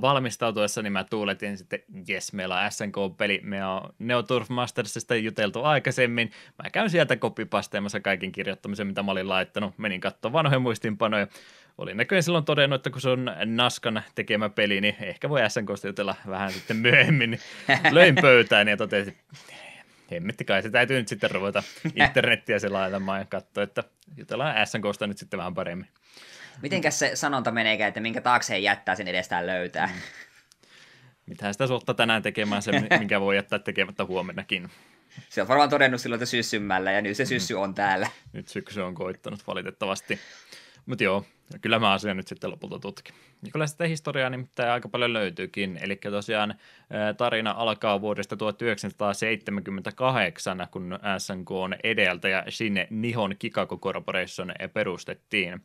valmistautuessa, 0.00 0.82
niin 0.82 0.92
mä 0.92 1.04
tuuletin 1.04 1.58
sitten, 1.58 1.80
jes, 2.08 2.32
meillä 2.32 2.60
on 2.60 2.72
SNK-peli, 2.72 3.40
me 3.42 3.66
on 3.66 3.94
Neoturf 3.98 4.48
Mastersista 4.48 5.14
juteltu 5.14 5.64
aikaisemmin, 5.64 6.30
mä 6.62 6.70
käyn 6.70 6.90
sieltä 6.90 7.16
kopipasteemassa 7.16 8.00
kaiken 8.00 8.32
kirjoittamisen, 8.32 8.86
mitä 8.86 9.02
mä 9.02 9.12
olin 9.12 9.28
laittanut, 9.28 9.78
menin 9.78 10.00
katsomaan 10.00 10.32
vanhoja 10.32 10.60
muistiinpanoja, 10.60 11.26
olin 11.78 11.96
näköjään 11.96 12.22
silloin 12.22 12.44
todennut, 12.44 12.76
että 12.76 12.90
kun 12.90 13.00
se 13.00 13.08
on 13.08 13.30
Naskan 13.44 14.02
tekemä 14.14 14.48
peli, 14.48 14.80
niin 14.80 14.96
ehkä 15.00 15.28
voi 15.28 15.40
SNKsta 15.48 15.86
jutella 15.86 16.14
vähän 16.28 16.52
sitten 16.52 16.76
myöhemmin, 16.76 17.38
löin 17.90 18.14
pöytään 18.14 18.68
ja 18.68 18.76
totesin, 18.76 19.16
hemmetti 20.10 20.44
kai 20.44 20.62
se 20.62 20.70
täytyy 20.70 20.98
nyt 20.98 21.08
sitten 21.08 21.30
ruveta 21.30 21.62
internettiä 21.94 22.58
selailemaan 22.58 23.18
ja 23.18 23.24
katsoa, 23.24 23.64
että 23.64 23.84
jutellaan 24.16 24.66
SNKsta 24.66 25.06
nyt 25.06 25.18
sitten 25.18 25.38
vähän 25.38 25.54
paremmin. 25.54 25.88
Mitenkäs 26.62 26.98
se 26.98 27.10
sanonta 27.14 27.50
meneekään, 27.50 27.88
että 27.88 28.00
minkä 28.00 28.20
taakse 28.20 28.58
jättää, 28.58 28.94
sen 28.94 29.08
edestään 29.08 29.46
löytää? 29.46 29.86
Mm. 29.86 29.92
Mitähän 31.26 31.54
sitä 31.54 31.66
suotta 31.66 31.94
tänään 31.94 32.22
tekemään 32.22 32.62
se, 32.62 32.72
minkä 32.98 33.20
voi 33.20 33.36
jättää 33.36 33.58
tekemättä 33.58 34.04
huomennakin. 34.04 34.70
Se 35.28 35.42
on 35.42 35.48
varmaan 35.48 35.70
todennut 35.70 36.00
silloin, 36.00 36.18
että 36.18 36.26
syssymällä, 36.26 36.92
ja 36.92 37.02
nyt 37.02 37.16
se 37.16 37.24
syssy 37.24 37.54
on 37.54 37.74
täällä. 37.74 38.08
Nyt 38.32 38.48
syksy 38.48 38.80
on 38.80 38.94
koittanut 38.94 39.46
valitettavasti. 39.46 40.20
Mutta 40.90 41.04
joo, 41.04 41.24
kyllä 41.60 41.78
mä 41.78 41.92
asian 41.92 42.16
nyt 42.16 42.28
sitten 42.28 42.50
lopulta 42.50 42.78
tutkin. 42.78 43.14
Ja 43.44 43.50
kyllä 43.52 43.66
sitä 43.66 43.84
historiaa 43.84 44.30
nimittäin 44.30 44.70
aika 44.70 44.88
paljon 44.88 45.12
löytyykin. 45.12 45.78
Eli 45.82 45.96
tosiaan 45.96 46.54
tarina 47.16 47.50
alkaa 47.50 48.00
vuodesta 48.00 48.36
1978, 48.36 50.68
kun 50.70 50.98
SNK 51.18 51.50
on 51.50 51.74
edeltäjä 51.84 52.44
sinne 52.48 52.86
Nihon 52.90 53.34
Kikaku 53.38 53.78
Corporation 53.78 54.52
perustettiin. 54.72 55.60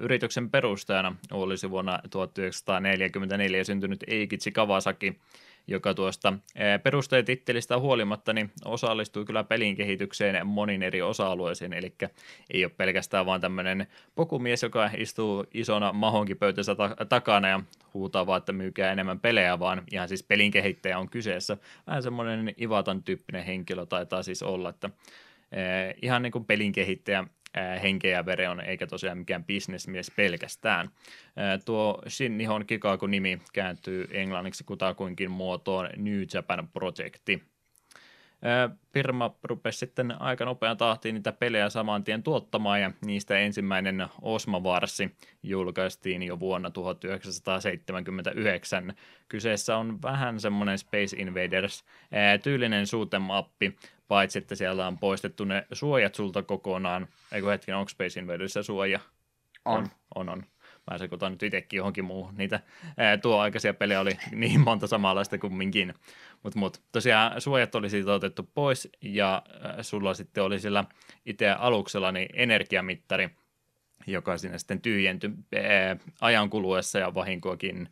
Yrityksen 0.00 0.50
perustajana 0.50 1.16
olisi 1.32 1.70
vuonna 1.70 1.98
1944 2.10 3.64
syntynyt 3.64 4.04
Eikichi 4.06 4.52
Kawasaki, 4.52 5.20
joka 5.66 5.94
tuosta 5.94 6.32
perustajatittelistä 6.82 7.78
huolimatta 7.78 8.32
niin 8.32 8.50
osallistui 8.64 9.24
kyllä 9.24 9.44
pelin 9.44 9.76
kehitykseen 9.76 10.46
monin 10.46 10.82
eri 10.82 11.02
osa-alueisiin, 11.02 11.72
eli 11.72 11.94
ei 12.50 12.64
ole 12.64 12.72
pelkästään 12.76 13.26
vaan 13.26 13.40
tämmöinen 13.40 13.86
pokumies, 14.14 14.62
joka 14.62 14.90
istuu 14.96 15.44
isona 15.54 15.92
mahonkipöytänsä 15.92 16.74
ta- 16.74 16.96
takana 17.08 17.48
ja 17.48 17.60
huutaa 17.94 18.26
vaan, 18.26 18.38
että 18.38 18.52
myykää 18.52 18.92
enemmän 18.92 19.20
pelejä, 19.20 19.58
vaan 19.58 19.82
ihan 19.92 20.08
siis 20.08 20.22
pelin 20.22 20.50
kehittäjä 20.50 20.98
on 20.98 21.08
kyseessä. 21.08 21.56
Vähän 21.86 22.02
semmoinen 22.02 22.54
Ivatan 22.60 23.02
tyyppinen 23.02 23.44
henkilö 23.44 23.86
taitaa 23.86 24.22
siis 24.22 24.42
olla, 24.42 24.68
että 24.68 24.90
ihan 26.02 26.22
niin 26.22 26.32
kuin 26.32 26.44
pelin 26.44 26.72
kehittäjä 26.72 27.24
henkeä 27.82 28.16
ja 28.16 28.26
vere 28.26 28.48
on, 28.48 28.60
eikä 28.60 28.86
tosiaan 28.86 29.18
mikään 29.18 29.44
bisnesmies 29.44 30.12
pelkästään. 30.16 30.90
Tuo 31.64 32.02
Shin 32.08 32.38
Nihon 32.38 32.66
Kikaku-nimi 32.66 33.38
kääntyy 33.52 34.08
englanniksi 34.10 34.64
kutakuinkin 34.64 35.30
muotoon 35.30 35.88
New 35.96 36.22
Japan 36.34 36.68
Projecti. 36.68 37.42
Firma 38.92 39.34
rupesi 39.42 39.78
sitten 39.78 40.22
aika 40.22 40.44
nopean 40.44 40.76
tahtiin 40.76 41.14
niitä 41.14 41.32
pelejä 41.32 41.68
saman 41.68 42.04
tien 42.04 42.22
tuottamaan 42.22 42.80
ja 42.80 42.90
niistä 43.04 43.38
ensimmäinen 43.38 44.06
Osma-varsi 44.22 45.16
julkaistiin 45.42 46.22
jo 46.22 46.40
vuonna 46.40 46.70
1979. 46.70 48.94
Kyseessä 49.28 49.76
on 49.76 50.02
vähän 50.02 50.40
semmoinen 50.40 50.78
Space 50.78 51.16
Invaders 51.16 51.84
tyylinen 52.42 52.86
suutemappi, 52.86 53.76
paitsi 54.08 54.38
että 54.38 54.54
siellä 54.54 54.86
on 54.86 54.98
poistettu 54.98 55.44
ne 55.44 55.66
suojat 55.72 56.14
sulta 56.14 56.42
kokonaan. 56.42 57.08
Eikö 57.32 57.50
hetken, 57.50 57.76
onko 57.76 57.88
Space 57.88 58.20
Invaderissa 58.20 58.62
suoja? 58.62 59.00
On. 59.64 59.78
On, 59.78 59.88
on. 60.14 60.28
on. 60.28 60.42
Mä 60.90 60.98
sekoitan 60.98 61.32
nyt 61.32 61.42
itsekin 61.42 61.76
johonkin 61.76 62.04
muuhun. 62.04 62.34
Niitä 62.36 62.60
ää, 62.96 63.16
tuo 63.16 63.38
aikaisia 63.38 63.74
pelejä 63.74 64.00
oli 64.00 64.18
niin 64.32 64.60
monta 64.60 64.86
samanlaista 64.86 65.38
kumminkin. 65.38 65.94
Mutta 66.42 66.58
mut, 66.58 66.82
tosiaan 66.92 67.40
suojat 67.40 67.74
oli 67.74 67.90
siitä 67.90 68.12
otettu 68.12 68.50
pois 68.54 68.88
ja 69.02 69.42
sulla 69.82 70.14
sitten 70.14 70.44
oli 70.44 70.60
sillä 70.60 70.84
itse 71.26 71.50
aluksella 71.50 72.12
niin 72.12 72.28
energiamittari, 72.32 73.30
joka 74.06 74.38
sinne 74.38 74.58
sitten 74.58 74.80
tyhjentyi 74.80 75.30
ää, 75.54 75.96
ajan 76.20 76.50
kuluessa 76.50 76.98
ja 76.98 77.14
vahinkoakin 77.14 77.88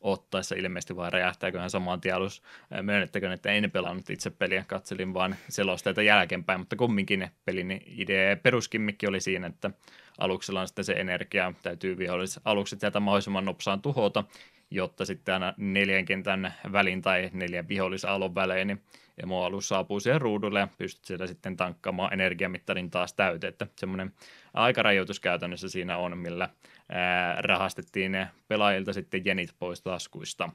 ottaessa 0.00 0.54
ilmeisesti 0.54 0.96
vaan 0.96 1.12
räjähtääköhän 1.12 1.70
saman 1.70 2.00
tien 2.00 2.14
alus. 2.14 2.42
Myönnettäkö, 2.82 3.32
että 3.32 3.50
en 3.50 3.70
pelannut 3.70 4.10
itse 4.10 4.30
peliä, 4.30 4.64
katselin 4.66 5.14
vaan 5.14 5.36
selosteita 5.48 6.02
jälkeenpäin, 6.02 6.60
mutta 6.60 6.76
kumminkin 6.76 7.28
pelin 7.44 7.82
idea, 7.86 8.36
peruskimmikki 8.36 9.06
oli 9.06 9.20
siinä, 9.20 9.46
että 9.46 9.70
aluksella 10.18 10.60
on 10.60 10.66
sitten 10.68 10.84
se 10.84 10.92
energia, 10.92 11.52
täytyy 11.62 11.98
vihollis 11.98 12.40
alukset 12.44 12.80
sieltä 12.80 13.00
mahdollisimman 13.00 13.44
nopsaan 13.44 13.82
tuhota, 13.82 14.24
jotta 14.70 15.04
sitten 15.04 15.34
aina 15.34 15.54
neljän 15.56 16.04
kentän 16.04 16.54
välin 16.72 17.02
tai 17.02 17.30
neljän 17.32 17.68
vihollisaallon 17.68 18.34
välein, 18.34 18.68
niin 18.68 18.82
emoalus 19.22 19.68
saapuu 19.68 20.00
siihen 20.00 20.20
ruudulle 20.20 20.60
ja 20.60 20.68
pystyt 20.78 21.04
siellä 21.04 21.26
sitten 21.26 21.56
tankkaamaan 21.56 22.12
energiamittarin 22.12 22.90
taas 22.90 23.14
täyteen, 23.14 23.48
että 23.48 23.66
semmoinen 23.76 24.12
aikarajoitus 24.54 25.20
käytännössä 25.20 25.68
siinä 25.68 25.96
on, 25.96 26.18
millä 26.18 26.48
ää, 26.88 27.42
rahastettiin 27.42 28.26
pelaajilta 28.48 28.92
sitten 28.92 29.24
jenit 29.24 29.54
pois 29.58 29.82
taskuista. 29.82 30.50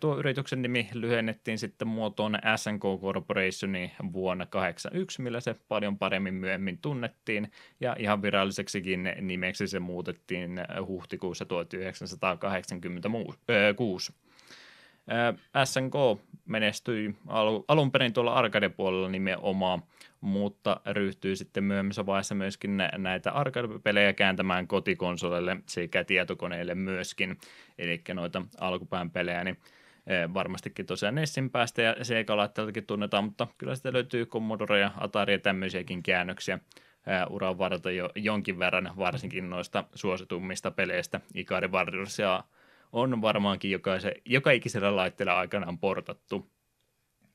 Tuo 0.00 0.18
yrityksen 0.18 0.62
nimi 0.62 0.88
lyhennettiin 0.92 1.58
sitten 1.58 1.88
muotoon 1.88 2.38
SNK 2.56 2.82
Corporationi 3.00 3.92
vuonna 4.12 4.46
1981, 4.46 5.22
millä 5.22 5.40
se 5.40 5.56
paljon 5.68 5.98
paremmin 5.98 6.34
myöhemmin 6.34 6.78
tunnettiin, 6.78 7.52
ja 7.80 7.96
ihan 7.98 8.22
viralliseksikin 8.22 9.12
nimeksi 9.20 9.66
se 9.66 9.80
muutettiin 9.80 10.60
huhtikuussa 10.86 11.44
1986. 11.44 14.12
SNK 15.64 15.94
menestyi 16.46 17.14
alun 17.68 17.92
perin 17.92 18.12
tuolla 18.12 18.34
arcade-puolella 18.34 19.08
nimenomaan, 19.08 19.82
mutta 20.20 20.80
ryhtyi 20.86 21.36
sitten 21.36 21.64
myöhemmässä 21.64 22.06
vaiheessa 22.06 22.34
myöskin 22.34 22.76
näitä 22.98 23.32
arcade-pelejä 23.32 24.12
kääntämään 24.12 24.66
kotikonsolelle 24.66 25.56
sekä 25.66 26.04
tietokoneille 26.04 26.74
myöskin, 26.74 27.38
eli 27.78 28.02
noita 28.14 28.42
alkupään 28.60 29.10
pelejä, 29.10 29.44
niin 29.44 29.58
varmastikin 30.34 30.86
tosiaan 30.86 31.14
Nessin 31.14 31.50
päästä 31.50 31.82
ja 31.82 31.96
Sega-laitteeltakin 32.02 32.86
tunnetaan, 32.86 33.24
mutta 33.24 33.46
kyllä 33.58 33.74
sitä 33.74 33.92
löytyy 33.92 34.26
Commodore 34.26 34.80
ja 34.80 34.90
Atari 34.96 35.32
ja 35.32 35.38
tämmöisiäkin 35.38 36.02
käännöksiä 36.02 36.58
uran 37.30 37.58
varrelta 37.58 37.90
jo 37.90 38.10
jonkin 38.14 38.58
verran, 38.58 38.90
varsinkin 38.96 39.50
noista 39.50 39.84
suositummista 39.94 40.70
peleistä, 40.70 41.20
Ikari 41.34 41.68
Warriors 41.68 42.18
ja 42.18 42.44
on 42.92 43.22
varmaankin 43.22 43.70
jokaisen, 43.70 44.12
joka 44.24 44.50
ikisellä 44.50 44.96
laitteella 44.96 45.38
aikanaan 45.38 45.78
portattu. 45.78 46.50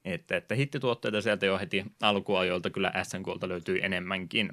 Että, 0.06 0.38
että 0.38 0.56
hittituotteita 0.56 1.22
sieltä 1.22 1.46
jo 1.46 1.60
heti 1.60 1.86
alkuajoilta 2.02 2.70
kyllä 2.70 2.92
SNKlta 3.04 3.48
löytyy 3.48 3.80
enemmänkin. 3.82 4.50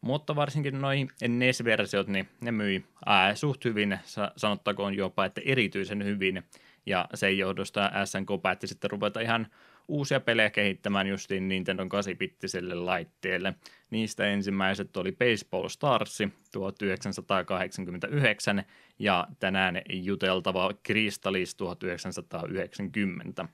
Mutta 0.00 0.36
varsinkin 0.36 0.80
noin 0.80 1.08
NES-versiot, 1.28 2.06
niin 2.06 2.28
ne 2.40 2.52
myi 2.52 2.84
ää, 3.06 3.34
suht 3.34 3.64
hyvin, 3.64 3.98
sanottakoon 4.36 4.94
jopa, 4.94 5.24
että 5.24 5.40
erityisen 5.44 6.04
hyvin. 6.04 6.42
Ja 6.86 7.08
sen 7.14 7.38
johdosta 7.38 7.90
SNK 8.04 8.42
päätti 8.42 8.66
sitten 8.66 8.90
ruveta 8.90 9.20
ihan 9.20 9.46
uusia 9.88 10.20
pelejä 10.20 10.50
kehittämään 10.50 11.06
justiin 11.06 11.48
Nintendo 11.48 11.84
8-bittiselle 11.84 12.74
laitteelle. 12.74 13.54
Niistä 13.90 14.26
ensimmäiset 14.26 14.96
oli 14.96 15.12
Baseball 15.12 15.68
Stars 15.68 16.18
1989 16.52 18.64
ja 18.98 19.26
tänään 19.38 19.82
juteltava 19.90 20.70
Crystallis 20.86 21.54
1990. 21.54 23.48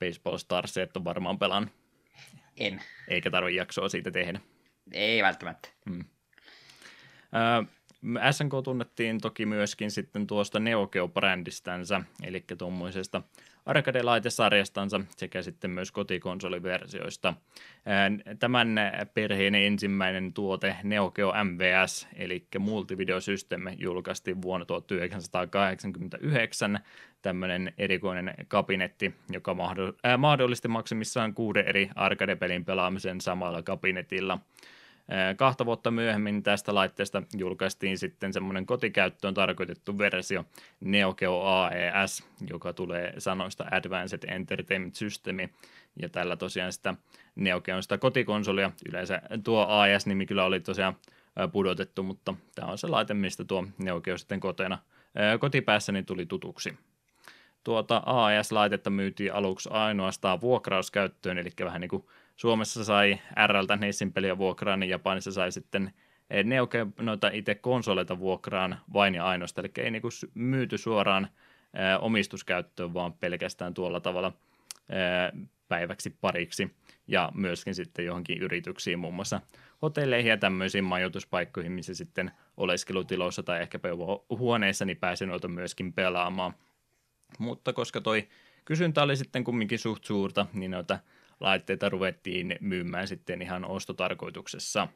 Baseball 0.00 0.38
Stars 0.38 0.76
et 0.76 0.96
on 0.96 1.04
varmaan 1.04 1.38
pelan. 1.38 1.70
En. 2.56 2.82
Eikä 3.08 3.30
tarvi 3.30 3.54
jaksoa 3.54 3.88
siitä 3.88 4.10
tehdä. 4.10 4.40
Ei 4.92 5.22
välttämättä. 5.22 5.68
Hmm. 5.90 6.04
SNK 8.30 8.52
tunnettiin 8.64 9.20
toki 9.20 9.46
myöskin 9.46 9.90
sitten 9.90 10.26
tuosta 10.26 10.60
Neo 10.60 10.86
Geo-brändistänsä, 10.86 12.02
eli 12.22 12.44
tuommoisesta 12.58 13.22
arcade-laitesarjastansa 13.66 15.00
sekä 15.16 15.42
sitten 15.42 15.70
myös 15.70 15.92
kotikonsoliversioista. 15.92 17.34
Tämän 18.38 18.76
perheen 19.14 19.54
ensimmäinen 19.54 20.32
tuote 20.32 20.76
Neo 20.82 21.10
Geo 21.10 21.32
MVS, 21.44 22.08
eli 22.16 22.46
multivideosysteemi, 22.58 23.74
julkaistiin 23.78 24.42
vuonna 24.42 24.66
1989. 24.66 26.80
Tämmöinen 27.22 27.72
erikoinen 27.78 28.34
kabinetti, 28.48 29.14
joka 29.32 29.56
mahdollisti 30.18 30.68
maksimissaan 30.68 31.34
kuuden 31.34 31.66
eri 31.66 31.90
arcade-pelin 31.94 32.64
pelaamisen 32.64 33.20
samalla 33.20 33.62
kabinetilla– 33.62 34.38
Kahta 35.36 35.66
vuotta 35.66 35.90
myöhemmin 35.90 36.42
tästä 36.42 36.74
laitteesta 36.74 37.22
julkaistiin 37.36 37.98
sitten 37.98 38.32
semmoinen 38.32 38.66
kotikäyttöön 38.66 39.34
tarkoitettu 39.34 39.98
versio 39.98 40.44
Neo 40.80 41.14
Geo 41.14 41.42
AES, 41.42 42.24
joka 42.50 42.72
tulee 42.72 43.14
sanoista 43.18 43.64
Advanced 43.70 44.22
Entertainment 44.28 44.94
System, 44.94 45.36
ja 46.02 46.08
tällä 46.08 46.36
tosiaan 46.36 46.72
sitä 46.72 46.94
Neo 47.36 47.60
Geo 47.60 47.82
sitä 47.82 47.98
kotikonsolia, 47.98 48.70
yleensä 48.88 49.22
tuo 49.44 49.66
AES-nimi 49.68 50.26
kyllä 50.26 50.44
oli 50.44 50.60
tosiaan 50.60 50.96
pudotettu, 51.52 52.02
mutta 52.02 52.34
tämä 52.54 52.68
on 52.68 52.78
se 52.78 52.86
laite, 52.86 53.14
mistä 53.14 53.44
tuo 53.44 53.66
Neo 53.78 54.00
Geo 54.00 54.18
sitten 54.18 54.40
kotena, 54.40 54.78
kotipäässäni 55.40 56.02
tuli 56.02 56.26
tutuksi. 56.26 56.78
Tuota 57.64 58.02
AES-laitetta 58.06 58.90
myytiin 58.90 59.34
aluksi 59.34 59.68
ainoastaan 59.72 60.40
vuokrauskäyttöön, 60.40 61.38
eli 61.38 61.50
vähän 61.64 61.80
niin 61.80 61.88
kuin 61.88 62.04
Suomessa 62.36 62.84
sai 62.84 63.18
RLtä 63.46 63.76
Nessin 63.76 64.12
peliä 64.12 64.38
vuokraan, 64.38 64.80
niin 64.80 64.90
Japanissa 64.90 65.32
sai 65.32 65.52
sitten 65.52 65.92
eh, 66.30 66.44
Neo 66.44 66.68
noita 67.00 67.30
itse 67.32 67.54
konsoleita 67.54 68.18
vuokraan 68.18 68.78
vain 68.92 69.14
ja 69.14 69.24
ainoastaan, 69.24 69.64
eli 69.64 69.84
ei 69.84 69.90
niinku 69.90 70.08
myyty 70.34 70.78
suoraan 70.78 71.28
omistuskäyttöön, 72.00 72.94
vaan 72.94 73.12
pelkästään 73.12 73.74
tuolla 73.74 74.00
tavalla 74.00 74.32
päiväksi 75.68 76.16
pariksi, 76.20 76.74
ja 77.08 77.32
myöskin 77.34 77.74
sitten 77.74 78.04
johonkin 78.04 78.38
yrityksiin, 78.38 78.98
muun 78.98 79.14
muassa 79.14 79.40
hotelleihin 79.82 80.30
ja 80.30 80.36
tämmöisiin 80.36 80.84
majoituspaikkoihin, 80.84 81.72
missä 81.72 81.94
sitten 81.94 82.30
oleskelutiloissa 82.56 83.42
tai 83.42 83.62
ehkä 83.62 83.78
huoneissa 84.30 84.84
niin 84.84 84.96
pääsi 84.96 85.26
noita 85.26 85.48
myöskin 85.48 85.92
pelaamaan. 85.92 86.54
Mutta 87.38 87.72
koska 87.72 88.00
toi 88.00 88.28
kysyntä 88.64 89.02
oli 89.02 89.16
sitten 89.16 89.44
kumminkin 89.44 89.78
suht 89.78 90.04
suurta, 90.04 90.46
niin 90.52 90.70
noita 90.70 90.98
laitteita 91.40 91.88
ruvettiin 91.88 92.56
myymään 92.60 93.08
sitten 93.08 93.42
ihan 93.42 93.64
ostotarkoituksessa. 93.64 94.88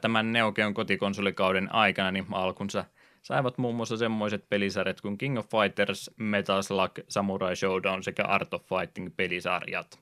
Tämän 0.00 0.32
Neogeon 0.32 0.74
kotikonsolikauden 0.74 1.74
aikana 1.74 2.10
niin 2.10 2.26
alkunsa 2.32 2.84
saivat 3.22 3.58
muun 3.58 3.74
muassa 3.74 3.96
semmoiset 3.96 4.48
pelisarjat 4.48 5.00
kuin 5.00 5.18
King 5.18 5.38
of 5.38 5.46
Fighters, 5.50 6.10
Metal 6.16 6.62
Slug, 6.62 6.98
Samurai 7.08 7.56
Showdown 7.56 8.02
sekä 8.02 8.22
Art 8.22 8.54
of 8.54 8.62
Fighting 8.62 9.16
pelisarjat. 9.16 9.98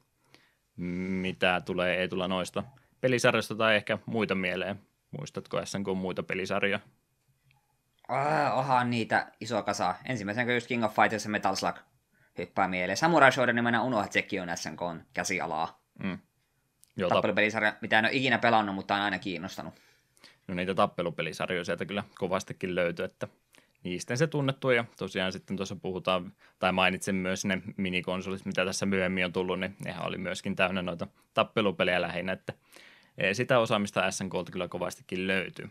Mitä 0.76 1.62
tulee, 1.64 1.96
ei 1.96 2.08
tulla 2.08 2.28
noista 2.28 2.64
pelisarjoista 3.00 3.54
tai 3.54 3.76
ehkä 3.76 3.98
muita 4.06 4.34
mieleen. 4.34 4.80
Muistatko 5.18 5.66
SNK 5.66 5.86
muita 5.96 6.22
pelisarjoja? 6.22 6.80
Ah, 8.08 8.58
ohan 8.58 8.90
niitä 8.90 9.32
iso 9.40 9.62
kasa. 9.62 9.94
Ensimmäisenä 10.04 10.52
just 10.52 10.66
King 10.66 10.84
of 10.84 10.94
Fighters 10.94 11.24
ja 11.24 11.30
Metal 11.30 11.54
Slug 11.54 11.76
hyppää 12.38 12.68
mieleen. 12.68 12.96
Samurai 12.96 13.32
Shodown 13.32 13.54
niin 13.54 13.64
mennä 13.64 13.82
unohdat, 13.82 14.06
että 14.06 14.14
sekin 14.14 14.42
on 14.42 14.56
SNK 14.56 14.80
käsialaa. 15.12 15.82
Mm. 16.02 16.18
Joo, 16.96 17.10
Tappelupelisarja, 17.10 17.76
mitä 17.80 17.98
en 17.98 18.04
ole 18.04 18.12
ikinä 18.12 18.38
pelannut, 18.38 18.74
mutta 18.74 18.94
on 18.94 19.00
aina 19.00 19.18
kiinnostanut. 19.18 19.74
No 20.48 20.54
niitä 20.54 20.74
tappelupelisarjoja 20.74 21.64
sieltä 21.64 21.84
kyllä 21.84 22.04
kovastikin 22.18 22.74
löytyy, 22.74 23.04
että 23.04 23.28
niistä 23.84 24.16
se 24.16 24.26
tunnettu 24.26 24.70
ja 24.70 24.84
tosiaan 24.98 25.32
sitten 25.32 25.56
tuossa 25.56 25.76
puhutaan, 25.76 26.32
tai 26.58 26.72
mainitsen 26.72 27.14
myös 27.14 27.44
ne 27.44 27.62
minikonsolit, 27.76 28.44
mitä 28.44 28.64
tässä 28.64 28.86
myöhemmin 28.86 29.24
on 29.24 29.32
tullut, 29.32 29.60
niin 29.60 29.76
nehän 29.84 30.06
oli 30.06 30.18
myöskin 30.18 30.56
täynnä 30.56 30.82
noita 30.82 31.06
tappelupelejä 31.34 32.00
lähinnä, 32.00 32.32
että 32.32 32.52
eh, 33.18 33.34
sitä 33.34 33.58
osaamista 33.58 34.10
SNKlta 34.10 34.52
kyllä 34.52 34.68
kovastikin 34.68 35.26
löytyy 35.26 35.70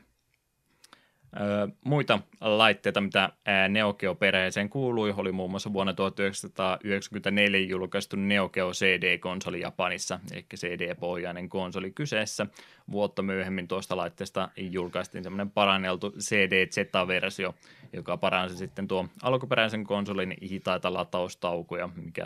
muita 1.85 2.19
laitteita, 2.41 3.01
mitä 3.01 3.29
Neo 3.69 3.93
Geo-perheeseen 3.93 4.69
kuului, 4.69 5.13
oli 5.17 5.31
muun 5.31 5.49
muassa 5.49 5.73
vuonna 5.73 5.93
1994 5.93 7.59
julkaistu 7.59 8.15
Neo 8.15 8.49
Geo 8.49 8.71
CD-konsoli 8.71 9.61
Japanissa, 9.61 10.19
eli 10.31 10.45
CD-pohjainen 10.55 11.49
konsoli 11.49 11.91
kyseessä. 11.91 12.47
Vuotta 12.91 13.21
myöhemmin 13.21 13.67
tuosta 13.67 13.97
laitteesta 13.97 14.49
julkaistiin 14.57 15.23
semmoinen 15.23 15.51
paranneltu 15.51 16.11
CD-Z-versio, 16.19 17.55
joka 17.93 18.17
paransi 18.17 18.57
sitten 18.57 18.87
tuo 18.87 19.07
alkuperäisen 19.23 19.83
konsolin 19.83 20.35
hitaita 20.51 20.93
lataustaukoja, 20.93 21.89
mikä 21.95 22.25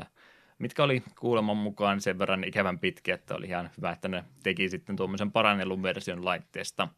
mitkä 0.60 0.84
oli 0.84 1.04
kuuleman 1.20 1.58
mukaan 1.58 2.02
sen 2.02 2.20
verran 2.20 2.44
ikävän 2.44 2.80
pitkiä, 2.80 3.16
että 3.16 3.36
oli 3.36 3.46
ihan 3.46 3.70
hyvä, 3.78 3.92
että 3.92 4.08
ne 4.08 4.24
teki 4.44 4.70
sitten 4.70 4.96
tuommoisen 4.96 5.32
parannellun 5.32 5.84
version 5.84 6.26
laitteesta– 6.26 6.88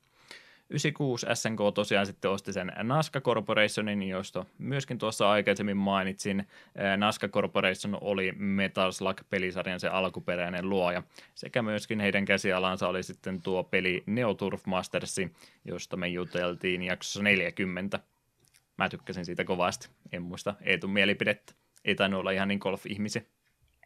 96 0.70 1.26
SNK 1.34 1.60
tosiaan 1.76 2.06
sitten 2.06 2.32
osti 2.32 2.54
sen 2.54 2.72
Nasca 2.84 3.22
Corporationin, 3.22 4.04
josta 4.04 4.46
myöskin 4.58 4.98
tuossa 4.98 5.32
aikaisemmin 5.32 5.78
mainitsin. 5.78 6.48
Nasca 6.98 7.28
Corporation 7.28 7.98
oli 8.02 8.32
Metal 8.38 8.92
Slug-pelisarjan 8.92 9.80
se 9.80 9.88
alkuperäinen 9.88 10.70
luoja, 10.70 11.04
sekä 11.36 11.62
myöskin 11.62 12.00
heidän 12.00 12.26
käsialansa 12.26 12.88
oli 12.88 13.04
sitten 13.04 13.42
tuo 13.42 13.64
peli 13.64 14.04
Neo 14.06 14.34
Turf 14.34 14.66
Mastersi, 14.66 15.34
josta 15.66 15.98
me 15.98 16.08
juteltiin 16.08 16.84
jaksossa 16.84 17.24
40. 17.24 18.00
Mä 18.78 18.90
tykkäsin 18.90 19.26
siitä 19.26 19.44
kovasti, 19.44 19.90
en 20.12 20.22
muista 20.22 20.56
Eetun 20.62 20.90
mielipidettä. 20.90 21.54
Ei 21.86 21.96
tainnut 21.96 22.20
olla 22.20 22.32
ihan 22.32 22.48
niin 22.48 22.60
golf-ihmisiä. 22.60 23.22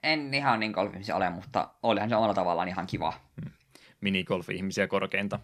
En 0.04 0.34
ihan 0.34 0.60
niin 0.60 0.72
golf 0.72 0.94
ole, 1.14 1.30
mutta 1.30 1.70
olihan 1.84 2.10
se 2.10 2.16
omalla 2.16 2.34
tavallaan 2.34 2.68
ihan 2.68 2.88
kiva. 2.88 3.14
Hmm. 3.42 3.52
Minigolf-ihmisiä 4.02 4.88
korkeinta. 4.88 5.40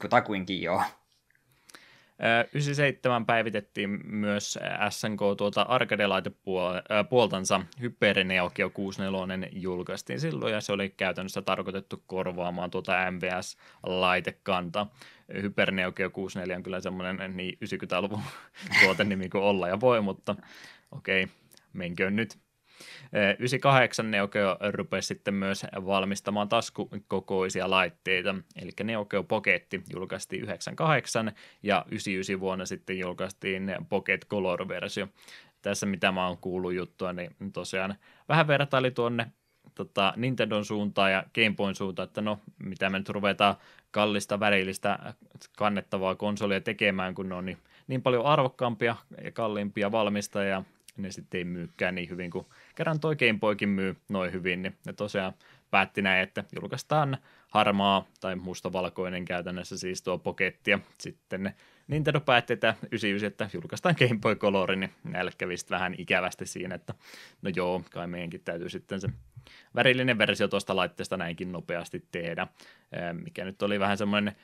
Kutakuinkin 0.00 0.62
joo. 0.62 0.82
97 2.54 3.26
päivitettiin 3.26 4.06
myös 4.06 4.58
SNK 4.90 5.20
tuota 5.38 5.62
arcade-laitepuoltansa 5.62 7.60
Hyper 7.80 8.24
Neo 8.24 8.50
Geo 8.50 8.70
64 8.70 9.48
julkaistiin 9.52 10.20
silloin 10.20 10.54
ja 10.54 10.60
se 10.60 10.72
oli 10.72 10.88
käytännössä 10.88 11.42
tarkoitettu 11.42 12.02
korvaamaan 12.06 12.70
tuota 12.70 12.92
MVS-laitekanta. 13.10 14.86
Hyper 15.42 15.70
Neo 15.70 15.92
Geo 15.92 16.10
64 16.10 16.56
on 16.56 16.62
kyllä 16.62 16.80
semmoinen 16.80 17.36
niin 17.36 17.58
90-luvun 17.64 18.22
tuotenimi 18.84 19.28
kuin 19.28 19.44
olla 19.44 19.68
ja 19.68 19.80
voi, 19.80 20.00
mutta 20.00 20.36
okei, 20.90 21.24
okay, 21.24 21.34
menköön 21.72 22.16
nyt. 22.16 22.38
98 23.38 24.10
Neo 24.10 24.28
Geo 24.28 24.56
rupesi 24.72 25.06
sitten 25.06 25.34
myös 25.34 25.66
valmistamaan 25.86 26.48
taskukokoisia 26.48 27.70
laitteita, 27.70 28.34
eli 28.62 28.70
Neo 28.84 29.04
Geo 29.04 29.22
Pocket 29.22 29.66
julkaistiin 29.92 30.42
98 30.42 31.32
ja 31.62 31.84
99 31.86 32.40
vuonna 32.40 32.66
sitten 32.66 32.98
julkaistiin 32.98 33.76
Pocket 33.88 34.26
Color-versio. 34.26 35.08
Tässä 35.62 35.86
mitä 35.86 36.12
mä 36.12 36.26
oon 36.26 36.38
kuullut 36.38 36.74
juttua, 36.74 37.12
niin 37.12 37.30
tosiaan 37.52 37.94
vähän 38.28 38.46
vertaili 38.46 38.90
tuonne 38.90 39.26
tota, 39.74 40.12
Nintendon 40.16 40.64
suuntaan 40.64 41.12
ja 41.12 41.24
Game 41.34 41.54
Boyn 41.56 41.74
suuntaan, 41.74 42.08
että 42.08 42.20
no, 42.20 42.38
mitä 42.58 42.90
me 42.90 42.98
nyt 42.98 43.08
ruvetaan 43.08 43.56
kallista, 43.90 44.40
värillistä, 44.40 45.14
kannettavaa 45.56 46.14
konsolia 46.14 46.60
tekemään, 46.60 47.14
kun 47.14 47.28
ne 47.28 47.34
on 47.34 47.46
niin, 47.46 47.58
niin 47.86 48.02
paljon 48.02 48.26
arvokkaampia 48.26 48.96
ja 49.24 49.32
kalliimpia 49.32 49.92
valmistajia, 49.92 50.64
ne 50.98 51.10
sitten 51.10 51.38
ei 51.38 51.44
myykään 51.44 51.94
niin 51.94 52.10
hyvin 52.10 52.30
kuin 52.30 52.46
kerran 52.74 53.00
toi 53.00 53.16
Game 53.16 53.38
Boykin 53.38 53.68
myy 53.68 53.96
noin 54.08 54.32
hyvin, 54.32 54.62
niin 54.62 54.76
ne 54.86 54.92
tosiaan 54.92 55.32
päätti 55.70 56.02
näin, 56.02 56.22
että 56.22 56.44
julkaistaan 56.60 57.18
harmaa 57.48 58.06
tai 58.20 58.36
mustavalkoinen 58.36 59.24
käytännössä 59.24 59.78
siis 59.78 60.02
tuo 60.02 60.18
poketti 60.18 60.70
ja 60.70 60.78
sitten 60.98 61.54
Nintendo 61.88 62.20
päätti, 62.20 62.52
että 62.52 62.74
99, 62.92 63.26
että 63.26 63.48
julkaistaan 63.56 63.94
Game 63.98 64.20
Boy 64.20 64.36
Color, 64.36 64.76
niin 64.76 64.92
näille 65.04 65.30
kävi 65.38 65.54
vähän 65.70 65.94
ikävästi 65.98 66.46
siinä, 66.46 66.74
että 66.74 66.94
no 67.42 67.50
joo, 67.56 67.84
kai 67.90 68.06
meidänkin 68.06 68.40
täytyy 68.44 68.68
sitten 68.68 69.00
se 69.00 69.08
värillinen 69.78 70.18
versio 70.18 70.48
tuosta 70.48 70.76
laitteesta 70.76 71.16
näinkin 71.16 71.52
nopeasti 71.52 72.04
tehdä, 72.12 72.46
mikä 73.12 73.44
nyt 73.44 73.62
oli 73.62 73.80
vähän 73.80 73.98
semmoinen 73.98 74.36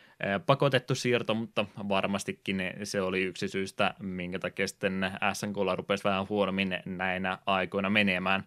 pakotettu 0.47 0.95
siirto, 0.95 1.35
mutta 1.35 1.67
varmastikin 1.89 2.63
se 2.85 3.01
oli 3.01 3.23
yksi 3.23 3.49
syystä, 3.49 3.95
minkä 3.99 4.39
takia 4.39 4.69
sitten 4.69 5.11
SNKlla 5.33 5.77
rupesi 5.77 6.05
vähän 6.05 6.29
huonommin 6.29 6.79
näinä 6.87 7.39
aikoina 7.47 7.91
menemään. 7.91 8.45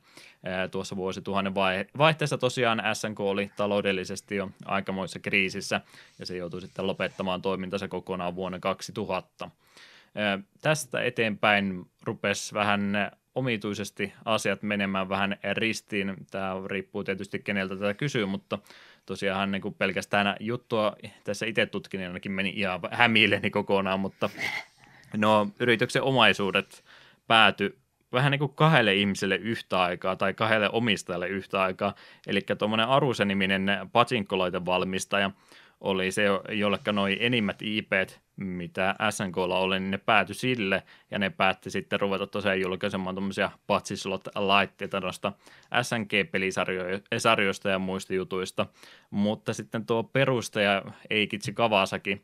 Tuossa 0.71 0.95
vuosituhannen 0.95 1.55
vaihteessa 1.97 2.37
tosiaan 2.37 2.83
SNK 2.93 3.19
oli 3.19 3.51
taloudellisesti 3.55 4.35
jo 4.35 4.49
aikamoissa 4.65 5.19
kriisissä 5.19 5.81
ja 6.19 6.25
se 6.25 6.37
joutui 6.37 6.61
sitten 6.61 6.87
lopettamaan 6.87 7.41
toimintansa 7.41 7.87
kokonaan 7.87 8.35
vuonna 8.35 8.59
2000. 8.59 9.49
Tästä 10.61 11.01
eteenpäin 11.01 11.85
rupesi 12.03 12.53
vähän 12.53 13.11
omituisesti 13.37 14.13
asiat 14.25 14.63
menemään 14.63 15.09
vähän 15.09 15.37
ristiin. 15.53 16.15
Tämä 16.31 16.53
riippuu 16.65 17.03
tietysti 17.03 17.39
keneltä 17.39 17.75
tätä 17.75 17.93
kysyy, 17.93 18.25
mutta 18.25 18.59
tosiaan 19.05 19.51
niin 19.51 19.61
kuin 19.61 19.73
pelkästään 19.73 20.35
juttua 20.39 20.95
tässä 21.23 21.45
itse 21.45 21.65
tutkin, 21.65 21.97
niin 21.97 22.07
ainakin 22.07 22.31
meni 22.31 22.53
ihan 22.55 22.79
hämiilleni 22.91 23.49
kokonaan, 23.49 23.99
mutta 23.99 24.29
no 25.17 25.49
yrityksen 25.59 26.03
omaisuudet 26.03 26.83
pääty 27.27 27.77
vähän 28.11 28.31
niin 28.31 28.39
kuin 28.39 28.53
kahdelle 28.55 28.95
ihmiselle 28.95 29.35
yhtä 29.35 29.81
aikaa 29.81 30.15
tai 30.15 30.33
kahdelle 30.33 30.69
omistajalle 30.71 31.27
yhtä 31.27 31.61
aikaa. 31.61 31.95
Eli 32.27 32.41
tuommoinen 32.57 32.87
Aruse-niminen 32.87 33.65
valmistaja 34.65 35.31
oli 35.81 36.11
se, 36.11 36.23
jollekka 36.49 36.91
noi 36.91 37.17
enimmät 37.19 37.61
IPt, 37.61 38.19
mitä 38.37 38.95
SNKlla 39.09 39.59
oli, 39.59 39.79
niin 39.79 39.91
ne 39.91 39.97
päätyi 39.97 40.35
sille, 40.35 40.83
ja 41.11 41.19
ne 41.19 41.29
päätti 41.29 41.69
sitten 41.69 41.99
ruveta 41.99 42.27
tosiaan 42.27 42.61
julkaisemaan 42.61 43.15
tuommoisia 43.15 43.51
patsislot-laitteita 43.67 44.99
noista 44.99 45.31
SNG-pelisarjoista 45.81 47.69
ja 47.69 47.79
muista 47.79 48.13
jutuista, 48.13 48.65
mutta 49.09 49.53
sitten 49.53 49.85
tuo 49.85 50.03
perustaja 50.03 50.83
Eikitsi 51.09 51.53
Kawasaki, 51.53 52.21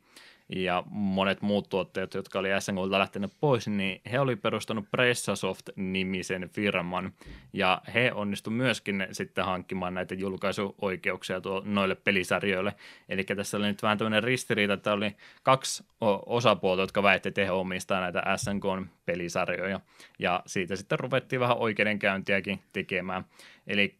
ja 0.48 0.82
monet 0.90 1.42
muut 1.42 1.68
tuotteet, 1.68 2.14
jotka 2.14 2.38
oli 2.38 2.48
SNGlta 2.58 2.98
lähtenyt 2.98 3.32
pois, 3.40 3.68
niin 3.68 4.00
he 4.12 4.20
oli 4.20 4.36
perustanut 4.36 4.84
Pressasoft-nimisen 4.90 6.48
firman, 6.48 7.12
ja 7.52 7.82
he 7.94 8.12
onnistu 8.14 8.50
myöskin 8.50 9.06
sitten 9.12 9.44
hankkimaan 9.44 9.94
näitä 9.94 10.14
julkaisuoikeuksia 10.14 11.40
tuo, 11.40 11.62
noille 11.64 11.94
pelisarjoille. 11.94 12.74
Eli 13.08 13.24
tässä 13.24 13.56
oli 13.56 13.66
nyt 13.66 13.82
vähän 13.82 13.98
tämmöinen 13.98 14.22
ristiriita, 14.22 14.72
että 14.72 14.92
oli 14.92 15.16
kaksi 15.42 15.84
osapuolta, 16.26 16.82
jotka 16.82 17.02
väitti, 17.02 17.28
että 17.28 17.44
he 17.44 17.50
omistaa 17.50 18.00
näitä 18.00 18.22
SNK-pelisarjoja, 18.36 19.80
ja 20.18 20.42
siitä 20.46 20.76
sitten 20.76 21.00
ruvettiin 21.00 21.40
vähän 21.40 21.58
oikeudenkäyntiäkin 21.58 22.60
tekemään. 22.72 23.24
Eli 23.66 23.96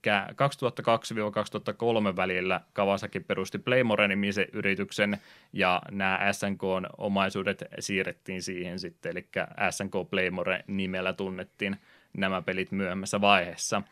2002-2003 2.13 2.17
välillä 2.17 2.61
Kawasaki 2.73 3.21
perusti 3.21 3.59
Playmore-nimisen 3.59 4.47
yrityksen 4.53 5.19
ja 5.53 5.83
nämä 5.91 6.21
SNK-omaisuudet 6.33 7.65
siirrettiin 7.79 8.43
siihen 8.43 8.79
sitten, 8.79 9.11
eli 9.13 9.29
SNK 9.71 9.93
Playmore 10.11 10.65
nimellä 10.67 11.13
tunnettiin 11.13 11.77
nämä 12.17 12.43
pelit 12.43 12.73
myöhemmässä 12.73 13.21
vaiheessa. 13.21 13.83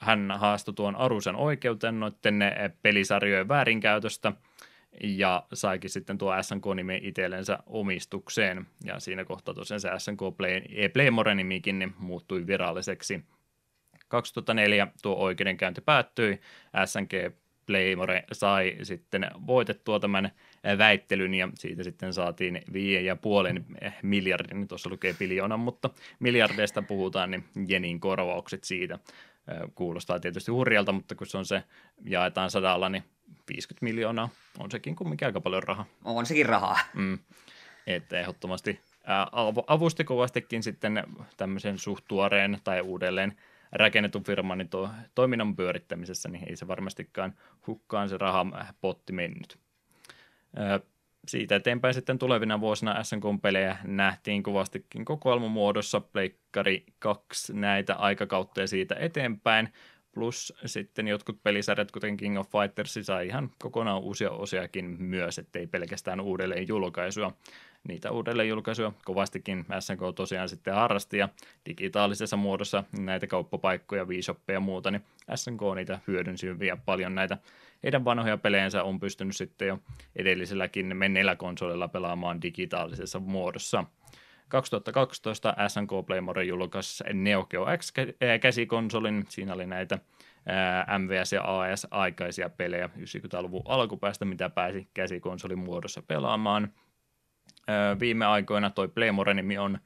Hän 0.00 0.32
haastoi 0.38 0.74
tuon 0.74 0.96
Arusen 0.96 1.36
oikeuteen 1.36 2.00
noiden 2.00 2.40
pelisarjojen 2.82 3.48
väärinkäytöstä 3.48 4.32
ja 5.02 5.42
saikin 5.52 5.90
sitten 5.90 6.18
tuo 6.18 6.42
SNK-nimen 6.42 7.04
itsellensä 7.04 7.58
omistukseen. 7.66 8.66
Ja 8.84 9.00
siinä 9.00 9.24
kohtaa 9.24 9.54
tosiaan 9.54 9.80
se 9.80 9.88
SNK 9.98 10.20
Play, 10.36 10.60
Playmore-nimikin 10.92 11.78
niin 11.78 11.94
muuttui 11.98 12.46
viralliseksi 12.46 13.24
2004 14.10 14.88
tuo 15.02 15.16
oikeudenkäynti 15.16 15.80
päättyi, 15.80 16.40
SNG 16.84 17.34
Playmore 17.66 18.24
sai 18.32 18.76
sitten 18.82 19.30
voitettua 19.46 20.00
tämän 20.00 20.30
väittelyn 20.78 21.34
ja 21.34 21.48
siitä 21.54 21.82
sitten 21.82 22.14
saatiin 22.14 22.62
5,5 23.82 23.92
miljardin, 24.02 24.68
tuossa 24.68 24.90
lukee 24.90 25.14
biljoonan, 25.18 25.60
mutta 25.60 25.90
miljardeista 26.18 26.82
puhutaan, 26.82 27.30
niin 27.30 27.44
Jenin 27.68 28.00
korvaukset 28.00 28.64
siitä 28.64 28.98
kuulostaa 29.74 30.20
tietysti 30.20 30.50
hurjalta, 30.50 30.92
mutta 30.92 31.14
kun 31.14 31.26
se 31.26 31.38
on 31.38 31.46
se 31.46 31.62
jaetaan 32.04 32.50
sadalla, 32.50 32.88
niin 32.88 33.04
50 33.48 33.84
miljoonaa 33.84 34.28
on 34.58 34.70
sekin 34.70 34.96
kumminkin 34.96 35.26
aika 35.26 35.40
paljon 35.40 35.62
rahaa. 35.62 35.86
On 36.04 36.26
sekin 36.26 36.46
rahaa. 36.46 36.78
Mm. 36.94 37.18
Että 37.86 38.20
ehdottomasti 38.20 38.80
avusti 39.66 40.04
kovastikin 40.04 40.62
sitten 40.62 41.04
tämmöisen 41.36 41.78
suht 41.78 42.04
tuoreen 42.08 42.58
tai 42.64 42.80
uudelleen 42.80 43.36
rakennetun 43.72 44.24
firman 44.24 44.58
niin 44.58 44.68
tuo, 44.68 44.90
toiminnan 45.14 45.56
pyörittämisessä, 45.56 46.28
niin 46.28 46.48
ei 46.48 46.56
se 46.56 46.68
varmastikaan 46.68 47.34
hukkaan 47.66 48.08
se 48.08 48.18
rahapotti 48.18 49.12
mennyt. 49.12 49.58
Siitä 51.28 51.56
eteenpäin 51.56 51.94
sitten 51.94 52.18
tulevina 52.18 52.60
vuosina 52.60 53.04
SNK-pelejä 53.04 53.76
nähtiin 53.84 54.42
kovastikin 54.42 55.04
kokoelmamuodossa, 55.04 56.00
Pleikkari 56.00 56.84
2 56.98 57.52
näitä 57.52 57.94
aikakautta 57.94 58.60
ja 58.60 58.68
siitä 58.68 58.94
eteenpäin, 58.94 59.72
plus 60.12 60.52
sitten 60.66 61.08
jotkut 61.08 61.42
pelisarjat, 61.42 61.92
kuten 61.92 62.16
King 62.16 62.38
of 62.38 62.50
Fighters, 62.50 62.98
sai 63.02 63.26
ihan 63.26 63.50
kokonaan 63.58 64.02
uusia 64.02 64.30
osiakin 64.30 64.84
myös, 65.02 65.38
ettei 65.38 65.66
pelkästään 65.66 66.20
uudelleen 66.20 66.68
julkaisua 66.68 67.32
niitä 67.88 68.10
uudelleen 68.10 68.48
julkaisuja 68.48 68.92
kovastikin 69.04 69.66
SNK 69.80 70.00
tosiaan 70.14 70.48
sitten 70.48 70.74
harrasti 70.74 71.18
ja 71.18 71.28
digitaalisessa 71.66 72.36
muodossa 72.36 72.84
näitä 72.98 73.26
kauppapaikkoja, 73.26 74.08
viishoppeja 74.08 74.56
ja 74.56 74.60
muuta, 74.60 74.90
niin 74.90 75.04
SNK 75.34 75.60
niitä 75.74 75.98
hyödynsi 76.06 76.46
hyvin 76.46 76.80
paljon 76.84 77.14
näitä 77.14 77.38
heidän 77.82 78.04
vanhoja 78.04 78.36
pelejensä 78.38 78.82
on 78.82 79.00
pystynyt 79.00 79.36
sitten 79.36 79.68
jo 79.68 79.78
edelliselläkin 80.16 80.96
menneillä 80.96 81.36
konsolilla 81.36 81.88
pelaamaan 81.88 82.42
digitaalisessa 82.42 83.20
muodossa. 83.20 83.84
2012 84.48 85.54
SNK 85.68 85.90
Playmore 86.06 86.44
julkaisi 86.44 87.04
Neo 87.12 87.44
Geo 87.44 87.66
X-käsikonsolin. 87.78 89.24
Siinä 89.28 89.54
oli 89.54 89.66
näitä 89.66 89.98
MVS 90.98 91.32
ja 91.32 91.60
AS 91.62 91.86
aikaisia 91.90 92.48
pelejä 92.48 92.90
90-luvun 92.98 93.62
alkupäästä, 93.64 94.24
mitä 94.24 94.50
pääsi 94.50 94.88
käsikonsolin 94.94 95.58
muodossa 95.58 96.02
pelaamaan 96.02 96.72
viime 98.00 98.26
aikoina 98.26 98.70
toi 98.70 98.88
Playmore-nimi 98.88 99.58
on, 99.58 99.78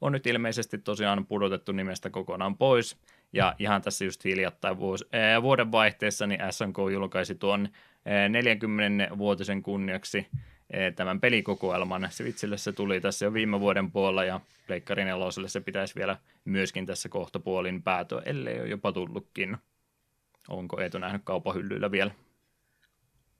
on 0.00 0.12
nyt 0.12 0.26
ilmeisesti 0.26 0.78
tosiaan 0.78 1.26
pudotettu 1.26 1.72
nimestä 1.72 2.10
kokonaan 2.10 2.56
pois. 2.56 2.96
Ja 3.32 3.54
ihan 3.58 3.82
tässä 3.82 4.04
just 4.04 4.24
hiljattain 4.24 4.78
vuos, 4.78 5.04
ää, 5.12 5.42
vuoden 5.42 5.72
vaihteessa 5.72 6.26
niin 6.26 6.40
SNK 6.50 6.76
julkaisi 6.92 7.34
tuon 7.34 7.68
ää, 8.04 8.28
40-vuotisen 8.28 9.62
kunniaksi 9.62 10.26
ää, 10.72 10.90
tämän 10.90 11.20
pelikokoelman. 11.20 12.08
Switchille 12.10 12.58
se 12.58 12.72
tuli 12.72 13.00
tässä 13.00 13.24
jo 13.24 13.32
viime 13.32 13.60
vuoden 13.60 13.90
puolella 13.90 14.24
ja 14.24 14.40
Pleikkari 14.66 15.04
4 15.04 15.48
se 15.48 15.60
pitäisi 15.60 15.94
vielä 15.94 16.16
myöskin 16.44 16.86
tässä 16.86 17.08
kohtapuolin 17.08 17.82
päätöä, 17.82 18.22
ellei 18.24 18.60
ole 18.60 18.68
jopa 18.68 18.92
tullutkin. 18.92 19.56
Onko 20.48 20.80
Eetu 20.80 20.98
nähnyt 20.98 21.22
kaupahyllyillä 21.24 21.90
vielä? 21.90 22.10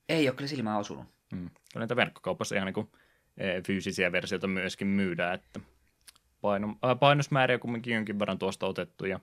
Ei 0.08 0.28
ole 0.28 0.36
kyllä 0.36 0.48
silmää 0.48 0.78
osunut. 0.78 1.04
Hmm. 1.36 1.50
Näitä 1.74 1.96
verkkokaupassa 1.96 2.54
ihan 2.54 2.66
niin 2.66 2.74
kuin 2.74 2.90
fyysisiä 3.66 4.12
versioita 4.12 4.46
myöskin 4.46 4.88
myydään, 4.88 5.34
että 5.34 5.60
paino, 6.40 6.68
äh, 6.84 6.98
painosmääriä 6.98 7.58
kumminkin 7.58 7.94
jonkin 7.94 8.18
verran 8.18 8.38
tuosta 8.38 8.66
otettu 8.66 9.06
ja 9.06 9.20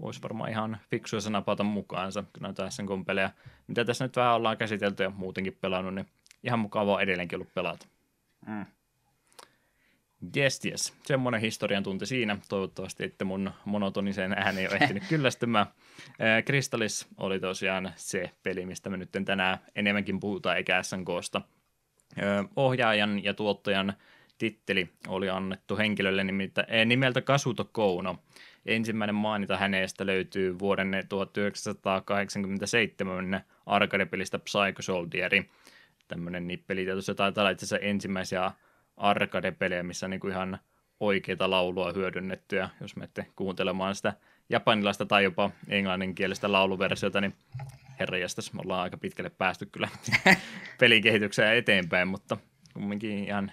voisi 0.00 0.22
varmaan 0.22 0.50
ihan 0.50 0.78
fiksuja 0.90 1.30
napata 1.30 1.64
mukaansa, 1.64 2.22
kun 2.22 2.42
näitä 2.42 2.70
SNK-pelejä, 2.70 3.30
mitä 3.66 3.84
tässä 3.84 4.04
nyt 4.04 4.16
vähän 4.16 4.34
ollaan 4.34 4.56
käsitelty 4.56 5.02
ja 5.02 5.10
muutenkin 5.10 5.58
pelannut, 5.60 5.94
niin 5.94 6.06
ihan 6.42 6.58
mukavaa 6.58 7.00
edelleenkin 7.00 7.36
ollut 7.36 7.54
pelata. 7.54 7.86
Mm. 8.46 8.66
Yes, 10.36 10.64
yes. 10.64 10.94
Semmoinen 11.04 11.40
historian 11.40 11.82
tunti 11.82 12.06
siinä. 12.06 12.38
Toivottavasti, 12.48 13.04
että 13.04 13.24
mun 13.24 13.50
monotoniseen 13.64 14.32
ääni 14.32 14.60
ei 14.60 14.66
ole 14.66 14.76
ehtinyt 14.80 15.02
kyllästymään. 15.08 15.66
Kristallis 16.44 17.06
oli 17.16 17.40
tosiaan 17.40 17.92
se 17.96 18.30
peli, 18.42 18.66
mistä 18.66 18.90
me 18.90 18.96
nyt 18.96 19.10
tänään 19.24 19.58
enemmänkin 19.74 20.20
puhutaan, 20.20 20.56
eikä 20.56 20.82
SNKsta– 20.82 21.42
ohjaajan 22.56 23.24
ja 23.24 23.34
tuottajan 23.34 23.92
titteli 24.38 24.88
oli 25.08 25.30
annettu 25.30 25.76
henkilölle 25.76 26.24
nimeltä, 26.24 26.66
eh, 26.68 26.86
nimeltä 26.86 27.20
Kasuto 27.20 27.68
Kouno. 27.72 28.18
Ensimmäinen 28.66 29.14
mainita 29.14 29.56
hänestä 29.56 30.06
löytyy 30.06 30.58
vuoden 30.58 31.04
1987 31.08 33.40
arcade-pelistä 33.66 34.38
Psycho 34.38 34.82
Soldieri. 34.82 35.50
Tämmöinen 36.08 36.46
nippeli 36.46 36.84
tietysti 36.84 37.14
taitaa 37.14 37.42
olla 37.42 37.50
itse 37.50 37.66
asiassa 37.66 37.86
ensimmäisiä 37.86 38.50
arcade-pelejä, 38.96 39.82
missä 39.82 40.06
on 40.06 40.10
niin 40.10 40.30
ihan 40.30 40.58
oikeita 41.00 41.50
laulua 41.50 41.92
hyödynnettyä. 41.92 42.68
Jos 42.80 42.96
menette 42.96 43.26
kuuntelemaan 43.36 43.94
sitä 43.94 44.12
japanilaista 44.48 45.06
tai 45.06 45.24
jopa 45.24 45.50
englanninkielistä 45.68 46.52
lauluversiota, 46.52 47.20
niin 47.20 47.34
herra 47.98 48.18
jästäs, 48.18 48.52
me 48.52 48.60
ollaan 48.64 48.82
aika 48.82 48.96
pitkälle 48.96 49.30
päästy 49.30 49.66
kyllä 49.66 49.88
pelikehitykseen 50.80 51.56
eteenpäin, 51.56 52.08
mutta 52.08 52.36
kumminkin 52.74 53.24
ihan 53.24 53.52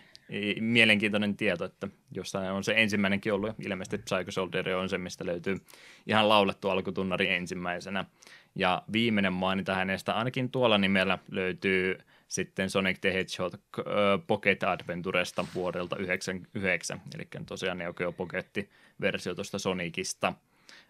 mielenkiintoinen 0.60 1.38
tieto, 1.38 1.66
että 1.66 1.88
jossain 2.12 2.52
on 2.52 2.64
se 2.64 2.74
ensimmäinenkin 2.78 3.34
ollut, 3.34 3.56
ilmeisesti 3.60 3.98
Psycho 3.98 4.32
Soldier 4.32 4.70
on 4.70 4.90
se, 4.90 4.98
mistä 4.98 5.26
löytyy 5.26 5.58
ihan 6.08 6.30
laulettu 6.30 6.70
alkutunnari 6.70 7.30
ensimmäisenä. 7.30 8.06
Ja 8.56 8.82
viimeinen 8.94 9.34
mainita 9.34 9.76
hänestä 9.76 10.14
ainakin 10.14 10.52
tuolla 10.52 10.78
nimellä 10.78 11.18
löytyy 11.32 11.98
sitten 12.28 12.70
Sonic 12.70 13.02
the 13.02 13.14
Hedgehog 13.14 13.54
Pocket 14.28 14.64
Adventuresta 14.64 15.46
vuodelta 15.56 15.96
1999, 15.96 17.02
eli 17.16 17.28
tosiaan 17.46 17.78
Neo 17.78 17.94
Geo 17.94 18.12
Pocket-versio 18.12 19.36
tuosta 19.36 19.60
Sonicista. 19.60 20.34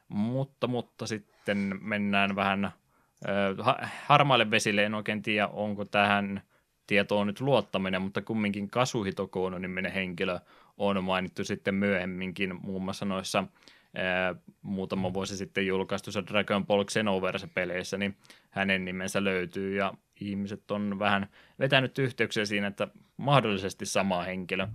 Mutta, 0.07 0.67
mutta 0.67 1.07
sitten 1.07 1.79
mennään 1.81 2.35
vähän 2.35 2.65
äh, 2.65 2.73
harmaille 4.05 4.51
vesille, 4.51 4.83
en 4.83 4.93
oikein 4.93 5.21
tiedä, 5.21 5.47
onko 5.47 5.85
tähän 5.85 6.41
tietoon 6.87 7.27
nyt 7.27 7.41
luottaminen, 7.41 8.01
mutta 8.01 8.21
kumminkin 8.21 8.69
Kasuhito 8.69 9.27
Kono 9.27 9.59
niminen 9.59 9.91
henkilö 9.91 10.39
on 10.77 11.03
mainittu 11.03 11.43
sitten 11.43 11.75
myöhemminkin 11.75 12.59
muun 12.61 12.83
muassa 12.83 13.05
noissa 13.05 13.43
ää, 13.95 14.35
muutama 14.61 15.13
vuosi 15.13 15.37
sitten 15.37 15.67
julkaistussa 15.67 16.25
Dragon 16.25 16.65
Ball 16.65 16.83
Xenoverse-peleissä, 16.83 17.97
niin 17.97 18.17
hänen 18.49 18.85
nimensä 18.85 19.23
löytyy 19.23 19.75
ja 19.75 19.93
ihmiset 20.19 20.71
on 20.71 20.99
vähän 20.99 21.27
vetänyt 21.59 21.99
yhteyksiä 21.99 22.45
siinä, 22.45 22.67
että 22.67 22.87
mahdollisesti 23.17 23.85
sama 23.85 24.23
henkilö. 24.23 24.67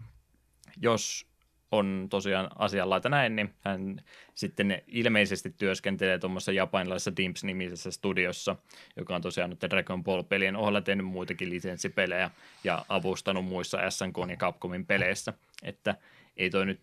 Jos 0.82 1.26
on 1.72 2.06
tosiaan 2.10 2.48
asianlaita 2.58 3.08
näin, 3.08 3.36
niin 3.36 3.54
hän 3.60 4.02
sitten 4.34 4.82
ilmeisesti 4.86 5.54
työskentelee 5.58 6.18
tuommoisessa 6.18 6.52
japanilaisessa 6.52 7.16
Dimps-nimisessä 7.16 7.90
studiossa, 7.90 8.56
joka 8.96 9.14
on 9.14 9.22
tosiaan 9.22 9.50
nyt 9.50 9.60
Dragon 9.70 10.04
Ball-pelien 10.04 10.56
ohella 10.56 10.80
tehnyt 10.80 11.06
muitakin 11.06 11.50
lisenssipelejä 11.50 12.30
ja 12.64 12.84
avustanut 12.88 13.44
muissa 13.44 13.90
SNK 13.90 14.16
ja 14.30 14.36
Capcomin 14.36 14.86
peleissä, 14.86 15.32
että 15.62 15.94
ei 16.36 16.50
toi 16.50 16.66
nyt 16.66 16.80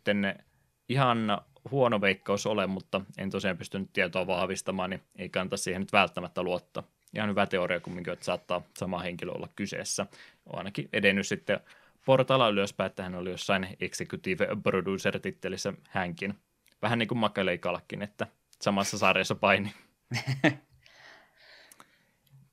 ihan 0.90 1.42
huono 1.72 2.02
veikkaus 2.02 2.46
ole, 2.46 2.68
mutta 2.68 3.02
en 3.18 3.30
tosiaan 3.30 3.58
pystynyt 3.58 3.90
tietoa 3.94 4.28
vahvistamaan, 4.28 4.90
niin 4.90 5.02
ei 5.16 5.30
kannata 5.30 5.58
siihen 5.58 5.82
nyt 5.82 5.94
välttämättä 5.94 6.44
luottaa. 6.44 6.84
Ihan 7.16 7.30
hyvä 7.30 7.46
teoria 7.46 7.80
kumminkin, 7.80 8.14
että 8.14 8.26
saattaa 8.26 8.62
sama 8.78 9.00
henkilö 9.00 9.32
olla 9.32 9.50
kyseessä. 9.56 10.06
On 10.46 10.58
ainakin 10.58 10.90
edennyt 10.94 11.28
sitten 11.28 11.60
portailla 12.06 12.50
ylöspäin, 12.50 12.86
että 12.86 13.04
hän 13.04 13.16
oli 13.16 13.30
jossain 13.30 13.68
executive 13.80 14.48
producer-tittelissä 14.64 15.74
hänkin. 15.90 16.34
Vähän 16.82 17.00
niin 17.00 17.08
kuin 17.08 17.18
Makelei 17.18 17.58
Kalkkin, 17.58 18.02
että 18.02 18.28
samassa 18.62 18.98
sarjassa 18.98 19.36
paini. 19.36 19.74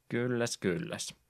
kylläs, 0.08 0.58
kylläs. 0.58 1.22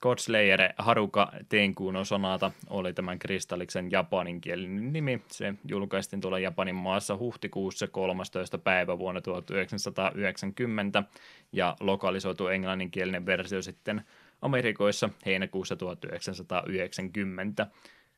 Godslayer 0.00 0.60
Haruka 0.78 1.32
Tenkuno 1.48 2.04
Sonata 2.04 2.50
oli 2.70 2.92
tämän 2.92 3.18
kristalliksen 3.18 3.90
japaninkielinen 3.90 4.92
nimi. 4.92 5.22
Se 5.28 5.54
julkaistiin 5.68 6.20
tuolla 6.20 6.38
Japanin 6.38 6.74
maassa 6.74 7.16
huhtikuussa 7.16 7.86
13. 7.86 8.58
päivä 8.58 8.98
vuonna 8.98 9.20
1990 9.20 11.02
ja 11.52 11.76
lokalisoitu 11.80 12.48
englanninkielinen 12.48 13.26
versio 13.26 13.62
sitten 13.62 14.04
Amerikoissa 14.44 15.08
heinäkuussa 15.26 15.76
1990. 15.76 17.66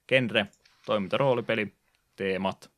Genre, 0.09 0.47
toimintaroolipeli, 0.87 1.75
teemat 2.17 2.71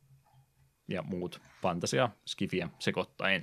ja 0.88 1.02
muut 1.02 1.40
fantasia, 1.62 2.08
skifiä 2.26 2.68
sekoittain. 2.78 3.42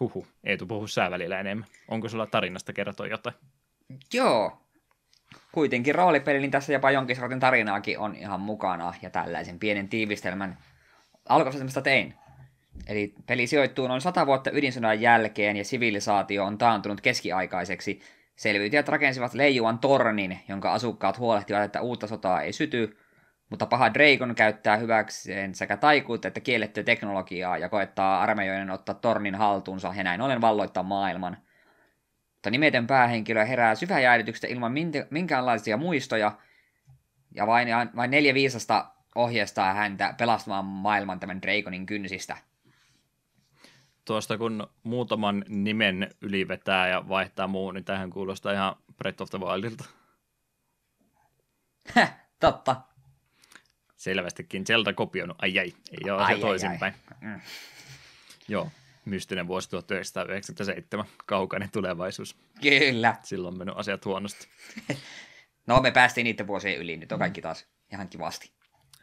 Huhu, 0.00 0.26
Eetu 0.44 0.66
puhu 0.66 0.86
sää 0.86 1.10
välillä 1.10 1.40
enemmän. 1.40 1.66
Onko 1.88 2.08
sulla 2.08 2.26
tarinasta 2.26 2.72
kertoa 2.72 3.06
jotain? 3.06 3.36
Joo. 4.14 4.62
Kuitenkin 5.52 5.94
roolipeli, 5.94 6.38
niin 6.38 6.50
tässä 6.50 6.72
jopa 6.72 6.90
jonkin 6.90 7.16
sortin 7.16 7.40
tarinaakin 7.40 7.98
on 7.98 8.14
ihan 8.14 8.40
mukana 8.40 8.94
ja 9.02 9.10
tällaisen 9.10 9.58
pienen 9.58 9.88
tiivistelmän 9.88 10.58
alkuasemasta 11.28 11.82
tein. 11.82 12.14
Eli 12.86 13.14
peli 13.26 13.46
sijoittuu 13.46 13.88
noin 13.88 14.00
sata 14.00 14.26
vuotta 14.26 14.50
ydinsodan 14.50 15.00
jälkeen 15.00 15.56
ja 15.56 15.64
sivilisaatio 15.64 16.44
on 16.44 16.58
taantunut 16.58 17.00
keskiaikaiseksi 17.00 18.00
Selviytyjät 18.36 18.88
rakensivat 18.88 19.34
leijuvan 19.34 19.78
tornin, 19.78 20.40
jonka 20.48 20.72
asukkaat 20.72 21.18
huolehtivat, 21.18 21.62
että 21.62 21.80
uutta 21.80 22.06
sotaa 22.06 22.40
ei 22.42 22.52
syty, 22.52 22.96
mutta 23.50 23.66
paha 23.66 23.94
Dragon 23.94 24.34
käyttää 24.34 24.76
hyväkseen 24.76 25.54
sekä 25.54 25.76
taikuutta 25.76 26.28
että 26.28 26.40
kiellettyä 26.40 26.82
teknologiaa 26.82 27.58
ja 27.58 27.68
koettaa 27.68 28.20
armeijoiden 28.20 28.70
ottaa 28.70 28.94
tornin 28.94 29.34
haltuunsa 29.34 29.94
ja 29.96 30.04
näin 30.04 30.20
ollen 30.20 30.40
valloittaa 30.40 30.82
maailman. 30.82 31.38
Mutta 32.32 32.50
nimetön 32.50 32.86
päähenkilö 32.86 33.44
herää 33.44 33.74
syväjäädytyksestä 33.74 34.46
ilman 34.46 34.74
minkäänlaisia 35.10 35.76
muistoja, 35.76 36.38
ja 37.34 37.46
vain, 37.46 37.68
vain 37.96 38.10
neljä 38.10 38.34
viisasta 38.34 38.86
ohjeistaa 39.14 39.74
häntä 39.74 40.14
pelastamaan 40.18 40.64
maailman 40.64 41.20
tämän 41.20 41.42
Dragonin 41.42 41.86
kynsistä 41.86 42.36
tuosta 44.06 44.38
kun 44.38 44.66
muutaman 44.82 45.44
nimen 45.48 46.10
ylivetää 46.20 46.88
ja 46.88 47.08
vaihtaa 47.08 47.46
muu, 47.46 47.70
niin 47.70 47.84
tähän 47.84 48.10
kuulostaa 48.10 48.52
ihan 48.52 48.76
Breath 48.96 49.22
of 49.22 49.30
the 49.30 49.38
Wildilta. 49.38 49.84
totta. 52.40 52.76
Selvästikin 53.96 54.66
Zelda 54.66 54.92
kopioinut. 54.92 55.36
Ai 55.42 55.58
ai, 55.58 55.72
ei 56.04 56.10
ole 56.10 56.22
ai, 56.22 56.34
se 56.34 56.40
toisinpäin. 56.40 56.94
Mm. 57.20 57.40
Joo, 58.48 58.70
mystinen 59.04 59.46
vuosi 59.46 59.70
1997, 59.70 61.06
kaukainen 61.26 61.70
tulevaisuus. 61.70 62.36
Kyllä. 62.62 63.16
Silloin 63.22 63.54
on 63.54 63.58
mennyt 63.58 63.78
asiat 63.78 64.04
huonosti. 64.04 64.48
no 65.66 65.80
me 65.80 65.90
päästiin 65.90 66.24
niiden 66.24 66.46
vuosien 66.46 66.78
yli, 66.78 66.96
nyt 66.96 67.12
on 67.12 67.18
kaikki 67.18 67.42
taas 67.42 67.66
ihan 67.92 68.08
kivasti. 68.08 68.50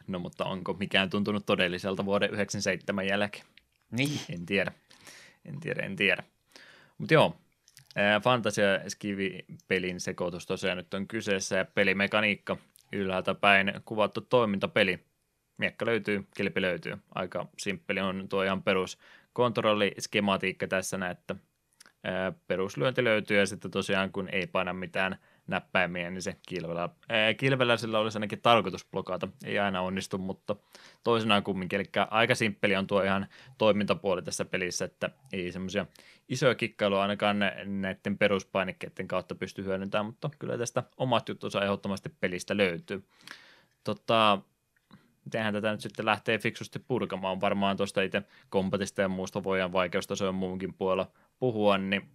No 0.06 0.18
mutta 0.18 0.44
onko 0.44 0.72
mikään 0.72 1.10
tuntunut 1.10 1.46
todelliselta 1.46 2.04
vuoden 2.04 2.30
97 2.30 3.06
jälkeen? 3.06 3.46
Niin. 3.90 4.20
En 4.30 4.46
tiedä. 4.46 4.72
En 5.44 5.60
tiedä, 5.60 5.82
en 5.82 5.96
tiedä. 5.96 6.22
Mutta 6.98 7.14
joo, 7.14 7.36
Fantasia 8.22 8.66
Skivi-pelin 8.88 10.00
sekoitus 10.00 10.46
tosiaan 10.46 10.76
nyt 10.76 10.94
on 10.94 11.08
kyseessä 11.08 11.56
ja 11.56 11.64
pelimekaniikka 11.64 12.56
ylhäältä 12.92 13.34
päin 13.34 13.72
kuvattu 13.84 14.20
toimintapeli. 14.20 14.98
Miekka 15.58 15.86
löytyy, 15.86 16.26
kilpi 16.36 16.62
löytyy. 16.62 16.96
Aika 17.14 17.46
simppeli 17.58 18.00
on 18.00 18.28
tuo 18.28 18.42
ihan 18.42 18.62
perus 18.62 18.98
kontrolliskematiikka 19.32 20.66
tässä 20.66 20.98
näette. 20.98 21.36
Peruslyönti 22.46 23.04
löytyy 23.04 23.38
ja 23.38 23.46
sitten 23.46 23.70
tosiaan 23.70 24.12
kun 24.12 24.28
ei 24.28 24.46
paina 24.46 24.72
mitään– 24.72 25.18
näppäimiä, 25.46 26.10
niin 26.10 26.22
se 26.22 26.36
kilvellä, 26.48 26.88
ää, 27.08 27.34
kilvellä 27.34 27.76
sillä 27.76 27.98
olisi 27.98 28.18
ainakin 28.18 28.40
tarkoitus 28.40 28.86
blokata. 28.90 29.28
Ei 29.44 29.58
aina 29.58 29.80
onnistu, 29.80 30.18
mutta 30.18 30.56
toisenaan 31.04 31.42
kumminkin. 31.42 31.80
Eli 31.80 31.90
aika 32.10 32.34
simppeli 32.34 32.76
on 32.76 32.86
tuo 32.86 33.02
ihan 33.02 33.26
toimintapuoli 33.58 34.22
tässä 34.22 34.44
pelissä, 34.44 34.84
että 34.84 35.10
ei 35.32 35.52
semmoisia 35.52 35.86
isoja 36.28 36.54
kikkailuja 36.54 37.02
ainakaan 37.02 37.38
näiden 37.64 38.18
peruspainikkeiden 38.18 39.08
kautta 39.08 39.34
pysty 39.34 39.64
hyödyntämään, 39.64 40.06
mutta 40.06 40.30
kyllä 40.38 40.58
tästä 40.58 40.82
omat 40.96 41.28
juttunsa 41.28 41.62
ehdottomasti 41.62 42.08
pelistä 42.20 42.56
löytyy. 42.56 43.04
Tota, 43.84 44.38
mitenhän 45.24 45.54
tätä 45.54 45.72
nyt 45.72 45.80
sitten 45.80 46.06
lähtee 46.06 46.38
fiksusti 46.38 46.78
purkamaan. 46.78 47.40
Varmaan 47.40 47.76
tuosta 47.76 48.02
itse 48.02 48.22
kompatista 48.48 49.02
ja 49.02 49.08
muusta 49.08 49.44
voidaan 49.44 49.72
vaikeustasojen 49.72 50.34
muunkin 50.34 50.74
puolella 50.74 51.10
puhua, 51.38 51.78
niin 51.78 52.08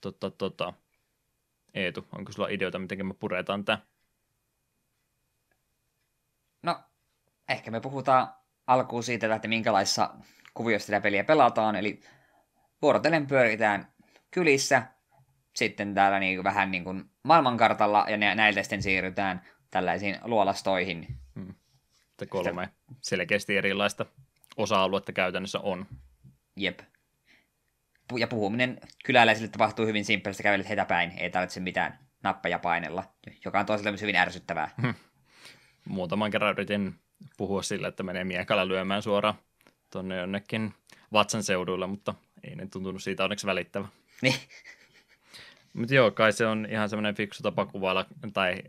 tota, 0.00 0.30
tota, 0.30 0.72
Eetu, 1.74 2.06
onko 2.18 2.32
sulla 2.32 2.48
ideoita, 2.48 2.78
miten 2.78 3.06
me 3.06 3.14
puretaan 3.14 3.64
tämä? 3.64 3.78
No, 6.62 6.80
ehkä 7.48 7.70
me 7.70 7.80
puhutaan 7.80 8.34
alkuun 8.66 9.02
siitä, 9.02 9.34
että 9.34 9.48
minkälaisissa 9.48 10.14
kuvioissa 10.54 10.86
tätä 10.86 11.00
peliä 11.02 11.24
pelataan, 11.24 11.76
eli 11.76 12.00
vuorotellen 12.82 13.26
pyöritään 13.26 13.92
kylissä, 14.30 14.82
sitten 15.54 15.94
täällä 15.94 16.18
niin 16.20 16.44
vähän 16.44 16.70
niin 16.70 16.84
kuin 16.84 17.10
maailmankartalla, 17.22 18.06
ja 18.08 18.34
näiltä 18.34 18.62
sitten 18.62 18.82
siirrytään 18.82 19.42
tällaisiin 19.70 20.18
luolastoihin. 20.24 21.06
Hmm. 21.34 21.54
kolme 22.28 22.68
selkeästi 23.00 23.56
erilaista 23.56 24.06
osa-aluetta 24.56 25.12
käytännössä 25.12 25.60
on. 25.60 25.86
Jep 26.56 26.80
ja 28.18 28.26
puhuminen 28.26 28.80
kyläläisille 29.04 29.48
tapahtuu 29.48 29.86
hyvin 29.86 30.04
simppelisti, 30.04 30.42
kävelet 30.42 30.68
heitä 30.68 30.84
päin, 30.84 31.12
ei 31.18 31.30
tarvitse 31.30 31.60
mitään 31.60 31.98
nappeja 32.22 32.58
painella, 32.58 33.04
joka 33.44 33.60
on 33.60 33.66
toisaalta 33.66 33.90
myös 33.90 34.02
hyvin 34.02 34.16
ärsyttävää. 34.16 34.70
Hmm. 34.82 34.94
Muutaman 35.88 36.30
kerran 36.30 36.52
yritin 36.52 36.94
puhua 37.36 37.62
sillä, 37.62 37.88
että 37.88 38.02
menee 38.02 38.24
miekalla 38.24 38.68
lyömään 38.68 39.02
suoraan 39.02 39.34
tuonne 39.90 40.16
jonnekin 40.16 40.74
vatsan 41.12 41.42
seuduilla, 41.42 41.86
mutta 41.86 42.14
ei 42.44 42.56
ne 42.56 42.66
tuntunut 42.66 43.02
siitä 43.02 43.24
onneksi 43.24 43.46
välittävä. 43.46 43.88
Niin. 44.22 44.34
Mutta 45.72 45.94
joo, 45.94 46.10
kai 46.10 46.32
se 46.32 46.46
on 46.46 46.66
ihan 46.70 46.88
semmoinen 46.88 47.14
fiksu 47.14 47.42
tapa 47.42 47.66
kuvailla 47.66 48.06
tai 48.32 48.62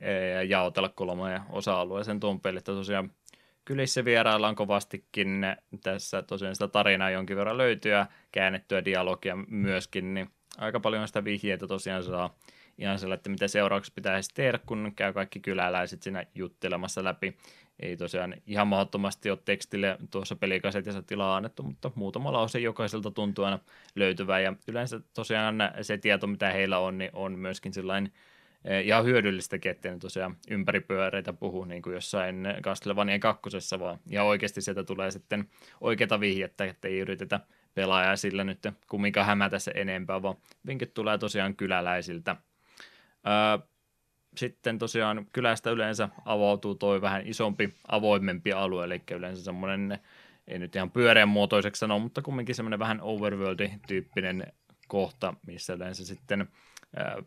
jaotella 0.48 0.90
kolme 0.90 1.42
osa-alueeseen 1.50 2.20
tuon 2.20 2.40
pelin, 2.40 2.58
että 2.58 2.72
tosiaan 2.72 3.12
kylissä 3.66 4.06
vieraillaan 4.06 4.56
kovastikin. 4.56 5.46
Tässä 5.84 6.22
tosiaan 6.22 6.56
sitä 6.56 6.68
tarinaa 6.68 7.10
jonkin 7.10 7.38
verran 7.38 7.58
löytyy 7.58 7.92
ja 7.92 8.06
käännettyä 8.32 8.86
dialogia 8.86 9.36
myöskin, 9.48 10.14
niin 10.14 10.30
aika 10.58 10.80
paljon 10.80 11.08
sitä 11.08 11.24
vihjeitä 11.24 11.68
tosiaan 11.68 12.04
saa 12.04 12.36
ihan 12.78 13.00
sillä, 13.00 13.16
että 13.16 13.30
mitä 13.30 13.48
seuraavaksi 13.48 13.92
pitäisi 13.96 14.30
tehdä, 14.34 14.60
kun 14.66 14.94
käy 14.96 15.14
kaikki 15.14 15.40
kyläläiset 15.40 16.04
siinä 16.04 16.26
juttelemassa 16.36 17.04
läpi. 17.04 17.38
Ei 17.80 17.98
tosiaan 17.98 18.36
ihan 18.48 18.68
mahdottomasti 18.68 19.30
ole 19.30 19.40
tekstille 19.46 19.98
tuossa 20.12 20.36
pelikasetissa 20.36 21.02
tilaa 21.02 21.36
annettu, 21.36 21.64
mutta 21.64 21.92
muutama 21.96 22.34
lause 22.34 22.60
jokaiselta 22.60 23.12
tuntuu 23.12 23.46
aina 23.46 23.60
löytyvää. 23.96 24.40
Ja 24.40 24.54
yleensä 24.68 25.00
tosiaan 25.14 25.56
se 25.82 25.98
tieto, 25.98 26.28
mitä 26.28 26.52
heillä 26.52 26.80
on, 26.80 26.98
niin 26.98 27.10
on 27.14 27.40
myöskin 27.40 27.74
sellainen 27.74 28.12
eh, 28.66 28.86
ihan 28.86 29.06
hyödyllistäkin, 29.06 29.72
ettei 29.72 30.00
tosiaan 30.00 30.38
ympäripyöreitä 30.50 31.34
puhu 31.34 31.66
niin 31.66 31.82
kuin 31.82 31.94
jossain 31.94 32.48
Castlevanian 32.62 33.20
kakkosessa, 33.20 33.80
vaan 33.80 34.00
ja 34.10 34.24
oikeasti 34.24 34.62
sieltä 34.62 34.84
tulee 34.84 35.12
sitten 35.12 35.50
oikeita 35.82 36.20
vihjettä, 36.20 36.66
että 36.66 36.88
ei 36.88 37.00
yritetä 37.00 37.40
pelaajaa 37.76 38.16
sillä 38.16 38.44
nyt 38.44 38.60
kumminkaan 38.88 39.28
hämätä 39.28 39.60
se 39.60 39.72
enempää, 39.76 40.22
vaan 40.22 40.36
vinkit 40.68 40.94
tulee 40.94 41.18
tosiaan 41.18 41.56
kyläläisiltä. 41.56 42.36
Öö, 43.28 43.68
sitten 44.38 44.80
tosiaan 44.80 45.28
kylästä 45.34 45.72
yleensä 45.72 46.10
avautuu 46.26 46.76
toi 46.76 47.02
vähän 47.02 47.28
isompi, 47.28 47.74
avoimempi 47.88 48.54
alue, 48.54 48.86
eli 48.86 49.02
yleensä 49.12 49.44
semmoinen, 49.44 50.00
ei 50.48 50.60
nyt 50.60 50.76
ihan 50.76 50.92
pyöreän 50.92 51.30
muotoiseksi 51.30 51.80
sanoa, 51.80 52.00
mutta 52.00 52.22
kumminkin 52.22 52.56
semmoinen 52.56 52.80
vähän 52.80 53.02
overworld-tyyppinen 53.02 54.54
kohta, 54.88 55.34
missä 55.48 55.74
yleensä 55.74 56.06
sitten 56.06 56.48
ää, 56.96 57.24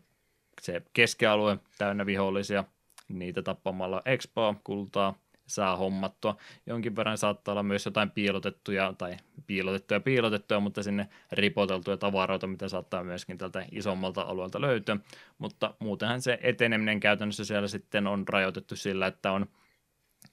se 0.61 0.81
keskialue 0.93 1.57
täynnä 1.77 2.05
vihollisia, 2.05 2.63
niitä 3.09 3.41
tappamalla 3.41 4.01
expoa, 4.05 4.55
kultaa, 4.63 5.15
saa 5.47 5.77
hommattua. 5.77 6.37
Jonkin 6.65 6.95
verran 6.95 7.17
saattaa 7.17 7.51
olla 7.51 7.63
myös 7.63 7.85
jotain 7.85 8.11
piilotettuja, 8.11 8.93
tai 8.97 9.17
piilotettuja 9.47 9.99
piilotettuja, 9.99 10.59
mutta 10.59 10.83
sinne 10.83 11.07
ripoteltuja 11.31 11.97
tavaroita, 11.97 12.47
mitä 12.47 12.69
saattaa 12.69 13.03
myöskin 13.03 13.37
tältä 13.37 13.65
isommalta 13.71 14.21
alueelta 14.21 14.61
löytyä. 14.61 14.97
Mutta 15.37 15.75
muutenhan 15.79 16.21
se 16.21 16.39
eteneminen 16.41 16.99
käytännössä 16.99 17.45
siellä 17.45 17.67
sitten 17.67 18.07
on 18.07 18.27
rajoitettu 18.27 18.75
sillä, 18.75 19.07
että 19.07 19.31
on, 19.31 19.45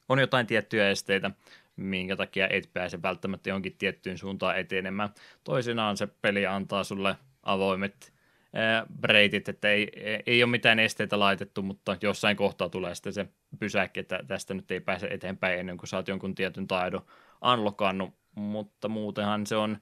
on 0.08 0.18
jotain 0.18 0.46
tiettyjä 0.46 0.90
esteitä, 0.90 1.30
minkä 1.76 2.16
takia 2.16 2.48
et 2.48 2.70
pääse 2.72 3.02
välttämättä 3.02 3.48
jonkin 3.48 3.76
tiettyyn 3.78 4.18
suuntaan 4.18 4.58
etenemään. 4.58 5.08
Toisinaan 5.44 5.96
se 5.96 6.06
peli 6.06 6.46
antaa 6.46 6.84
sulle 6.84 7.16
avoimet 7.42 8.13
reitit, 9.04 9.48
että 9.48 9.70
ei, 9.70 9.90
ei 10.26 10.42
ole 10.42 10.50
mitään 10.50 10.78
esteitä 10.78 11.18
laitettu, 11.18 11.62
mutta 11.62 11.96
jossain 12.02 12.36
kohtaa 12.36 12.68
tulee 12.68 12.94
sitten 12.94 13.12
se 13.12 13.26
pysäkki, 13.58 14.00
että 14.00 14.20
tästä 14.26 14.54
nyt 14.54 14.70
ei 14.70 14.80
pääse 14.80 15.06
eteenpäin 15.06 15.58
ennen 15.58 15.76
kuin 15.76 15.88
saat 15.88 16.08
jonkun 16.08 16.34
tietyn 16.34 16.66
taidon 16.66 17.06
unlockannut, 17.52 18.14
mutta 18.34 18.88
muutenhan 18.88 19.46
se 19.46 19.56
on, 19.56 19.78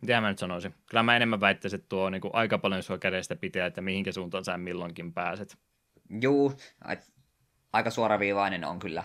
mitä 0.00 0.20
mä 0.20 0.28
nyt 0.28 0.38
sanoisin, 0.38 0.74
kyllä 0.86 1.02
mä 1.02 1.16
enemmän 1.16 1.40
väittäisin, 1.40 1.78
että 1.78 1.88
tuo 1.88 2.04
on 2.04 2.12
niin 2.12 2.20
kuin 2.20 2.34
aika 2.34 2.58
paljon 2.58 2.82
sua 2.82 2.98
kädestä 2.98 3.36
pitää, 3.36 3.66
että 3.66 3.80
mihinkä 3.80 4.12
suuntaan 4.12 4.44
sä 4.44 4.58
milloinkin 4.58 5.12
pääset. 5.12 5.56
Juu, 6.20 6.52
aika 7.72 7.90
suoraviivainen 7.90 8.64
on 8.64 8.78
kyllä. 8.78 9.04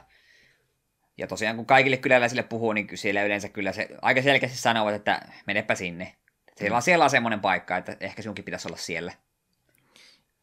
Ja 1.18 1.28
tosiaan 1.28 1.56
kun 1.56 1.66
kaikille 1.66 1.98
kyläläisille 1.98 2.44
puhuu, 2.44 2.74
niin 2.74 2.88
siellä 2.94 3.24
yleensä 3.24 3.50
kyllä 3.50 3.72
se 3.72 3.90
aika 4.02 4.22
selkeästi 4.22 4.58
sanovat, 4.58 4.94
että 4.94 5.22
menepä 5.48 5.76
sinne. 5.76 6.16
Siellä 6.56 6.76
on, 6.76 6.82
siellä 6.82 7.04
on 7.04 7.10
semmoinen 7.10 7.40
paikka, 7.40 7.78
että 7.78 7.98
ehkä 8.00 8.22
sinunkin 8.22 8.46
pitäisi 8.46 8.68
olla 8.68 8.78
siellä. 8.78 9.12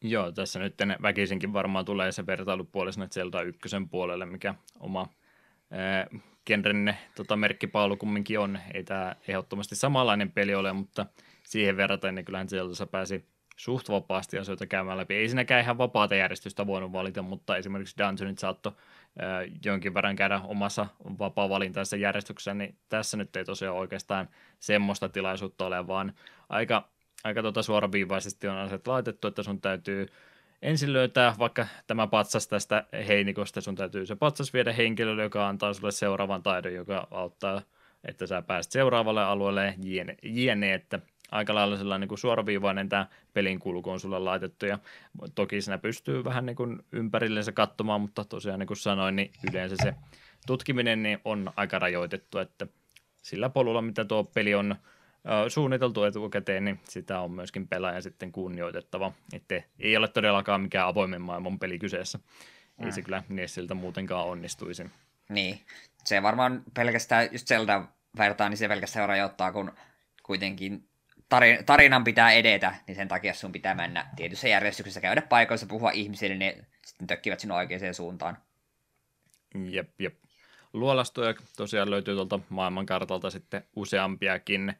Joo, 0.01 0.31
tässä 0.31 0.59
nyt 0.59 0.75
väkisinkin 1.01 1.53
varmaan 1.53 1.85
tulee 1.85 2.11
se 2.11 2.25
vertailupuoli 2.25 2.93
sinne 2.93 3.07
Zelda 3.07 3.41
ykkösen 3.41 3.89
puolelle, 3.89 4.25
mikä 4.25 4.55
oma 4.79 5.01
äh, 5.01 6.21
genrenne 6.45 6.97
tota, 7.15 7.35
merkkipaalu 7.35 7.97
kumminkin 7.97 8.39
on. 8.39 8.59
Ei 8.73 8.83
tämä 8.83 9.15
ehdottomasti 9.27 9.75
samanlainen 9.75 10.31
peli 10.31 10.55
ole, 10.55 10.73
mutta 10.73 11.05
siihen 11.43 11.77
verraten 11.77 12.15
niin 12.15 12.25
kyllähän 12.25 12.49
Zeldassa 12.49 12.87
pääsi 12.87 13.25
suht 13.57 13.89
vapaasti 13.89 14.37
asioita 14.37 14.67
käymään 14.67 14.97
läpi. 14.97 15.15
Ei 15.15 15.27
siinäkään 15.27 15.61
ihan 15.61 15.77
vapaata 15.77 16.15
järjestystä 16.15 16.67
voinut 16.67 16.91
valita, 16.91 17.21
mutta 17.21 17.57
esimerkiksi 17.57 17.97
Dungeonit 17.97 18.39
saattoi 18.39 18.71
jonkin 19.65 19.93
verran 19.93 20.15
käydä 20.15 20.41
omassa 20.43 20.87
vapaa-valintaisessa 21.19 21.97
järjestyksessä, 21.97 22.53
niin 22.53 22.77
tässä 22.89 23.17
nyt 23.17 23.35
ei 23.35 23.45
tosiaan 23.45 23.77
oikeastaan 23.77 24.29
semmoista 24.59 25.09
tilaisuutta 25.09 25.65
ole, 25.65 25.87
vaan 25.87 26.13
aika 26.49 26.91
aika 27.23 27.41
tuota 27.41 27.63
suoraviivaisesti 27.63 28.47
on 28.47 28.57
asiat 28.57 28.87
laitettu, 28.87 29.27
että 29.27 29.43
sun 29.43 29.61
täytyy 29.61 30.07
ensin 30.61 30.93
löytää 30.93 31.35
vaikka 31.39 31.67
tämä 31.87 32.07
patsas 32.07 32.47
tästä 32.47 32.85
heinikosta, 33.07 33.61
sun 33.61 33.75
täytyy 33.75 34.05
se 34.05 34.15
patsas 34.15 34.53
viedä 34.53 34.73
henkilölle, 34.73 35.23
joka 35.23 35.47
antaa 35.47 35.73
sulle 35.73 35.91
seuraavan 35.91 36.43
taidon, 36.43 36.73
joka 36.73 37.07
auttaa, 37.11 37.61
että 38.03 38.27
sä 38.27 38.41
pääset 38.41 38.71
seuraavalle 38.71 39.23
alueelle. 39.23 39.75
Jne, 39.83 40.15
jne 40.23 40.73
että 40.73 40.99
aika 41.31 41.55
lailla 41.55 41.77
sellainen 41.77 42.01
niin 42.01 42.09
kuin 42.09 42.19
suoraviivainen 42.19 42.89
tämä 42.89 43.07
pelin 43.33 43.59
kulku 43.59 43.89
on 43.89 43.99
sulle 43.99 44.19
laitettu 44.19 44.65
ja 44.65 44.79
toki 45.35 45.61
sinä 45.61 45.77
pystyy 45.77 46.23
vähän 46.23 46.45
niin 46.45 46.55
kuin 46.55 46.79
ympärillensä 46.91 47.51
katsomaan, 47.51 48.01
mutta 48.01 48.25
tosiaan 48.25 48.59
niin 48.59 48.67
kuin 48.67 48.77
sanoin, 48.77 49.15
niin 49.15 49.31
yleensä 49.51 49.75
se 49.83 49.93
tutkiminen 50.47 51.03
niin 51.03 51.19
on 51.25 51.53
aika 51.55 51.79
rajoitettu, 51.79 52.37
että 52.37 52.67
sillä 53.21 53.49
polulla, 53.49 53.81
mitä 53.81 54.05
tuo 54.05 54.23
peli 54.23 54.55
on 54.55 54.75
suunniteltu 55.47 56.03
etukäteen, 56.03 56.65
niin 56.65 56.79
sitä 56.83 57.19
on 57.19 57.31
myöskin 57.31 57.67
pelaaja 57.67 58.01
sitten 58.01 58.31
kunnioitettava. 58.31 59.11
Että 59.33 59.61
ei 59.79 59.97
ole 59.97 60.07
todellakaan 60.07 60.61
mikään 60.61 60.87
avoimen 60.87 61.21
maailman 61.21 61.59
peli 61.59 61.79
kyseessä. 61.79 62.17
Mm. 62.17 62.85
Ei 62.85 62.91
se 62.91 63.01
kyllä 63.01 63.23
Nessiltä 63.29 63.73
muutenkaan 63.73 64.27
onnistuisi. 64.27 64.85
Niin, 65.29 65.59
se 66.03 66.23
varmaan 66.23 66.63
pelkästään, 66.73 67.29
just 67.31 67.47
Zelda 67.47 67.85
vertaa, 68.17 68.49
niin 68.49 68.57
se 68.57 68.67
pelkästään 68.67 69.09
rajoittaa, 69.09 69.51
kun 69.51 69.71
kuitenkin 70.23 70.89
tarinan 71.65 72.03
pitää 72.03 72.31
edetä, 72.31 72.75
niin 72.87 72.95
sen 72.95 73.07
takia 73.07 73.33
sun 73.33 73.51
pitää 73.51 73.75
mennä 73.75 74.07
tietyssä 74.15 74.47
järjestyksessä, 74.47 75.01
käydä 75.01 75.21
paikoissa, 75.21 75.65
puhua 75.65 75.91
ihmisille, 75.91 76.35
niin 76.35 76.67
sitten 76.85 77.07
tökkivät 77.07 77.39
sinun 77.39 77.57
oikeaan 77.57 77.93
suuntaan. 77.93 78.37
Jep, 79.69 80.01
jep. 80.01 80.15
Luolastoja 80.73 81.33
tosiaan 81.57 81.89
löytyy 81.89 82.15
tuolta 82.15 82.39
maailmankartalta 82.49 83.29
sitten 83.29 83.63
useampiakin 83.75 84.73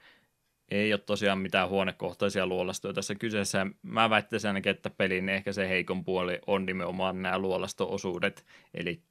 ei 0.72 0.94
ole 0.94 1.02
tosiaan 1.02 1.40
mitään 1.40 1.69
huonekohtaisia 1.69 2.48
luolastoja 2.48 2.94
tässä 2.94 3.15
kyseessä. 3.15 3.68
Mä 3.82 4.10
väittäisin 4.10 4.48
ainakin, 4.48 4.69
että 4.69 4.90
pelin 4.90 5.30
ehkä 5.30 5.53
se 5.53 5.69
heikon 5.69 6.03
puoli 6.03 6.40
on 6.48 6.65
nimenomaan 6.65 7.22
nämä 7.22 7.40
luolasto-osuudet. 7.40 8.45
Eli 8.73 9.02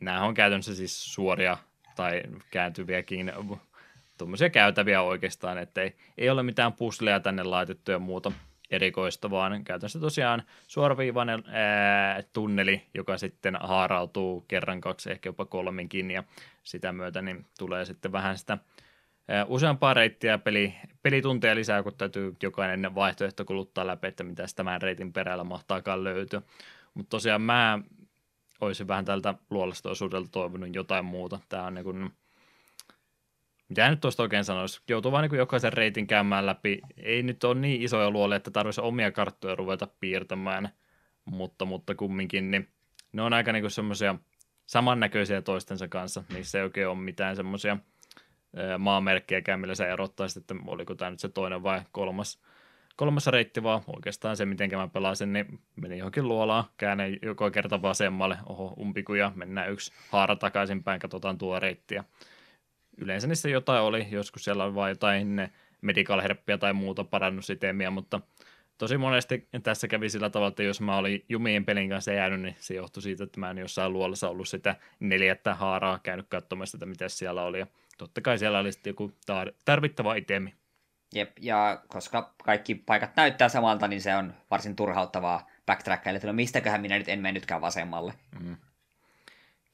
nämä 0.00 0.24
on 0.24 0.34
käytännössä 0.34 0.74
siis 0.74 1.14
suoria 1.14 1.56
tai 1.96 2.22
kääntyviäkin 2.50 3.32
tuommoisia 4.18 4.50
käytäviä 4.50 5.02
oikeastaan, 5.02 5.58
että 5.58 5.82
ei, 5.82 5.94
ei 6.18 6.30
ole 6.30 6.42
mitään 6.42 6.72
pusleja 6.72 7.20
tänne 7.20 7.42
laitettu 7.42 7.90
ja 7.90 7.98
muuta 7.98 8.32
erikoista, 8.70 9.30
vaan 9.30 9.64
käytännössä 9.64 10.00
tosiaan 10.00 10.42
suoraviivainen 10.66 11.44
ää, 11.46 12.22
tunneli, 12.32 12.82
joka 12.94 13.18
sitten 13.18 13.58
haarautuu 13.60 14.40
kerran, 14.40 14.80
kaksi, 14.80 15.10
ehkä 15.10 15.28
jopa 15.28 15.44
kolminkin, 15.44 16.10
ja 16.10 16.24
sitä 16.62 16.92
myötä 16.92 17.22
niin 17.22 17.46
tulee 17.58 17.84
sitten 17.84 18.12
vähän 18.12 18.38
sitä 18.38 18.58
useampaa 19.46 19.94
reittiä 19.94 20.38
peli, 20.38 20.74
pelitunteja 21.02 21.54
lisää, 21.54 21.82
kun 21.82 21.94
täytyy 21.94 22.36
jokainen 22.42 22.94
vaihtoehto 22.94 23.44
kuluttaa 23.44 23.86
läpi, 23.86 24.06
että 24.06 24.24
mitä 24.24 24.44
tämän 24.56 24.82
reitin 24.82 25.12
perällä 25.12 25.44
mahtaakaan 25.44 26.04
löytyä. 26.04 26.42
Mutta 26.94 27.10
tosiaan 27.10 27.42
mä 27.42 27.78
olisin 28.60 28.88
vähän 28.88 29.04
tältä 29.04 29.34
luolasta 29.50 29.90
osuudelta 29.90 30.28
toivonut 30.30 30.74
jotain 30.74 31.04
muuta. 31.04 31.40
Tämä 31.48 31.64
on 31.64 31.74
niin 31.74 31.84
kuin, 31.84 32.10
mitä 33.68 33.90
nyt 33.90 34.00
tuosta 34.00 34.22
oikein 34.22 34.44
sanoisi, 34.44 34.80
joutuu 34.88 35.12
vaan 35.12 35.28
niin 35.28 35.38
jokaisen 35.38 35.72
reitin 35.72 36.06
käymään 36.06 36.46
läpi. 36.46 36.80
Ei 36.96 37.22
nyt 37.22 37.44
ole 37.44 37.54
niin 37.54 37.82
isoja 37.82 38.10
luolia, 38.10 38.36
että 38.36 38.50
tarvitsisi 38.50 38.80
omia 38.80 39.12
karttoja 39.12 39.54
ruveta 39.54 39.88
piirtämään, 40.00 40.68
mutta, 41.24 41.64
mutta 41.64 41.94
kumminkin, 41.94 42.50
niin 42.50 42.68
ne 43.12 43.22
on 43.22 43.32
aika 43.32 43.52
niin 43.52 43.70
semmoisia 43.70 44.14
samannäköisiä 44.66 45.42
toistensa 45.42 45.88
kanssa. 45.88 46.24
Niissä 46.34 46.58
ei 46.58 46.64
oikein 46.64 46.88
ole 46.88 46.98
mitään 46.98 47.36
semmoisia– 47.36 47.76
maamerkkiäkään, 48.78 49.60
millä 49.60 49.74
sä 49.74 49.88
erottaisit, 49.88 50.36
että 50.36 50.54
oliko 50.66 50.94
tämä 50.94 51.10
nyt 51.10 51.20
se 51.20 51.28
toinen 51.28 51.62
vai 51.62 51.80
kolmas, 51.92 52.40
kolmas 52.96 53.26
reitti, 53.26 53.62
vaan 53.62 53.82
oikeastaan 53.86 54.36
se, 54.36 54.46
miten 54.46 54.70
mä 54.74 54.88
pelasin, 54.88 55.32
niin 55.32 55.60
meni 55.76 55.98
johonkin 55.98 56.28
luolaan, 56.28 56.64
käännän 56.76 57.16
joko 57.22 57.50
kerta 57.50 57.82
vasemmalle, 57.82 58.38
oho, 58.46 58.74
umpikuja, 58.78 59.32
mennään 59.34 59.72
yksi 59.72 59.92
haara 60.10 60.36
takaisinpäin, 60.36 61.00
katsotaan 61.00 61.38
tuo 61.38 61.60
reitti. 61.60 61.94
Ja 61.94 62.04
yleensä 62.98 63.26
niissä 63.26 63.48
jotain 63.48 63.82
oli, 63.82 64.06
joskus 64.10 64.44
siellä 64.44 64.64
oli 64.64 64.74
vain 64.74 64.90
jotain 64.90 65.48
medical 65.80 66.20
herppiä 66.20 66.58
tai 66.58 66.72
muuta 66.72 67.04
parannusitemiä, 67.04 67.90
mutta 67.90 68.20
tosi 68.78 68.98
monesti 68.98 69.48
tässä 69.62 69.88
kävi 69.88 70.08
sillä 70.08 70.30
tavalla, 70.30 70.48
että 70.48 70.62
jos 70.62 70.80
mä 70.80 70.96
olin 70.96 71.24
jumien 71.28 71.64
pelin 71.64 71.88
kanssa 71.88 72.12
jäänyt, 72.12 72.40
niin 72.40 72.56
se 72.58 72.74
johtui 72.74 73.02
siitä, 73.02 73.24
että 73.24 73.40
mä 73.40 73.50
en 73.50 73.58
jossain 73.58 73.92
luolassa 73.92 74.28
ollut 74.28 74.48
sitä 74.48 74.76
neljättä 75.00 75.54
haaraa 75.54 75.98
käynyt 76.02 76.26
katsomassa, 76.28 76.76
että 76.76 76.86
mitä 76.86 77.08
siellä 77.08 77.42
oli. 77.42 77.58
Ja 77.58 77.66
totta 77.98 78.20
kai 78.20 78.38
siellä 78.38 78.58
oli 78.58 78.72
sitten 78.72 78.90
joku 78.90 79.12
tarvittava 79.64 80.14
itemi. 80.14 80.54
Jep, 81.14 81.30
ja 81.40 81.82
koska 81.88 82.34
kaikki 82.44 82.74
paikat 82.74 83.16
näyttää 83.16 83.48
samalta, 83.48 83.88
niin 83.88 84.00
se 84.00 84.16
on 84.16 84.34
varsin 84.50 84.76
turhauttavaa 84.76 85.46
backtrackaille, 85.66 86.16
että 86.16 86.26
no 86.26 86.32
mistäköhän 86.32 86.80
minä 86.80 86.98
nyt 86.98 87.08
en 87.08 87.20
mennytkään 87.20 87.60
vasemmalle. 87.60 88.14
Mm. 88.40 88.56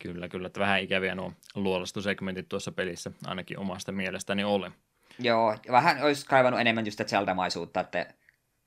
Kyllä, 0.04 0.28
kyllä, 0.28 0.46
että 0.46 0.60
vähän 0.60 0.82
ikäviä 0.82 1.14
nuo 1.14 1.32
luolastusegmentit 1.54 2.48
tuossa 2.48 2.72
pelissä, 2.72 3.10
ainakin 3.26 3.58
omasta 3.58 3.92
mielestäni 3.92 4.44
oli. 4.44 4.70
Joo, 5.18 5.56
vähän 5.70 6.02
olisi 6.02 6.26
kaivannut 6.26 6.60
enemmän 6.60 6.86
just 6.86 7.00
Zelda-maisuutta, 7.06 7.80
että 7.80 8.14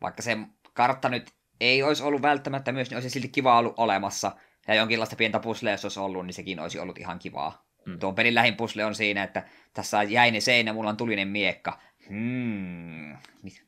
vaikka 0.01 0.22
se 0.22 0.38
kartta 0.73 1.09
nyt 1.09 1.31
ei 1.59 1.84
olisi 1.84 2.03
ollut 2.03 2.22
välttämättä 2.22 2.72
myös, 2.72 2.89
niin 2.89 2.95
olisi 2.95 3.09
silti 3.09 3.27
kiva 3.27 3.57
ollut 3.57 3.73
olemassa. 3.77 4.31
Ja 4.68 4.76
jonkinlaista 4.76 5.15
pientä 5.15 5.39
puslea, 5.39 5.73
jos 5.73 5.85
olisi 5.85 5.99
ollut, 5.99 6.26
niin 6.26 6.34
sekin 6.34 6.59
olisi 6.59 6.80
ollut 6.80 6.97
ihan 6.97 7.19
kivaa. 7.19 7.65
Mm. 7.85 7.99
Tuon 7.99 8.15
pelin 8.15 8.35
lähin 8.35 8.55
pusle 8.55 8.85
on 8.85 8.95
siinä, 8.95 9.23
että 9.23 9.43
tässä 9.73 9.99
on 9.99 10.11
jäinen 10.11 10.41
seinä, 10.41 10.73
mulla 10.73 10.89
on 10.89 10.97
tulinen 10.97 11.27
miekka. 11.27 11.80
Hmm. 12.09 13.18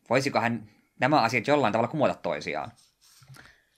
Voisikohan 0.10 0.64
nämä 1.00 1.22
asiat 1.22 1.48
jollain 1.48 1.72
tavalla 1.72 1.91
kumota 1.91 2.14
toisiaan? 2.14 2.72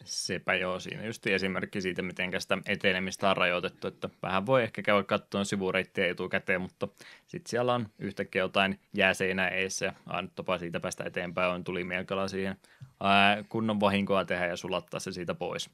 Sepä 0.04 0.54
joo, 0.54 0.80
siinä 0.80 1.06
just 1.06 1.28
esimerkki 1.28 1.82
siitä, 1.82 2.02
miten 2.02 2.42
sitä 2.42 2.58
etenemistä 2.66 3.30
on 3.30 3.38
rajoitettu, 3.38 3.88
että 3.88 4.10
vähän 4.22 4.46
voi 4.46 4.64
ehkä 4.64 4.82
käydä 4.82 5.04
katsomaan 5.04 5.46
sivureittiä 5.46 6.08
etukäteen, 6.08 6.62
mutta 6.62 6.88
sitten 7.28 7.50
siellä 7.50 7.74
on 7.74 7.88
yhtäkkiä 8.00 8.42
jotain 8.42 8.80
jääseinää 8.94 9.50
eessä 9.50 9.86
ja 9.86 9.94
ainut 10.06 10.36
tapa 10.36 10.58
siitä 10.58 10.80
päästä 10.80 11.04
eteenpäin 11.04 11.52
on 11.52 11.64
tuli 11.64 11.84
miekalla 11.84 12.28
siihen 12.28 12.56
ää, 13.00 13.44
kunnon 13.50 13.80
vahinkoa 13.80 14.26
tehdä 14.26 14.48
ja 14.48 14.58
sulattaa 14.58 15.00
se 15.00 15.12
siitä 15.12 15.34
pois. 15.34 15.70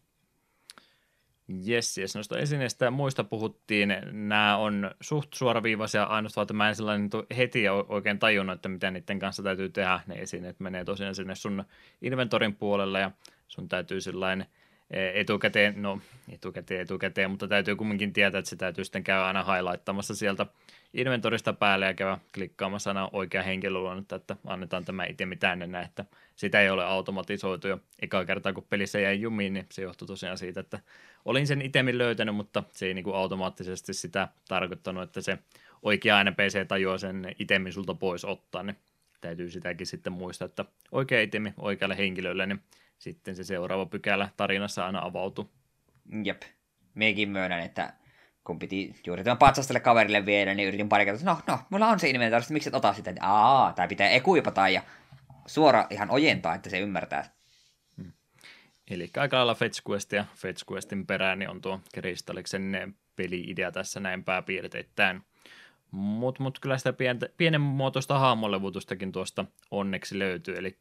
Jes, 1.48 1.98
jes, 1.98 2.16
noista 2.16 2.40
esineistä 2.40 2.86
ja 2.86 2.92
muista 2.92 3.24
puhuttiin. 3.24 3.96
Nämä 4.12 4.58
on 4.58 4.92
suht 5.02 5.34
suoraviivaisia, 5.34 6.04
ainoastaan 6.04 6.44
että 6.44 6.54
mä 6.54 6.70
en 6.70 6.76
sellainen 6.76 7.10
heti 7.38 7.70
oikein 7.70 8.20
tajunnut, 8.20 8.56
että 8.56 8.70
mitä 8.70 8.92
niiden 8.92 9.20
kanssa 9.20 9.44
täytyy 9.44 9.70
tehdä. 9.70 10.00
Ne 10.08 10.16
esineet 10.16 10.60
menee 10.60 10.86
tosiaan 10.86 11.16
sinne 11.16 11.36
sun 11.36 11.64
inventorin 12.02 12.56
puolelle 12.56 13.00
ja 13.00 13.12
sun 13.48 13.70
täytyy 13.70 14.02
sellainen 14.02 14.46
etukäteen, 15.14 15.82
no 15.82 16.02
etukäteen, 16.32 16.82
etukäteen, 16.82 17.32
mutta 17.32 17.48
täytyy 17.48 17.76
kumminkin 17.76 18.14
tietää, 18.14 18.40
että 18.40 18.50
se 18.50 18.56
täytyy 18.56 18.84
sitten 18.84 19.04
käydä 19.04 19.26
aina 19.26 19.44
highlighttamassa 19.44 20.16
sieltä 20.16 20.46
inventorista 20.94 21.54
päälle 21.54 21.86
ja 21.86 21.94
käydä 21.94 22.18
klikkaamassa 22.34 22.90
aina 22.90 23.10
oikea 23.14 23.44
henkilöluonnetta, 23.44 24.16
että 24.16 24.36
annetaan 24.46 24.86
tämä 24.86 25.06
itemi 25.06 25.36
tänne 25.36 25.68
näin, 25.68 25.86
että 25.86 26.06
sitä 26.36 26.62
ei 26.62 26.70
ole 26.70 26.86
automatisoitu. 26.86 27.68
Jo 27.68 27.80
eka 28.02 28.26
kertaa, 28.26 28.54
kun 28.54 28.66
pelissä 28.70 29.00
jäi 29.00 29.22
jumiin, 29.22 29.54
niin 29.54 29.66
se 29.72 29.82
johtui 29.82 30.08
tosiaan 30.08 30.38
siitä, 30.38 30.60
että 30.60 30.80
olin 31.26 31.48
sen 31.48 31.62
itemin 31.62 31.98
löytänyt, 31.98 32.36
mutta 32.36 32.64
se 32.72 32.86
ei 32.86 32.94
niin 32.94 33.06
automaattisesti 33.14 33.94
sitä 33.94 34.28
tarkoittanut, 34.48 35.04
että 35.04 35.22
se 35.22 35.38
oikea 35.84 36.24
NPC 36.24 36.68
tajuaa 36.68 36.98
sen 36.98 37.36
itemin 37.40 37.74
sulta 37.74 37.94
pois 37.94 38.26
ottaa, 38.26 38.64
niin 38.64 38.78
täytyy 39.22 39.50
sitäkin 39.50 39.88
sitten 39.88 40.14
muistaa, 40.14 40.46
että 40.46 40.66
oikea 40.92 41.22
itemi 41.22 41.54
oikealle 41.58 41.98
henkilölle, 41.98 42.46
niin 42.46 42.60
sitten 42.98 43.36
se 43.36 43.44
seuraava 43.44 43.86
pykälä 43.86 44.30
tarinassa 44.38 44.86
aina 44.86 45.06
avautuu. 45.06 45.52
Jep. 46.24 46.42
Mekin 46.94 47.30
myönnän, 47.30 47.60
että 47.60 47.94
kun 48.44 48.60
piti 48.60 48.96
juuri 49.06 49.24
tämän 49.24 49.38
patsastelle 49.38 49.80
kaverille 49.80 50.26
viedä, 50.26 50.54
niin 50.54 50.68
yritin 50.68 50.90
pari 50.90 51.06
kertaa, 51.06 51.34
no, 51.34 51.42
no, 51.48 51.60
mulla 51.70 51.88
on 51.88 52.00
se 52.00 52.10
inventori, 52.10 52.46
miksi 52.50 52.70
et 52.70 52.76
ota 52.76 52.94
sitä? 52.94 53.14
Aa, 53.20 53.74
tai 53.74 53.88
pitää 53.88 54.10
ekuipata 54.10 54.70
ja 54.70 54.82
suora 55.46 55.88
ihan 55.90 56.12
ojentaa, 56.12 56.56
että 56.56 56.70
se 56.70 56.80
ymmärtää. 56.80 57.24
Hmm. 57.98 58.12
Eli 58.90 59.10
aika 59.18 59.38
lailla 59.38 59.56
Fetch 59.56 59.82
Quest 59.90 60.12
ja 60.12 60.26
Fetch 60.36 60.72
Questin 60.72 61.08
perään 61.08 61.40
niin 61.40 61.50
on 61.50 61.62
tuo 61.62 61.80
Kristalliksen 61.94 62.96
peli-idea 63.16 63.72
tässä 63.72 64.00
näin 64.00 64.24
pääpiirteittäin. 64.24 65.22
Mutta 65.92 66.44
mut 66.44 66.60
kyllä 66.60 66.78
sitä 66.78 66.94
pientä, 66.94 67.30
pienen 67.38 67.62
muotoista 67.62 68.20
haamolevutustakin 68.20 69.12
tuosta 69.12 69.46
onneksi 69.72 70.20
löytyy, 70.20 70.58
eli 70.58 70.78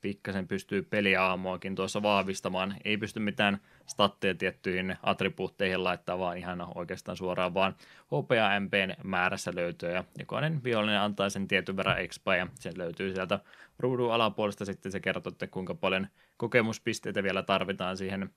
pikkasen 0.00 0.48
pystyy 0.48 0.82
peliaamoakin 0.82 1.74
tuossa 1.74 2.02
vahvistamaan. 2.02 2.76
Ei 2.84 2.96
pysty 2.96 3.20
mitään 3.20 3.58
statteja 3.86 4.34
tiettyihin 4.34 4.96
attribuutteihin 5.02 5.84
laittaa, 5.84 6.18
vaan 6.18 6.38
ihan 6.38 6.66
oikeastaan 6.74 7.16
suoraan 7.16 7.54
vaan 7.54 7.74
HP 8.06 8.32
ja 8.36 8.60
MPn 8.60 8.94
määrässä 9.04 9.52
löytyy, 9.54 9.90
ja 9.90 10.04
jokainen 10.18 10.64
vihollinen 10.64 11.00
antaa 11.00 11.30
sen 11.30 11.48
tietyn 11.48 11.76
verran 11.76 12.00
expa, 12.00 12.36
ja 12.36 12.46
se 12.54 12.72
löytyy 12.76 13.14
sieltä 13.14 13.40
ruudun 13.78 14.12
alapuolesta 14.12 14.64
sitten 14.64 14.92
se 14.92 15.00
kertoo, 15.00 15.30
että 15.30 15.46
kuinka 15.46 15.74
paljon 15.74 16.06
kokemuspisteitä 16.36 17.22
vielä 17.22 17.42
tarvitaan 17.42 17.96
siihen 17.96 18.30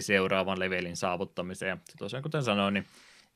seuraavan 0.00 0.58
levelin 0.58 0.96
saavuttamiseen. 0.96 1.70
Ja 1.70 1.76
tosiaan 1.98 2.22
kuten 2.22 2.42
sanoin, 2.42 2.74
niin 2.74 2.86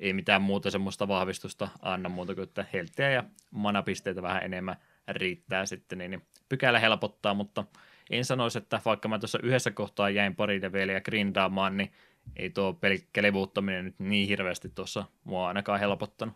ei 0.01 0.13
mitään 0.13 0.43
muuta 0.43 0.71
semmoista 0.71 1.09
vahvistusta 1.09 1.69
anna 1.83 2.09
muuta 2.09 2.35
kuin, 2.35 2.43
että 2.43 2.65
helttiä 2.73 3.11
ja 3.11 3.25
manapisteitä 3.51 4.23
vähän 4.23 4.43
enemmän 4.43 4.77
riittää 5.09 5.67
sitten, 5.67 5.99
niin 5.99 6.23
pykälä 6.49 6.79
helpottaa, 6.79 7.35
mutta 7.35 7.65
en 8.11 8.25
sanoisi, 8.25 8.59
että 8.59 8.81
vaikka 8.85 9.09
mä 9.09 9.19
tuossa 9.19 9.39
yhdessä 9.43 9.71
kohtaa 9.71 10.11
jäin 10.11 10.37
pari 10.37 10.63
leveliä 10.63 11.01
grindaamaan, 11.01 11.77
niin 11.77 11.93
ei 12.37 12.51
tuo 12.51 12.73
pelkkä 12.73 13.23
levuuttaminen 13.23 13.85
nyt 13.85 13.99
niin 13.99 14.29
hirveästi 14.29 14.69
tuossa 14.69 15.05
mua 15.25 15.49
ainakaan 15.49 15.81
helpottanut. 15.81 16.35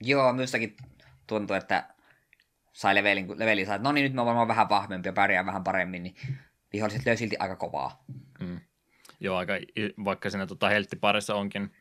Joo, 0.00 0.32
minustakin 0.32 0.76
tuntuu, 1.26 1.56
että 1.56 1.88
sai 2.72 2.94
levelin, 2.94 3.26
kun 3.26 3.38
leveli 3.38 3.66
sai, 3.66 3.78
no 3.78 3.92
niin 3.92 4.04
nyt 4.04 4.12
mä 4.12 4.24
varmaan 4.24 4.48
vähän 4.48 4.68
vahvempi 4.68 5.08
ja 5.08 5.12
pärjää 5.12 5.46
vähän 5.46 5.64
paremmin, 5.64 6.02
niin 6.02 6.14
viholliset 6.72 7.06
löi 7.06 7.16
silti 7.16 7.36
aika 7.38 7.56
kovaa. 7.56 8.04
Mm. 8.40 8.60
Joo, 9.20 9.36
aika, 9.36 9.52
vaikka 10.04 10.30
siinä 10.30 10.46
tota 10.46 10.68
helttiparissa 10.68 11.34
onkin 11.34 11.72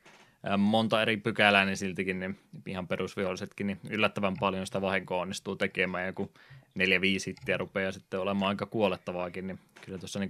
monta 0.58 1.02
eri 1.02 1.18
pykälää, 1.18 1.66
niin 1.66 1.78
siltikin 1.78 2.20
niin 2.20 2.40
ihan 2.66 2.88
perusvihollisetkin 2.88 3.68
niin 3.68 3.80
yllättävän 3.90 4.36
paljon 4.40 4.66
sitä 4.66 4.82
vahinkoa 4.82 5.22
onnistuu 5.22 5.56
tekemään, 5.56 6.06
ja 6.06 6.14
kun 6.14 6.30
neljä 6.76 7.02
viisi 7.02 7.30
hittiä 7.30 7.58
rupeaa 7.58 7.92
sitten 7.92 8.20
olemaan 8.20 8.50
aika 8.50 8.66
kuolettavaakin, 8.66 9.48
niin 9.48 9.60
kyllä 9.82 9.98
tuossa 9.98 10.20
niin 10.20 10.30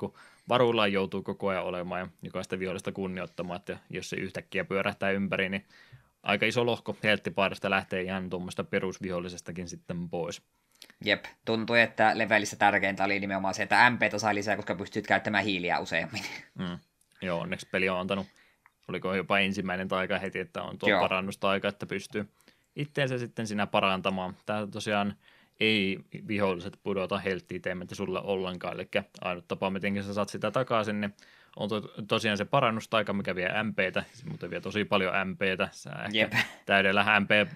varuillaan 0.49 0.93
joutuu 0.93 1.23
koko 1.23 1.47
ajan 1.47 1.63
olemaan 1.63 2.01
ja 2.01 2.07
jokaista 2.21 2.59
vihollista 2.59 2.91
kunnioittamaan, 2.91 3.59
että 3.59 3.77
jos 3.89 4.09
se 4.09 4.15
yhtäkkiä 4.15 4.65
pyörähtää 4.65 5.11
ympäri, 5.11 5.49
niin 5.49 5.65
aika 6.23 6.45
iso 6.45 6.65
lohko 6.65 6.97
helttipaidasta 7.03 7.69
lähtee 7.69 8.01
ihan 8.01 8.29
tuommoista 8.29 8.63
perusvihollisestakin 8.63 9.69
sitten 9.69 10.09
pois. 10.09 10.41
Jep, 11.05 11.25
tuntui, 11.45 11.81
että 11.81 12.11
levelissä 12.17 12.55
tärkeintä 12.55 13.03
oli 13.03 13.19
nimenomaan 13.19 13.53
se, 13.53 13.63
että 13.63 13.89
MPtä 13.89 14.19
sai 14.19 14.35
lisää, 14.35 14.55
koska 14.55 14.75
pystyt 14.75 15.07
käyttämään 15.07 15.43
hiiliä 15.43 15.79
useammin. 15.79 16.23
Mm. 16.59 16.79
Joo, 17.21 17.39
onneksi 17.39 17.67
peli 17.71 17.89
on 17.89 17.99
antanut 17.99 18.27
oliko 18.87 19.15
jopa 19.15 19.39
ensimmäinen 19.39 19.87
taika 19.87 20.19
heti, 20.19 20.39
että 20.39 20.63
on 20.63 20.77
tuo 20.77 20.89
Joo. 20.89 21.01
parannustaika, 21.01 21.67
että 21.67 21.85
pystyy 21.85 22.29
itseensä 22.75 23.17
sitten 23.17 23.47
sinä 23.47 23.67
parantamaan. 23.67 24.35
Tämä 24.45 24.67
tosiaan 24.67 25.15
ei 25.59 25.99
viholliset 26.27 26.79
pudota 26.83 27.17
helttiä 27.17 27.59
teemättä 27.59 27.95
sulle 27.95 28.21
ollenkaan, 28.23 28.73
eli 28.73 28.89
ainut 29.21 29.47
tapa, 29.47 29.69
miten 29.69 30.03
sä 30.03 30.13
saat 30.13 30.29
sitä 30.29 30.51
takaisin, 30.51 31.01
niin 31.01 31.13
on 31.55 31.69
to, 31.69 31.81
tosiaan 32.07 32.37
se 32.37 32.45
parannustaika, 32.45 33.13
mikä 33.13 33.35
vie 33.35 33.49
MPtä, 33.63 34.03
mutta 34.29 34.49
vie 34.49 34.61
tosi 34.61 34.85
paljon 34.85 35.13
MPtä. 35.27 35.69
Sä 35.71 35.91
Jep. 36.13 36.33
täydellä 36.65 37.19
MP 37.19 37.51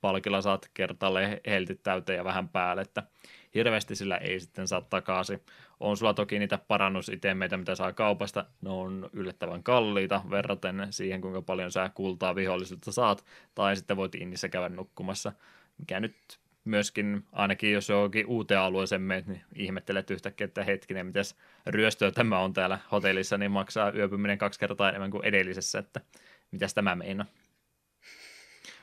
palkilla 0.00 0.42
saat 0.42 0.70
kertalle 0.74 1.40
heltit 1.46 1.82
täyteen 1.82 2.16
ja 2.16 2.24
vähän 2.24 2.48
päälle, 2.48 2.82
että 2.82 3.02
hirveästi 3.54 3.96
sillä 3.96 4.16
ei 4.16 4.40
sitten 4.40 4.68
saa 4.68 4.80
takaisin. 4.80 5.40
On 5.80 5.96
sulla 5.96 6.14
toki 6.14 6.38
niitä 6.38 6.58
parannusitemeitä, 6.58 7.56
mitä 7.56 7.74
saa 7.74 7.92
kaupasta, 7.92 8.46
ne 8.60 8.70
on 8.70 9.10
yllättävän 9.12 9.62
kalliita 9.62 10.22
verraten 10.30 10.86
siihen, 10.90 11.20
kuinka 11.20 11.42
paljon 11.42 11.72
sä 11.72 11.90
kultaa 11.94 12.34
vihollisilta 12.34 12.92
saat, 12.92 13.24
tai 13.54 13.76
sitten 13.76 13.96
voit 13.96 14.14
innissä 14.14 14.48
käydä 14.48 14.68
nukkumassa, 14.68 15.32
mikä 15.78 16.00
nyt 16.00 16.16
myöskin, 16.64 17.24
ainakin 17.32 17.72
jos 17.72 17.88
johonkin 17.88 18.26
uuteen 18.26 18.60
alueeseen 18.60 19.02
menet, 19.02 19.26
niin 19.26 19.42
ihmettelet 19.54 20.10
yhtäkkiä, 20.10 20.44
että 20.44 20.64
hetkinen, 20.64 21.06
mitäs 21.06 21.36
ryöstöä 21.66 22.10
tämä 22.10 22.38
on 22.38 22.52
täällä 22.52 22.78
hotellissa, 22.92 23.38
niin 23.38 23.50
maksaa 23.50 23.92
yöpyminen 23.94 24.38
kaksi 24.38 24.60
kertaa 24.60 24.88
enemmän 24.88 25.10
kuin 25.10 25.24
edellisessä, 25.24 25.78
että 25.78 26.00
mitäs 26.50 26.74
tämä 26.74 26.94
meinaa. 26.94 27.26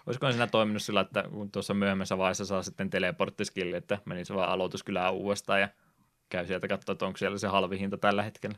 Olisiko 0.06 0.32
siinä 0.32 0.48
toiminut 0.48 0.82
sillä, 0.82 1.02
että 1.02 1.24
kun 1.32 1.52
tuossa 1.52 1.74
myöhemmässä 1.74 2.18
vaiheessa 2.18 2.46
saa 2.46 2.64
sitten 2.64 2.90
teleporttiskilli, 2.90 3.76
että 3.76 3.98
menisi 4.06 4.34
vaan 4.34 4.50
aloituskylään 4.50 5.14
uudestaan 5.14 5.62
ja 5.62 5.70
käy 6.34 6.48
sieltä 6.48 6.68
katsoa, 6.68 6.94
että 6.94 7.06
onko 7.06 7.18
siellä 7.18 7.38
se 7.38 7.48
halvi 7.48 7.80
hinta 7.80 7.98
tällä 7.98 8.24
hetkellä. 8.24 8.58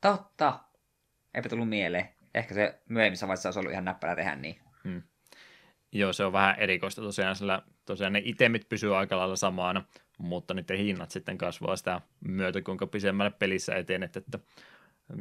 Totta. 0.00 0.60
Eipä 1.34 1.48
tullut 1.48 1.68
mieleen. 1.68 2.08
Ehkä 2.34 2.54
se 2.54 2.82
myöhemmissä 2.88 3.26
vaiheessa 3.26 3.48
olisi 3.48 3.58
ollut 3.58 3.72
ihan 3.72 3.84
näppärä 3.84 4.16
tehdä 4.16 4.36
niin. 4.36 4.60
Hmm. 4.84 5.02
Joo, 5.92 6.12
se 6.12 6.24
on 6.24 6.32
vähän 6.32 6.58
erikoista 6.58 7.02
tosiaan, 7.02 7.36
sillä 7.36 7.62
tosiaan 7.84 8.12
ne 8.12 8.22
itemit 8.24 8.68
pysyy 8.68 8.96
aika 8.96 9.16
lailla 9.16 9.36
samana, 9.36 9.84
mutta 10.18 10.54
niiden 10.54 10.78
hinnat 10.78 11.10
sitten 11.10 11.38
kasvaa 11.38 11.76
sitä 11.76 12.00
myötä, 12.20 12.62
kuinka 12.62 12.86
pisemmälle 12.86 13.30
pelissä 13.30 13.74
etenet, 13.74 14.16
että 14.16 14.38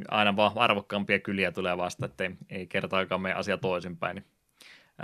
aina 0.08 0.36
vaan 0.36 0.58
arvokkaampia 0.58 1.20
kyliä 1.20 1.52
tulee 1.52 1.78
vasta, 1.78 2.06
että 2.06 2.24
ei, 2.24 2.36
ei 2.50 2.68
kertaakaan 2.68 3.22
mene 3.22 3.36
asia 3.36 3.58
toisinpäin. 3.58 4.16
Niin 4.16 4.26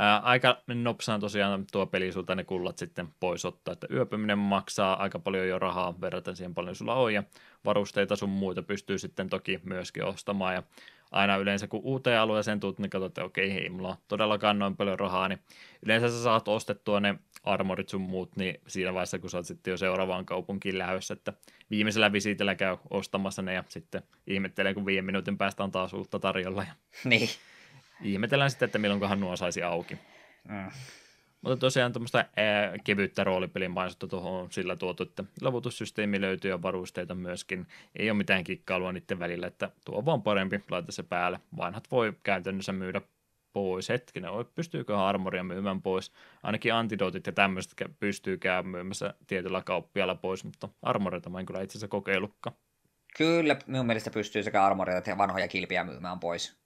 Ää, 0.01 0.17
aika 0.17 0.57
nopsaan 0.67 1.19
tosiaan 1.19 1.65
tuo 1.71 1.85
peli 1.85 2.11
sulta 2.11 2.35
ne 2.35 2.43
kullat 2.43 2.77
sitten 2.77 3.07
pois 3.19 3.45
ottaa, 3.45 3.71
että 3.71 3.87
yöpyminen 3.93 4.37
maksaa 4.37 5.01
aika 5.01 5.19
paljon 5.19 5.47
jo 5.47 5.59
rahaa 5.59 6.01
verraten 6.01 6.35
siihen 6.35 6.53
paljon 6.53 6.75
sulla 6.75 6.93
on, 6.93 7.13
ja 7.13 7.23
varusteita 7.65 8.15
sun 8.15 8.29
muita 8.29 8.63
pystyy 8.63 8.97
sitten 8.97 9.29
toki 9.29 9.59
myöskin 9.63 10.05
ostamaan, 10.05 10.55
ja 10.55 10.63
aina 11.11 11.37
yleensä 11.37 11.67
kun 11.67 11.81
uuteen 11.83 12.19
alueeseen 12.19 12.59
tuut, 12.59 12.79
niin 12.79 12.89
katsot, 12.89 13.07
että 13.07 13.23
okei, 13.23 13.53
hei, 13.53 13.69
mulla 13.69 13.89
on 13.89 13.97
todellakaan 14.07 14.59
noin 14.59 14.77
paljon 14.77 14.99
rahaa, 14.99 15.27
niin 15.27 15.39
yleensä 15.85 16.09
sä 16.09 16.23
saat 16.23 16.47
ostettua 16.47 16.99
ne 16.99 17.15
armorit 17.43 17.89
sun 17.89 18.01
muut, 18.01 18.35
niin 18.35 18.61
siinä 18.67 18.93
vaiheessa, 18.93 19.19
kun 19.19 19.29
sä 19.29 19.37
oot 19.37 19.45
sitten 19.45 19.71
jo 19.71 19.77
seuraavaan 19.77 20.25
kaupunkiin 20.25 20.77
lähdössä, 20.77 21.13
että 21.13 21.33
viimeisellä 21.69 22.11
visiitellä 22.11 22.55
käy 22.55 22.77
ostamassa 22.89 23.41
ne 23.41 23.53
ja 23.53 23.63
sitten 23.67 24.03
ihmettelee, 24.27 24.73
kun 24.73 24.85
viiden 24.85 25.05
minuutin 25.05 25.37
päästä 25.37 25.63
on 25.63 25.71
taas 25.71 25.93
uutta 25.93 26.19
tarjolla. 26.19 26.63
Ja 26.63 26.73
niin. 27.03 27.29
Ihmetellään 28.01 28.49
sitten, 28.49 28.65
että 28.65 28.77
milloinkohan 28.77 29.19
nuo 29.19 29.35
saisi 29.35 29.63
auki. 29.63 29.97
Mm. 30.49 30.71
Mutta 31.41 31.57
tosiaan 31.57 31.93
tämmöistä 31.93 32.17
ää, 32.17 32.77
kevyttä 32.83 33.23
roolipelin 33.23 33.71
mainosta 33.71 34.07
tuohon 34.07 34.31
on 34.31 34.51
sillä 34.51 34.75
tuotu, 34.75 35.03
että 35.03 35.23
levutussysteemi 35.41 36.21
löytyy 36.21 36.51
ja 36.51 36.61
varusteita 36.61 37.15
myöskin. 37.15 37.67
Ei 37.95 38.09
ole 38.09 38.17
mitään 38.17 38.43
kikkailua 38.43 38.91
niiden 38.91 39.19
välillä, 39.19 39.47
että 39.47 39.71
tuo 39.85 39.97
on 39.97 40.05
vaan 40.05 40.21
parempi, 40.21 40.63
laita 40.69 40.91
se 40.91 41.03
päälle. 41.03 41.39
Vanhat 41.57 41.91
voi 41.91 42.13
käytännössä 42.23 42.71
myydä 42.71 43.01
pois. 43.53 43.89
Hetkinen, 43.89 44.31
pystyykö 44.55 44.99
armoria 44.99 45.43
myymään 45.43 45.81
pois? 45.81 46.11
Ainakin 46.43 46.73
antidotit 46.73 47.27
ja 47.27 47.33
tämmöiset 47.33 47.73
pystyy 47.99 48.37
käymään 48.37 48.71
myymässä 48.71 49.13
tietyllä 49.27 49.61
kauppialla 49.61 50.15
pois, 50.15 50.43
mutta 50.43 50.69
armoreita 50.81 51.29
mä 51.29 51.39
en 51.39 51.45
kyllä 51.45 51.61
itse 51.61 51.71
asiassa 51.71 51.87
kokeillutkaan. 51.87 52.55
Kyllä, 53.17 53.55
minun 53.67 53.85
mielestä 53.85 54.11
pystyy 54.11 54.43
sekä 54.43 54.63
armoreita 54.63 54.97
että 54.97 55.17
vanhoja 55.17 55.47
kilpiä 55.47 55.83
myymään 55.83 56.19
pois. 56.19 56.59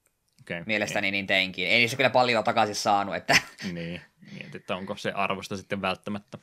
Okay. 0.44 0.64
Mielestäni 0.66 1.12
niin 1.12 1.28
teinkin. 1.28 1.68
Ei 1.68 1.80
niissä 1.80 1.98
kyllä 1.98 2.10
paljon 2.10 2.44
takaisin 2.44 2.76
saanut. 2.76 3.16
Että... 3.16 3.36
Niin, 3.74 4.02
mietit, 4.34 4.56
että 4.56 4.76
onko 4.76 4.96
se 4.96 5.12
arvosta 5.12 5.58
sitten 5.58 5.82
välttämättä 5.82 6.38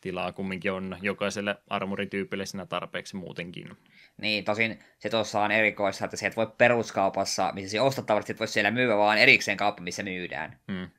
tilaa 0.00 0.32
kumminkin 0.32 0.72
on 0.72 0.96
jokaiselle 1.02 1.56
armorityypille 1.68 2.46
siinä 2.46 2.66
tarpeeksi 2.66 3.16
muutenkin. 3.16 3.76
Niin, 4.16 4.44
tosin 4.44 4.78
se 4.98 5.08
tuossa 5.10 5.40
on 5.40 5.52
erikoista, 5.52 6.04
että 6.04 6.16
se 6.16 6.26
et 6.26 6.36
voi 6.36 6.52
peruskaupassa, 6.58 7.52
missä 7.54 7.70
se 7.70 7.80
ostat 7.80 8.06
tavallisesti, 8.06 8.38
voi 8.38 8.48
siellä 8.48 8.70
myyä, 8.70 8.96
vaan 8.96 9.18
erikseen 9.18 9.56
kauppa, 9.56 9.82
missä 9.82 10.02
myydään. 10.02 10.58
Hmm. 10.72 10.90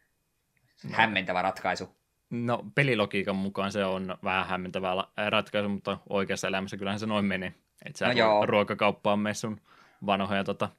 No. 0.84 0.89
Hämmentävä 0.91 1.41
ratkaisu. 1.41 1.95
No, 2.30 2.65
pelilogiikan 2.76 3.35
mukaan 3.35 3.72
se 3.72 3.85
on 3.85 4.18
vähän 4.23 4.47
hämmentävä 4.47 5.07
ratkaisu, 5.30 5.69
mutta 5.69 5.97
oikeassa 6.09 6.47
elämässä 6.47 6.77
kyllähän 6.77 6.99
se 6.99 7.05
noin 7.05 7.26
menee. 7.26 7.53
Että 7.85 7.99
sä 7.99 8.13
no 8.13 8.45
ruokakauppaan 8.45 9.19
messun 9.19 9.61
vanhoja 10.05 10.43
tota, 10.43 10.69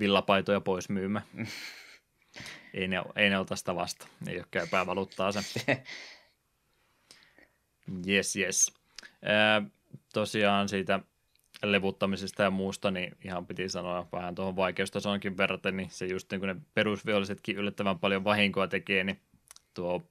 villapaitoja 0.00 0.60
pois 0.60 0.88
myymä. 0.88 1.22
ei, 2.74 2.88
ne, 2.88 3.02
ei 3.16 3.30
ne 3.30 3.38
ota 3.38 3.56
sitä 3.56 3.74
vasta. 3.74 4.06
Ei 4.26 4.36
ole 4.36 4.46
käypää 4.50 4.86
valuuttaa 4.86 5.32
se. 5.32 5.82
Yes, 8.08 8.36
yes. 8.36 8.74
Äh, 9.06 9.70
tosiaan 10.12 10.68
siitä 10.68 11.00
levuttamisesta 11.62 12.42
ja 12.42 12.50
muusta, 12.50 12.90
niin 12.90 13.16
ihan 13.24 13.46
piti 13.46 13.68
sanoa 13.68 14.08
vähän 14.12 14.34
tuohon 14.34 14.56
vaikeustasoonkin 14.56 15.36
verraten, 15.36 15.76
niin 15.76 15.90
se 15.90 16.06
just 16.06 16.30
niin 16.30 16.40
kuin 16.40 16.48
ne 16.48 16.56
perusvihollisetkin 16.74 17.56
yllättävän 17.56 17.98
paljon 17.98 18.24
vahinkoa 18.24 18.68
tekee, 18.68 19.04
niin 19.04 19.20
tuo 19.74 20.02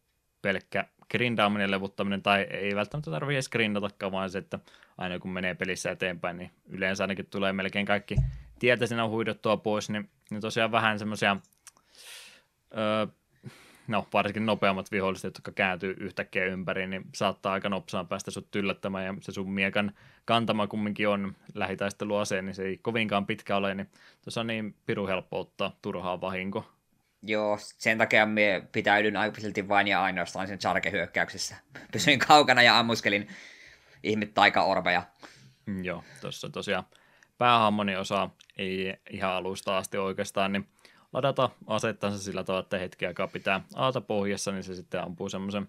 pelkkä 0.41 0.85
grindaaminen 1.09 1.71
levuttaminen, 1.71 2.21
tai 2.21 2.41
ei 2.41 2.75
välttämättä 2.75 3.11
tarvitse 3.11 3.35
edes 3.35 3.49
grindatakaan, 3.49 4.11
vaan 4.11 4.29
se, 4.29 4.37
että 4.37 4.59
aina 4.97 5.19
kun 5.19 5.31
menee 5.31 5.55
pelissä 5.55 5.91
eteenpäin, 5.91 6.37
niin 6.37 6.51
yleensä 6.69 7.03
ainakin 7.03 7.25
tulee 7.25 7.53
melkein 7.53 7.85
kaikki 7.85 8.15
tietä 8.61 8.87
siinä 8.87 9.07
huidottua 9.07 9.57
pois, 9.57 9.89
niin, 9.89 10.09
niin 10.29 10.41
tosiaan 10.41 10.71
vähän 10.71 10.99
semmoisia 10.99 11.37
öö, 12.77 13.07
no 13.87 14.07
varsinkin 14.13 14.45
nopeammat 14.45 14.91
viholliset, 14.91 15.37
jotka 15.37 15.51
kääntyy 15.51 15.95
yhtäkkiä 15.99 16.45
ympäri, 16.45 16.87
niin 16.87 17.03
saattaa 17.15 17.53
aika 17.53 17.69
nopsaan 17.69 18.07
päästä 18.07 18.31
sut 18.31 18.55
yllättämään, 18.55 19.05
ja 19.05 19.13
se 19.21 19.31
sun 19.31 19.51
miekan 19.51 19.91
kantama 20.25 20.67
kumminkin 20.67 21.07
on 21.07 21.35
lähitaisteluaseen, 21.53 22.45
niin 22.45 22.55
se 22.55 22.63
ei 22.63 22.77
kovinkaan 22.77 23.25
pitkä 23.25 23.57
ole, 23.57 23.75
niin 23.75 23.91
tuossa 24.23 24.41
on 24.41 24.47
niin 24.47 24.75
piru 24.85 25.07
helppo 25.07 25.39
ottaa 25.39 25.77
turhaa 25.81 26.21
vahinko. 26.21 26.71
Joo, 27.23 27.57
sen 27.59 27.97
takia 27.97 28.25
me 28.25 28.67
pitäydyn 28.71 29.13
silti 29.37 29.67
vain 29.67 29.87
ja 29.87 30.03
ainoastaan 30.03 30.47
sen 30.47 30.59
charge-hyökkäyksessä. 30.59 31.55
Pysyin 31.91 32.19
kaukana 32.19 32.61
ja 32.61 32.79
ammuskelin 32.79 33.27
ihmit 34.03 34.33
taika-orbeja. 34.33 35.03
Mm, 35.65 35.83
joo, 35.83 36.03
tuossa 36.21 36.49
tosiaan 36.49 36.83
päähammoni 37.41 37.95
osa 37.95 38.29
ei 38.57 38.93
ihan 39.09 39.31
alusta 39.31 39.77
asti 39.77 39.97
oikeastaan, 39.97 40.51
niin 40.51 40.67
ladata 41.13 41.49
asettansa 41.67 42.17
sillä 42.17 42.43
tavalla, 42.43 42.63
että 42.63 42.77
hetki 42.77 43.05
aikaa 43.05 43.27
pitää 43.27 43.61
aata 43.75 44.01
pohjassa, 44.01 44.51
niin 44.51 44.63
se 44.63 44.75
sitten 44.75 45.03
ampuu 45.03 45.29
semmoisen 45.29 45.67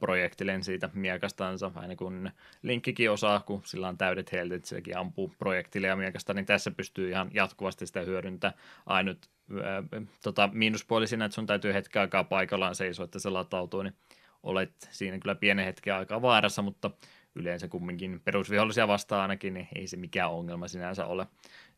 projektilen 0.00 0.64
siitä 0.64 0.90
miekastansa, 0.92 1.70
aina 1.74 1.96
kun 1.96 2.30
linkkikin 2.62 3.10
osaa, 3.10 3.40
kun 3.40 3.62
sillä 3.64 3.88
on 3.88 3.98
täydet 3.98 4.32
heltit, 4.32 4.64
sekin 4.64 4.98
ampuu 4.98 5.34
projektileja 5.38 5.96
miekasta, 5.96 6.34
niin 6.34 6.46
tässä 6.46 6.70
pystyy 6.70 7.10
ihan 7.10 7.30
jatkuvasti 7.34 7.86
sitä 7.86 8.00
hyödyntämään. 8.00 8.58
Ainut 8.86 9.30
ää, 9.64 9.82
tota, 10.22 10.48
miinuspuoli 10.52 11.06
siinä, 11.06 11.24
että 11.24 11.34
sun 11.34 11.46
täytyy 11.46 11.74
hetken 11.74 12.02
aikaa 12.02 12.24
paikallaan 12.24 12.74
seisoa, 12.74 13.04
että 13.04 13.18
se 13.18 13.30
latautuu, 13.30 13.82
niin 13.82 13.94
olet 14.42 14.88
siinä 14.90 15.18
kyllä 15.18 15.34
pienen 15.34 15.64
hetken 15.64 15.94
aikaa 15.94 16.22
vaarassa, 16.22 16.62
mutta 16.62 16.90
yleensä 17.34 17.68
kumminkin 17.68 18.20
perusvihollisia 18.20 18.88
vastaan 18.88 19.22
ainakin, 19.22 19.54
niin 19.54 19.68
ei 19.74 19.86
se 19.86 19.96
mikään 19.96 20.30
ongelma 20.30 20.68
sinänsä 20.68 21.06
ole. 21.06 21.26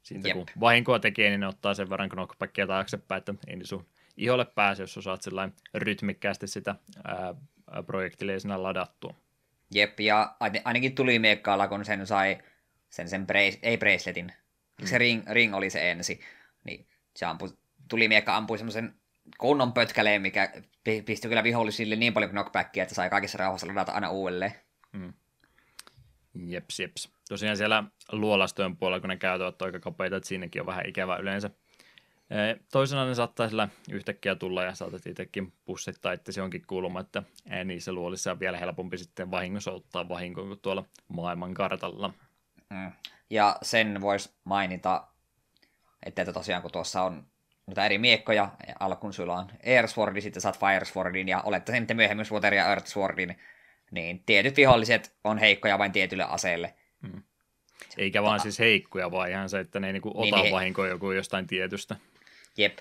Siitä 0.02 0.28
Jep. 0.28 0.36
kun 0.36 0.46
vahinkoa 0.60 0.98
tekee, 0.98 1.30
niin 1.30 1.40
ne 1.40 1.46
ottaa 1.46 1.74
sen 1.74 1.90
verran 1.90 2.08
knockbackia 2.08 2.66
taaksepäin, 2.66 3.18
että 3.18 3.34
ei 3.46 3.56
niin 3.56 3.66
sun 3.66 3.86
iholle 4.16 4.44
pääse, 4.44 4.82
jos 4.82 4.98
saat 5.00 5.22
sellainen 5.22 5.56
rytmikkäästi 5.74 6.46
sitä 6.46 6.74
ää, 7.04 7.34
projektileisena 7.86 8.62
ladattua. 8.62 9.14
Jep, 9.74 10.00
ja 10.00 10.36
ainakin 10.64 10.94
tuli 10.94 11.18
miekkaalla, 11.18 11.68
kun 11.68 11.84
sen 11.84 12.06
sai 12.06 12.38
sen, 12.88 13.08
sen 13.08 13.26
brace, 13.26 13.58
ei 13.62 13.76
braceletin, 13.76 14.32
mm. 14.80 14.86
se 14.86 14.98
ring, 14.98 15.22
ring 15.30 15.54
oli 15.54 15.70
se 15.70 15.90
ensi, 15.90 16.20
niin 16.64 16.86
se 17.16 17.26
ampui, 17.26 17.48
tuli 17.88 18.08
miekka 18.08 18.36
ampui 18.36 18.58
semmoisen 18.58 18.94
kunnon 19.38 19.72
pötkäleen, 19.72 20.22
mikä 20.22 20.52
pisti 21.06 21.28
kyllä 21.28 21.42
vihollisille 21.42 21.96
niin 21.96 22.14
paljon 22.14 22.30
knockbackia, 22.30 22.82
että 22.82 22.94
sai 22.94 23.10
kaikissa 23.10 23.38
rauhassa 23.38 23.66
ladata 23.66 23.92
aina 23.92 24.10
uudelleen. 24.10 24.52
Mm. 24.92 25.12
Jeps, 26.44 26.80
jeps. 26.80 27.12
Tosiaan 27.28 27.56
siellä 27.56 27.84
luolastojen 28.12 28.76
puolella, 28.76 29.00
kun 29.00 29.08
ne 29.08 29.16
käytävät 29.16 29.62
aika 29.62 29.80
kapeita, 29.80 30.16
että 30.16 30.28
siinäkin 30.28 30.62
on 30.62 30.66
vähän 30.66 30.86
ikävä 30.86 31.16
yleensä. 31.16 31.50
Toisena 32.72 33.06
ne 33.06 33.14
saattaa 33.14 33.48
sillä 33.48 33.68
yhtäkkiä 33.90 34.34
tulla 34.34 34.64
ja 34.64 34.74
saatat 34.74 35.06
itsekin 35.06 35.52
pussittaa 35.64 36.16
se 36.30 36.42
onkin 36.42 36.66
kulma, 36.66 37.00
että 37.00 37.22
niissä 37.64 37.92
luolissa 37.92 38.32
on 38.32 38.40
vielä 38.40 38.58
helpompi 38.58 38.98
sitten 38.98 39.30
vahingossa 39.30 39.72
ottaa 39.72 40.08
vahinkoa 40.08 40.46
kuin 40.46 40.60
tuolla 40.60 40.84
maailman 41.08 41.54
kartalla. 41.54 42.10
Mm. 42.70 42.92
Ja 43.30 43.56
sen 43.62 44.00
voisi 44.00 44.34
mainita, 44.44 45.06
että, 46.06 46.22
että 46.22 46.32
tosiaan 46.32 46.62
kun 46.62 46.72
tuossa 46.72 47.02
on 47.02 47.26
noita 47.66 47.84
eri 47.84 47.98
miekkoja, 47.98 48.50
alkuun 48.80 49.12
sulla 49.12 49.34
on 49.34 49.46
Airswordi, 49.66 50.20
sitten 50.20 50.42
saat 50.42 50.60
Fireswordin 50.60 51.28
ja 51.28 51.42
olette 51.42 51.72
sitten 51.72 51.96
myöhemmin 51.96 52.26
Water 52.32 52.54
ja 52.54 52.68
Earthswordin, 52.68 53.36
niin 53.90 54.22
tietyt 54.26 54.56
viholliset 54.56 55.16
on 55.24 55.38
heikkoja 55.38 55.78
vain 55.78 55.92
tietylle 55.92 56.24
aseelle. 56.24 56.74
Mm. 57.02 57.22
Eikä 57.96 58.22
vaan 58.22 58.40
siis 58.40 58.58
heikkoja, 58.58 59.10
vaan 59.10 59.30
ihan 59.30 59.48
se, 59.48 59.60
että 59.60 59.80
ne 59.80 59.86
ei 59.86 59.92
niinku 59.92 60.22
niin, 60.22 60.34
ota 60.34 60.42
niin, 60.42 60.54
vahinkoa 60.54 60.88
joku 60.88 61.12
jostain 61.12 61.46
tietystä. 61.46 61.96
Jep. 62.56 62.78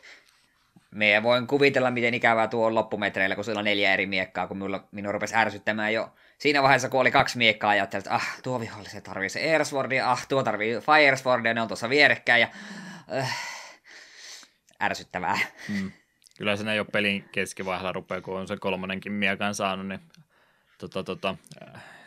Me 0.91 1.23
voin 1.23 1.47
kuvitella, 1.47 1.91
miten 1.91 2.13
ikävää 2.13 2.47
tuo 2.47 2.67
on 2.67 2.75
loppumetreillä, 2.75 3.35
kun 3.35 3.43
sillä 3.43 3.59
on 3.59 3.65
neljä 3.65 3.93
eri 3.93 4.05
miekkaa, 4.05 4.47
kun 4.47 4.57
minulla, 4.57 4.87
minun 4.91 5.13
rupesi 5.13 5.35
ärsyttämään 5.35 5.93
jo 5.93 6.13
siinä 6.37 6.63
vaiheessa, 6.63 6.89
kun 6.89 7.01
oli 7.01 7.11
kaksi 7.11 7.37
miekkaa, 7.37 7.75
ja 7.75 7.81
ajattelin, 7.81 8.01
että 8.01 8.15
ah, 8.15 8.41
tuo 8.43 8.59
vihollisen 8.59 9.03
tarvii 9.03 9.29
se 9.29 9.53
Airswordia, 9.53 10.11
ah, 10.11 10.27
tuo 10.27 10.43
tarvii 10.43 10.79
Fireswordia, 10.79 11.53
ne 11.53 11.61
on 11.61 11.67
tuossa 11.67 11.89
vierekkäin, 11.89 12.41
ja 12.41 12.47
äh, 13.17 13.37
ärsyttävää. 14.83 15.37
Hmm. 15.67 15.91
Kyllä 16.37 16.55
se 16.55 16.71
ei 16.71 16.79
ole 16.79 16.87
pelin 16.91 17.25
keskivaiheella 17.31 17.91
rupeaa, 17.91 18.21
kun 18.21 18.39
on 18.39 18.47
se 18.47 18.57
kolmonenkin 18.57 19.11
miekan 19.11 19.55
saanut, 19.55 19.87
niin 19.87 19.99
tota, 20.77 21.03
tota, 21.03 21.35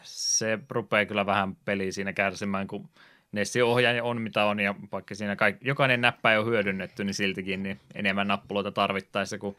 se 0.02 0.58
rupeaa 0.70 1.06
kyllä 1.06 1.26
vähän 1.26 1.56
peliä 1.56 1.92
siinä 1.92 2.12
kärsimään, 2.12 2.66
kun 2.66 2.88
Nessi 3.32 3.62
ohjaaja 3.62 4.04
on 4.04 4.22
mitä 4.22 4.44
on, 4.44 4.60
ja 4.60 4.74
vaikka 4.92 5.14
siinä 5.14 5.36
kaikki, 5.36 5.68
jokainen 5.68 6.00
näppä 6.00 6.38
ole 6.38 6.46
hyödynnetty, 6.46 7.04
niin 7.04 7.14
siltikin 7.14 7.62
niin 7.62 7.80
enemmän 7.94 8.28
nappuloita 8.28 8.72
tarvittaessa, 8.72 9.38
kun 9.38 9.56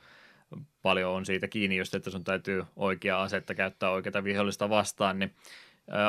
paljon 0.82 1.12
on 1.12 1.26
siitä 1.26 1.48
kiinni 1.48 1.78
just, 1.78 1.96
että 1.96 2.10
sun 2.10 2.24
täytyy 2.24 2.64
oikea 2.76 3.22
asetta 3.22 3.56
käyttää 3.56 3.90
oikeita 3.90 4.24
vihollista 4.24 4.70
vastaan, 4.70 5.20
niin 5.20 5.34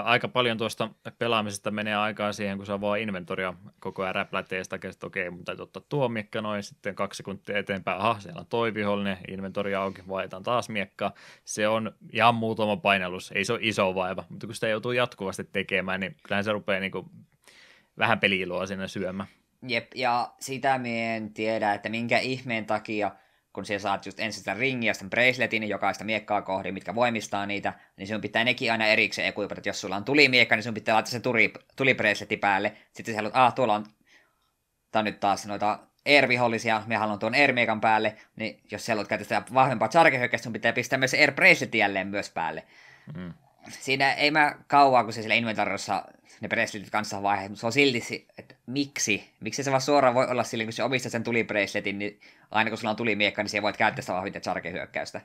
aika 0.05 0.29
paljon 0.29 0.59
tuosta 0.59 0.91
pelaamisesta 1.19 1.71
menee 1.71 1.95
aikaa 1.95 2.33
siihen, 2.33 2.57
kun 2.57 2.67
sä 2.67 2.81
vaan 2.81 3.01
inventoria 3.01 3.55
koko 3.81 4.03
ajan 4.03 4.15
räplätee 4.15 4.65
sitä, 4.65 4.79
että 4.83 5.07
okei, 5.07 5.31
mun 5.31 5.45
täytyy 5.45 5.63
ottaa 5.63 5.83
tuo 5.89 6.09
miekka 6.09 6.41
noin, 6.41 6.63
sitten 6.63 6.95
kaksi 6.95 7.17
sekuntia 7.17 7.59
eteenpäin, 7.59 8.01
aha, 8.01 8.21
siellä 8.21 8.41
on 8.41 8.47
toi 8.47 8.75
vihollinen, 8.75 9.17
inventori 9.29 9.75
auki, 9.75 10.03
vaihdetaan 10.09 10.43
taas 10.43 10.69
miekkaa. 10.69 11.15
Se 11.45 11.69
on 11.69 11.93
ihan 12.13 12.35
muutama 12.35 12.77
painellus, 12.77 13.33
ei 13.33 13.45
se 13.45 13.53
ole 13.53 13.61
iso 13.63 13.95
vaiva, 13.95 14.25
mutta 14.29 14.47
kun 14.47 14.55
sitä 14.55 14.69
joutuu 14.69 14.93
jatkuvasti 14.93 15.45
tekemään, 15.45 16.01
niin 16.01 16.17
kyllähän 16.23 16.45
se 16.45 16.53
rupeaa 16.53 16.81
niin 16.81 16.93
kuin 16.93 17.07
vähän 17.99 18.21
peliiloa 18.21 18.67
sinne 18.67 18.89
syömään. 18.89 19.29
Jep, 19.69 19.91
ja 19.95 20.33
sitä 20.41 20.79
me 20.79 21.17
en 21.17 21.35
tiedä, 21.35 21.75
että 21.75 21.89
minkä 21.89 22.19
ihmeen 22.19 22.67
takia– 22.67 23.11
kun 23.53 23.65
siellä 23.65 23.83
saat 23.83 24.07
just 24.07 24.21
ensin 24.21 24.39
sitä 24.39 24.55
ringiä, 24.55 24.95
sitten 24.95 25.11
braceletin, 25.11 25.69
jokaista 25.69 26.05
miekkaa 26.05 26.43
kohdin, 26.43 26.75
mitkä 26.75 26.95
voimistaa 26.95 27.47
niitä, 27.47 27.73
niin 27.97 28.07
sinun 28.07 28.21
pitää 28.21 28.45
nekin 28.45 28.73
aina 28.73 28.87
erikseen 28.87 29.29
ekuipata, 29.29 29.59
että 29.59 29.69
jos 29.69 29.81
sulla 29.81 29.97
on 29.97 30.05
tulimiekka, 30.05 30.57
niin 30.57 30.63
sinun 30.63 30.75
pitää 30.75 30.95
laittaa 30.95 31.13
se 31.13 31.21
tuli, 31.21 31.53
tulibraceletti 31.77 32.37
päälle, 32.37 32.77
sitten 32.93 33.15
siellä 33.15 33.27
on, 33.27 33.37
ah, 33.37 33.55
tuolla 33.55 33.75
on, 33.75 33.87
tää 34.91 35.01
on 35.01 35.05
nyt 35.05 35.21
taas 35.21 35.47
noita 35.47 35.79
air-vihollisia, 36.07 36.83
me 36.87 36.97
haluan 36.97 37.19
tuon 37.19 37.35
air 37.35 37.55
päälle, 37.81 38.17
niin 38.37 38.61
jos 38.71 38.87
siellä 38.87 39.01
on 39.01 39.07
käytetty 39.07 39.35
vahvempaa 39.55 39.89
charge 39.89 40.39
sun 40.39 40.53
pitää 40.53 40.73
pistää 40.73 40.99
myös 40.99 41.15
air 41.15 41.33
jälleen 41.75 42.07
myös 42.07 42.31
päälle. 42.31 42.67
Mm. 43.17 43.35
Siinä 43.71 44.13
ei 44.13 44.31
mä 44.31 44.55
kauaa, 44.67 45.05
kun 45.05 45.13
se 45.13 45.23
siellä 45.23 45.35
inventariossa 45.35 46.05
ne 46.41 46.49
braceletit 46.49 46.91
kanssa 46.91 47.23
vaihe, 47.23 47.49
mutta 47.49 47.61
se 47.61 47.67
on 47.67 47.73
silti, 47.73 48.27
että 48.39 48.55
miksi? 48.67 49.31
Miksi 49.41 49.63
se 49.63 49.71
vaan 49.71 49.81
suoraan 49.81 50.15
voi 50.15 50.27
olla 50.27 50.45
sillä, 50.45 50.65
kun 50.65 50.73
se 50.73 50.83
omistaa 50.83 51.11
sen 51.11 51.25
tulibraceletin, 51.25 51.99
niin 51.99 52.21
aina 52.51 52.71
kun 52.71 52.79
sulla 52.79 52.91
on 52.91 52.97
tulimiekka, 52.97 53.43
niin 53.43 53.51
siellä 53.51 53.63
voit 53.63 53.77
käyttää 53.77 54.03
sitä 54.03 54.13
vahvinta 54.15 54.41
charge-hyökkäystä. 54.41 55.21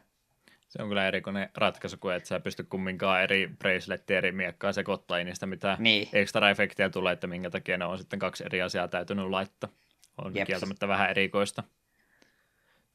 Se 0.70 0.82
on 0.82 0.88
kyllä 0.90 1.08
erikoinen 1.08 1.50
ratkaisu, 1.56 1.98
kun 1.98 2.14
et 2.14 2.26
sä 2.26 2.40
pysty 2.40 2.64
kumminkaan 2.64 3.22
eri 3.24 3.50
bracelettia 3.60 4.18
eri 4.18 4.32
miekkaa 4.32 4.74
sekoittaa 4.74 5.24
niistä, 5.24 5.46
mitä 5.46 5.78
Niin. 5.80 6.10
extra 6.14 6.50
efektiä 6.50 6.90
tulee, 6.90 7.14
että 7.14 7.28
minkä 7.28 7.50
takia 7.50 7.78
ne 7.78 7.86
on 7.86 7.98
sitten 7.98 8.20
kaksi 8.20 8.44
eri 8.46 8.62
asiaa 8.62 8.88
täytynyt 8.88 9.30
laittaa. 9.30 9.70
On 10.18 10.36
Jep. 10.36 10.48
kieltämättä 10.48 10.88
vähän 10.88 11.10
erikoista. 11.10 11.64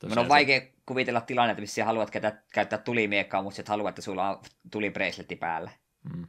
Mun 0.09 0.18
on 0.18 0.24
se- 0.24 0.28
vaikea 0.28 0.60
kuvitella 0.86 1.20
tilannetta, 1.20 1.60
missä 1.60 1.85
haluat 1.85 2.10
käyttää, 2.10 2.43
käyttää 2.52 2.78
tulimiekkaa, 2.78 3.43
mutta 3.43 3.56
sitten 3.56 3.72
haluat, 3.72 3.89
että 3.89 4.02
sulla 4.02 4.31
on 4.31 4.43
tulibraceletti 4.70 5.36
päällä. 5.36 5.70
Mm. 6.14 6.27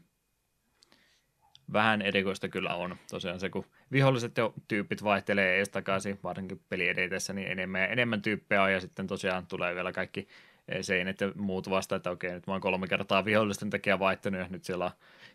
Vähän 1.74 2.02
erikoista 2.02 2.50
kyllä 2.50 2.76
on. 2.76 2.96
Tosiaan 3.10 3.40
se, 3.40 3.50
kun 3.50 3.66
viholliset 3.92 4.38
ja 4.38 4.52
tyypit 4.68 5.04
vaihtelee 5.04 5.58
ees 5.58 5.70
takaisin, 5.70 6.20
varsinkin 6.24 6.62
peli 6.70 6.88
edetessä, 6.88 7.34
niin 7.34 7.48
enemmän 7.48 7.82
ja 7.82 7.88
enemmän 7.88 8.22
tyyppejä 8.22 8.64
on, 8.64 8.72
ja 8.72 8.80
sitten 8.80 9.08
tosiaan 9.08 9.48
tulee 9.48 9.76
vielä 9.76 9.92
kaikki 9.92 10.28
eh, 10.68 10.78
seinät 10.82 11.22
ja 11.22 11.32
muut 11.36 11.70
vasta, 11.70 11.96
että 11.96 12.12
okei, 12.12 12.32
nyt 12.32 12.48
mä 12.48 12.54
oon 12.54 12.62
kolme 12.62 12.88
kertaa 12.88 13.26
vihollisten 13.26 13.70
tekijä 13.70 14.00
vaihtanut, 14.00 14.42
ja 14.42 14.48
nyt 14.50 14.64
siellä 14.64 14.92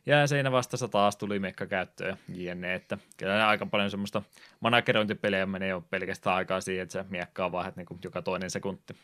jää 0.07 0.27
seinä 0.27 0.53
vastassa 0.53 0.89
taas 0.89 1.17
tuli 1.17 1.39
mekka 1.39 1.67
käyttöön, 1.67 2.19
jne, 2.29 2.75
että 2.75 2.99
kyllä 3.17 3.49
aika 3.49 3.67
paljon 3.67 3.91
semmoista 3.91 4.23
managerointipelejä 4.61 5.47
menee 5.47 5.69
jo 5.69 5.81
pelkästään 5.81 6.37
aikaa 6.37 6.61
siihen, 6.61 6.83
että 6.83 6.93
se 6.93 7.05
miekkaa 7.09 7.53
vaihdat 7.53 7.77
niin 7.77 7.87
joka 8.05 8.23
toinen 8.23 8.51
sekunti. 8.51 8.97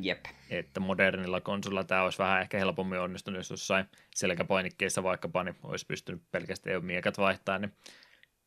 Jep. 0.00 0.24
että 0.50 0.80
modernilla 0.80 1.40
konsolilla 1.40 1.84
tämä 1.84 2.02
olisi 2.02 2.18
vähän 2.18 2.40
ehkä 2.40 2.58
helpommin 2.58 3.00
onnistunut, 3.00 3.38
jos 3.38 3.50
jossain 3.50 3.84
selkäpainikkeissa 4.14 5.02
vaikkapa 5.02 5.44
niin 5.44 5.56
olisi 5.62 5.86
pystynyt 5.86 6.22
pelkästään 6.32 6.74
jo 6.74 6.80
miekat 6.80 7.18
vaihtaa, 7.18 7.58
niin 7.58 7.72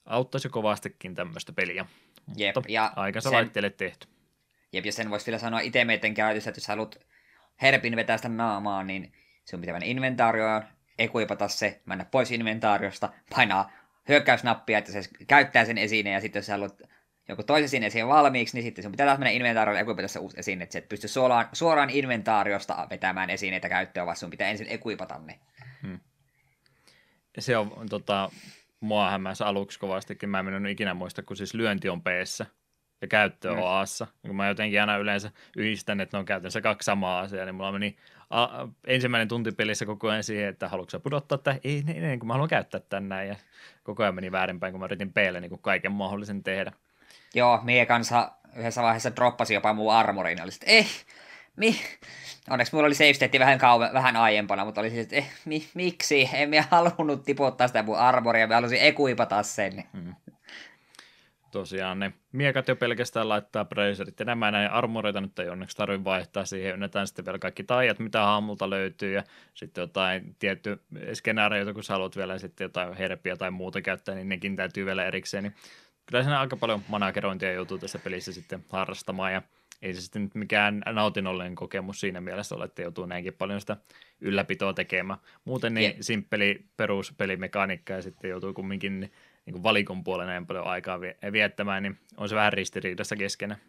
auttaisi 0.05 0.49
kovastikin 0.49 1.15
tämmöistä 1.15 1.53
peliä. 1.53 1.85
Jep, 2.35 2.55
Mutta 2.55 2.71
ja 2.71 2.93
aikansa 2.95 3.29
sen- 3.29 3.37
laitteelle 3.37 3.69
tehty. 3.69 4.07
Jep, 4.73 4.85
ja 4.85 4.91
sen 4.91 5.09
voisi 5.09 5.25
vielä 5.25 5.37
sanoa 5.37 5.59
itse 5.59 5.85
käytössä, 6.15 6.49
että 6.49 6.59
jos 6.59 6.67
haluat 6.67 6.99
herpin 7.61 7.95
vetää 7.95 8.17
sitä 8.17 8.29
naamaa, 8.29 8.83
niin 8.83 9.13
sinun 9.45 9.61
pitää 9.61 9.73
mennä 9.73 9.87
inventaarioon, 9.87 10.63
ekuipata 10.99 11.47
se, 11.47 11.81
mennä 11.85 12.05
pois 12.05 12.31
inventaariosta, 12.31 13.09
painaa 13.35 13.71
hyökkäysnappia, 14.09 14.77
että 14.77 14.91
se 14.91 15.01
käyttää 15.27 15.65
sen 15.65 15.77
esineen, 15.77 16.13
ja 16.13 16.21
sitten 16.21 16.39
jos 16.39 16.45
sä 16.45 16.53
haluat 16.53 16.81
joku 17.27 17.43
toisen 17.43 17.69
sinne 17.69 17.89
siihen 17.89 18.07
valmiiksi, 18.07 18.57
niin 18.57 18.63
sitten 18.63 18.83
sun 18.83 18.91
pitää 18.91 19.05
taas 19.05 19.19
mennä 19.19 19.31
inventaarioon 19.31 19.77
ja 19.77 19.81
ekuipata 19.81 20.07
se 20.07 20.19
uusi 20.19 20.39
esine, 20.39 20.63
että 20.63 20.73
sä 20.73 20.79
et 20.79 20.89
pysty 20.89 21.07
suoraan, 21.07 21.49
suoraan 21.53 21.89
inventaariosta 21.89 22.87
vetämään 22.89 23.29
esineitä 23.29 23.69
käyttöön, 23.69 24.05
vaan 24.05 24.17
sun 24.17 24.29
pitää 24.29 24.49
ensin 24.49 24.67
ekuipata 24.69 25.17
ne. 25.17 25.39
Se 27.39 27.57
on 27.57 27.89
tota, 27.89 28.31
mua 28.79 29.09
hämmässä 29.09 29.45
aluksi 29.45 29.79
kovastikin. 29.79 30.29
Mä 30.29 30.39
en 30.39 30.45
mennyt 30.45 30.71
ikinä 30.71 30.93
muista, 30.93 31.23
kun 31.23 31.37
siis 31.37 31.53
lyönti 31.53 31.89
on 31.89 32.01
p 32.01 32.07
ja 33.01 33.07
käyttö 33.07 33.51
on 33.51 33.57
Mm. 33.57 33.63
Aassa. 33.63 34.07
Kun 34.21 34.35
mä 34.35 34.47
jotenkin 34.47 34.81
aina 34.81 34.97
yleensä 34.97 35.31
yhdistän, 35.57 36.01
että 36.01 36.17
ne 36.17 36.19
on 36.19 36.25
käytännössä 36.25 36.61
kaksi 36.61 36.85
samaa 36.85 37.19
asiaa, 37.19 37.45
niin 37.45 37.55
mulla 37.55 37.71
meni 37.71 37.97
a, 38.29 38.67
ensimmäinen 38.87 39.27
tunti 39.27 39.51
pelissä 39.51 39.85
koko 39.85 40.09
ajan 40.09 40.23
siihen, 40.23 40.49
että 40.49 40.69
haluatko 40.69 40.89
sä 40.89 40.99
pudottaa 40.99 41.37
tämän? 41.37 41.59
Ei, 41.63 41.83
ei, 41.87 42.05
ei, 42.05 42.17
kun 42.17 42.27
mä 42.27 42.33
haluan 42.33 42.49
käyttää 42.49 42.81
tän 42.89 43.09
näin. 43.09 43.29
Ja 43.29 43.35
koko 43.83 44.03
ajan 44.03 44.15
meni 44.15 44.31
väärinpäin, 44.31 44.73
kun 44.73 44.79
mä 44.79 44.85
yritin 44.85 45.13
peille 45.13 45.41
niin 45.41 45.59
kaiken 45.61 45.91
mahdollisen 45.91 46.43
tehdä. 46.43 46.71
Joo, 47.33 47.59
mie 47.63 47.85
kanssa 47.85 48.31
yhdessä 48.55 48.81
vaiheessa 48.81 49.15
droppasi 49.15 49.53
jopa 49.53 49.73
muu 49.73 49.89
armorin, 49.89 50.41
oli 50.41 50.51
sitten, 50.51 50.69
eh, 50.69 50.87
mi... 51.55 51.79
Onneksi 52.49 52.75
mulla 52.75 52.85
oli 52.85 52.95
save 52.95 53.13
state 53.13 53.39
vähän, 53.39 53.57
kauan, 53.57 53.93
vähän 53.93 54.15
aiempana, 54.15 54.65
mutta 54.65 54.81
oli 54.81 54.89
siis, 54.89 55.03
että 55.03 55.15
eh, 55.15 55.31
mi, 55.45 55.67
miksi? 55.73 56.29
En 56.33 56.49
minä 56.49 56.63
halunnut 56.71 57.23
tiputtaa 57.23 57.67
sitä 57.67 57.83
mun 57.83 57.97
armoria, 57.97 58.47
mä 58.47 58.55
halusin 58.55 58.81
ekuipata 58.81 59.43
sen. 59.43 59.83
Tosiaan 61.51 61.99
ne 61.99 62.13
miekat 62.31 62.67
jo 62.67 62.75
pelkästään 62.75 63.29
laittaa 63.29 63.65
bracerit 63.65 64.19
ja 64.19 64.25
nämä 64.25 64.51
näin 64.51 64.71
armoreita 64.71 65.21
nyt 65.21 65.39
ei 65.39 65.49
onneksi 65.49 65.77
tarvitse 65.77 66.03
vaihtaa 66.03 66.45
siihen, 66.45 66.73
ynnätään 66.73 67.07
sitten 67.07 67.25
vielä 67.25 67.39
kaikki 67.39 67.63
taijat, 67.63 67.99
mitä 67.99 68.19
haamulta 68.19 68.69
löytyy 68.69 69.13
ja 69.13 69.23
sitten 69.53 69.81
jotain 69.81 70.35
tietty 70.39 70.81
skenaarioita, 71.13 71.73
kun 71.73 71.83
sä 71.83 71.93
haluat 71.93 72.17
vielä 72.17 72.37
sitten 72.37 72.65
jotain 72.65 72.93
herpiä 72.93 73.37
tai 73.37 73.51
muuta 73.51 73.81
käyttää, 73.81 74.15
niin 74.15 74.29
nekin 74.29 74.55
täytyy 74.55 74.85
vielä 74.85 75.05
erikseen, 75.05 75.43
niin 75.43 75.53
kyllä 76.05 76.23
siinä 76.23 76.39
aika 76.39 76.57
paljon 76.57 76.81
managerointia 76.87 77.53
joutuu 77.53 77.77
tässä 77.77 77.99
pelissä 77.99 78.31
sitten 78.33 78.65
harrastamaan 78.69 79.33
ja 79.33 79.41
ei 79.81 79.93
se 79.93 80.01
sitten 80.01 80.23
nyt 80.23 80.35
mikään 80.35 80.83
nautinnollinen 80.91 81.55
kokemus 81.55 81.99
siinä 81.99 82.21
mielessä 82.21 82.55
ole, 82.55 82.65
että 82.65 82.81
joutuu 82.81 83.05
näinkin 83.05 83.33
paljon 83.33 83.59
sitä 83.59 83.77
ylläpitoa 84.21 84.73
tekemään. 84.73 85.19
Muuten 85.45 85.73
niin 85.73 85.91
Jep. 85.91 85.97
simppeli 86.01 86.65
peruspelimekaniikka 86.77 87.93
ja 87.93 88.01
sitten 88.01 88.29
joutuu 88.29 88.53
kumminkin 88.53 89.11
niin 89.47 89.53
kuin 89.53 89.63
valikon 89.63 90.03
puolella 90.03 90.31
näin 90.31 90.47
paljon 90.47 90.67
aikaa 90.67 91.01
vie- 91.01 91.17
viettämään, 91.31 91.83
niin 91.83 91.99
on 92.17 92.29
se 92.29 92.35
vähän 92.35 92.53
ristiriidassa 92.53 93.15
keskenään. 93.15 93.61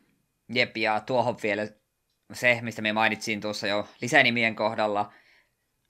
Jep, 0.49 0.77
ja 0.77 1.01
tuohon 1.01 1.37
vielä 1.43 1.69
se, 2.33 2.59
mistä 2.63 2.83
me 2.83 2.93
mainitsin 2.93 3.41
tuossa 3.41 3.67
jo 3.67 3.89
lisänimien 4.01 4.57
kohdalla. 4.57 5.13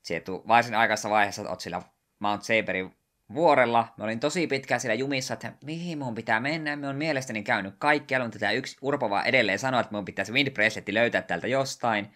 Se 0.03 0.23
varsin 0.49 0.75
aikaisessa 0.75 1.11
vaiheessa 1.11 1.49
oot 1.49 1.61
sillä 1.61 1.83
Mount 2.19 2.43
Saberin 2.43 2.95
vuorella. 3.35 3.89
Mä 3.97 4.05
olin 4.05 4.21
tosi 4.21 4.47
pitkään 4.47 4.81
siellä 4.81 4.95
jumissa, 4.95 5.35
että 5.35 5.53
mihin 5.65 5.99
mun 5.99 6.15
pitää 6.15 6.41
mennä. 6.41 6.77
Mä 6.77 6.87
oon 6.87 6.97
mielestäni 6.97 7.43
käynyt 7.43 7.75
kaikkialla, 7.79 8.27
mutta 8.27 8.39
tämä 8.39 8.53
yksi 8.53 8.77
urpo 8.83 9.11
vaan 9.11 9.27
edelleen 9.27 9.59
sanoa, 9.59 9.81
että 9.81 9.95
mun 9.95 10.05
pitäisi 10.05 10.33
Wind 10.33 10.51
Braceleti 10.51 10.95
löytää 10.95 11.23
täältä 11.23 11.47
jostain. 11.47 12.13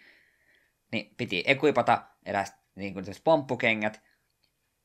Niin 0.92 1.14
piti 1.16 1.44
ekuipata 1.46 2.02
eräs 2.26 2.54
niin 2.74 2.94
kuin 2.94 3.04
pomppukengät. 3.24 4.02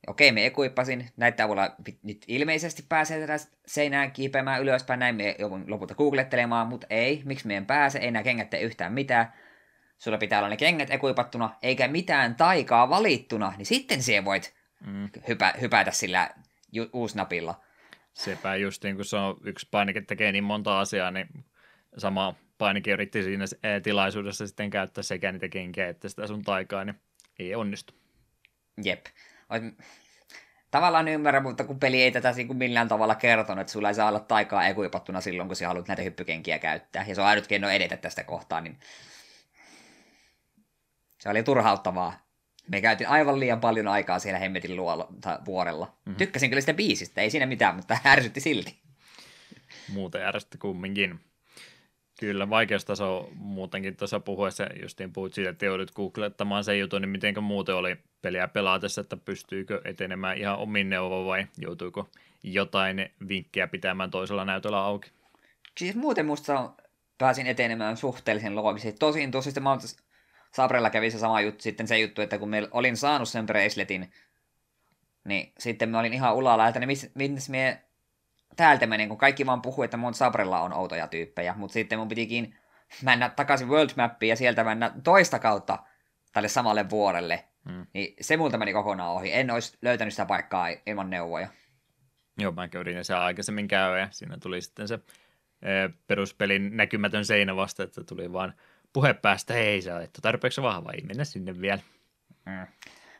Okei, 0.06 0.32
me 0.32 0.46
ekuippasin. 0.46 1.08
Näitä 1.16 1.44
avulla 1.44 1.74
nyt 2.02 2.24
ilmeisesti 2.28 2.84
pääsee 2.88 3.20
tätä 3.26 3.44
seinään 3.66 4.10
kiipeämään 4.12 4.62
ylöspäin. 4.62 5.00
Näin 5.00 5.16
me 5.16 5.36
joudun 5.38 5.64
lopulta 5.70 5.94
googlettelemaan, 5.94 6.66
mutta 6.66 6.86
ei. 6.90 7.22
Miksi 7.24 7.46
me 7.46 7.56
en 7.56 7.66
pääse? 7.66 7.98
Ei 7.98 8.10
nämä 8.10 8.22
kengät 8.22 8.50
tee 8.50 8.60
yhtään 8.60 8.92
mitään. 8.92 9.32
Sulla 9.98 10.18
pitää 10.18 10.38
olla 10.38 10.48
ne 10.48 10.56
kengät 10.56 10.90
ekuipattuna, 10.90 11.56
eikä 11.62 11.88
mitään 11.88 12.34
taikaa 12.34 12.88
valittuna, 12.88 13.52
niin 13.56 13.66
sitten 13.66 14.02
siihen 14.02 14.24
voit 14.24 14.58
Mm. 14.86 15.08
hypä, 15.28 15.54
hypätä 15.60 15.90
sillä 15.90 16.30
ju- 16.72 16.90
uusnapilla. 16.92 17.60
Sepä 18.14 18.56
justiin, 18.56 18.96
kun 18.96 19.04
se 19.04 19.16
on 19.16 19.36
yksi 19.44 19.68
painike 19.70 20.00
tekee 20.00 20.32
niin 20.32 20.44
monta 20.44 20.80
asiaa, 20.80 21.10
niin 21.10 21.28
sama 21.96 22.34
painike 22.58 22.90
yritti 22.90 23.22
siinä 23.22 23.44
tilaisuudessa 23.82 24.46
sitten 24.46 24.70
käyttää 24.70 25.02
sekä 25.02 25.32
niitä 25.32 25.48
kenkiä 25.48 25.88
että 25.88 26.08
sitä 26.08 26.26
sun 26.26 26.42
taikaa, 26.42 26.84
niin 26.84 27.00
ei 27.38 27.54
onnistu. 27.54 27.94
Jep. 28.84 29.06
Tavallaan 30.70 31.08
ymmärrän, 31.08 31.42
mutta 31.42 31.64
kun 31.64 31.80
peli 31.80 32.02
ei 32.02 32.10
tätä 32.10 32.32
niin 32.32 32.46
kuin 32.46 32.56
millään 32.56 32.88
tavalla 32.88 33.14
kertonut, 33.14 33.60
että 33.60 33.72
sulla 33.72 33.88
ei 33.88 33.94
saa 33.94 34.08
olla 34.08 34.20
taikaa 34.20 34.66
ekuipattuna 34.66 35.20
silloin, 35.20 35.48
kun 35.48 35.56
sä 35.56 35.68
haluat 35.68 35.88
näitä 35.88 36.02
hyppykenkiä 36.02 36.58
käyttää. 36.58 37.04
Ja 37.08 37.14
se 37.14 37.20
on 37.20 37.26
ainut 37.26 37.46
keino 37.46 37.68
edetä 37.68 37.96
tästä 37.96 38.24
kohtaa, 38.24 38.60
niin 38.60 38.78
se 41.20 41.28
oli 41.28 41.42
turhauttavaa. 41.42 42.28
Me 42.68 42.80
käytiin 42.80 43.08
aivan 43.08 43.40
liian 43.40 43.60
paljon 43.60 43.88
aikaa 43.88 44.18
siellä 44.18 44.38
hemmetin 44.38 44.76
luola, 44.76 45.08
tai 45.20 45.38
vuorella. 45.44 45.84
Mhm. 45.84 45.94
Mm-hmm. 45.94 46.16
Tykkäsin 46.16 46.50
kyllä 46.50 46.60
sitä 46.60 46.74
biisistä, 46.74 47.20
ei 47.20 47.30
siinä 47.30 47.46
mitään, 47.46 47.76
mutta 47.76 47.98
ärsytti 48.06 48.40
silti. 48.40 48.78
Muuten 49.92 50.20
järjestetty 50.20 50.58
kumminkin. 50.58 51.20
Kyllä, 52.20 52.50
vaikeustaso 52.50 53.28
muutenkin 53.34 53.96
tuossa 53.96 54.20
puhuessa, 54.20 54.66
justiin 54.82 55.12
puhut 55.12 55.34
siitä, 55.34 55.50
että 55.50 55.66
joudut 55.66 55.90
googlettamaan 55.90 56.64
sen 56.64 56.80
jutun, 56.80 57.02
niin 57.02 57.08
mitenkä 57.08 57.40
muuten 57.40 57.74
oli 57.74 57.96
peliä 58.22 58.48
pelaatessa, 58.48 59.00
että 59.00 59.16
pystyykö 59.16 59.80
etenemään 59.84 60.38
ihan 60.38 60.58
omin 60.58 60.90
neuvoin 60.90 61.26
vai 61.26 61.46
joutuiko 61.58 62.08
jotain 62.42 63.10
vinkkejä 63.28 63.66
pitämään 63.66 64.10
toisella 64.10 64.44
näytöllä 64.44 64.78
auki? 64.78 65.10
Siis 65.78 65.96
muuten 65.96 66.26
musta 66.26 66.72
pääsin 67.18 67.46
etenemään 67.46 67.96
suhteellisen 67.96 68.56
loogisesti. 68.56 68.98
Tosin 68.98 69.32
sitten 69.40 69.62
Mount 69.62 69.82
Sabrella 70.54 70.90
kävi 70.90 71.10
se 71.10 71.18
sama 71.18 71.40
juttu, 71.40 71.62
sitten 71.62 71.88
se 71.88 71.98
juttu, 71.98 72.22
että 72.22 72.38
kun 72.38 72.50
olin 72.70 72.96
saanut 72.96 73.28
sen 73.28 73.46
braceletin, 73.46 74.12
niin 75.24 75.52
sitten 75.58 75.88
mä 75.88 75.98
olin 75.98 76.14
ihan 76.14 76.34
ulalla, 76.34 76.68
että 76.68 76.80
ne 76.80 76.86
miss, 76.86 77.10
missä 77.14 77.50
me 77.50 77.82
täältä 78.58 78.86
menen, 78.86 79.08
kun 79.08 79.18
kaikki 79.18 79.46
vaan 79.46 79.62
puhuu, 79.62 79.84
että 79.84 79.96
Mount 79.96 80.16
Sabrella 80.16 80.60
on 80.60 80.72
outoja 80.72 81.06
tyyppejä, 81.06 81.54
mutta 81.56 81.72
sitten 81.72 81.98
mun 81.98 82.08
pitikin 82.08 82.54
mennä 83.02 83.28
takaisin 83.28 83.68
World 83.68 83.90
Mappiin 83.96 84.30
ja 84.30 84.36
sieltä 84.36 84.64
mennä 84.64 84.92
toista 85.04 85.38
kautta 85.38 85.78
tälle 86.32 86.48
samalle 86.48 86.90
vuorelle. 86.90 87.44
Hmm. 87.68 87.86
Niin 87.94 88.14
se 88.20 88.36
multa 88.36 88.58
meni 88.58 88.72
kokonaan 88.72 89.10
ohi. 89.10 89.32
En 89.32 89.50
olisi 89.50 89.78
löytänyt 89.82 90.14
sitä 90.14 90.26
paikkaa 90.26 90.68
ilman 90.86 91.10
neuvoja. 91.10 91.48
Joo, 92.38 92.52
mä 92.52 92.68
yritin 92.74 93.04
se 93.04 93.14
aikaisemmin 93.14 93.68
käydä 93.68 93.98
ja 93.98 94.08
siinä 94.10 94.36
tuli 94.42 94.60
sitten 94.60 94.88
se 94.88 94.98
peruspelin 96.06 96.76
näkymätön 96.76 97.24
seinä 97.24 97.56
vasta, 97.56 97.82
että 97.82 98.04
tuli 98.04 98.32
vaan 98.32 98.54
puhe 98.92 99.14
päästä, 99.14 99.54
hei 99.54 99.82
sä 99.82 99.96
olet 99.96 100.10
tarpeeksi 100.22 100.62
vahva, 100.62 100.92
ei 100.92 101.02
mennä 101.02 101.24
sinne 101.24 101.60
vielä. 101.60 101.80
Mm. 102.46 102.66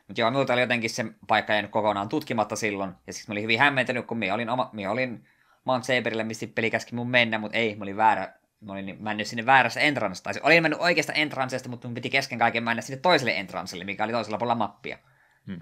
Mutta 0.09 0.21
joo, 0.21 0.31
minulta 0.31 0.53
oli 0.53 0.61
jotenkin 0.61 0.89
se 0.89 1.05
paikka 1.27 1.53
jäänyt 1.53 1.71
kokonaan 1.71 2.09
tutkimatta 2.09 2.55
silloin. 2.55 2.93
Ja 3.07 3.13
siis 3.13 3.27
mä 3.27 3.31
olin 3.31 3.43
hyvin 3.43 3.59
hämmentynyt, 3.59 4.05
kun 4.05 4.17
minä 4.17 4.33
olin, 4.33 4.49
oma, 4.49 4.69
minä 4.73 4.91
olin 4.91 5.25
Mount 5.63 5.83
Saberille, 5.83 6.23
missä 6.23 6.47
peli 6.55 6.71
käski 6.71 6.95
mun 6.95 7.09
mennä, 7.09 7.37
mutta 7.37 7.57
ei, 7.57 7.75
mä 7.75 7.83
olin 7.83 7.97
väärä. 7.97 8.33
Mä 8.61 8.73
olin 8.73 8.97
mennyt 8.99 9.27
sinne 9.27 9.45
väärässä 9.45 9.79
entrance, 9.79 10.23
tai 10.23 10.33
olin 10.43 10.63
mennyt 10.63 10.79
oikeasta 10.79 11.13
entrancesta, 11.13 11.69
mutta 11.69 11.87
mun 11.87 11.95
piti 11.95 12.09
kesken 12.09 12.39
kaiken 12.39 12.63
mennä 12.63 12.81
sinne 12.81 13.01
toiselle 13.01 13.31
entrancelle, 13.31 13.83
mikä 13.83 14.03
oli 14.03 14.11
toisella 14.11 14.37
puolella 14.37 14.55
mappia. 14.55 14.97
Hmm. 15.47 15.59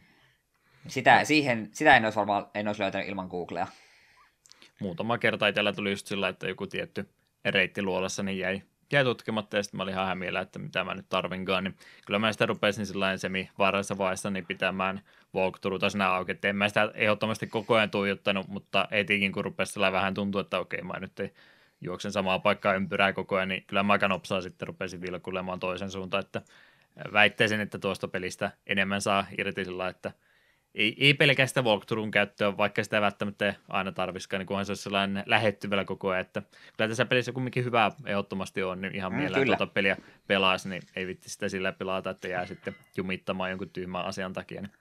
Sitä, 0.88 1.24
siihen, 1.24 1.70
sitä 1.72 1.98
en 1.98 2.04
olisi 2.06 2.16
varmaan 2.16 2.48
en 2.54 2.68
olisi 2.68 2.82
löytänyt 2.82 3.08
ilman 3.08 3.28
Googlea. 3.28 3.68
Muutama 4.80 5.18
kerta 5.18 5.48
itsellä 5.48 5.74
tuli 5.74 5.92
just 5.92 6.08
sillä, 6.08 6.28
että 6.28 6.48
joku 6.48 6.68
tietty 6.68 7.10
reitti 7.46 7.82
luolassa 7.82 8.24
niin 8.24 8.40
jäi 8.40 8.62
jäi 8.92 9.04
tutkimatta 9.04 9.58
ja 9.58 9.64
sitten 9.64 9.78
mä 9.78 9.84
olin 9.84 9.94
ihan 9.94 10.08
hämillä, 10.08 10.40
että 10.40 10.60
mitä 10.60 10.84
mä 10.84 10.96
nyt 10.96 11.10
tarvinkaan, 11.10 11.64
niin 11.64 11.76
kyllä 12.06 12.20
mä 12.20 12.32
sitä 12.32 12.46
rupesin 12.46 12.86
sellainen 12.86 13.20
semi 13.20 13.50
vaiheessa 13.58 14.30
niin 14.30 14.46
pitämään 14.46 15.02
walkthroughta 15.36 15.90
sinä 15.90 16.10
auki, 16.10 16.32
että 16.32 16.48
en 16.48 16.56
mä 16.56 16.68
sitä 16.68 16.92
ehdottomasti 16.94 17.48
koko 17.48 17.76
ajan 17.76 17.92
tuijottanut, 17.92 18.48
mutta 18.48 18.88
etikin 18.92 19.32
kun 19.32 19.46
rupesi 19.46 19.80
vähän 19.80 20.14
tuntua, 20.14 20.42
että 20.42 20.60
okei 20.60 20.82
mä 20.82 21.00
nyt 21.00 21.20
ei 21.20 21.34
juoksen 21.82 22.12
samaa 22.12 22.40
paikkaa 22.40 22.74
ympyrää 22.74 23.14
koko 23.14 23.36
ajan, 23.36 23.48
niin 23.48 23.64
kyllä 23.68 23.84
mä 23.84 23.94
aika 23.94 24.08
nopsaa 24.08 24.42
sitten 24.42 24.68
rupesin 24.68 25.02
vilkulemaan 25.02 25.60
toisen 25.60 25.92
suuntaan, 25.92 26.24
että 26.24 26.42
väittäisin, 27.14 27.60
että 27.60 27.80
tuosta 27.80 28.08
pelistä 28.08 28.52
enemmän 28.68 29.02
saa 29.02 29.26
irti 29.38 29.66
sillä, 29.66 29.88
että 29.88 30.12
ei, 30.76 30.96
ei 31.00 31.14
pelkästään 31.14 31.66
walkthroughin 31.66 32.12
käyttöä, 32.12 32.58
vaikka 32.58 32.84
sitä 32.84 33.02
välttämättä 33.02 33.54
aina 33.70 33.92
tarviskaan, 33.92 34.40
niin 34.40 34.48
kunhan 34.48 34.66
se 34.66 34.72
olisi 34.72 34.84
sellainen 34.84 35.24
lähettyvällä 35.26 35.86
koko 35.86 36.10
ajan, 36.10 36.22
että 36.22 36.42
kyllä 36.78 36.88
tässä 36.88 37.06
pelissä 37.06 37.32
kumminkin 37.32 37.66
hyvää 37.66 37.92
ehdottomasti 38.06 38.64
on, 38.64 38.82
niin 38.82 38.96
ihan 38.96 39.12
mm, 39.12 39.18
mielellään 39.18 39.58
tuota 39.58 39.74
peliä 39.74 39.98
pelaisi, 40.28 40.70
niin 40.70 40.82
ei 40.96 41.08
vitti 41.08 41.30
sitä 41.30 41.50
sillä 41.50 41.72
pelata, 41.72 42.10
että 42.10 42.28
jää 42.28 42.46
sitten 42.46 42.76
jumittamaan 42.98 43.50
jonkun 43.50 43.70
tyhmän 43.70 44.06
asian 44.06 44.34
takia. 44.34 44.62
Niin 44.62 44.72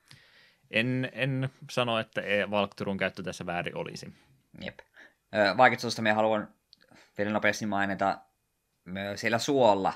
en, 0.71 1.09
en 1.13 1.51
sano, 1.71 1.99
että 1.99 2.23
walkthroughin 2.51 2.99
käyttö 2.99 3.23
tässä 3.23 3.47
väärin 3.47 3.77
olisi. 3.77 4.13
Jep. 4.61 4.79
Vaikutusta 5.57 6.03
me 6.03 6.13
haluan 6.13 6.49
vielä 7.19 7.31
nopeasti 7.31 7.67
mainita 7.67 8.19
siellä 9.15 9.39
suolla 9.39 9.93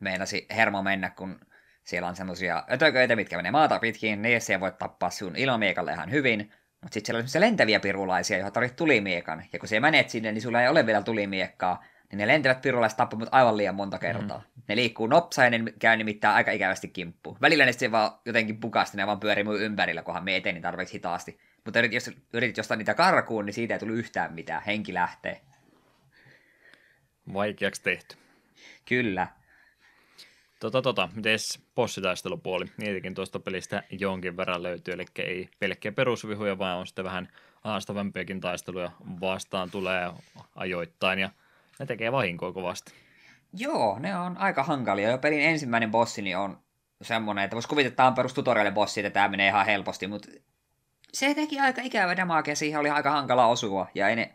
meinasi 0.00 0.46
hermo 0.50 0.82
mennä, 0.82 1.10
kun 1.10 1.40
siellä 1.84 2.08
on 2.08 2.16
semmosia 2.16 2.64
ötököitä, 2.72 3.16
mitkä 3.16 3.36
menee 3.36 3.50
maata 3.52 3.78
pitkin, 3.78 4.22
ne 4.22 4.28
ei 4.28 4.60
voi 4.60 4.72
tappaa 4.72 5.10
sun 5.10 5.36
ilmamiekalle 5.36 5.92
ihan 5.92 6.10
hyvin, 6.10 6.52
mutta 6.80 6.94
sitten 6.94 7.06
siellä 7.06 7.18
on 7.18 7.28
semmoisia 7.28 7.40
lentäviä 7.40 7.80
pirulaisia, 7.80 8.36
joihin 8.36 8.52
tarvitset 8.52 8.76
tulimiekan, 8.76 9.44
ja 9.52 9.58
kun 9.58 9.68
sä 9.68 9.80
menet 9.80 10.10
sinne, 10.10 10.32
niin 10.32 10.42
sulla 10.42 10.62
ei 10.62 10.68
ole 10.68 10.86
vielä 10.86 11.02
tulimiekkaa, 11.02 11.84
niin 12.10 12.18
ne 12.18 12.26
lentävät 12.26 12.62
pirulaiset 12.62 12.96
tappavat 12.96 13.28
aivan 13.32 13.56
liian 13.56 13.74
monta 13.74 13.98
kertaa. 13.98 14.38
Mm. 14.38 14.62
Ne 14.68 14.76
liikkuu 14.76 15.06
nopsaa 15.06 15.44
ja 15.44 15.50
ne 15.50 15.72
käy 15.78 15.96
nimittäin 15.96 16.34
aika 16.34 16.50
ikävästi 16.50 16.88
kimppuun. 16.88 17.36
Välillä 17.40 17.66
ne 17.66 17.72
sitten 17.72 17.92
vaan 17.92 18.10
jotenkin 18.24 18.60
pukasti, 18.60 18.96
ne 18.96 19.06
vaan 19.06 19.20
pyörii 19.20 19.44
mun 19.44 19.60
ympärillä, 19.60 20.02
kunhan 20.02 20.24
me 20.24 20.36
eteen 20.36 20.54
niin 20.54 20.62
tarvitsi 20.62 20.94
hitaasti. 20.94 21.40
Mutta 21.64 21.78
jos 21.78 22.10
yritit 22.32 22.56
jostain 22.56 22.78
niitä 22.78 22.94
karkuun, 22.94 23.46
niin 23.46 23.54
siitä 23.54 23.74
ei 23.74 23.80
tullut 23.80 23.96
yhtään 23.96 24.34
mitään. 24.34 24.62
Henki 24.66 24.94
lähtee. 24.94 25.40
Vaikeaksi 27.32 27.82
tehty. 27.82 28.16
Kyllä. 28.88 29.26
Tota, 30.60 30.82
tota, 30.82 31.08
miten 31.14 31.38
bossitaistelupuoli? 31.74 32.64
Niitäkin 32.76 33.14
tuosta 33.14 33.40
pelistä 33.40 33.82
jonkin 33.90 34.36
verran 34.36 34.62
löytyy, 34.62 34.94
eli 34.94 35.04
ei 35.18 35.48
pelkkiä 35.58 35.92
perusvihuja, 35.92 36.58
vaan 36.58 36.78
on 36.78 36.86
sitten 36.86 37.04
vähän 37.04 37.28
haastavampiakin 37.60 38.40
taisteluja 38.40 38.90
vastaan 39.20 39.70
tulee 39.70 40.12
ajoittain, 40.56 41.18
ja 41.18 41.30
ne 41.78 41.86
tekee 41.86 42.12
vahinkoa 42.12 42.52
kovasti. 42.52 42.92
Joo, 43.52 43.98
ne 43.98 44.18
on 44.18 44.36
aika 44.36 44.62
hankalia. 44.62 45.10
Jo 45.10 45.18
pelin 45.18 45.40
ensimmäinen 45.40 45.90
bossi 45.90 46.22
niin 46.22 46.36
on 46.36 46.58
semmoinen, 47.02 47.44
että 47.44 47.54
voisi 47.54 47.68
kuvitella, 47.68 47.88
että 47.88 47.96
tämä 47.96 48.06
on 48.06 48.14
perus 48.14 48.34
bossi, 48.74 49.00
että 49.00 49.10
tämä 49.10 49.28
menee 49.28 49.48
ihan 49.48 49.66
helposti, 49.66 50.06
mutta 50.06 50.28
se 51.12 51.34
teki 51.34 51.60
aika 51.60 51.82
ikävä 51.82 52.16
damage, 52.16 52.54
siihen 52.54 52.80
oli 52.80 52.90
aika 52.90 53.10
hankala 53.10 53.46
osua, 53.46 53.86
ja 53.94 54.08
ei 54.08 54.16
ne 54.16 54.32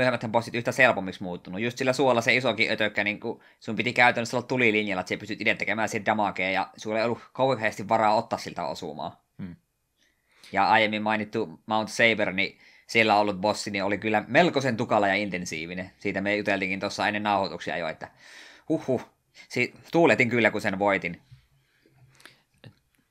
myöhemmät 0.00 0.32
bossit 0.32 0.54
yhtä 0.54 0.72
selpommiksi 0.72 1.22
muuttunut. 1.22 1.60
Just 1.60 1.78
sillä 1.78 1.92
suolla 1.92 2.20
se 2.20 2.36
isokin 2.36 2.70
ötökkä, 2.70 3.04
niin 3.04 3.20
kun 3.20 3.40
sun 3.60 3.76
piti 3.76 3.92
käytännössä 3.92 4.36
olla 4.36 4.46
tulilinjalla, 4.46 5.00
että 5.00 5.14
sä 5.14 5.18
pystyt 5.18 5.40
itse 5.40 5.54
tekemään 5.54 5.88
siitä 5.88 6.06
damagea, 6.06 6.50
ja 6.50 6.70
sulla 6.76 6.98
ei 6.98 7.04
ollut 7.04 7.30
kauheasti 7.32 7.88
varaa 7.88 8.14
ottaa 8.14 8.38
siltä 8.38 8.66
osumaa. 8.66 9.24
Hmm. 9.38 9.56
Ja 10.52 10.70
aiemmin 10.70 11.02
mainittu 11.02 11.60
Mount 11.66 11.88
Saber, 11.88 12.32
niin 12.32 12.58
siellä 12.86 13.16
ollut 13.16 13.40
bossi, 13.40 13.70
niin 13.70 13.84
oli 13.84 13.98
kyllä 13.98 14.24
melkoisen 14.28 14.76
tukala 14.76 15.08
ja 15.08 15.14
intensiivinen. 15.14 15.90
Siitä 15.98 16.20
me 16.20 16.36
juteltiinkin 16.36 16.80
tuossa 16.80 17.06
ennen 17.06 17.22
nauhoituksia 17.22 17.76
jo, 17.76 17.88
että 17.88 18.10
huhhuh, 18.68 19.10
si- 19.48 19.74
tuuletin 19.92 20.28
kyllä, 20.28 20.50
kun 20.50 20.60
sen 20.60 20.78
voitin. 20.78 21.20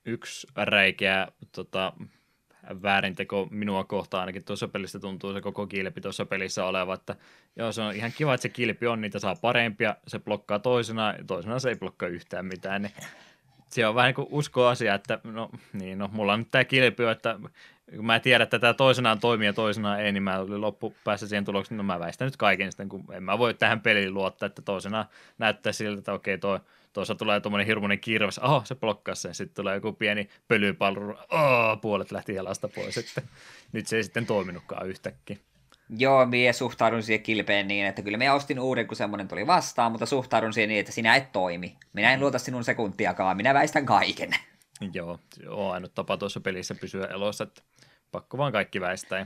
Yksi 0.05 0.47
räikeä 0.55 1.27
tota, 1.51 1.93
väärinteko 2.81 3.47
minua 3.51 3.83
kohtaan. 3.83 4.21
Ainakin 4.21 4.43
tuossa 4.43 4.67
pelissä 4.67 4.99
tuntuu 4.99 5.33
se 5.33 5.41
koko 5.41 5.67
kilpi 5.67 6.01
tuossa 6.01 6.25
pelissä 6.25 6.65
oleva, 6.65 6.93
että 6.93 7.15
joo 7.55 7.71
se 7.71 7.81
on 7.81 7.95
ihan 7.95 8.11
kiva, 8.17 8.33
että 8.33 8.41
se 8.41 8.49
kilpi 8.49 8.87
on, 8.87 9.01
niitä 9.01 9.19
saa 9.19 9.35
parempia, 9.35 9.95
se 10.07 10.19
blokkaa 10.19 10.59
toisena, 10.59 11.15
toisena 11.27 11.59
se 11.59 11.69
ei 11.69 11.75
blokkaa 11.75 12.09
yhtään 12.09 12.45
mitään, 12.45 12.81
niin 12.81 12.93
se 13.69 13.87
on 13.87 13.95
vähän 13.95 14.07
niin 14.07 14.15
kuin 14.15 14.27
uskoasia, 14.31 14.93
että 14.93 15.19
no 15.23 15.49
niin, 15.73 15.97
no 15.97 16.09
mulla 16.13 16.33
on 16.33 16.39
nyt 16.39 16.51
tämä 16.51 16.63
kilpi, 16.63 17.03
että 17.03 17.39
kun 17.95 18.05
mä 18.05 18.19
tiedän, 18.19 18.43
että 18.43 18.59
tämä 18.59 18.73
toisenaan 18.73 19.19
toimii 19.19 19.45
ja 19.45 19.53
toisenaan 19.53 19.99
ei, 19.99 20.11
niin 20.11 20.23
mä 20.23 20.39
olin 20.39 20.61
loppupäässä 20.61 21.27
siihen 21.27 21.45
tulokseen, 21.45 21.77
no 21.77 21.83
mä 21.83 21.99
väistän 21.99 22.25
nyt 22.25 22.37
kaiken 22.37 22.71
sitten, 22.71 22.89
kun 22.89 23.03
en 23.11 23.23
mä 23.23 23.37
voi 23.37 23.53
tähän 23.53 23.81
peliin 23.81 24.13
luottaa, 24.13 24.47
että 24.47 24.61
toisenaan 24.61 25.05
näyttää 25.37 25.71
siltä, 25.71 25.99
että 25.99 26.13
okei 26.13 26.37
toi 26.37 26.59
tuossa 26.93 27.15
tulee 27.15 27.39
tuommoinen 27.39 27.67
hirmuinen 27.67 27.99
kirves, 27.99 28.37
aha, 28.37 28.61
se 28.65 28.75
blokkaa 28.75 29.15
sen, 29.15 29.35
sitten 29.35 29.55
tulee 29.55 29.75
joku 29.75 29.93
pieni 29.93 30.29
pölypallo, 30.47 31.25
oh, 31.31 31.81
puolet 31.81 32.11
lähti 32.11 32.33
jalasta 32.33 32.67
pois, 32.67 32.97
että 32.97 33.21
nyt 33.71 33.87
se 33.87 33.95
ei 33.95 34.03
sitten 34.03 34.25
toiminutkaan 34.25 34.87
yhtäkkiä. 34.87 35.37
Joo, 35.97 36.25
minä 36.25 36.53
suhtaudun 36.53 37.03
siihen 37.03 37.23
kilpeen 37.23 37.67
niin, 37.67 37.85
että 37.85 38.01
kyllä 38.01 38.17
minä 38.17 38.33
ostin 38.33 38.59
uuden, 38.59 38.87
kun 38.87 38.97
semmoinen 38.97 39.27
tuli 39.27 39.47
vastaan, 39.47 39.91
mutta 39.91 40.05
suhtaudun 40.05 40.53
siihen 40.53 40.69
niin, 40.69 40.79
että 40.79 40.91
sinä 40.91 41.15
et 41.15 41.31
toimi. 41.31 41.77
Minä 41.93 42.13
en 42.13 42.19
luota 42.19 42.39
sinun 42.39 42.63
sekuntiakaan, 42.63 43.37
minä 43.37 43.53
väistän 43.53 43.85
kaiken. 43.85 44.29
Joo, 44.93 45.19
on 45.47 45.73
ainut 45.73 45.95
tapa 45.95 46.17
tuossa 46.17 46.39
pelissä 46.39 46.75
pysyä 46.75 47.05
elossa, 47.05 47.43
että 47.43 47.61
pakko 48.11 48.37
vaan 48.37 48.51
kaikki 48.51 48.81
väistää. 48.81 49.25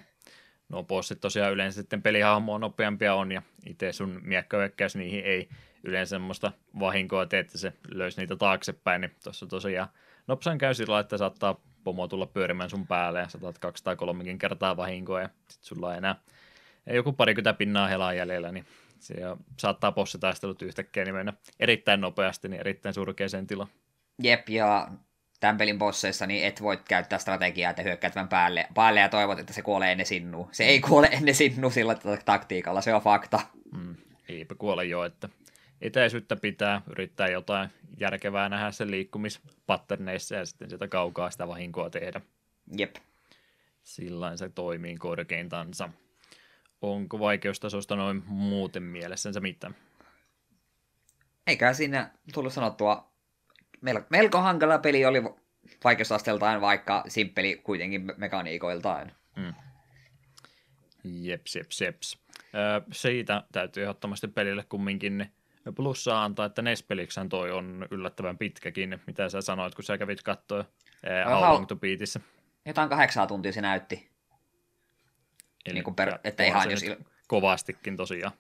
No 0.70 0.84
bossit 0.84 1.22
tosiaan 1.22 1.54
yleensä 1.54 1.82
sitten 1.82 2.02
pelihahmoa 2.02 2.60
nopeampia 2.60 3.16
on 3.16 3.32
ja 3.32 3.42
itse 3.66 3.94
sun 3.94 4.20
miekkahyökkäys 4.24 4.96
niihin 4.96 5.24
ei 5.26 5.50
yleensä 5.84 6.10
semmoista 6.10 6.52
vahinkoa 6.80 7.26
tee, 7.26 7.40
että 7.40 7.58
se 7.58 7.74
löysi 7.88 8.22
niitä 8.22 8.36
taaksepäin, 8.36 9.02
niin 9.02 9.12
tuossa 9.24 9.48
tosiaan 9.48 9.90
nopsan 10.28 10.58
käy 10.58 10.74
sillä 10.74 11.00
että 11.00 11.18
saattaa 11.18 11.62
pomo 11.84 12.08
tulla 12.08 12.26
pyörimään 12.26 12.70
sun 12.70 12.88
päälle 12.88 13.20
ja 13.20 13.30
saatat 13.30 13.60
203 13.60 14.38
kertaa 14.38 14.78
vahinkoa 14.78 15.22
ja 15.22 15.30
sit 15.48 15.64
sulla 15.64 15.88
on 15.88 15.96
enää 15.96 16.16
joku 16.88 17.14
parikymmentä 17.14 17.58
pinnaa 17.58 17.88
helaa 17.88 18.14
jäljellä, 18.14 18.52
niin 18.52 18.66
se 19.00 19.16
saattaa 19.60 19.92
bossitaistelut 19.92 20.62
yhtäkkiä 20.62 21.04
niin 21.04 21.16
mennä 21.16 21.34
erittäin 21.60 22.02
nopeasti, 22.02 22.50
niin 22.50 22.60
erittäin 22.60 22.94
surkeeseen 22.94 23.48
tilaan. 23.48 23.70
Jep, 24.24 24.50
ja 24.50 24.88
tämän 25.40 25.58
pelin 25.58 25.78
bosseissa 25.78 26.28
niin 26.28 26.46
et 26.46 26.62
voi 26.62 26.78
käyttää 26.78 27.20
strategiaa, 27.20 27.70
että 27.70 27.82
hyökkäät 27.82 28.14
tämän 28.14 28.28
päälle, 28.28 28.68
päälle 28.74 29.00
ja 29.00 29.10
toivot, 29.10 29.40
että 29.40 29.54
se 29.54 29.62
kuolee 29.62 29.92
ennen 29.92 30.08
sinua. 30.08 30.50
Se 30.52 30.64
ei 30.64 30.80
kuole 30.80 31.10
ennen 31.12 31.36
sinua 31.36 31.72
sillä 31.72 31.96
taktiikalla, 32.26 32.82
se 32.82 32.94
on 32.94 33.02
fakta. 33.02 33.40
Mm, 33.78 33.96
eipä 34.30 34.56
kuole 34.56 34.86
jo, 34.86 35.04
että 35.04 35.30
etäisyyttä 35.84 36.36
pitää, 36.36 36.82
yrittää 36.90 37.28
jotain 37.28 37.70
järkevää 38.00 38.50
nähdä 38.50 38.72
sen 38.72 38.92
liikkumispatterneissa 38.92 40.36
ja 40.36 40.46
sitten 40.46 40.70
sitä 40.70 40.88
kaukaa 40.88 41.32
sitä 41.32 41.48
vahinkoa 41.48 41.90
tehdä. 41.90 42.22
Jep. 42.78 42.96
Sillain 43.84 44.38
se 44.38 44.50
toimii 44.50 44.96
korkeintansa. 44.96 45.90
Onko 46.82 47.20
vaikeustasosta 47.20 47.96
noin 47.96 48.24
muuten 48.26 48.84
mielessänsä 48.84 49.40
mitään? 49.40 49.76
Eikä 51.48 51.74
siinä 51.74 52.12
tullut 52.34 52.54
sanottua. 52.54 53.14
Melko, 53.82 54.08
melko 54.10 54.38
hankala 54.42 54.78
peli 54.78 55.06
oli 55.06 55.24
vaikeusasteeltaan, 55.84 56.62
vaikka 56.62 57.04
simppeli 57.08 57.62
kuitenkin 57.64 58.12
mekaniikoiltaan. 58.18 59.12
Mm. 59.36 59.54
Jeps, 61.04 61.56
jeps, 61.56 61.82
jeps. 61.82 62.18
Öö, 62.56 62.82
siitä 62.92 63.44
täytyy 63.52 63.84
ehdottomasti 63.84 64.28
pelille 64.28 64.64
kumminkin 64.70 65.32
plussaa 65.72 66.24
antaa, 66.24 66.46
että 66.46 66.62
Nespeliksän 66.62 67.30
toi 67.30 67.52
on 67.52 67.88
yllättävän 67.92 68.38
pitkäkin, 68.38 69.02
mitä 69.08 69.30
sä 69.30 69.42
sanoit, 69.42 69.76
kun 69.76 69.84
sä 69.84 69.98
kävit 69.98 70.24
katsoa 70.24 70.66
How 71.26 71.42
Long 71.42 71.68
to 71.68 71.76
Beatissä. 71.76 72.20
Jotain 72.66 72.90
kahdeksaa 72.90 73.28
tuntia 73.28 73.52
se 73.52 73.62
näytti. 73.62 74.10
Eli 75.66 75.74
niin 75.74 75.84
kuin 75.84 75.96
per, 75.96 76.20
että 76.24 76.44
ihan 76.44 76.72
jos... 76.72 76.84
Il... 76.84 76.96
Kovastikin 77.28 77.98
tosiaan. 77.98 78.34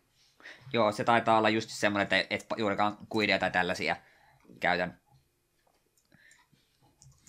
Joo, 0.73 0.91
se 0.91 1.03
taitaa 1.03 1.37
olla 1.37 1.49
just 1.49 1.69
semmoinen, 1.69 2.03
että 2.03 2.35
et 2.35 2.45
juurikaan 2.57 2.97
kuideja 3.09 3.39
tai 3.39 3.51
tällaisia 3.51 3.95
käytän. 4.59 4.99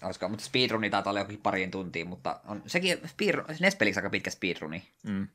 Olisiko, 0.02 0.28
mutta 0.28 0.44
speedruni 0.44 0.90
taitaa 0.90 1.10
olla 1.10 1.20
jokin 1.20 1.40
pariin 1.40 1.70
tuntiin, 1.70 2.06
mutta 2.06 2.40
on 2.44 2.62
sekin 2.66 3.08
speedrun, 3.08 3.44
Nespeliksi 3.60 4.00
aika 4.00 4.10
pitkä 4.10 4.30
speedruni. 4.30 4.88
Mm. 5.02 5.28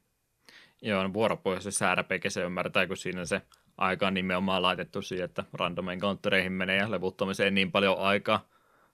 Joo, 0.82 1.04
no 1.04 1.14
vuoropohjaisessa 1.14 1.96
RPG 1.96 2.24
se 2.30 2.42
ymmärtää, 2.42 2.88
kun 2.88 2.98
siinä 2.98 3.26
se 3.26 3.42
aika 3.80 4.08
on 4.08 4.14
nimenomaan 4.14 4.62
laitettu 4.62 5.02
siihen, 5.02 5.26
että 5.26 5.44
random 5.54 5.90
encountereihin 5.90 6.52
menee 6.52 6.78
ja 6.78 6.92
levuttamiseen 6.92 7.56
niin 7.56 7.72
paljon 7.72 8.00
aikaa, 8.00 8.46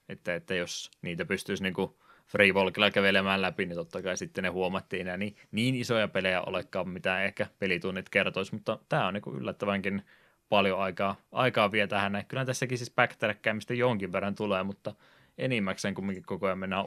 että, 0.09 0.35
että 0.35 0.55
jos 0.55 0.91
niitä 1.01 1.25
pystyisi 1.25 1.63
niin 1.63 1.73
kuin 1.73 1.91
free 2.27 2.51
walkilla 2.51 2.91
kävelemään 2.91 3.41
läpi, 3.41 3.65
niin 3.65 3.75
totta 3.75 4.01
kai 4.01 4.17
sitten 4.17 4.43
ne 4.43 4.49
huomattiin 4.49 5.07
ja 5.07 5.17
niin, 5.17 5.35
niin 5.51 5.75
isoja 5.75 6.07
pelejä 6.07 6.41
olekaan, 6.41 6.89
mitä 6.89 7.23
ehkä 7.23 7.47
pelitunnit 7.59 8.09
kertoisi, 8.09 8.53
mutta 8.53 8.79
tämä 8.89 9.07
on 9.07 9.13
niin 9.13 9.21
kuin 9.21 9.37
yllättävänkin 9.37 10.01
paljon 10.49 10.79
aikaa, 10.79 11.15
aikaa 11.31 11.71
vie 11.71 11.87
tähän. 11.87 12.25
Kyllä 12.27 12.45
tässäkin 12.45 12.77
siis 12.77 12.93
backtrackkäämistä 12.95 13.73
jonkin 13.73 14.11
verran 14.11 14.35
tulee, 14.35 14.63
mutta 14.63 14.95
enimmäkseen 15.37 15.93
kumminkin 15.93 16.25
koko 16.25 16.45
ajan 16.45 16.59
mennään 16.59 16.85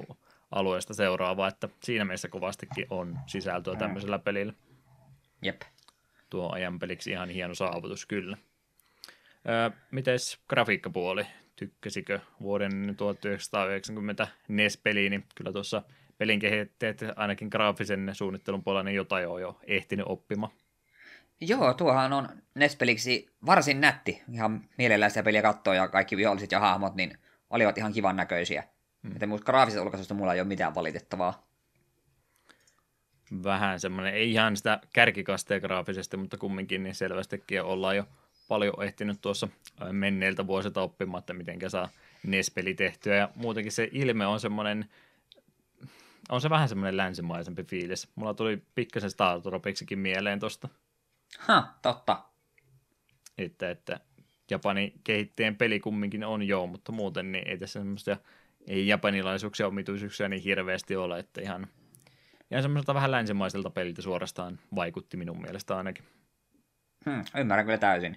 alueesta 0.51 0.95
seuraavaa, 0.95 1.49
että 1.49 1.69
siinä 1.83 2.05
mielessä 2.05 2.29
kovastikin 2.29 2.87
on 2.91 3.19
sisältöä 3.27 3.77
tämmöisellä 3.77 4.19
pelillä. 4.19 4.53
Jep 5.43 5.63
tuo 6.31 6.53
ajan 6.53 6.79
peliksi 6.79 7.11
ihan 7.11 7.29
hieno 7.29 7.55
saavutus 7.55 8.07
kyllä. 8.07 8.37
Öö, 9.49 9.71
mites 9.91 10.39
grafiikkapuoli? 10.49 11.27
Tykkäsikö 11.57 12.21
vuoden 12.41 12.95
1990 12.97 14.29
NES-peliin? 14.49 15.11
Niin 15.11 15.25
kyllä 15.35 15.53
tuossa 15.53 15.83
pelin 16.19 16.39
kehittäjät 16.39 17.01
ainakin 17.17 17.49
graafisen 17.49 18.11
suunnittelun 18.13 18.65
puolella 18.65 18.83
niin 18.83 18.97
jotain 18.97 19.29
on 19.29 19.41
jo 19.41 19.61
ehtinyt 19.67 20.07
oppimaan. 20.09 20.53
Joo, 21.41 21.75
tuohan 21.75 22.13
on 22.13 22.29
NES-peliksi 22.55 23.29
varsin 23.47 23.81
nätti. 23.81 24.23
Ihan 24.33 24.65
mielellään 24.79 25.11
sitä 25.11 25.23
peliä 25.23 25.43
katsoo 25.43 25.75
ja 25.75 25.89
kaikki 25.89 26.17
viholliset 26.17 26.53
ja 26.53 26.61
hahmot 26.61 26.95
niin 26.95 27.19
olivat 27.51 27.79
ihan 27.79 27.93
kivan 27.93 28.17
näköisiä. 28.17 28.65
Hmm. 29.03 29.13
Että 29.13 29.27
graafisesta 29.45 29.83
ulkaisusta 29.83 30.15
mulla 30.15 30.35
ei 30.35 30.41
ole 30.41 30.49
mitään 30.49 30.75
valitettavaa. 30.75 31.48
Vähän 33.45 33.81
semmoinen, 33.81 34.15
ei 34.15 34.31
ihan 34.33 34.57
sitä 34.57 34.81
kärkikasteen 34.93 35.61
graafisesti, 35.61 36.17
mutta 36.17 36.37
kumminkin 36.37 36.83
niin 36.83 36.95
selvästikin 36.95 37.63
ollaan 37.63 37.97
jo 37.97 38.05
paljon 38.49 38.83
ehtinyt 38.83 39.21
tuossa 39.21 39.49
menneiltä 39.93 40.47
vuosilta 40.47 40.83
oppimaan, 40.83 41.19
että 41.19 41.33
miten 41.33 41.71
saa 41.71 41.89
NES-peli 42.23 42.75
tehtyä. 42.75 43.17
Ja 43.17 43.29
muutenkin 43.35 43.73
se 43.73 43.89
ilme 43.93 44.27
on 44.27 44.41
semmoinen, 44.41 44.89
on 46.29 46.41
se 46.41 46.51
vähän 46.51 46.69
semmoinen 46.69 46.97
länsimaisempi 46.97 47.65
fiilis. 47.65 48.09
Mulla 48.15 48.35
tuli 48.35 48.63
pikkasen 48.75 49.11
Star 49.11 49.41
Tropiksikin 49.41 49.99
mieleen 49.99 50.41
tosta. 50.41 50.69
Ha, 51.39 51.75
totta. 51.83 52.23
Että, 53.39 53.71
että 53.71 54.01
Japanin 54.51 54.93
kehittäjän 55.05 55.57
peli 55.57 55.81
kumminkin 55.81 56.25
on 56.25 56.43
joo, 56.43 56.67
mutta 56.67 56.93
muuten 56.93 57.33
niin 57.33 57.49
ei 57.49 57.59
tässä 57.59 57.81
semmoista 57.81 58.17
ei 58.67 58.87
japanilaisuuksia 58.87 59.67
omituisuuksia 59.67 60.29
niin 60.29 60.43
hirveästi 60.43 60.97
ole, 60.97 61.19
että 61.19 61.41
ihan, 61.41 61.67
ihan 62.51 62.63
semmoiselta 62.63 62.95
vähän 62.95 63.11
länsimaiselta 63.11 63.71
peliltä 63.71 64.03
suorastaan 64.03 64.59
vaikutti 64.75 65.17
minun 65.17 65.43
mielestä 65.43 65.77
ainakin. 65.77 66.05
Hmm, 67.05 67.25
ymmärrän 67.39 67.67
kyllä 67.67 67.79
täysin. 67.79 68.17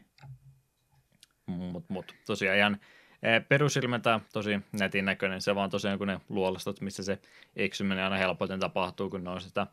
Mutta 1.45 1.93
mut, 1.93 2.15
tosiaan 2.25 2.57
ihan 2.57 2.77
eh, 3.23 3.47
perusilmeltä 3.49 4.19
tosi 4.33 4.59
netin 4.71 5.05
näköinen, 5.05 5.41
se 5.41 5.55
vaan 5.55 5.69
tosiaan 5.69 5.97
kun 5.97 6.07
ne 6.07 6.19
luolastot, 6.29 6.81
missä 6.81 7.03
se 7.03 7.19
eksyminen 7.55 8.03
aina 8.03 8.17
helpoiten 8.17 8.59
tapahtuu, 8.59 9.09
kun 9.09 9.23
ne 9.23 9.29
on 9.29 9.41
sitä 9.41 9.67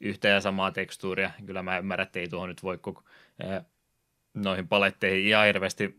yhtä 0.00 0.28
ja 0.28 0.40
samaa 0.40 0.70
tekstuuria. 0.70 1.30
Kyllä 1.46 1.62
mä 1.62 1.78
ymmärrän, 1.78 2.06
että 2.06 2.18
ei 2.18 2.28
tuohon 2.28 2.48
nyt 2.48 2.62
voi 2.62 2.78
koko, 2.78 3.02
eh, 3.40 3.62
noihin 4.34 4.68
paletteihin 4.68 5.26
ihan 5.26 5.46
hirveästi 5.46 5.96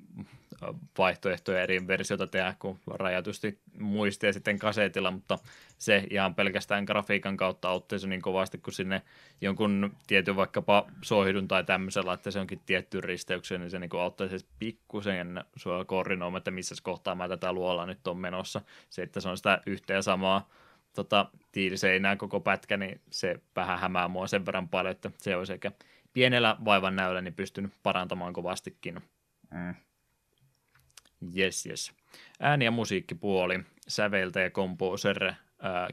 vaihtoehtoja 0.98 1.62
eri 1.62 1.88
versioita 1.88 2.28
tehdä, 2.28 2.56
kun 2.60 2.80
rajatusti 2.88 3.60
muisti 3.80 4.26
ja 4.26 4.34
sitten 4.34 4.60
kasetilla, 4.60 5.12
mutta 5.12 5.40
se 5.78 6.04
ihan 6.10 6.36
pelkästään 6.36 6.84
grafiikan 6.84 7.38
kautta 7.38 7.70
auttaisi 7.70 8.08
niin 8.08 8.22
kovasti, 8.22 8.58
kun 8.58 8.74
sinne 8.74 9.02
jonkun 9.42 9.96
tietyn 10.08 10.36
vaikkapa 10.36 10.88
sohidun 11.02 11.48
tai 11.48 11.64
tämmöisellä, 11.64 12.14
että 12.14 12.32
se 12.32 12.40
onkin 12.40 12.62
tietty 12.66 13.02
risteykseen, 13.02 13.62
niin 13.62 13.72
se 13.72 13.80
niin 13.80 13.90
auttaisi 14.00 14.46
pikkusen 14.60 15.44
sua 15.56 15.86
koordinoimaan, 15.86 16.38
että 16.38 16.52
missä 16.52 16.76
kohtaa 16.84 17.16
mä 17.16 17.28
tätä 17.28 17.54
luolla 17.54 17.86
nyt 17.86 18.08
on 18.08 18.18
menossa. 18.18 18.62
Se, 18.90 19.02
että 19.02 19.20
se 19.20 19.30
on 19.30 19.38
sitä 19.38 19.62
yhtä 19.66 19.94
ja 19.94 20.02
samaa 20.02 20.50
tota, 20.94 21.26
tiiliseinää 21.52 22.16
koko 22.16 22.40
pätkä, 22.40 22.78
niin 22.78 23.02
se 23.10 23.40
vähän 23.56 23.80
hämää 23.80 24.08
mua 24.08 24.28
sen 24.28 24.46
verran 24.46 24.70
paljon, 24.70 24.92
että 24.92 25.12
se 25.18 25.36
olisi 25.36 25.54
ehkä 25.54 25.72
pienellä 26.14 26.58
vaivan 26.66 26.96
näyllä 26.96 27.22
niin 27.22 27.34
pystynyt 27.34 27.72
parantamaan 27.84 28.34
kovastikin. 28.34 29.02
Mm. 29.52 29.76
Yes, 31.38 31.66
yes. 31.66 31.92
Ääni- 32.40 32.66
ja 32.66 32.72
musiikkipuoli, 32.72 33.60
säveltä 33.88 34.40
ja 34.40 34.50
komposer 34.50 35.34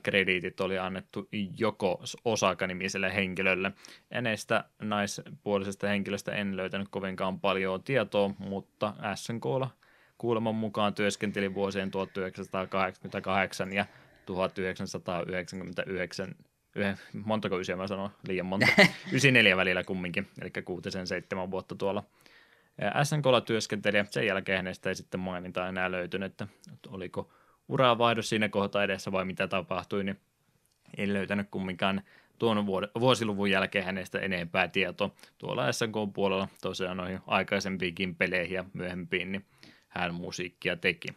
krediitit 0.02 0.60
oli 0.60 0.78
annettu 0.78 1.28
joko 1.58 2.02
Osaka-nimiselle 2.24 3.14
henkilölle. 3.14 3.72
Enestä 4.10 4.64
naispuolisesta 4.82 5.86
henkilöstä 5.86 6.32
en 6.32 6.56
löytänyt 6.56 6.88
kovinkaan 6.90 7.40
paljon 7.40 7.82
tietoa, 7.82 8.30
mutta 8.38 8.94
SNKlla 9.14 9.70
kuuleman 10.18 10.54
mukaan 10.54 10.94
työskenteli 10.94 11.54
vuosien 11.54 11.90
1988 11.90 13.72
ja 13.72 13.86
1999 14.26 16.34
montako 17.24 17.60
ysiä 17.60 17.76
mä 17.76 17.86
sanon, 17.86 18.10
liian 18.28 18.46
monta, 18.46 18.66
94 18.78 19.56
välillä 19.56 19.84
kumminkin, 19.84 20.28
eli 20.40 20.50
kuutisen 20.64 21.06
seitsemän 21.06 21.50
vuotta 21.50 21.74
tuolla 21.74 22.04
SNKlla 23.02 23.40
työskenteli, 23.40 23.98
sen 24.10 24.26
jälkeen 24.26 24.56
hänestä 24.56 24.88
ei 24.88 24.94
sitten 24.94 25.20
maininta 25.20 25.68
enää 25.68 25.90
löytynyt, 25.90 26.32
että 26.32 26.48
oliko 26.88 27.30
uravaihdos 27.68 28.28
siinä 28.28 28.48
kohtaa 28.48 28.84
edessä 28.84 29.12
vai 29.12 29.24
mitä 29.24 29.48
tapahtui, 29.48 30.04
niin 30.04 30.20
en 30.96 31.12
löytänyt 31.12 31.48
kumminkaan 31.50 32.02
tuon 32.38 32.66
vuosiluvun 33.00 33.50
jälkeen 33.50 33.84
hänestä 33.84 34.18
enempää 34.18 34.68
tietoa. 34.68 35.10
Tuolla 35.38 35.72
SNK-puolella 35.72 36.48
tosiaan 36.62 36.96
noihin 36.96 37.20
aikaisempiinkin 37.26 38.14
peleihin 38.14 38.54
ja 38.54 38.64
myöhempiin, 38.72 39.32
niin 39.32 39.46
hän 39.88 40.14
musiikkia 40.14 40.76
teki. 40.76 41.08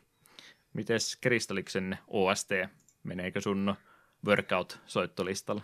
Mites 0.74 1.16
Kristalliksen 1.16 1.98
OST, 2.08 2.50
meneekö 3.04 3.42
sun 3.42 3.76
workout-soittolistalla? 4.26 5.62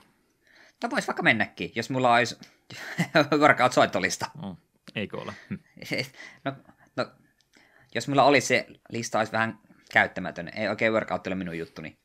Tämä 0.79 0.91
voisi 0.91 1.07
vaikka 1.07 1.23
mennäkin, 1.23 1.71
jos 1.75 1.89
mulla 1.89 2.13
olisi 2.13 2.39
workout-soittolista. 3.41 4.25
Mm. 4.43 4.55
Eikö 4.97 5.17
ole? 5.17 5.33
no, 6.45 6.53
no, 6.95 7.05
jos 7.95 8.07
mulla 8.07 8.23
olisi 8.23 8.47
se 8.47 8.67
lista, 8.89 9.19
olisi 9.19 9.31
vähän 9.31 9.59
käyttämätön. 9.91 10.49
Ei 10.55 10.67
oikein 10.67 10.93
workout 10.93 11.27
ole 11.27 11.35
minun 11.35 11.57
juttuni. 11.57 11.97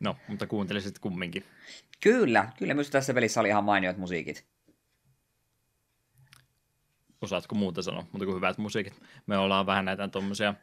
No, 0.00 0.16
mutta 0.28 0.46
kuuntelisit 0.46 0.98
kumminkin. 0.98 1.44
Kyllä, 2.02 2.48
kyllä 2.58 2.74
myös 2.74 2.90
tässä 2.90 3.14
pelissä 3.14 3.40
oli 3.40 3.48
ihan 3.48 3.64
mainiot 3.64 3.96
musiikit. 3.96 4.46
Osaatko 7.20 7.54
muuta 7.54 7.82
sanoa, 7.82 8.02
mutta 8.12 8.24
kuin 8.24 8.36
hyvät 8.36 8.58
musiikit. 8.58 9.02
Me 9.26 9.38
ollaan 9.38 9.66
vähän 9.66 9.84
näitä 9.84 10.08
tuommoisia 10.08 10.54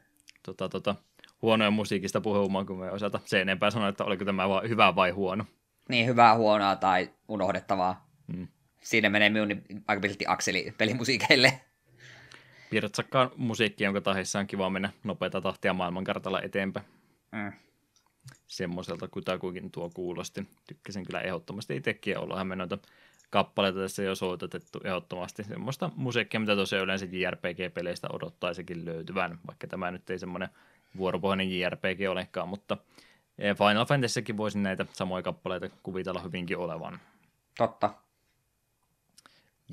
tota, 0.43 0.69
tota, 0.69 0.95
huonoja 1.41 1.71
musiikista 1.71 2.21
puhumaan, 2.21 2.65
kun 2.65 2.79
me 2.79 2.91
osata 2.91 3.19
se 3.25 3.41
enempää 3.41 3.71
sanoa, 3.71 3.89
että 3.89 4.03
oliko 4.03 4.25
tämä 4.25 4.49
vaan 4.49 4.69
hyvä 4.69 4.95
vai 4.95 5.11
huono. 5.11 5.45
Niin, 5.89 6.05
hyvää, 6.05 6.35
huonoa 6.35 6.75
tai 6.75 7.09
unohdettavaa. 7.27 8.09
Hmm 8.33 8.47
siinä 8.87 9.09
menee 9.09 9.29
minun 9.29 9.61
aika 9.87 10.01
pitkälti 10.01 10.25
akseli 10.27 10.73
pelimusiikeille. 10.77 11.61
Pirtsakkaan 12.69 13.31
musiikki, 13.35 13.83
jonka 13.83 14.01
tahissa 14.01 14.39
on 14.39 14.47
kiva 14.47 14.69
mennä 14.69 14.89
nopeata 15.03 15.41
tahtia 15.41 15.73
maailmankartalla 15.73 16.41
eteenpäin. 16.41 16.85
Mm. 17.31 17.51
Semmoiselta 18.47 19.07
kutakuinkin 19.07 19.71
tuo 19.71 19.89
kuulosti. 19.93 20.47
Tykkäsin 20.67 21.05
kyllä 21.05 21.21
ehdottomasti 21.21 21.75
itsekin, 21.75 22.11
ja 22.11 22.19
ollaanhan 22.19 22.47
me 22.47 22.55
noita 22.55 22.77
kappaleita 23.29 23.79
tässä 23.79 24.03
jo 24.03 24.15
soitettu 24.15 24.79
ehdottomasti. 24.83 25.43
Semmoista 25.43 25.89
musiikkia, 25.95 26.39
mitä 26.39 26.55
tosiaan 26.55 26.83
yleensä 26.83 27.05
JRPG-peleistä 27.05 28.07
odottaisikin 28.13 28.85
löytyvän, 28.85 29.39
vaikka 29.47 29.67
tämä 29.67 29.91
nyt 29.91 30.09
ei 30.09 30.19
semmoinen 30.19 30.49
vuoropohjainen 30.97 31.59
JRPG 31.59 32.09
olekaan, 32.09 32.49
mutta 32.49 32.77
eh, 33.39 33.57
Final 33.57 33.85
Fantasykin 33.85 34.37
voisin 34.37 34.63
näitä 34.63 34.85
samoja 34.93 35.23
kappaleita 35.23 35.69
kuvitella 35.83 36.21
hyvinkin 36.21 36.57
olevan. 36.57 36.99
Totta. 37.57 38.06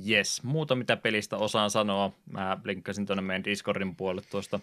Yes, 0.08 0.42
muuta 0.42 0.74
mitä 0.74 0.96
pelistä 0.96 1.36
osaan 1.36 1.70
sanoa. 1.70 2.12
Mä 2.32 2.58
linkkasin 2.64 3.06
tuonne 3.06 3.22
meidän 3.22 3.44
Discordin 3.44 3.96
puolelle 3.96 4.22
tuosta 4.30 4.60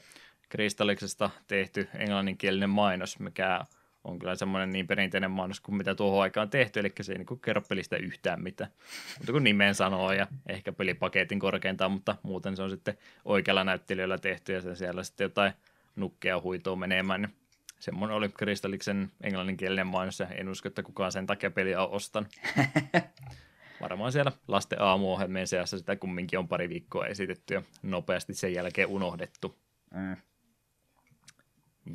Kristalliksesta 0.49 1.29
tehty 1.47 1.89
englanninkielinen 1.93 2.69
mainos, 2.69 3.19
mikä 3.19 3.65
on 4.03 4.19
kyllä 4.19 4.35
semmoinen 4.35 4.69
niin 4.69 4.87
perinteinen 4.87 5.31
mainos 5.31 5.59
kuin 5.59 5.75
mitä 5.75 5.95
tuohon 5.95 6.21
aikaan 6.21 6.49
tehty, 6.49 6.79
eli 6.79 6.93
se 7.01 7.11
ei 7.11 7.17
niin 7.17 7.39
kerro 7.39 7.61
pelistä 7.61 7.97
yhtään 7.97 8.41
mitään. 8.41 8.71
Mutta 9.17 9.31
kun 9.31 9.43
nimeen 9.43 9.75
sanoo 9.75 10.11
ja 10.11 10.27
ehkä 10.49 10.71
pelipaketin 10.71 11.39
korkeintaan, 11.39 11.91
mutta 11.91 12.15
muuten 12.23 12.55
se 12.55 12.63
on 12.63 12.69
sitten 12.69 12.97
oikealla 13.25 13.63
näyttelijällä 13.63 14.17
tehty 14.17 14.53
ja 14.53 14.61
se 14.61 14.75
siellä 14.75 15.03
sitten 15.03 15.25
jotain 15.25 15.53
nukkea 15.95 16.41
huitoa 16.41 16.75
menemään, 16.75 17.21
niin 17.21 17.35
semmoinen 17.79 18.17
oli 18.17 18.29
Kristalliksen 18.29 19.11
englanninkielinen 19.23 19.87
mainos 19.87 20.19
ja 20.19 20.27
en 20.27 20.49
usko, 20.49 20.67
että 20.67 20.83
kukaan 20.83 21.11
sen 21.11 21.27
takia 21.27 21.51
peliä 21.51 21.83
on 21.83 21.91
ostanut. 21.91 22.29
varmaan 23.81 24.11
siellä 24.11 24.31
lasten 24.47 24.81
aamuohjelmien 24.81 25.47
seassa 25.47 25.77
sitä 25.77 25.95
kumminkin 25.95 26.39
on 26.39 26.47
pari 26.47 26.69
viikkoa 26.69 27.07
esitetty 27.07 27.53
ja 27.53 27.61
nopeasti 27.83 28.33
sen 28.33 28.53
jälkeen 28.53 28.87
unohdettu. 28.87 29.59
Mm. 29.93 30.17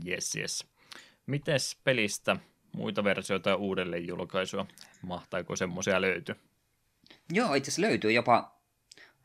Yes, 0.06 0.36
yes. 0.36 0.66
Mites 1.26 1.80
pelistä 1.84 2.36
muita 2.72 3.04
versioita 3.04 3.50
ja 3.50 3.56
uudelleenjulkaisua? 3.56 4.66
Mahtaako 5.02 5.56
semmoisia 5.56 6.00
löytyä? 6.00 6.34
Joo, 7.32 7.54
itse 7.54 7.68
asiassa 7.68 7.82
löytyy 7.82 8.12
jopa. 8.12 8.56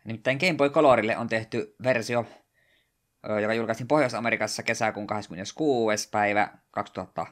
Nimittäin 0.04 0.38
Game 0.38 0.54
Boy 0.54 0.70
Colorille 0.70 1.18
on 1.18 1.28
tehty 1.30 1.76
versio, 1.84 2.26
joka 3.42 3.54
julkaistiin 3.54 3.88
Pohjois-Amerikassa 3.88 4.64
kesäkuun 4.64 5.08
26. 5.08 6.10
päivä 6.10 6.50
2000. 6.72 7.26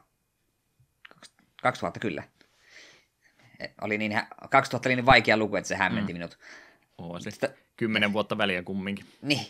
2000 1.61 1.99
kyllä 1.99 2.23
oli 3.81 3.97
niin, 3.97 4.21
2000 4.49 4.89
oli 4.89 4.95
niin 4.95 5.05
vaikea 5.05 5.37
luku, 5.37 5.55
että 5.55 5.67
se 5.67 5.75
hämmenti 5.75 6.13
mm. 6.13 6.17
minut. 6.17 6.37
Oo, 6.97 7.19
se 7.19 7.31
Sitä... 7.31 7.49
kymmenen 7.77 8.13
vuotta 8.13 8.37
väliä 8.37 8.63
kumminkin. 8.63 9.05
Niin. 9.21 9.47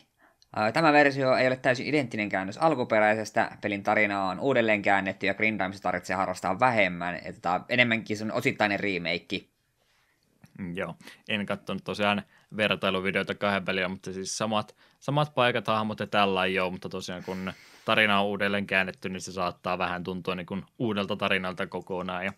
Tämä 0.74 0.94
versio 0.94 1.36
ei 1.36 1.48
ole 1.48 1.56
täysin 1.56 1.86
identtinen 1.86 2.30
käännös 2.30 2.58
alkuperäisestä. 2.58 3.58
Pelin 3.62 3.84
tarina 3.84 4.24
on 4.24 4.40
uudelleen 4.40 4.82
käännetty 4.82 5.26
ja 5.26 5.34
Grindimes 5.34 5.82
tarvitsee 5.82 6.16
harrastaa 6.16 6.60
vähemmän. 6.60 7.16
Että 7.16 7.42
tämä 7.42 7.62
enemmänkin 7.70 8.18
se 8.18 8.24
on 8.24 8.32
osittainen 8.32 8.80
remake. 8.80 9.42
Mm, 10.60 10.78
joo, 10.78 10.96
en 11.28 11.46
katsonut 11.46 11.84
tosiaan 11.84 12.24
vertailuvideoita 12.58 13.36
kahden 13.36 13.66
välillä, 13.66 13.90
mutta 13.90 14.14
siis 14.14 14.38
samat, 14.38 14.76
samat 15.00 15.36
paikat, 15.36 15.68
hahmot 15.68 16.00
ja 16.00 16.08
tällä 16.08 16.46
ei 16.46 16.60
ole, 16.60 16.72
mutta 16.72 16.90
tosiaan 16.90 17.24
kun 17.24 17.54
tarina 17.86 18.22
on 18.22 18.28
uudelleen 18.28 18.68
käännetty, 18.68 19.10
niin 19.10 19.22
se 19.22 19.32
saattaa 19.32 19.78
vähän 19.78 20.04
tuntua 20.04 20.36
niin 20.36 20.46
kuin 20.46 20.66
uudelta 20.80 21.16
tarinalta 21.16 21.68
kokonaan 21.68 22.26
ja 22.26 22.34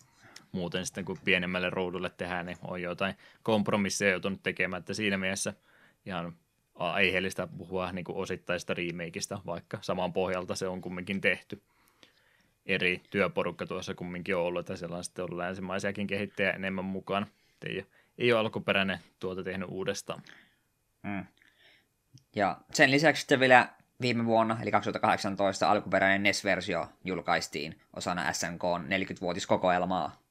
muuten 0.52 0.86
sitten 0.86 1.04
kun 1.04 1.18
pienemmälle 1.24 1.70
ruudulle 1.70 2.10
tehdään, 2.10 2.46
niin 2.46 2.58
on 2.62 2.82
jotain 2.82 3.14
kompromisseja 3.42 4.10
joutunut 4.10 4.42
tekemään, 4.42 4.80
että 4.80 4.94
siinä 4.94 5.18
mielessä 5.18 5.54
ihan 6.06 6.36
aiheellista 6.74 7.48
puhua 7.58 7.92
niin 7.92 8.04
kuin 8.04 8.18
osittaista 8.18 8.74
remakeista, 8.74 9.40
vaikka 9.46 9.78
saman 9.80 10.12
pohjalta 10.12 10.54
se 10.54 10.68
on 10.68 10.80
kumminkin 10.80 11.20
tehty. 11.20 11.62
Eri 12.66 13.02
työporukka 13.10 13.66
tuossa 13.66 13.94
kumminkin 13.94 14.36
on 14.36 14.42
ollut, 14.42 14.60
että 14.60 14.76
siellä 14.76 14.96
on 14.96 15.04
sitten 15.04 15.24
ollut 15.24 15.38
länsimaisiakin 15.38 16.06
kehittäjiä 16.06 16.52
enemmän 16.52 16.84
mukaan. 16.84 17.26
Ei, 17.66 17.86
ei 18.18 18.32
ole 18.32 18.40
alkuperäinen 18.40 18.98
tuota 19.20 19.42
tehnyt 19.42 19.68
uudestaan. 19.70 20.22
Mm. 21.02 21.26
Ja 22.36 22.58
sen 22.72 22.90
lisäksi 22.90 23.20
sitten 23.20 23.40
vielä 23.40 23.68
viime 24.00 24.24
vuonna, 24.24 24.58
eli 24.62 24.70
2018, 24.70 25.70
alkuperäinen 25.70 26.22
NES-versio 26.22 26.88
julkaistiin 27.04 27.80
osana 27.96 28.32
SNK 28.32 28.62
40-vuotiskokoelmaa. 28.62 30.21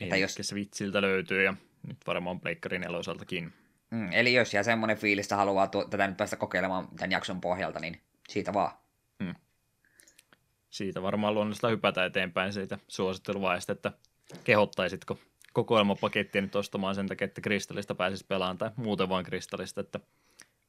Että 0.00 0.16
jos... 0.16 0.34
Switchiltä 0.40 1.02
löytyy 1.02 1.44
ja 1.44 1.54
nyt 1.86 1.98
varmaan 2.06 2.40
Pleikkarin 2.40 2.86
elosaltakin. 2.86 3.52
Mm, 3.90 4.12
eli 4.12 4.34
jos 4.34 4.54
jää 4.54 4.62
semmoinen 4.62 4.96
fiilis, 4.96 5.24
että 5.24 5.36
haluaa 5.36 5.66
tuo, 5.66 5.84
tätä 5.84 6.06
nyt 6.06 6.16
päästä 6.16 6.36
kokeilemaan 6.36 6.88
tämän 6.96 7.10
jakson 7.10 7.40
pohjalta, 7.40 7.80
niin 7.80 8.00
siitä 8.28 8.52
vaan. 8.52 8.72
Mm. 9.18 9.34
Siitä 10.70 11.02
varmaan 11.02 11.34
luonnollista 11.34 11.68
hypätä 11.68 12.04
eteenpäin 12.04 12.52
siitä 12.52 12.78
suositteluvaiheesta, 12.88 13.72
että 13.72 13.92
kehottaisitko 14.44 15.18
kokoelmapakettia 15.52 16.42
nyt 16.42 16.56
ostamaan 16.56 16.94
sen 16.94 17.06
takia, 17.06 17.24
että 17.24 17.40
kristallista 17.40 17.94
pääsisi 17.94 18.26
pelaamaan 18.26 18.58
tai 18.58 18.70
muuten 18.76 19.08
vain 19.08 19.24
kristallista, 19.24 19.80
että 19.80 20.00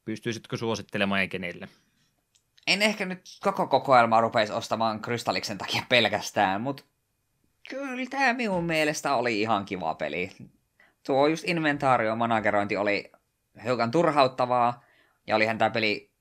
pystyisitkö 0.05 0.57
suosittelemaan 0.57 1.21
ja 1.21 1.27
kenelle? 1.27 1.69
En 2.67 2.81
ehkä 2.81 3.05
nyt 3.05 3.21
koko 3.41 3.67
kokoelmaa 3.67 4.21
rupeisi 4.21 4.53
ostamaan 4.53 5.01
kristalliksen 5.01 5.57
takia 5.57 5.83
pelkästään, 5.89 6.61
mutta 6.61 6.83
kyllä 7.69 8.05
tämä 8.09 8.33
minun 8.33 8.63
mielestä 8.63 9.15
oli 9.15 9.41
ihan 9.41 9.65
kiva 9.65 9.95
peli 9.95 10.31
tuo 11.05 11.27
just 11.27 11.43
inventaario 11.47 12.15
managerointi 12.15 12.77
oli 12.77 13.11
hiukan 13.63 13.91
turhauttavaa, 13.91 14.83
ja 15.27 15.35
olihan 15.35 15.57
tämä 15.57 15.69
peli 15.69 16.11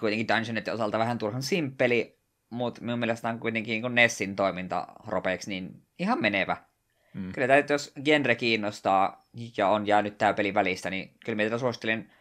kuitenkin 0.00 0.28
Dungeonetin 0.28 0.74
osalta 0.74 0.98
vähän 0.98 1.18
turhan 1.18 1.42
simppeli, 1.42 2.18
mutta 2.50 2.80
minun 2.80 2.98
mielestä 2.98 3.28
on 3.28 3.40
kuitenkin 3.40 3.82
kun 3.82 3.94
Nessin 3.94 4.36
toiminta 4.36 4.86
ropeeksi 5.06 5.50
niin 5.50 5.82
ihan 5.98 6.20
menevä. 6.20 6.56
Mm. 7.14 7.32
Kyllä 7.32 7.46
tämä, 7.46 7.62
jos 7.70 7.92
genre 8.04 8.34
kiinnostaa 8.34 9.24
ja 9.56 9.68
on 9.68 9.86
jäänyt 9.86 10.18
tämä 10.18 10.34
peli 10.34 10.54
välistä, 10.54 10.90
niin 10.90 11.14
kyllä 11.24 11.36
minä 11.36 11.58
suosittelen 11.58 12.12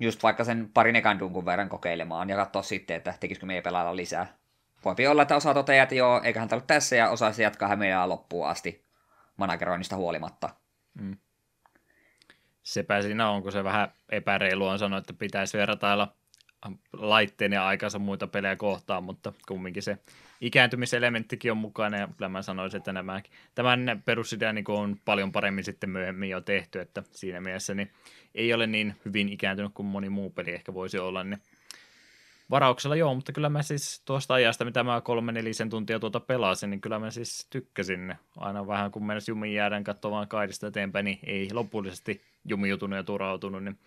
just 0.00 0.22
vaikka 0.22 0.44
sen 0.44 0.70
parin 0.74 0.96
ekan 0.96 1.18
dunkun 1.18 1.46
verran 1.46 1.68
kokeilemaan 1.68 2.28
ja 2.28 2.36
katsoa 2.36 2.62
sitten, 2.62 2.96
että 2.96 3.14
tekisikö 3.20 3.46
meidän 3.46 3.62
pelailla 3.62 3.96
lisää. 3.96 4.26
Voipi 4.84 5.06
olla, 5.06 5.22
että 5.22 5.36
osa 5.36 5.54
toteaa, 5.54 5.82
että 5.82 5.94
joo, 5.94 6.20
eiköhän 6.24 6.48
tämä 6.48 6.56
ollut 6.56 6.66
tässä 6.66 6.96
ja 6.96 7.10
osaisi 7.10 7.42
jatkaa 7.42 7.76
meidän 7.76 8.08
loppuun 8.08 8.48
asti 8.48 8.84
manageroinnista 9.36 9.96
huolimatta. 9.96 10.50
Mm. 11.00 11.16
Sepä 12.62 13.02
siinä 13.02 13.30
on, 13.30 13.42
kun 13.42 13.52
se 13.52 13.64
vähän 13.64 13.92
epäreilu 14.08 14.66
on 14.66 14.78
sanoa, 14.78 14.98
että 14.98 15.12
pitäisi 15.12 15.58
vertailla 15.58 16.14
laitteen 16.92 17.52
ja 17.52 17.66
aikansa 17.66 17.98
muita 17.98 18.26
pelejä 18.26 18.56
kohtaan, 18.56 19.04
mutta 19.04 19.32
kumminkin 19.48 19.82
se 19.82 19.98
ikääntymiselementtikin 20.40 21.50
on 21.50 21.56
mukana 21.56 21.98
ja 21.98 22.08
kyllä 22.16 22.28
mä 22.28 22.42
sanoisin, 22.42 22.78
että 22.78 22.92
nämä, 22.92 23.22
tämän 23.54 24.02
perusidea 24.04 24.52
niin 24.52 24.64
on 24.68 24.96
paljon 25.04 25.32
paremmin 25.32 25.64
sitten 25.64 25.90
myöhemmin 25.90 26.30
jo 26.30 26.40
tehty, 26.40 26.80
että 26.80 27.02
siinä 27.10 27.40
mielessä 27.40 27.74
niin 27.74 27.90
ei 28.34 28.54
ole 28.54 28.66
niin 28.66 28.96
hyvin 29.04 29.28
ikääntynyt 29.28 29.74
kuin 29.74 29.86
moni 29.86 30.08
muu 30.08 30.30
peli 30.30 30.50
ehkä 30.50 30.74
voisi 30.74 30.98
olla, 30.98 31.24
niin 31.24 31.42
Varauksella 32.50 32.96
joo, 32.96 33.14
mutta 33.14 33.32
kyllä 33.32 33.48
mä 33.48 33.62
siis 33.62 34.02
tuosta 34.04 34.34
ajasta, 34.34 34.64
mitä 34.64 34.84
mä 34.84 35.00
kolme 35.00 35.32
nelisen 35.32 35.70
tuntia 35.70 35.98
tuota 36.00 36.20
pelasin, 36.20 36.70
niin 36.70 36.80
kyllä 36.80 36.98
mä 36.98 37.10
siis 37.10 37.46
tykkäsin. 37.50 38.14
Aina 38.36 38.66
vähän 38.66 38.90
kun 38.90 39.06
mennessä 39.06 39.30
jumiin 39.30 39.54
jäädään 39.54 39.84
katsomaan 39.84 40.28
kaidista 40.28 40.66
eteenpäin, 40.66 41.04
niin 41.04 41.18
ei 41.26 41.48
lopullisesti 41.52 42.22
jumiutunut 42.44 42.96
ja 42.96 43.02
turautunut, 43.02 43.64
niin 43.64 43.78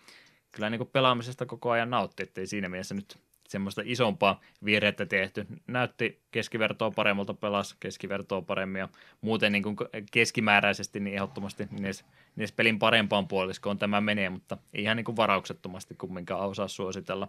kyllä 0.52 0.70
niin 0.70 0.78
kuin 0.78 0.90
pelaamisesta 0.92 1.46
koko 1.46 1.70
ajan 1.70 1.90
nautti, 1.90 2.22
ettei 2.22 2.46
siinä 2.46 2.68
mielessä 2.68 2.94
nyt 2.94 3.18
semmoista 3.48 3.82
isompaa 3.84 4.40
virhettä 4.64 5.06
tehty. 5.06 5.46
Näytti 5.66 6.20
keskivertoa 6.30 6.90
paremmalta, 6.90 7.34
pelas 7.34 7.76
keskivertoa 7.80 8.42
paremmin 8.42 8.80
ja 8.80 8.88
muuten 9.20 9.52
niin 9.52 9.62
kuin 9.62 9.76
keskimääräisesti 10.12 11.00
niin 11.00 11.14
ehdottomasti 11.14 11.68
edes, 11.80 12.04
edes 12.36 12.52
pelin 12.52 12.78
parempaan 12.78 13.28
puoliskoon 13.28 13.78
tämä 13.78 14.00
menee, 14.00 14.28
mutta 14.30 14.58
ihan 14.74 14.96
niin 14.96 15.04
kuin 15.04 15.16
varauksettomasti 15.16 15.94
kumminkaan 15.94 16.48
osaa 16.48 16.68
suositella. 16.68 17.28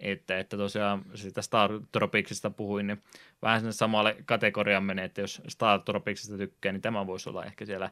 Että, 0.00 0.38
että 0.38 0.56
tosiaan 0.56 1.04
sitä 1.14 1.42
Star 1.42 1.70
Tropicsista 1.92 2.50
puhuin, 2.50 2.86
niin 2.86 3.02
vähän 3.42 3.60
sinne 3.60 3.72
samalle 3.72 4.16
kategoriaan 4.24 4.84
menee, 4.84 5.04
että 5.04 5.20
jos 5.20 5.42
Star 5.48 5.80
Tropicsista 5.80 6.36
tykkää, 6.36 6.72
niin 6.72 6.82
tämä 6.82 7.06
voisi 7.06 7.28
olla 7.28 7.44
ehkä 7.44 7.64
siellä 7.64 7.86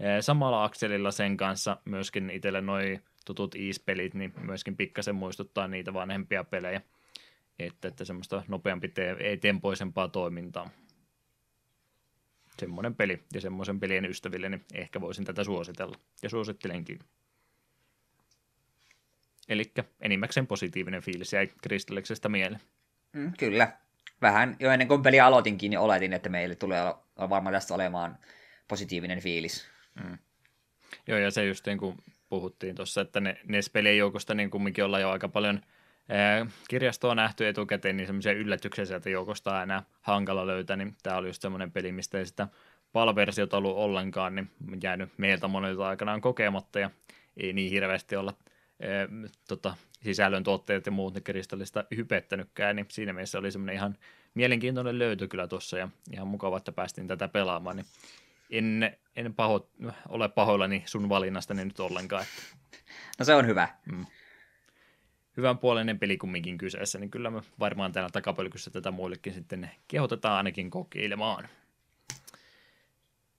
eh, 0.00 0.20
samalla 0.20 0.64
akselilla 0.64 1.10
sen 1.10 1.36
kanssa 1.36 1.76
myöskin 1.84 2.30
itselle 2.30 2.60
noin 2.60 3.02
tutut 3.24 3.54
Ease-pelit, 3.54 4.14
niin 4.14 4.34
myöskin 4.40 4.76
pikkasen 4.76 5.14
muistuttaa 5.14 5.68
niitä 5.68 5.94
vanhempia 5.94 6.44
pelejä, 6.44 6.80
että, 7.58 7.88
että 7.88 8.04
semmoista 8.04 8.42
nopeampi, 8.48 8.92
ei 9.20 9.36
tempoisempaa 9.36 10.08
toimintaa. 10.08 10.70
Semmoinen 12.58 12.94
peli 12.94 13.22
ja 13.34 13.40
semmoisen 13.40 13.80
pelien 13.80 14.04
ystäville, 14.04 14.48
niin 14.48 14.64
ehkä 14.74 15.00
voisin 15.00 15.24
tätä 15.24 15.44
suositella 15.44 15.96
ja 16.22 16.28
suosittelenkin. 16.28 16.98
Eli 19.48 19.72
enimmäkseen 20.00 20.46
positiivinen 20.46 21.02
fiilis 21.02 21.32
jäi 21.32 21.48
Kristalliksesta 21.62 22.28
mieleen. 22.28 22.60
Mm, 23.12 23.32
kyllä. 23.38 23.72
Vähän 24.22 24.56
jo 24.60 24.70
ennen 24.70 24.88
kuin 24.88 25.02
peli 25.02 25.20
aloitinkin, 25.20 25.70
niin 25.70 25.78
oletin, 25.78 26.12
että 26.12 26.28
meille 26.28 26.54
tulee 26.54 26.80
varmaan 27.18 27.52
tästä 27.52 27.74
olemaan 27.74 28.18
positiivinen 28.68 29.20
fiilis. 29.20 29.68
Mm. 30.04 30.18
Joo, 31.06 31.18
ja 31.18 31.30
se 31.30 31.44
just 31.44 31.66
niin 31.66 31.78
kuin 31.78 31.96
puhuttiin 32.28 32.74
tuossa, 32.74 33.00
että 33.00 33.20
ne 33.20 33.40
NES-pelien 33.48 33.98
joukosta 33.98 34.34
niin 34.34 34.50
kumminkin 34.50 34.84
ollaan 34.84 35.02
jo 35.02 35.10
aika 35.10 35.28
paljon 35.28 35.60
ää, 36.08 36.46
kirjastoa 36.68 37.14
nähty 37.14 37.48
etukäteen, 37.48 37.96
niin 37.96 38.06
semmoisia 38.06 38.32
yllätyksiä 38.32 38.84
sieltä 38.84 39.10
joukosta 39.10 39.62
enää 39.62 39.82
hankala 40.00 40.46
löytää, 40.46 40.76
niin 40.76 40.96
tämä 41.02 41.16
oli 41.16 41.28
just 41.28 41.42
semmoinen 41.42 41.72
peli, 41.72 41.92
mistä 41.92 42.18
ei 42.18 42.26
sitä 42.26 42.48
palversiota 42.92 43.56
ollut 43.56 43.76
ollenkaan, 43.76 44.34
niin 44.34 44.50
jäänyt 44.82 45.10
meiltä 45.16 45.48
monilta 45.48 45.88
aikanaan 45.88 46.20
kokematta, 46.20 46.78
ja 46.78 46.90
ei 47.36 47.52
niin 47.52 47.70
hirveästi 47.70 48.16
olla 48.16 48.34
tota, 49.48 49.74
sisällön 50.02 50.44
tuotteet 50.44 50.86
ja 50.86 50.92
muut 50.92 51.14
ne 51.14 51.20
kristallista 51.20 51.84
hypettänytkään, 51.96 52.76
niin 52.76 52.86
siinä 52.90 53.12
mielessä 53.12 53.38
oli 53.38 53.52
semmoinen 53.52 53.74
ihan 53.74 53.96
mielenkiintoinen 54.34 54.98
löytö 54.98 55.28
kyllä 55.28 55.48
tuossa 55.48 55.78
ja 55.78 55.88
ihan 56.12 56.28
mukava, 56.28 56.56
että 56.56 56.72
päästiin 56.72 57.06
tätä 57.06 57.28
pelaamaan, 57.28 57.76
niin 57.76 57.86
en, 58.50 58.96
en 59.16 59.34
paho, 59.34 59.70
ole 60.08 60.28
pahoillani 60.28 60.82
sun 60.86 61.08
valinnastani 61.08 61.64
nyt 61.64 61.80
ollenkaan. 61.80 62.22
Että. 62.22 62.56
No 63.18 63.24
se 63.24 63.34
on 63.34 63.46
hyvä. 63.46 63.68
Mm. 63.92 64.06
Hyvän 65.36 65.58
puolinen 65.58 65.98
peli 65.98 66.16
kumminkin 66.18 66.58
kyseessä, 66.58 66.98
niin 66.98 67.10
kyllä 67.10 67.30
me 67.30 67.42
varmaan 67.58 67.92
täällä 67.92 68.10
takapölkyssä 68.10 68.70
tätä 68.70 68.90
muillekin 68.90 69.34
sitten 69.34 69.70
kehotetaan 69.88 70.36
ainakin 70.36 70.70
kokeilemaan. 70.70 71.48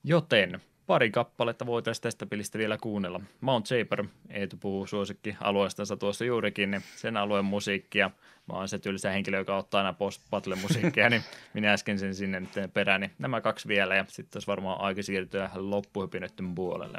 Joten 0.04 0.62
pari 0.88 1.12
kappaletta 1.12 1.66
voitaisiin 1.66 2.04
tästä 2.04 2.26
pelistä 2.26 2.58
vielä 2.58 2.78
kuunnella. 2.78 3.22
Mount 3.42 3.66
Shaper, 3.66 4.06
Eetu 4.30 4.58
puhuu 4.58 4.88
suosikki 4.88 5.38
alueestansa 5.42 5.98
tuossa 5.98 6.26
juurikin, 6.26 6.72
niin 6.72 6.84
sen 6.96 7.18
alueen 7.18 7.46
musiikkia. 7.46 8.12
Mä 8.48 8.58
oon 8.58 8.68
se 8.68 8.80
tylsä 8.80 9.12
henkilö, 9.12 9.38
joka 9.38 9.58
ottaa 9.58 9.80
aina 9.82 9.94
post 9.94 10.22
musiikkia, 10.62 11.10
niin 11.10 11.22
minä 11.54 11.74
äsken 11.74 12.00
sen 12.00 12.16
sinne 12.16 12.42
perään. 12.74 13.02
Niin 13.02 13.12
nämä 13.20 13.42
kaksi 13.42 13.68
vielä 13.68 13.96
ja 13.96 14.06
sitten 14.08 14.38
olisi 14.38 14.48
varmaan 14.48 14.82
aika 14.82 15.04
siirtyä 15.04 15.50
loppuhypinöiden 15.56 16.56
puolelle. 16.56 16.98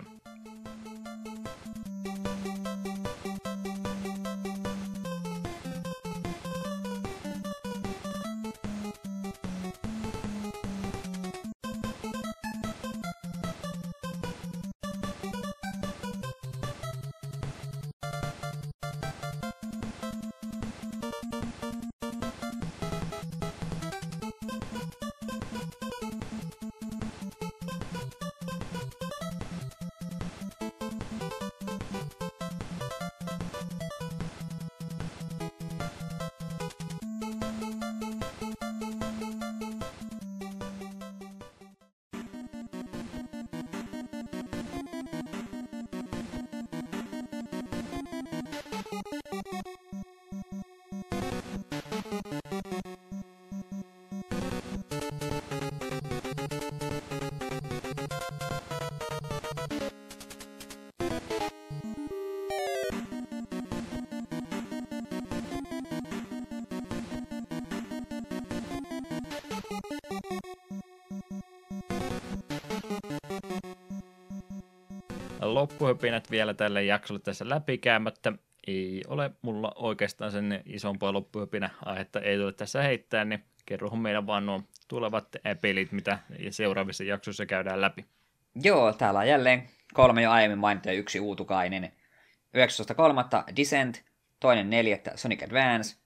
Loppuhöpinät 75.56 76.30
vielä 76.30 76.54
tälle 76.54 76.84
jaksolle 76.84 77.20
tässä 77.20 77.48
läpikäymättä. 77.48 78.32
Ei 78.66 79.02
ole 79.08 79.30
mulla 79.42 79.72
oikeastaan 79.76 80.32
sen 80.32 80.62
isompaa 80.66 81.12
loppuhöpinä 81.12 81.70
aihetta 81.84 82.20
ei 82.20 82.38
tule 82.38 82.52
tässä 82.52 82.82
heittää, 82.82 83.24
niin 83.24 83.44
kerrohan 83.66 83.98
meidän 83.98 84.26
vaan 84.26 84.46
nuo 84.46 84.62
tulevat 84.88 85.28
pelit, 85.60 85.92
mitä 85.92 86.18
seuraavissa 86.50 87.04
jaksoissa 87.04 87.46
käydään 87.46 87.80
läpi. 87.80 88.04
Joo, 88.62 88.92
täällä 88.92 89.20
on 89.20 89.28
jälleen 89.28 89.62
kolme 89.94 90.22
jo 90.22 90.30
aiemmin 90.30 90.58
mainittu 90.58 90.90
yksi 90.90 91.20
uutukainen. 91.20 91.92
19.3. 92.56 93.52
Descent, 93.56 94.04
toinen 94.40 94.70
neljättä 94.70 95.12
Sonic 95.14 95.42
Advance, 95.42 95.96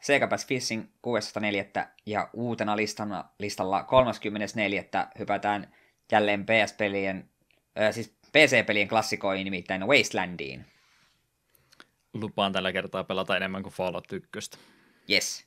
Sega 0.00 0.26
Pass 0.26 0.46
Fishing 0.46 0.84
16.4. 0.84 1.86
ja 2.06 2.30
uutena 2.32 2.76
listana, 2.76 3.24
listalla 3.38 3.82
34. 3.82 4.84
hypätään 5.18 5.74
jälleen 6.12 6.46
PS-pelien, 6.46 7.28
äh, 7.80 7.94
siis 7.94 8.19
PC-pelien 8.32 8.88
klassikoihin, 8.88 9.44
nimittäin 9.44 9.86
Wastelandiin. 9.86 10.66
Lupaan 12.14 12.52
tällä 12.52 12.72
kertaa 12.72 13.04
pelata 13.04 13.36
enemmän 13.36 13.62
kuin 13.62 13.72
Fallout 13.72 14.12
1. 14.12 14.50
Yes. 15.10 15.46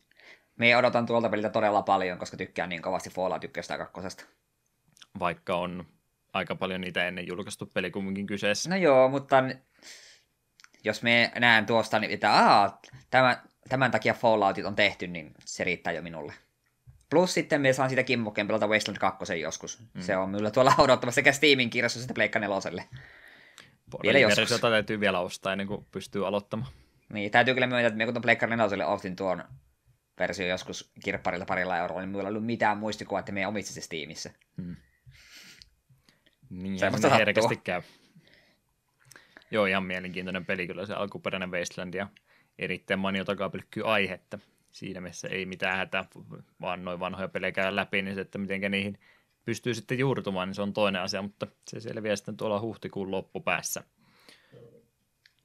Me 0.57 0.77
odotan 0.77 1.05
tuolta 1.05 1.29
peliltä 1.29 1.49
todella 1.49 1.81
paljon, 1.81 2.17
koska 2.17 2.37
tykkään 2.37 2.69
niin 2.69 2.81
kovasti 2.81 3.09
Fallout 3.09 3.43
1 3.43 3.73
ja 3.73 3.77
2. 3.77 4.27
Vaikka 5.19 5.55
on 5.55 5.85
aika 6.33 6.55
paljon 6.55 6.81
niitä 6.81 7.07
ennen 7.07 7.27
julkaistu 7.27 7.65
peli 7.65 7.91
kumminkin 7.91 8.27
kyseessä. 8.27 8.69
No 8.69 8.75
joo, 8.75 9.09
mutta 9.09 9.43
jos 10.83 11.03
me 11.03 11.31
näen 11.39 11.65
tuosta, 11.65 11.99
niin 11.99 12.11
että 12.11 12.33
aa, 12.33 12.81
tämä, 13.09 13.43
tämän 13.69 13.91
takia 13.91 14.13
Falloutit 14.13 14.65
on 14.65 14.75
tehty, 14.75 15.07
niin 15.07 15.31
se 15.45 15.63
riittää 15.63 15.93
jo 15.93 16.01
minulle. 16.01 16.33
Plus 17.13 17.33
sitten 17.33 17.61
me 17.61 17.73
saan 17.73 17.89
siitä 17.89 18.03
kimmokkeen 18.03 18.47
pelata 18.47 18.67
Wasteland 18.67 18.97
2 18.97 19.39
joskus. 19.39 19.79
Mm. 19.93 20.01
Se 20.01 20.17
on 20.17 20.29
minulla 20.29 20.51
tuolla 20.51 20.73
odottamassa 20.83 21.15
sekä 21.15 21.31
Steamin 21.31 21.69
kirjassa 21.69 21.99
sitten 21.99 22.13
Pleikka 22.13 22.39
4. 22.39 22.83
Vielä 24.03 24.19
joskus. 24.19 24.51
Jota 24.51 24.69
täytyy 24.69 24.99
vielä 24.99 25.19
ostaa 25.19 25.51
ennen 25.51 25.67
kuin 25.67 25.85
pystyy 25.91 26.27
aloittamaan. 26.27 26.71
Niin, 27.13 27.31
täytyy 27.31 27.53
kyllä 27.53 27.67
myöntää, 27.67 27.87
että 27.87 27.97
me 27.97 28.05
kun 28.05 28.21
Pleikka 28.21 28.47
4 28.47 28.87
ostin 28.87 29.15
tuon 29.15 29.43
versio 30.19 30.47
joskus 30.47 30.91
kirpparilla 31.03 31.45
parilla 31.45 31.77
eurolla, 31.77 32.01
niin 32.01 32.09
minulla 32.09 32.29
ei 32.29 32.31
ollut 32.31 32.45
mitään 32.45 32.77
muistikuvaa, 32.77 33.19
että 33.19 33.31
me 33.31 33.47
omitsi 33.47 33.73
se 33.73 33.81
Steamissa. 33.81 34.29
Hmm. 34.61 34.75
Niin, 36.49 36.79
se 36.79 37.09
herkästi 37.17 37.57
käy. 37.57 37.81
Joo, 39.51 39.65
ihan 39.65 39.83
mielenkiintoinen 39.83 40.45
peli 40.45 40.67
kyllä 40.67 40.85
se 40.85 40.93
alkuperäinen 40.93 41.51
Wasteland 41.51 41.93
ja 41.93 42.07
erittäin 42.59 42.99
manio 42.99 43.25
takapelkky 43.25 43.81
aihetta. 43.85 44.39
Siinä 44.73 45.01
mielessä 45.01 45.27
ei 45.27 45.45
mitään 45.45 45.77
hätää, 45.77 46.05
vaan 46.61 46.85
noin 46.85 46.99
vanhoja 46.99 47.27
pelejä 47.27 47.51
käydä 47.51 47.75
läpi, 47.75 48.01
niin 48.01 48.15
se, 48.15 48.21
että 48.21 48.37
miten 48.37 48.71
niihin 48.71 48.99
pystyy 49.45 49.73
sitten 49.73 49.99
juurtumaan, 49.99 50.47
niin 50.47 50.55
se 50.55 50.61
on 50.61 50.73
toinen 50.73 51.01
asia, 51.01 51.21
mutta 51.21 51.47
se 51.67 51.79
selviää 51.79 52.15
sitten 52.15 52.37
tuolla 52.37 52.61
huhtikuun 52.61 53.11
loppupäässä. 53.11 53.83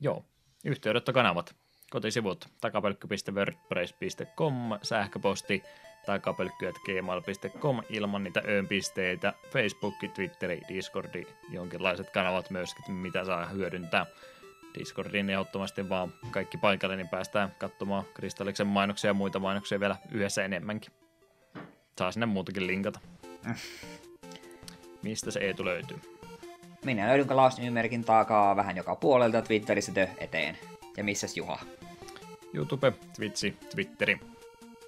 Joo, 0.00 0.24
yhteydenottokanavat, 0.64 1.55
kotisivut 1.90 2.48
takapelkky.wordpress.com, 2.60 4.55
sähköposti 4.82 5.62
takapelkky.gmail.com 6.06 7.82
ilman 7.88 8.24
niitä 8.24 8.42
öönpisteitä, 8.48 9.34
Facebook, 9.52 9.94
Twitteri, 10.14 10.60
Discordi, 10.68 11.26
jonkinlaiset 11.50 12.10
kanavat 12.10 12.50
myöskin, 12.50 12.94
mitä 12.94 13.24
saa 13.24 13.46
hyödyntää. 13.46 14.06
Discordiin 14.78 15.30
ehdottomasti 15.30 15.88
vaan 15.88 16.12
kaikki 16.30 16.58
paikalle, 16.58 16.96
niin 16.96 17.08
päästään 17.08 17.54
katsomaan 17.58 18.04
Kristalliksen 18.14 18.66
mainoksia 18.66 19.10
ja 19.10 19.14
muita 19.14 19.38
mainoksia 19.38 19.80
vielä 19.80 19.96
yhdessä 20.10 20.44
enemmänkin. 20.44 20.92
Saa 21.98 22.12
sinne 22.12 22.26
muutakin 22.26 22.66
linkata. 22.66 23.00
Mistä 25.02 25.30
se 25.30 25.40
Eetu 25.40 25.64
löytyy? 25.64 25.96
Minä 26.84 27.08
löydyn 27.08 27.26
Klaus-nimimerkin 27.26 28.04
takaa 28.04 28.56
vähän 28.56 28.76
joka 28.76 28.96
puolelta 28.96 29.42
Twitterissä 29.42 29.92
tö 29.92 30.08
eteen. 30.18 30.58
Ja 30.96 31.04
missäs 31.04 31.36
Juha? 31.36 31.58
YouTube, 32.54 32.92
Twitchi, 33.16 33.56
Twitteri. 33.70 34.20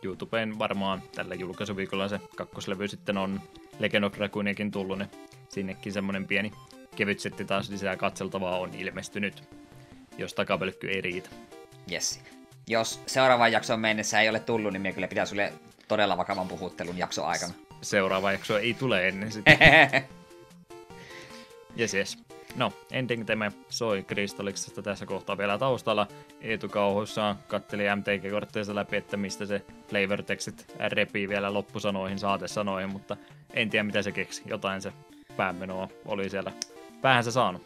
YouTubeen 0.03 0.59
varmaan 0.59 1.03
tällä 1.15 1.35
julkaisuviikolla 1.35 2.09
se 2.09 2.21
kakkoslevy 2.37 2.89
sitten 2.89 3.19
on 3.19 3.41
Legend 3.79 4.05
of 4.05 4.13
Dragooniakin 4.13 4.71
tullut, 4.71 4.99
niin 4.99 5.11
sinnekin 5.49 5.93
semmonen 5.93 6.27
pieni 6.27 6.53
kevyt 6.97 7.21
setti 7.21 7.45
taas 7.45 7.71
lisää 7.71 7.97
katseltavaa 7.97 8.59
on 8.59 8.75
ilmestynyt, 8.75 9.60
jos 10.19 10.35
takapelkky 10.35 10.89
ei 10.89 11.01
riitä. 11.01 11.31
Yes. 11.93 12.21
Jos 12.67 13.01
seuraavaan 13.07 13.53
jaksoon 13.53 13.81
mennessä 13.81 14.21
ei 14.21 14.29
ole 14.29 14.41
tullut, 14.41 14.73
niin 14.73 14.83
me 14.83 14.93
kyllä 14.93 15.09
pitää 15.09 15.27
sulle 15.27 15.53
todella 15.89 16.17
vakavan 16.17 16.49
puhuttelun 16.49 16.99
jakso 16.99 17.25
aikana. 17.25 17.55
Seuraava 17.83 18.33
jakso 18.33 18.59
ei 18.59 18.75
tule 18.75 19.09
ennen 19.09 19.33
sitä. 19.33 19.51
yes, 21.81 21.95
yes. 21.95 22.19
No, 22.57 22.73
ending 22.93 23.27
tema 23.27 23.53
soi 23.69 24.03
Kristalliksesta 24.03 24.83
tässä 24.83 25.07
kohtaa 25.07 25.39
vielä 25.39 25.59
taustalla. 25.59 26.07
Eetu 26.41 26.69
kauhuissaan 26.69 27.39
katteli 27.49 27.85
MTG-kortteista 27.97 28.75
läpi, 28.75 28.97
että 28.97 29.17
mistä 29.17 29.47
se 29.47 29.63
flavor 29.89 30.23
textit 30.23 30.75
repii 30.89 31.29
vielä 31.29 31.55
loppusanoihin, 31.55 32.19
saatesanoihin, 32.19 32.91
mutta 32.91 33.17
en 33.55 33.71
tiedä 33.71 33.83
mitä 33.83 34.03
se 34.03 34.13
keksi. 34.13 34.43
Jotain 34.47 34.83
se 34.83 34.93
päämenoa 35.37 35.89
oli 36.07 36.31
siellä 36.31 36.53
päähänsä 37.03 37.31
saanut. 37.31 37.63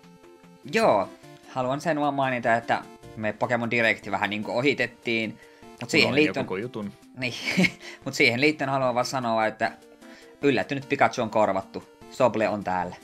Joo, 0.72 1.08
haluan 1.54 1.80
sen 1.80 2.00
vaan 2.00 2.14
mainita, 2.14 2.54
että 2.54 2.82
me 3.16 3.32
Pokemon 3.32 3.70
Directi 3.70 4.10
vähän 4.10 4.30
niin 4.30 4.44
kuin 4.44 4.56
ohitettiin. 4.56 5.38
Mutta 5.70 5.86
siihen 5.86 6.14
liittyen... 6.14 6.46
jutun. 6.60 6.92
Niin, 7.18 7.34
mutta 8.04 8.16
siihen 8.16 8.40
liittyen 8.40 8.70
haluan 8.70 8.94
vaan 8.94 9.06
sanoa, 9.06 9.46
että 9.46 9.72
yllättynyt 10.42 10.88
Pikachu 10.88 11.22
on 11.22 11.30
korvattu. 11.30 11.84
Soble 12.10 12.48
on 12.48 12.64
täällä. 12.64 12.96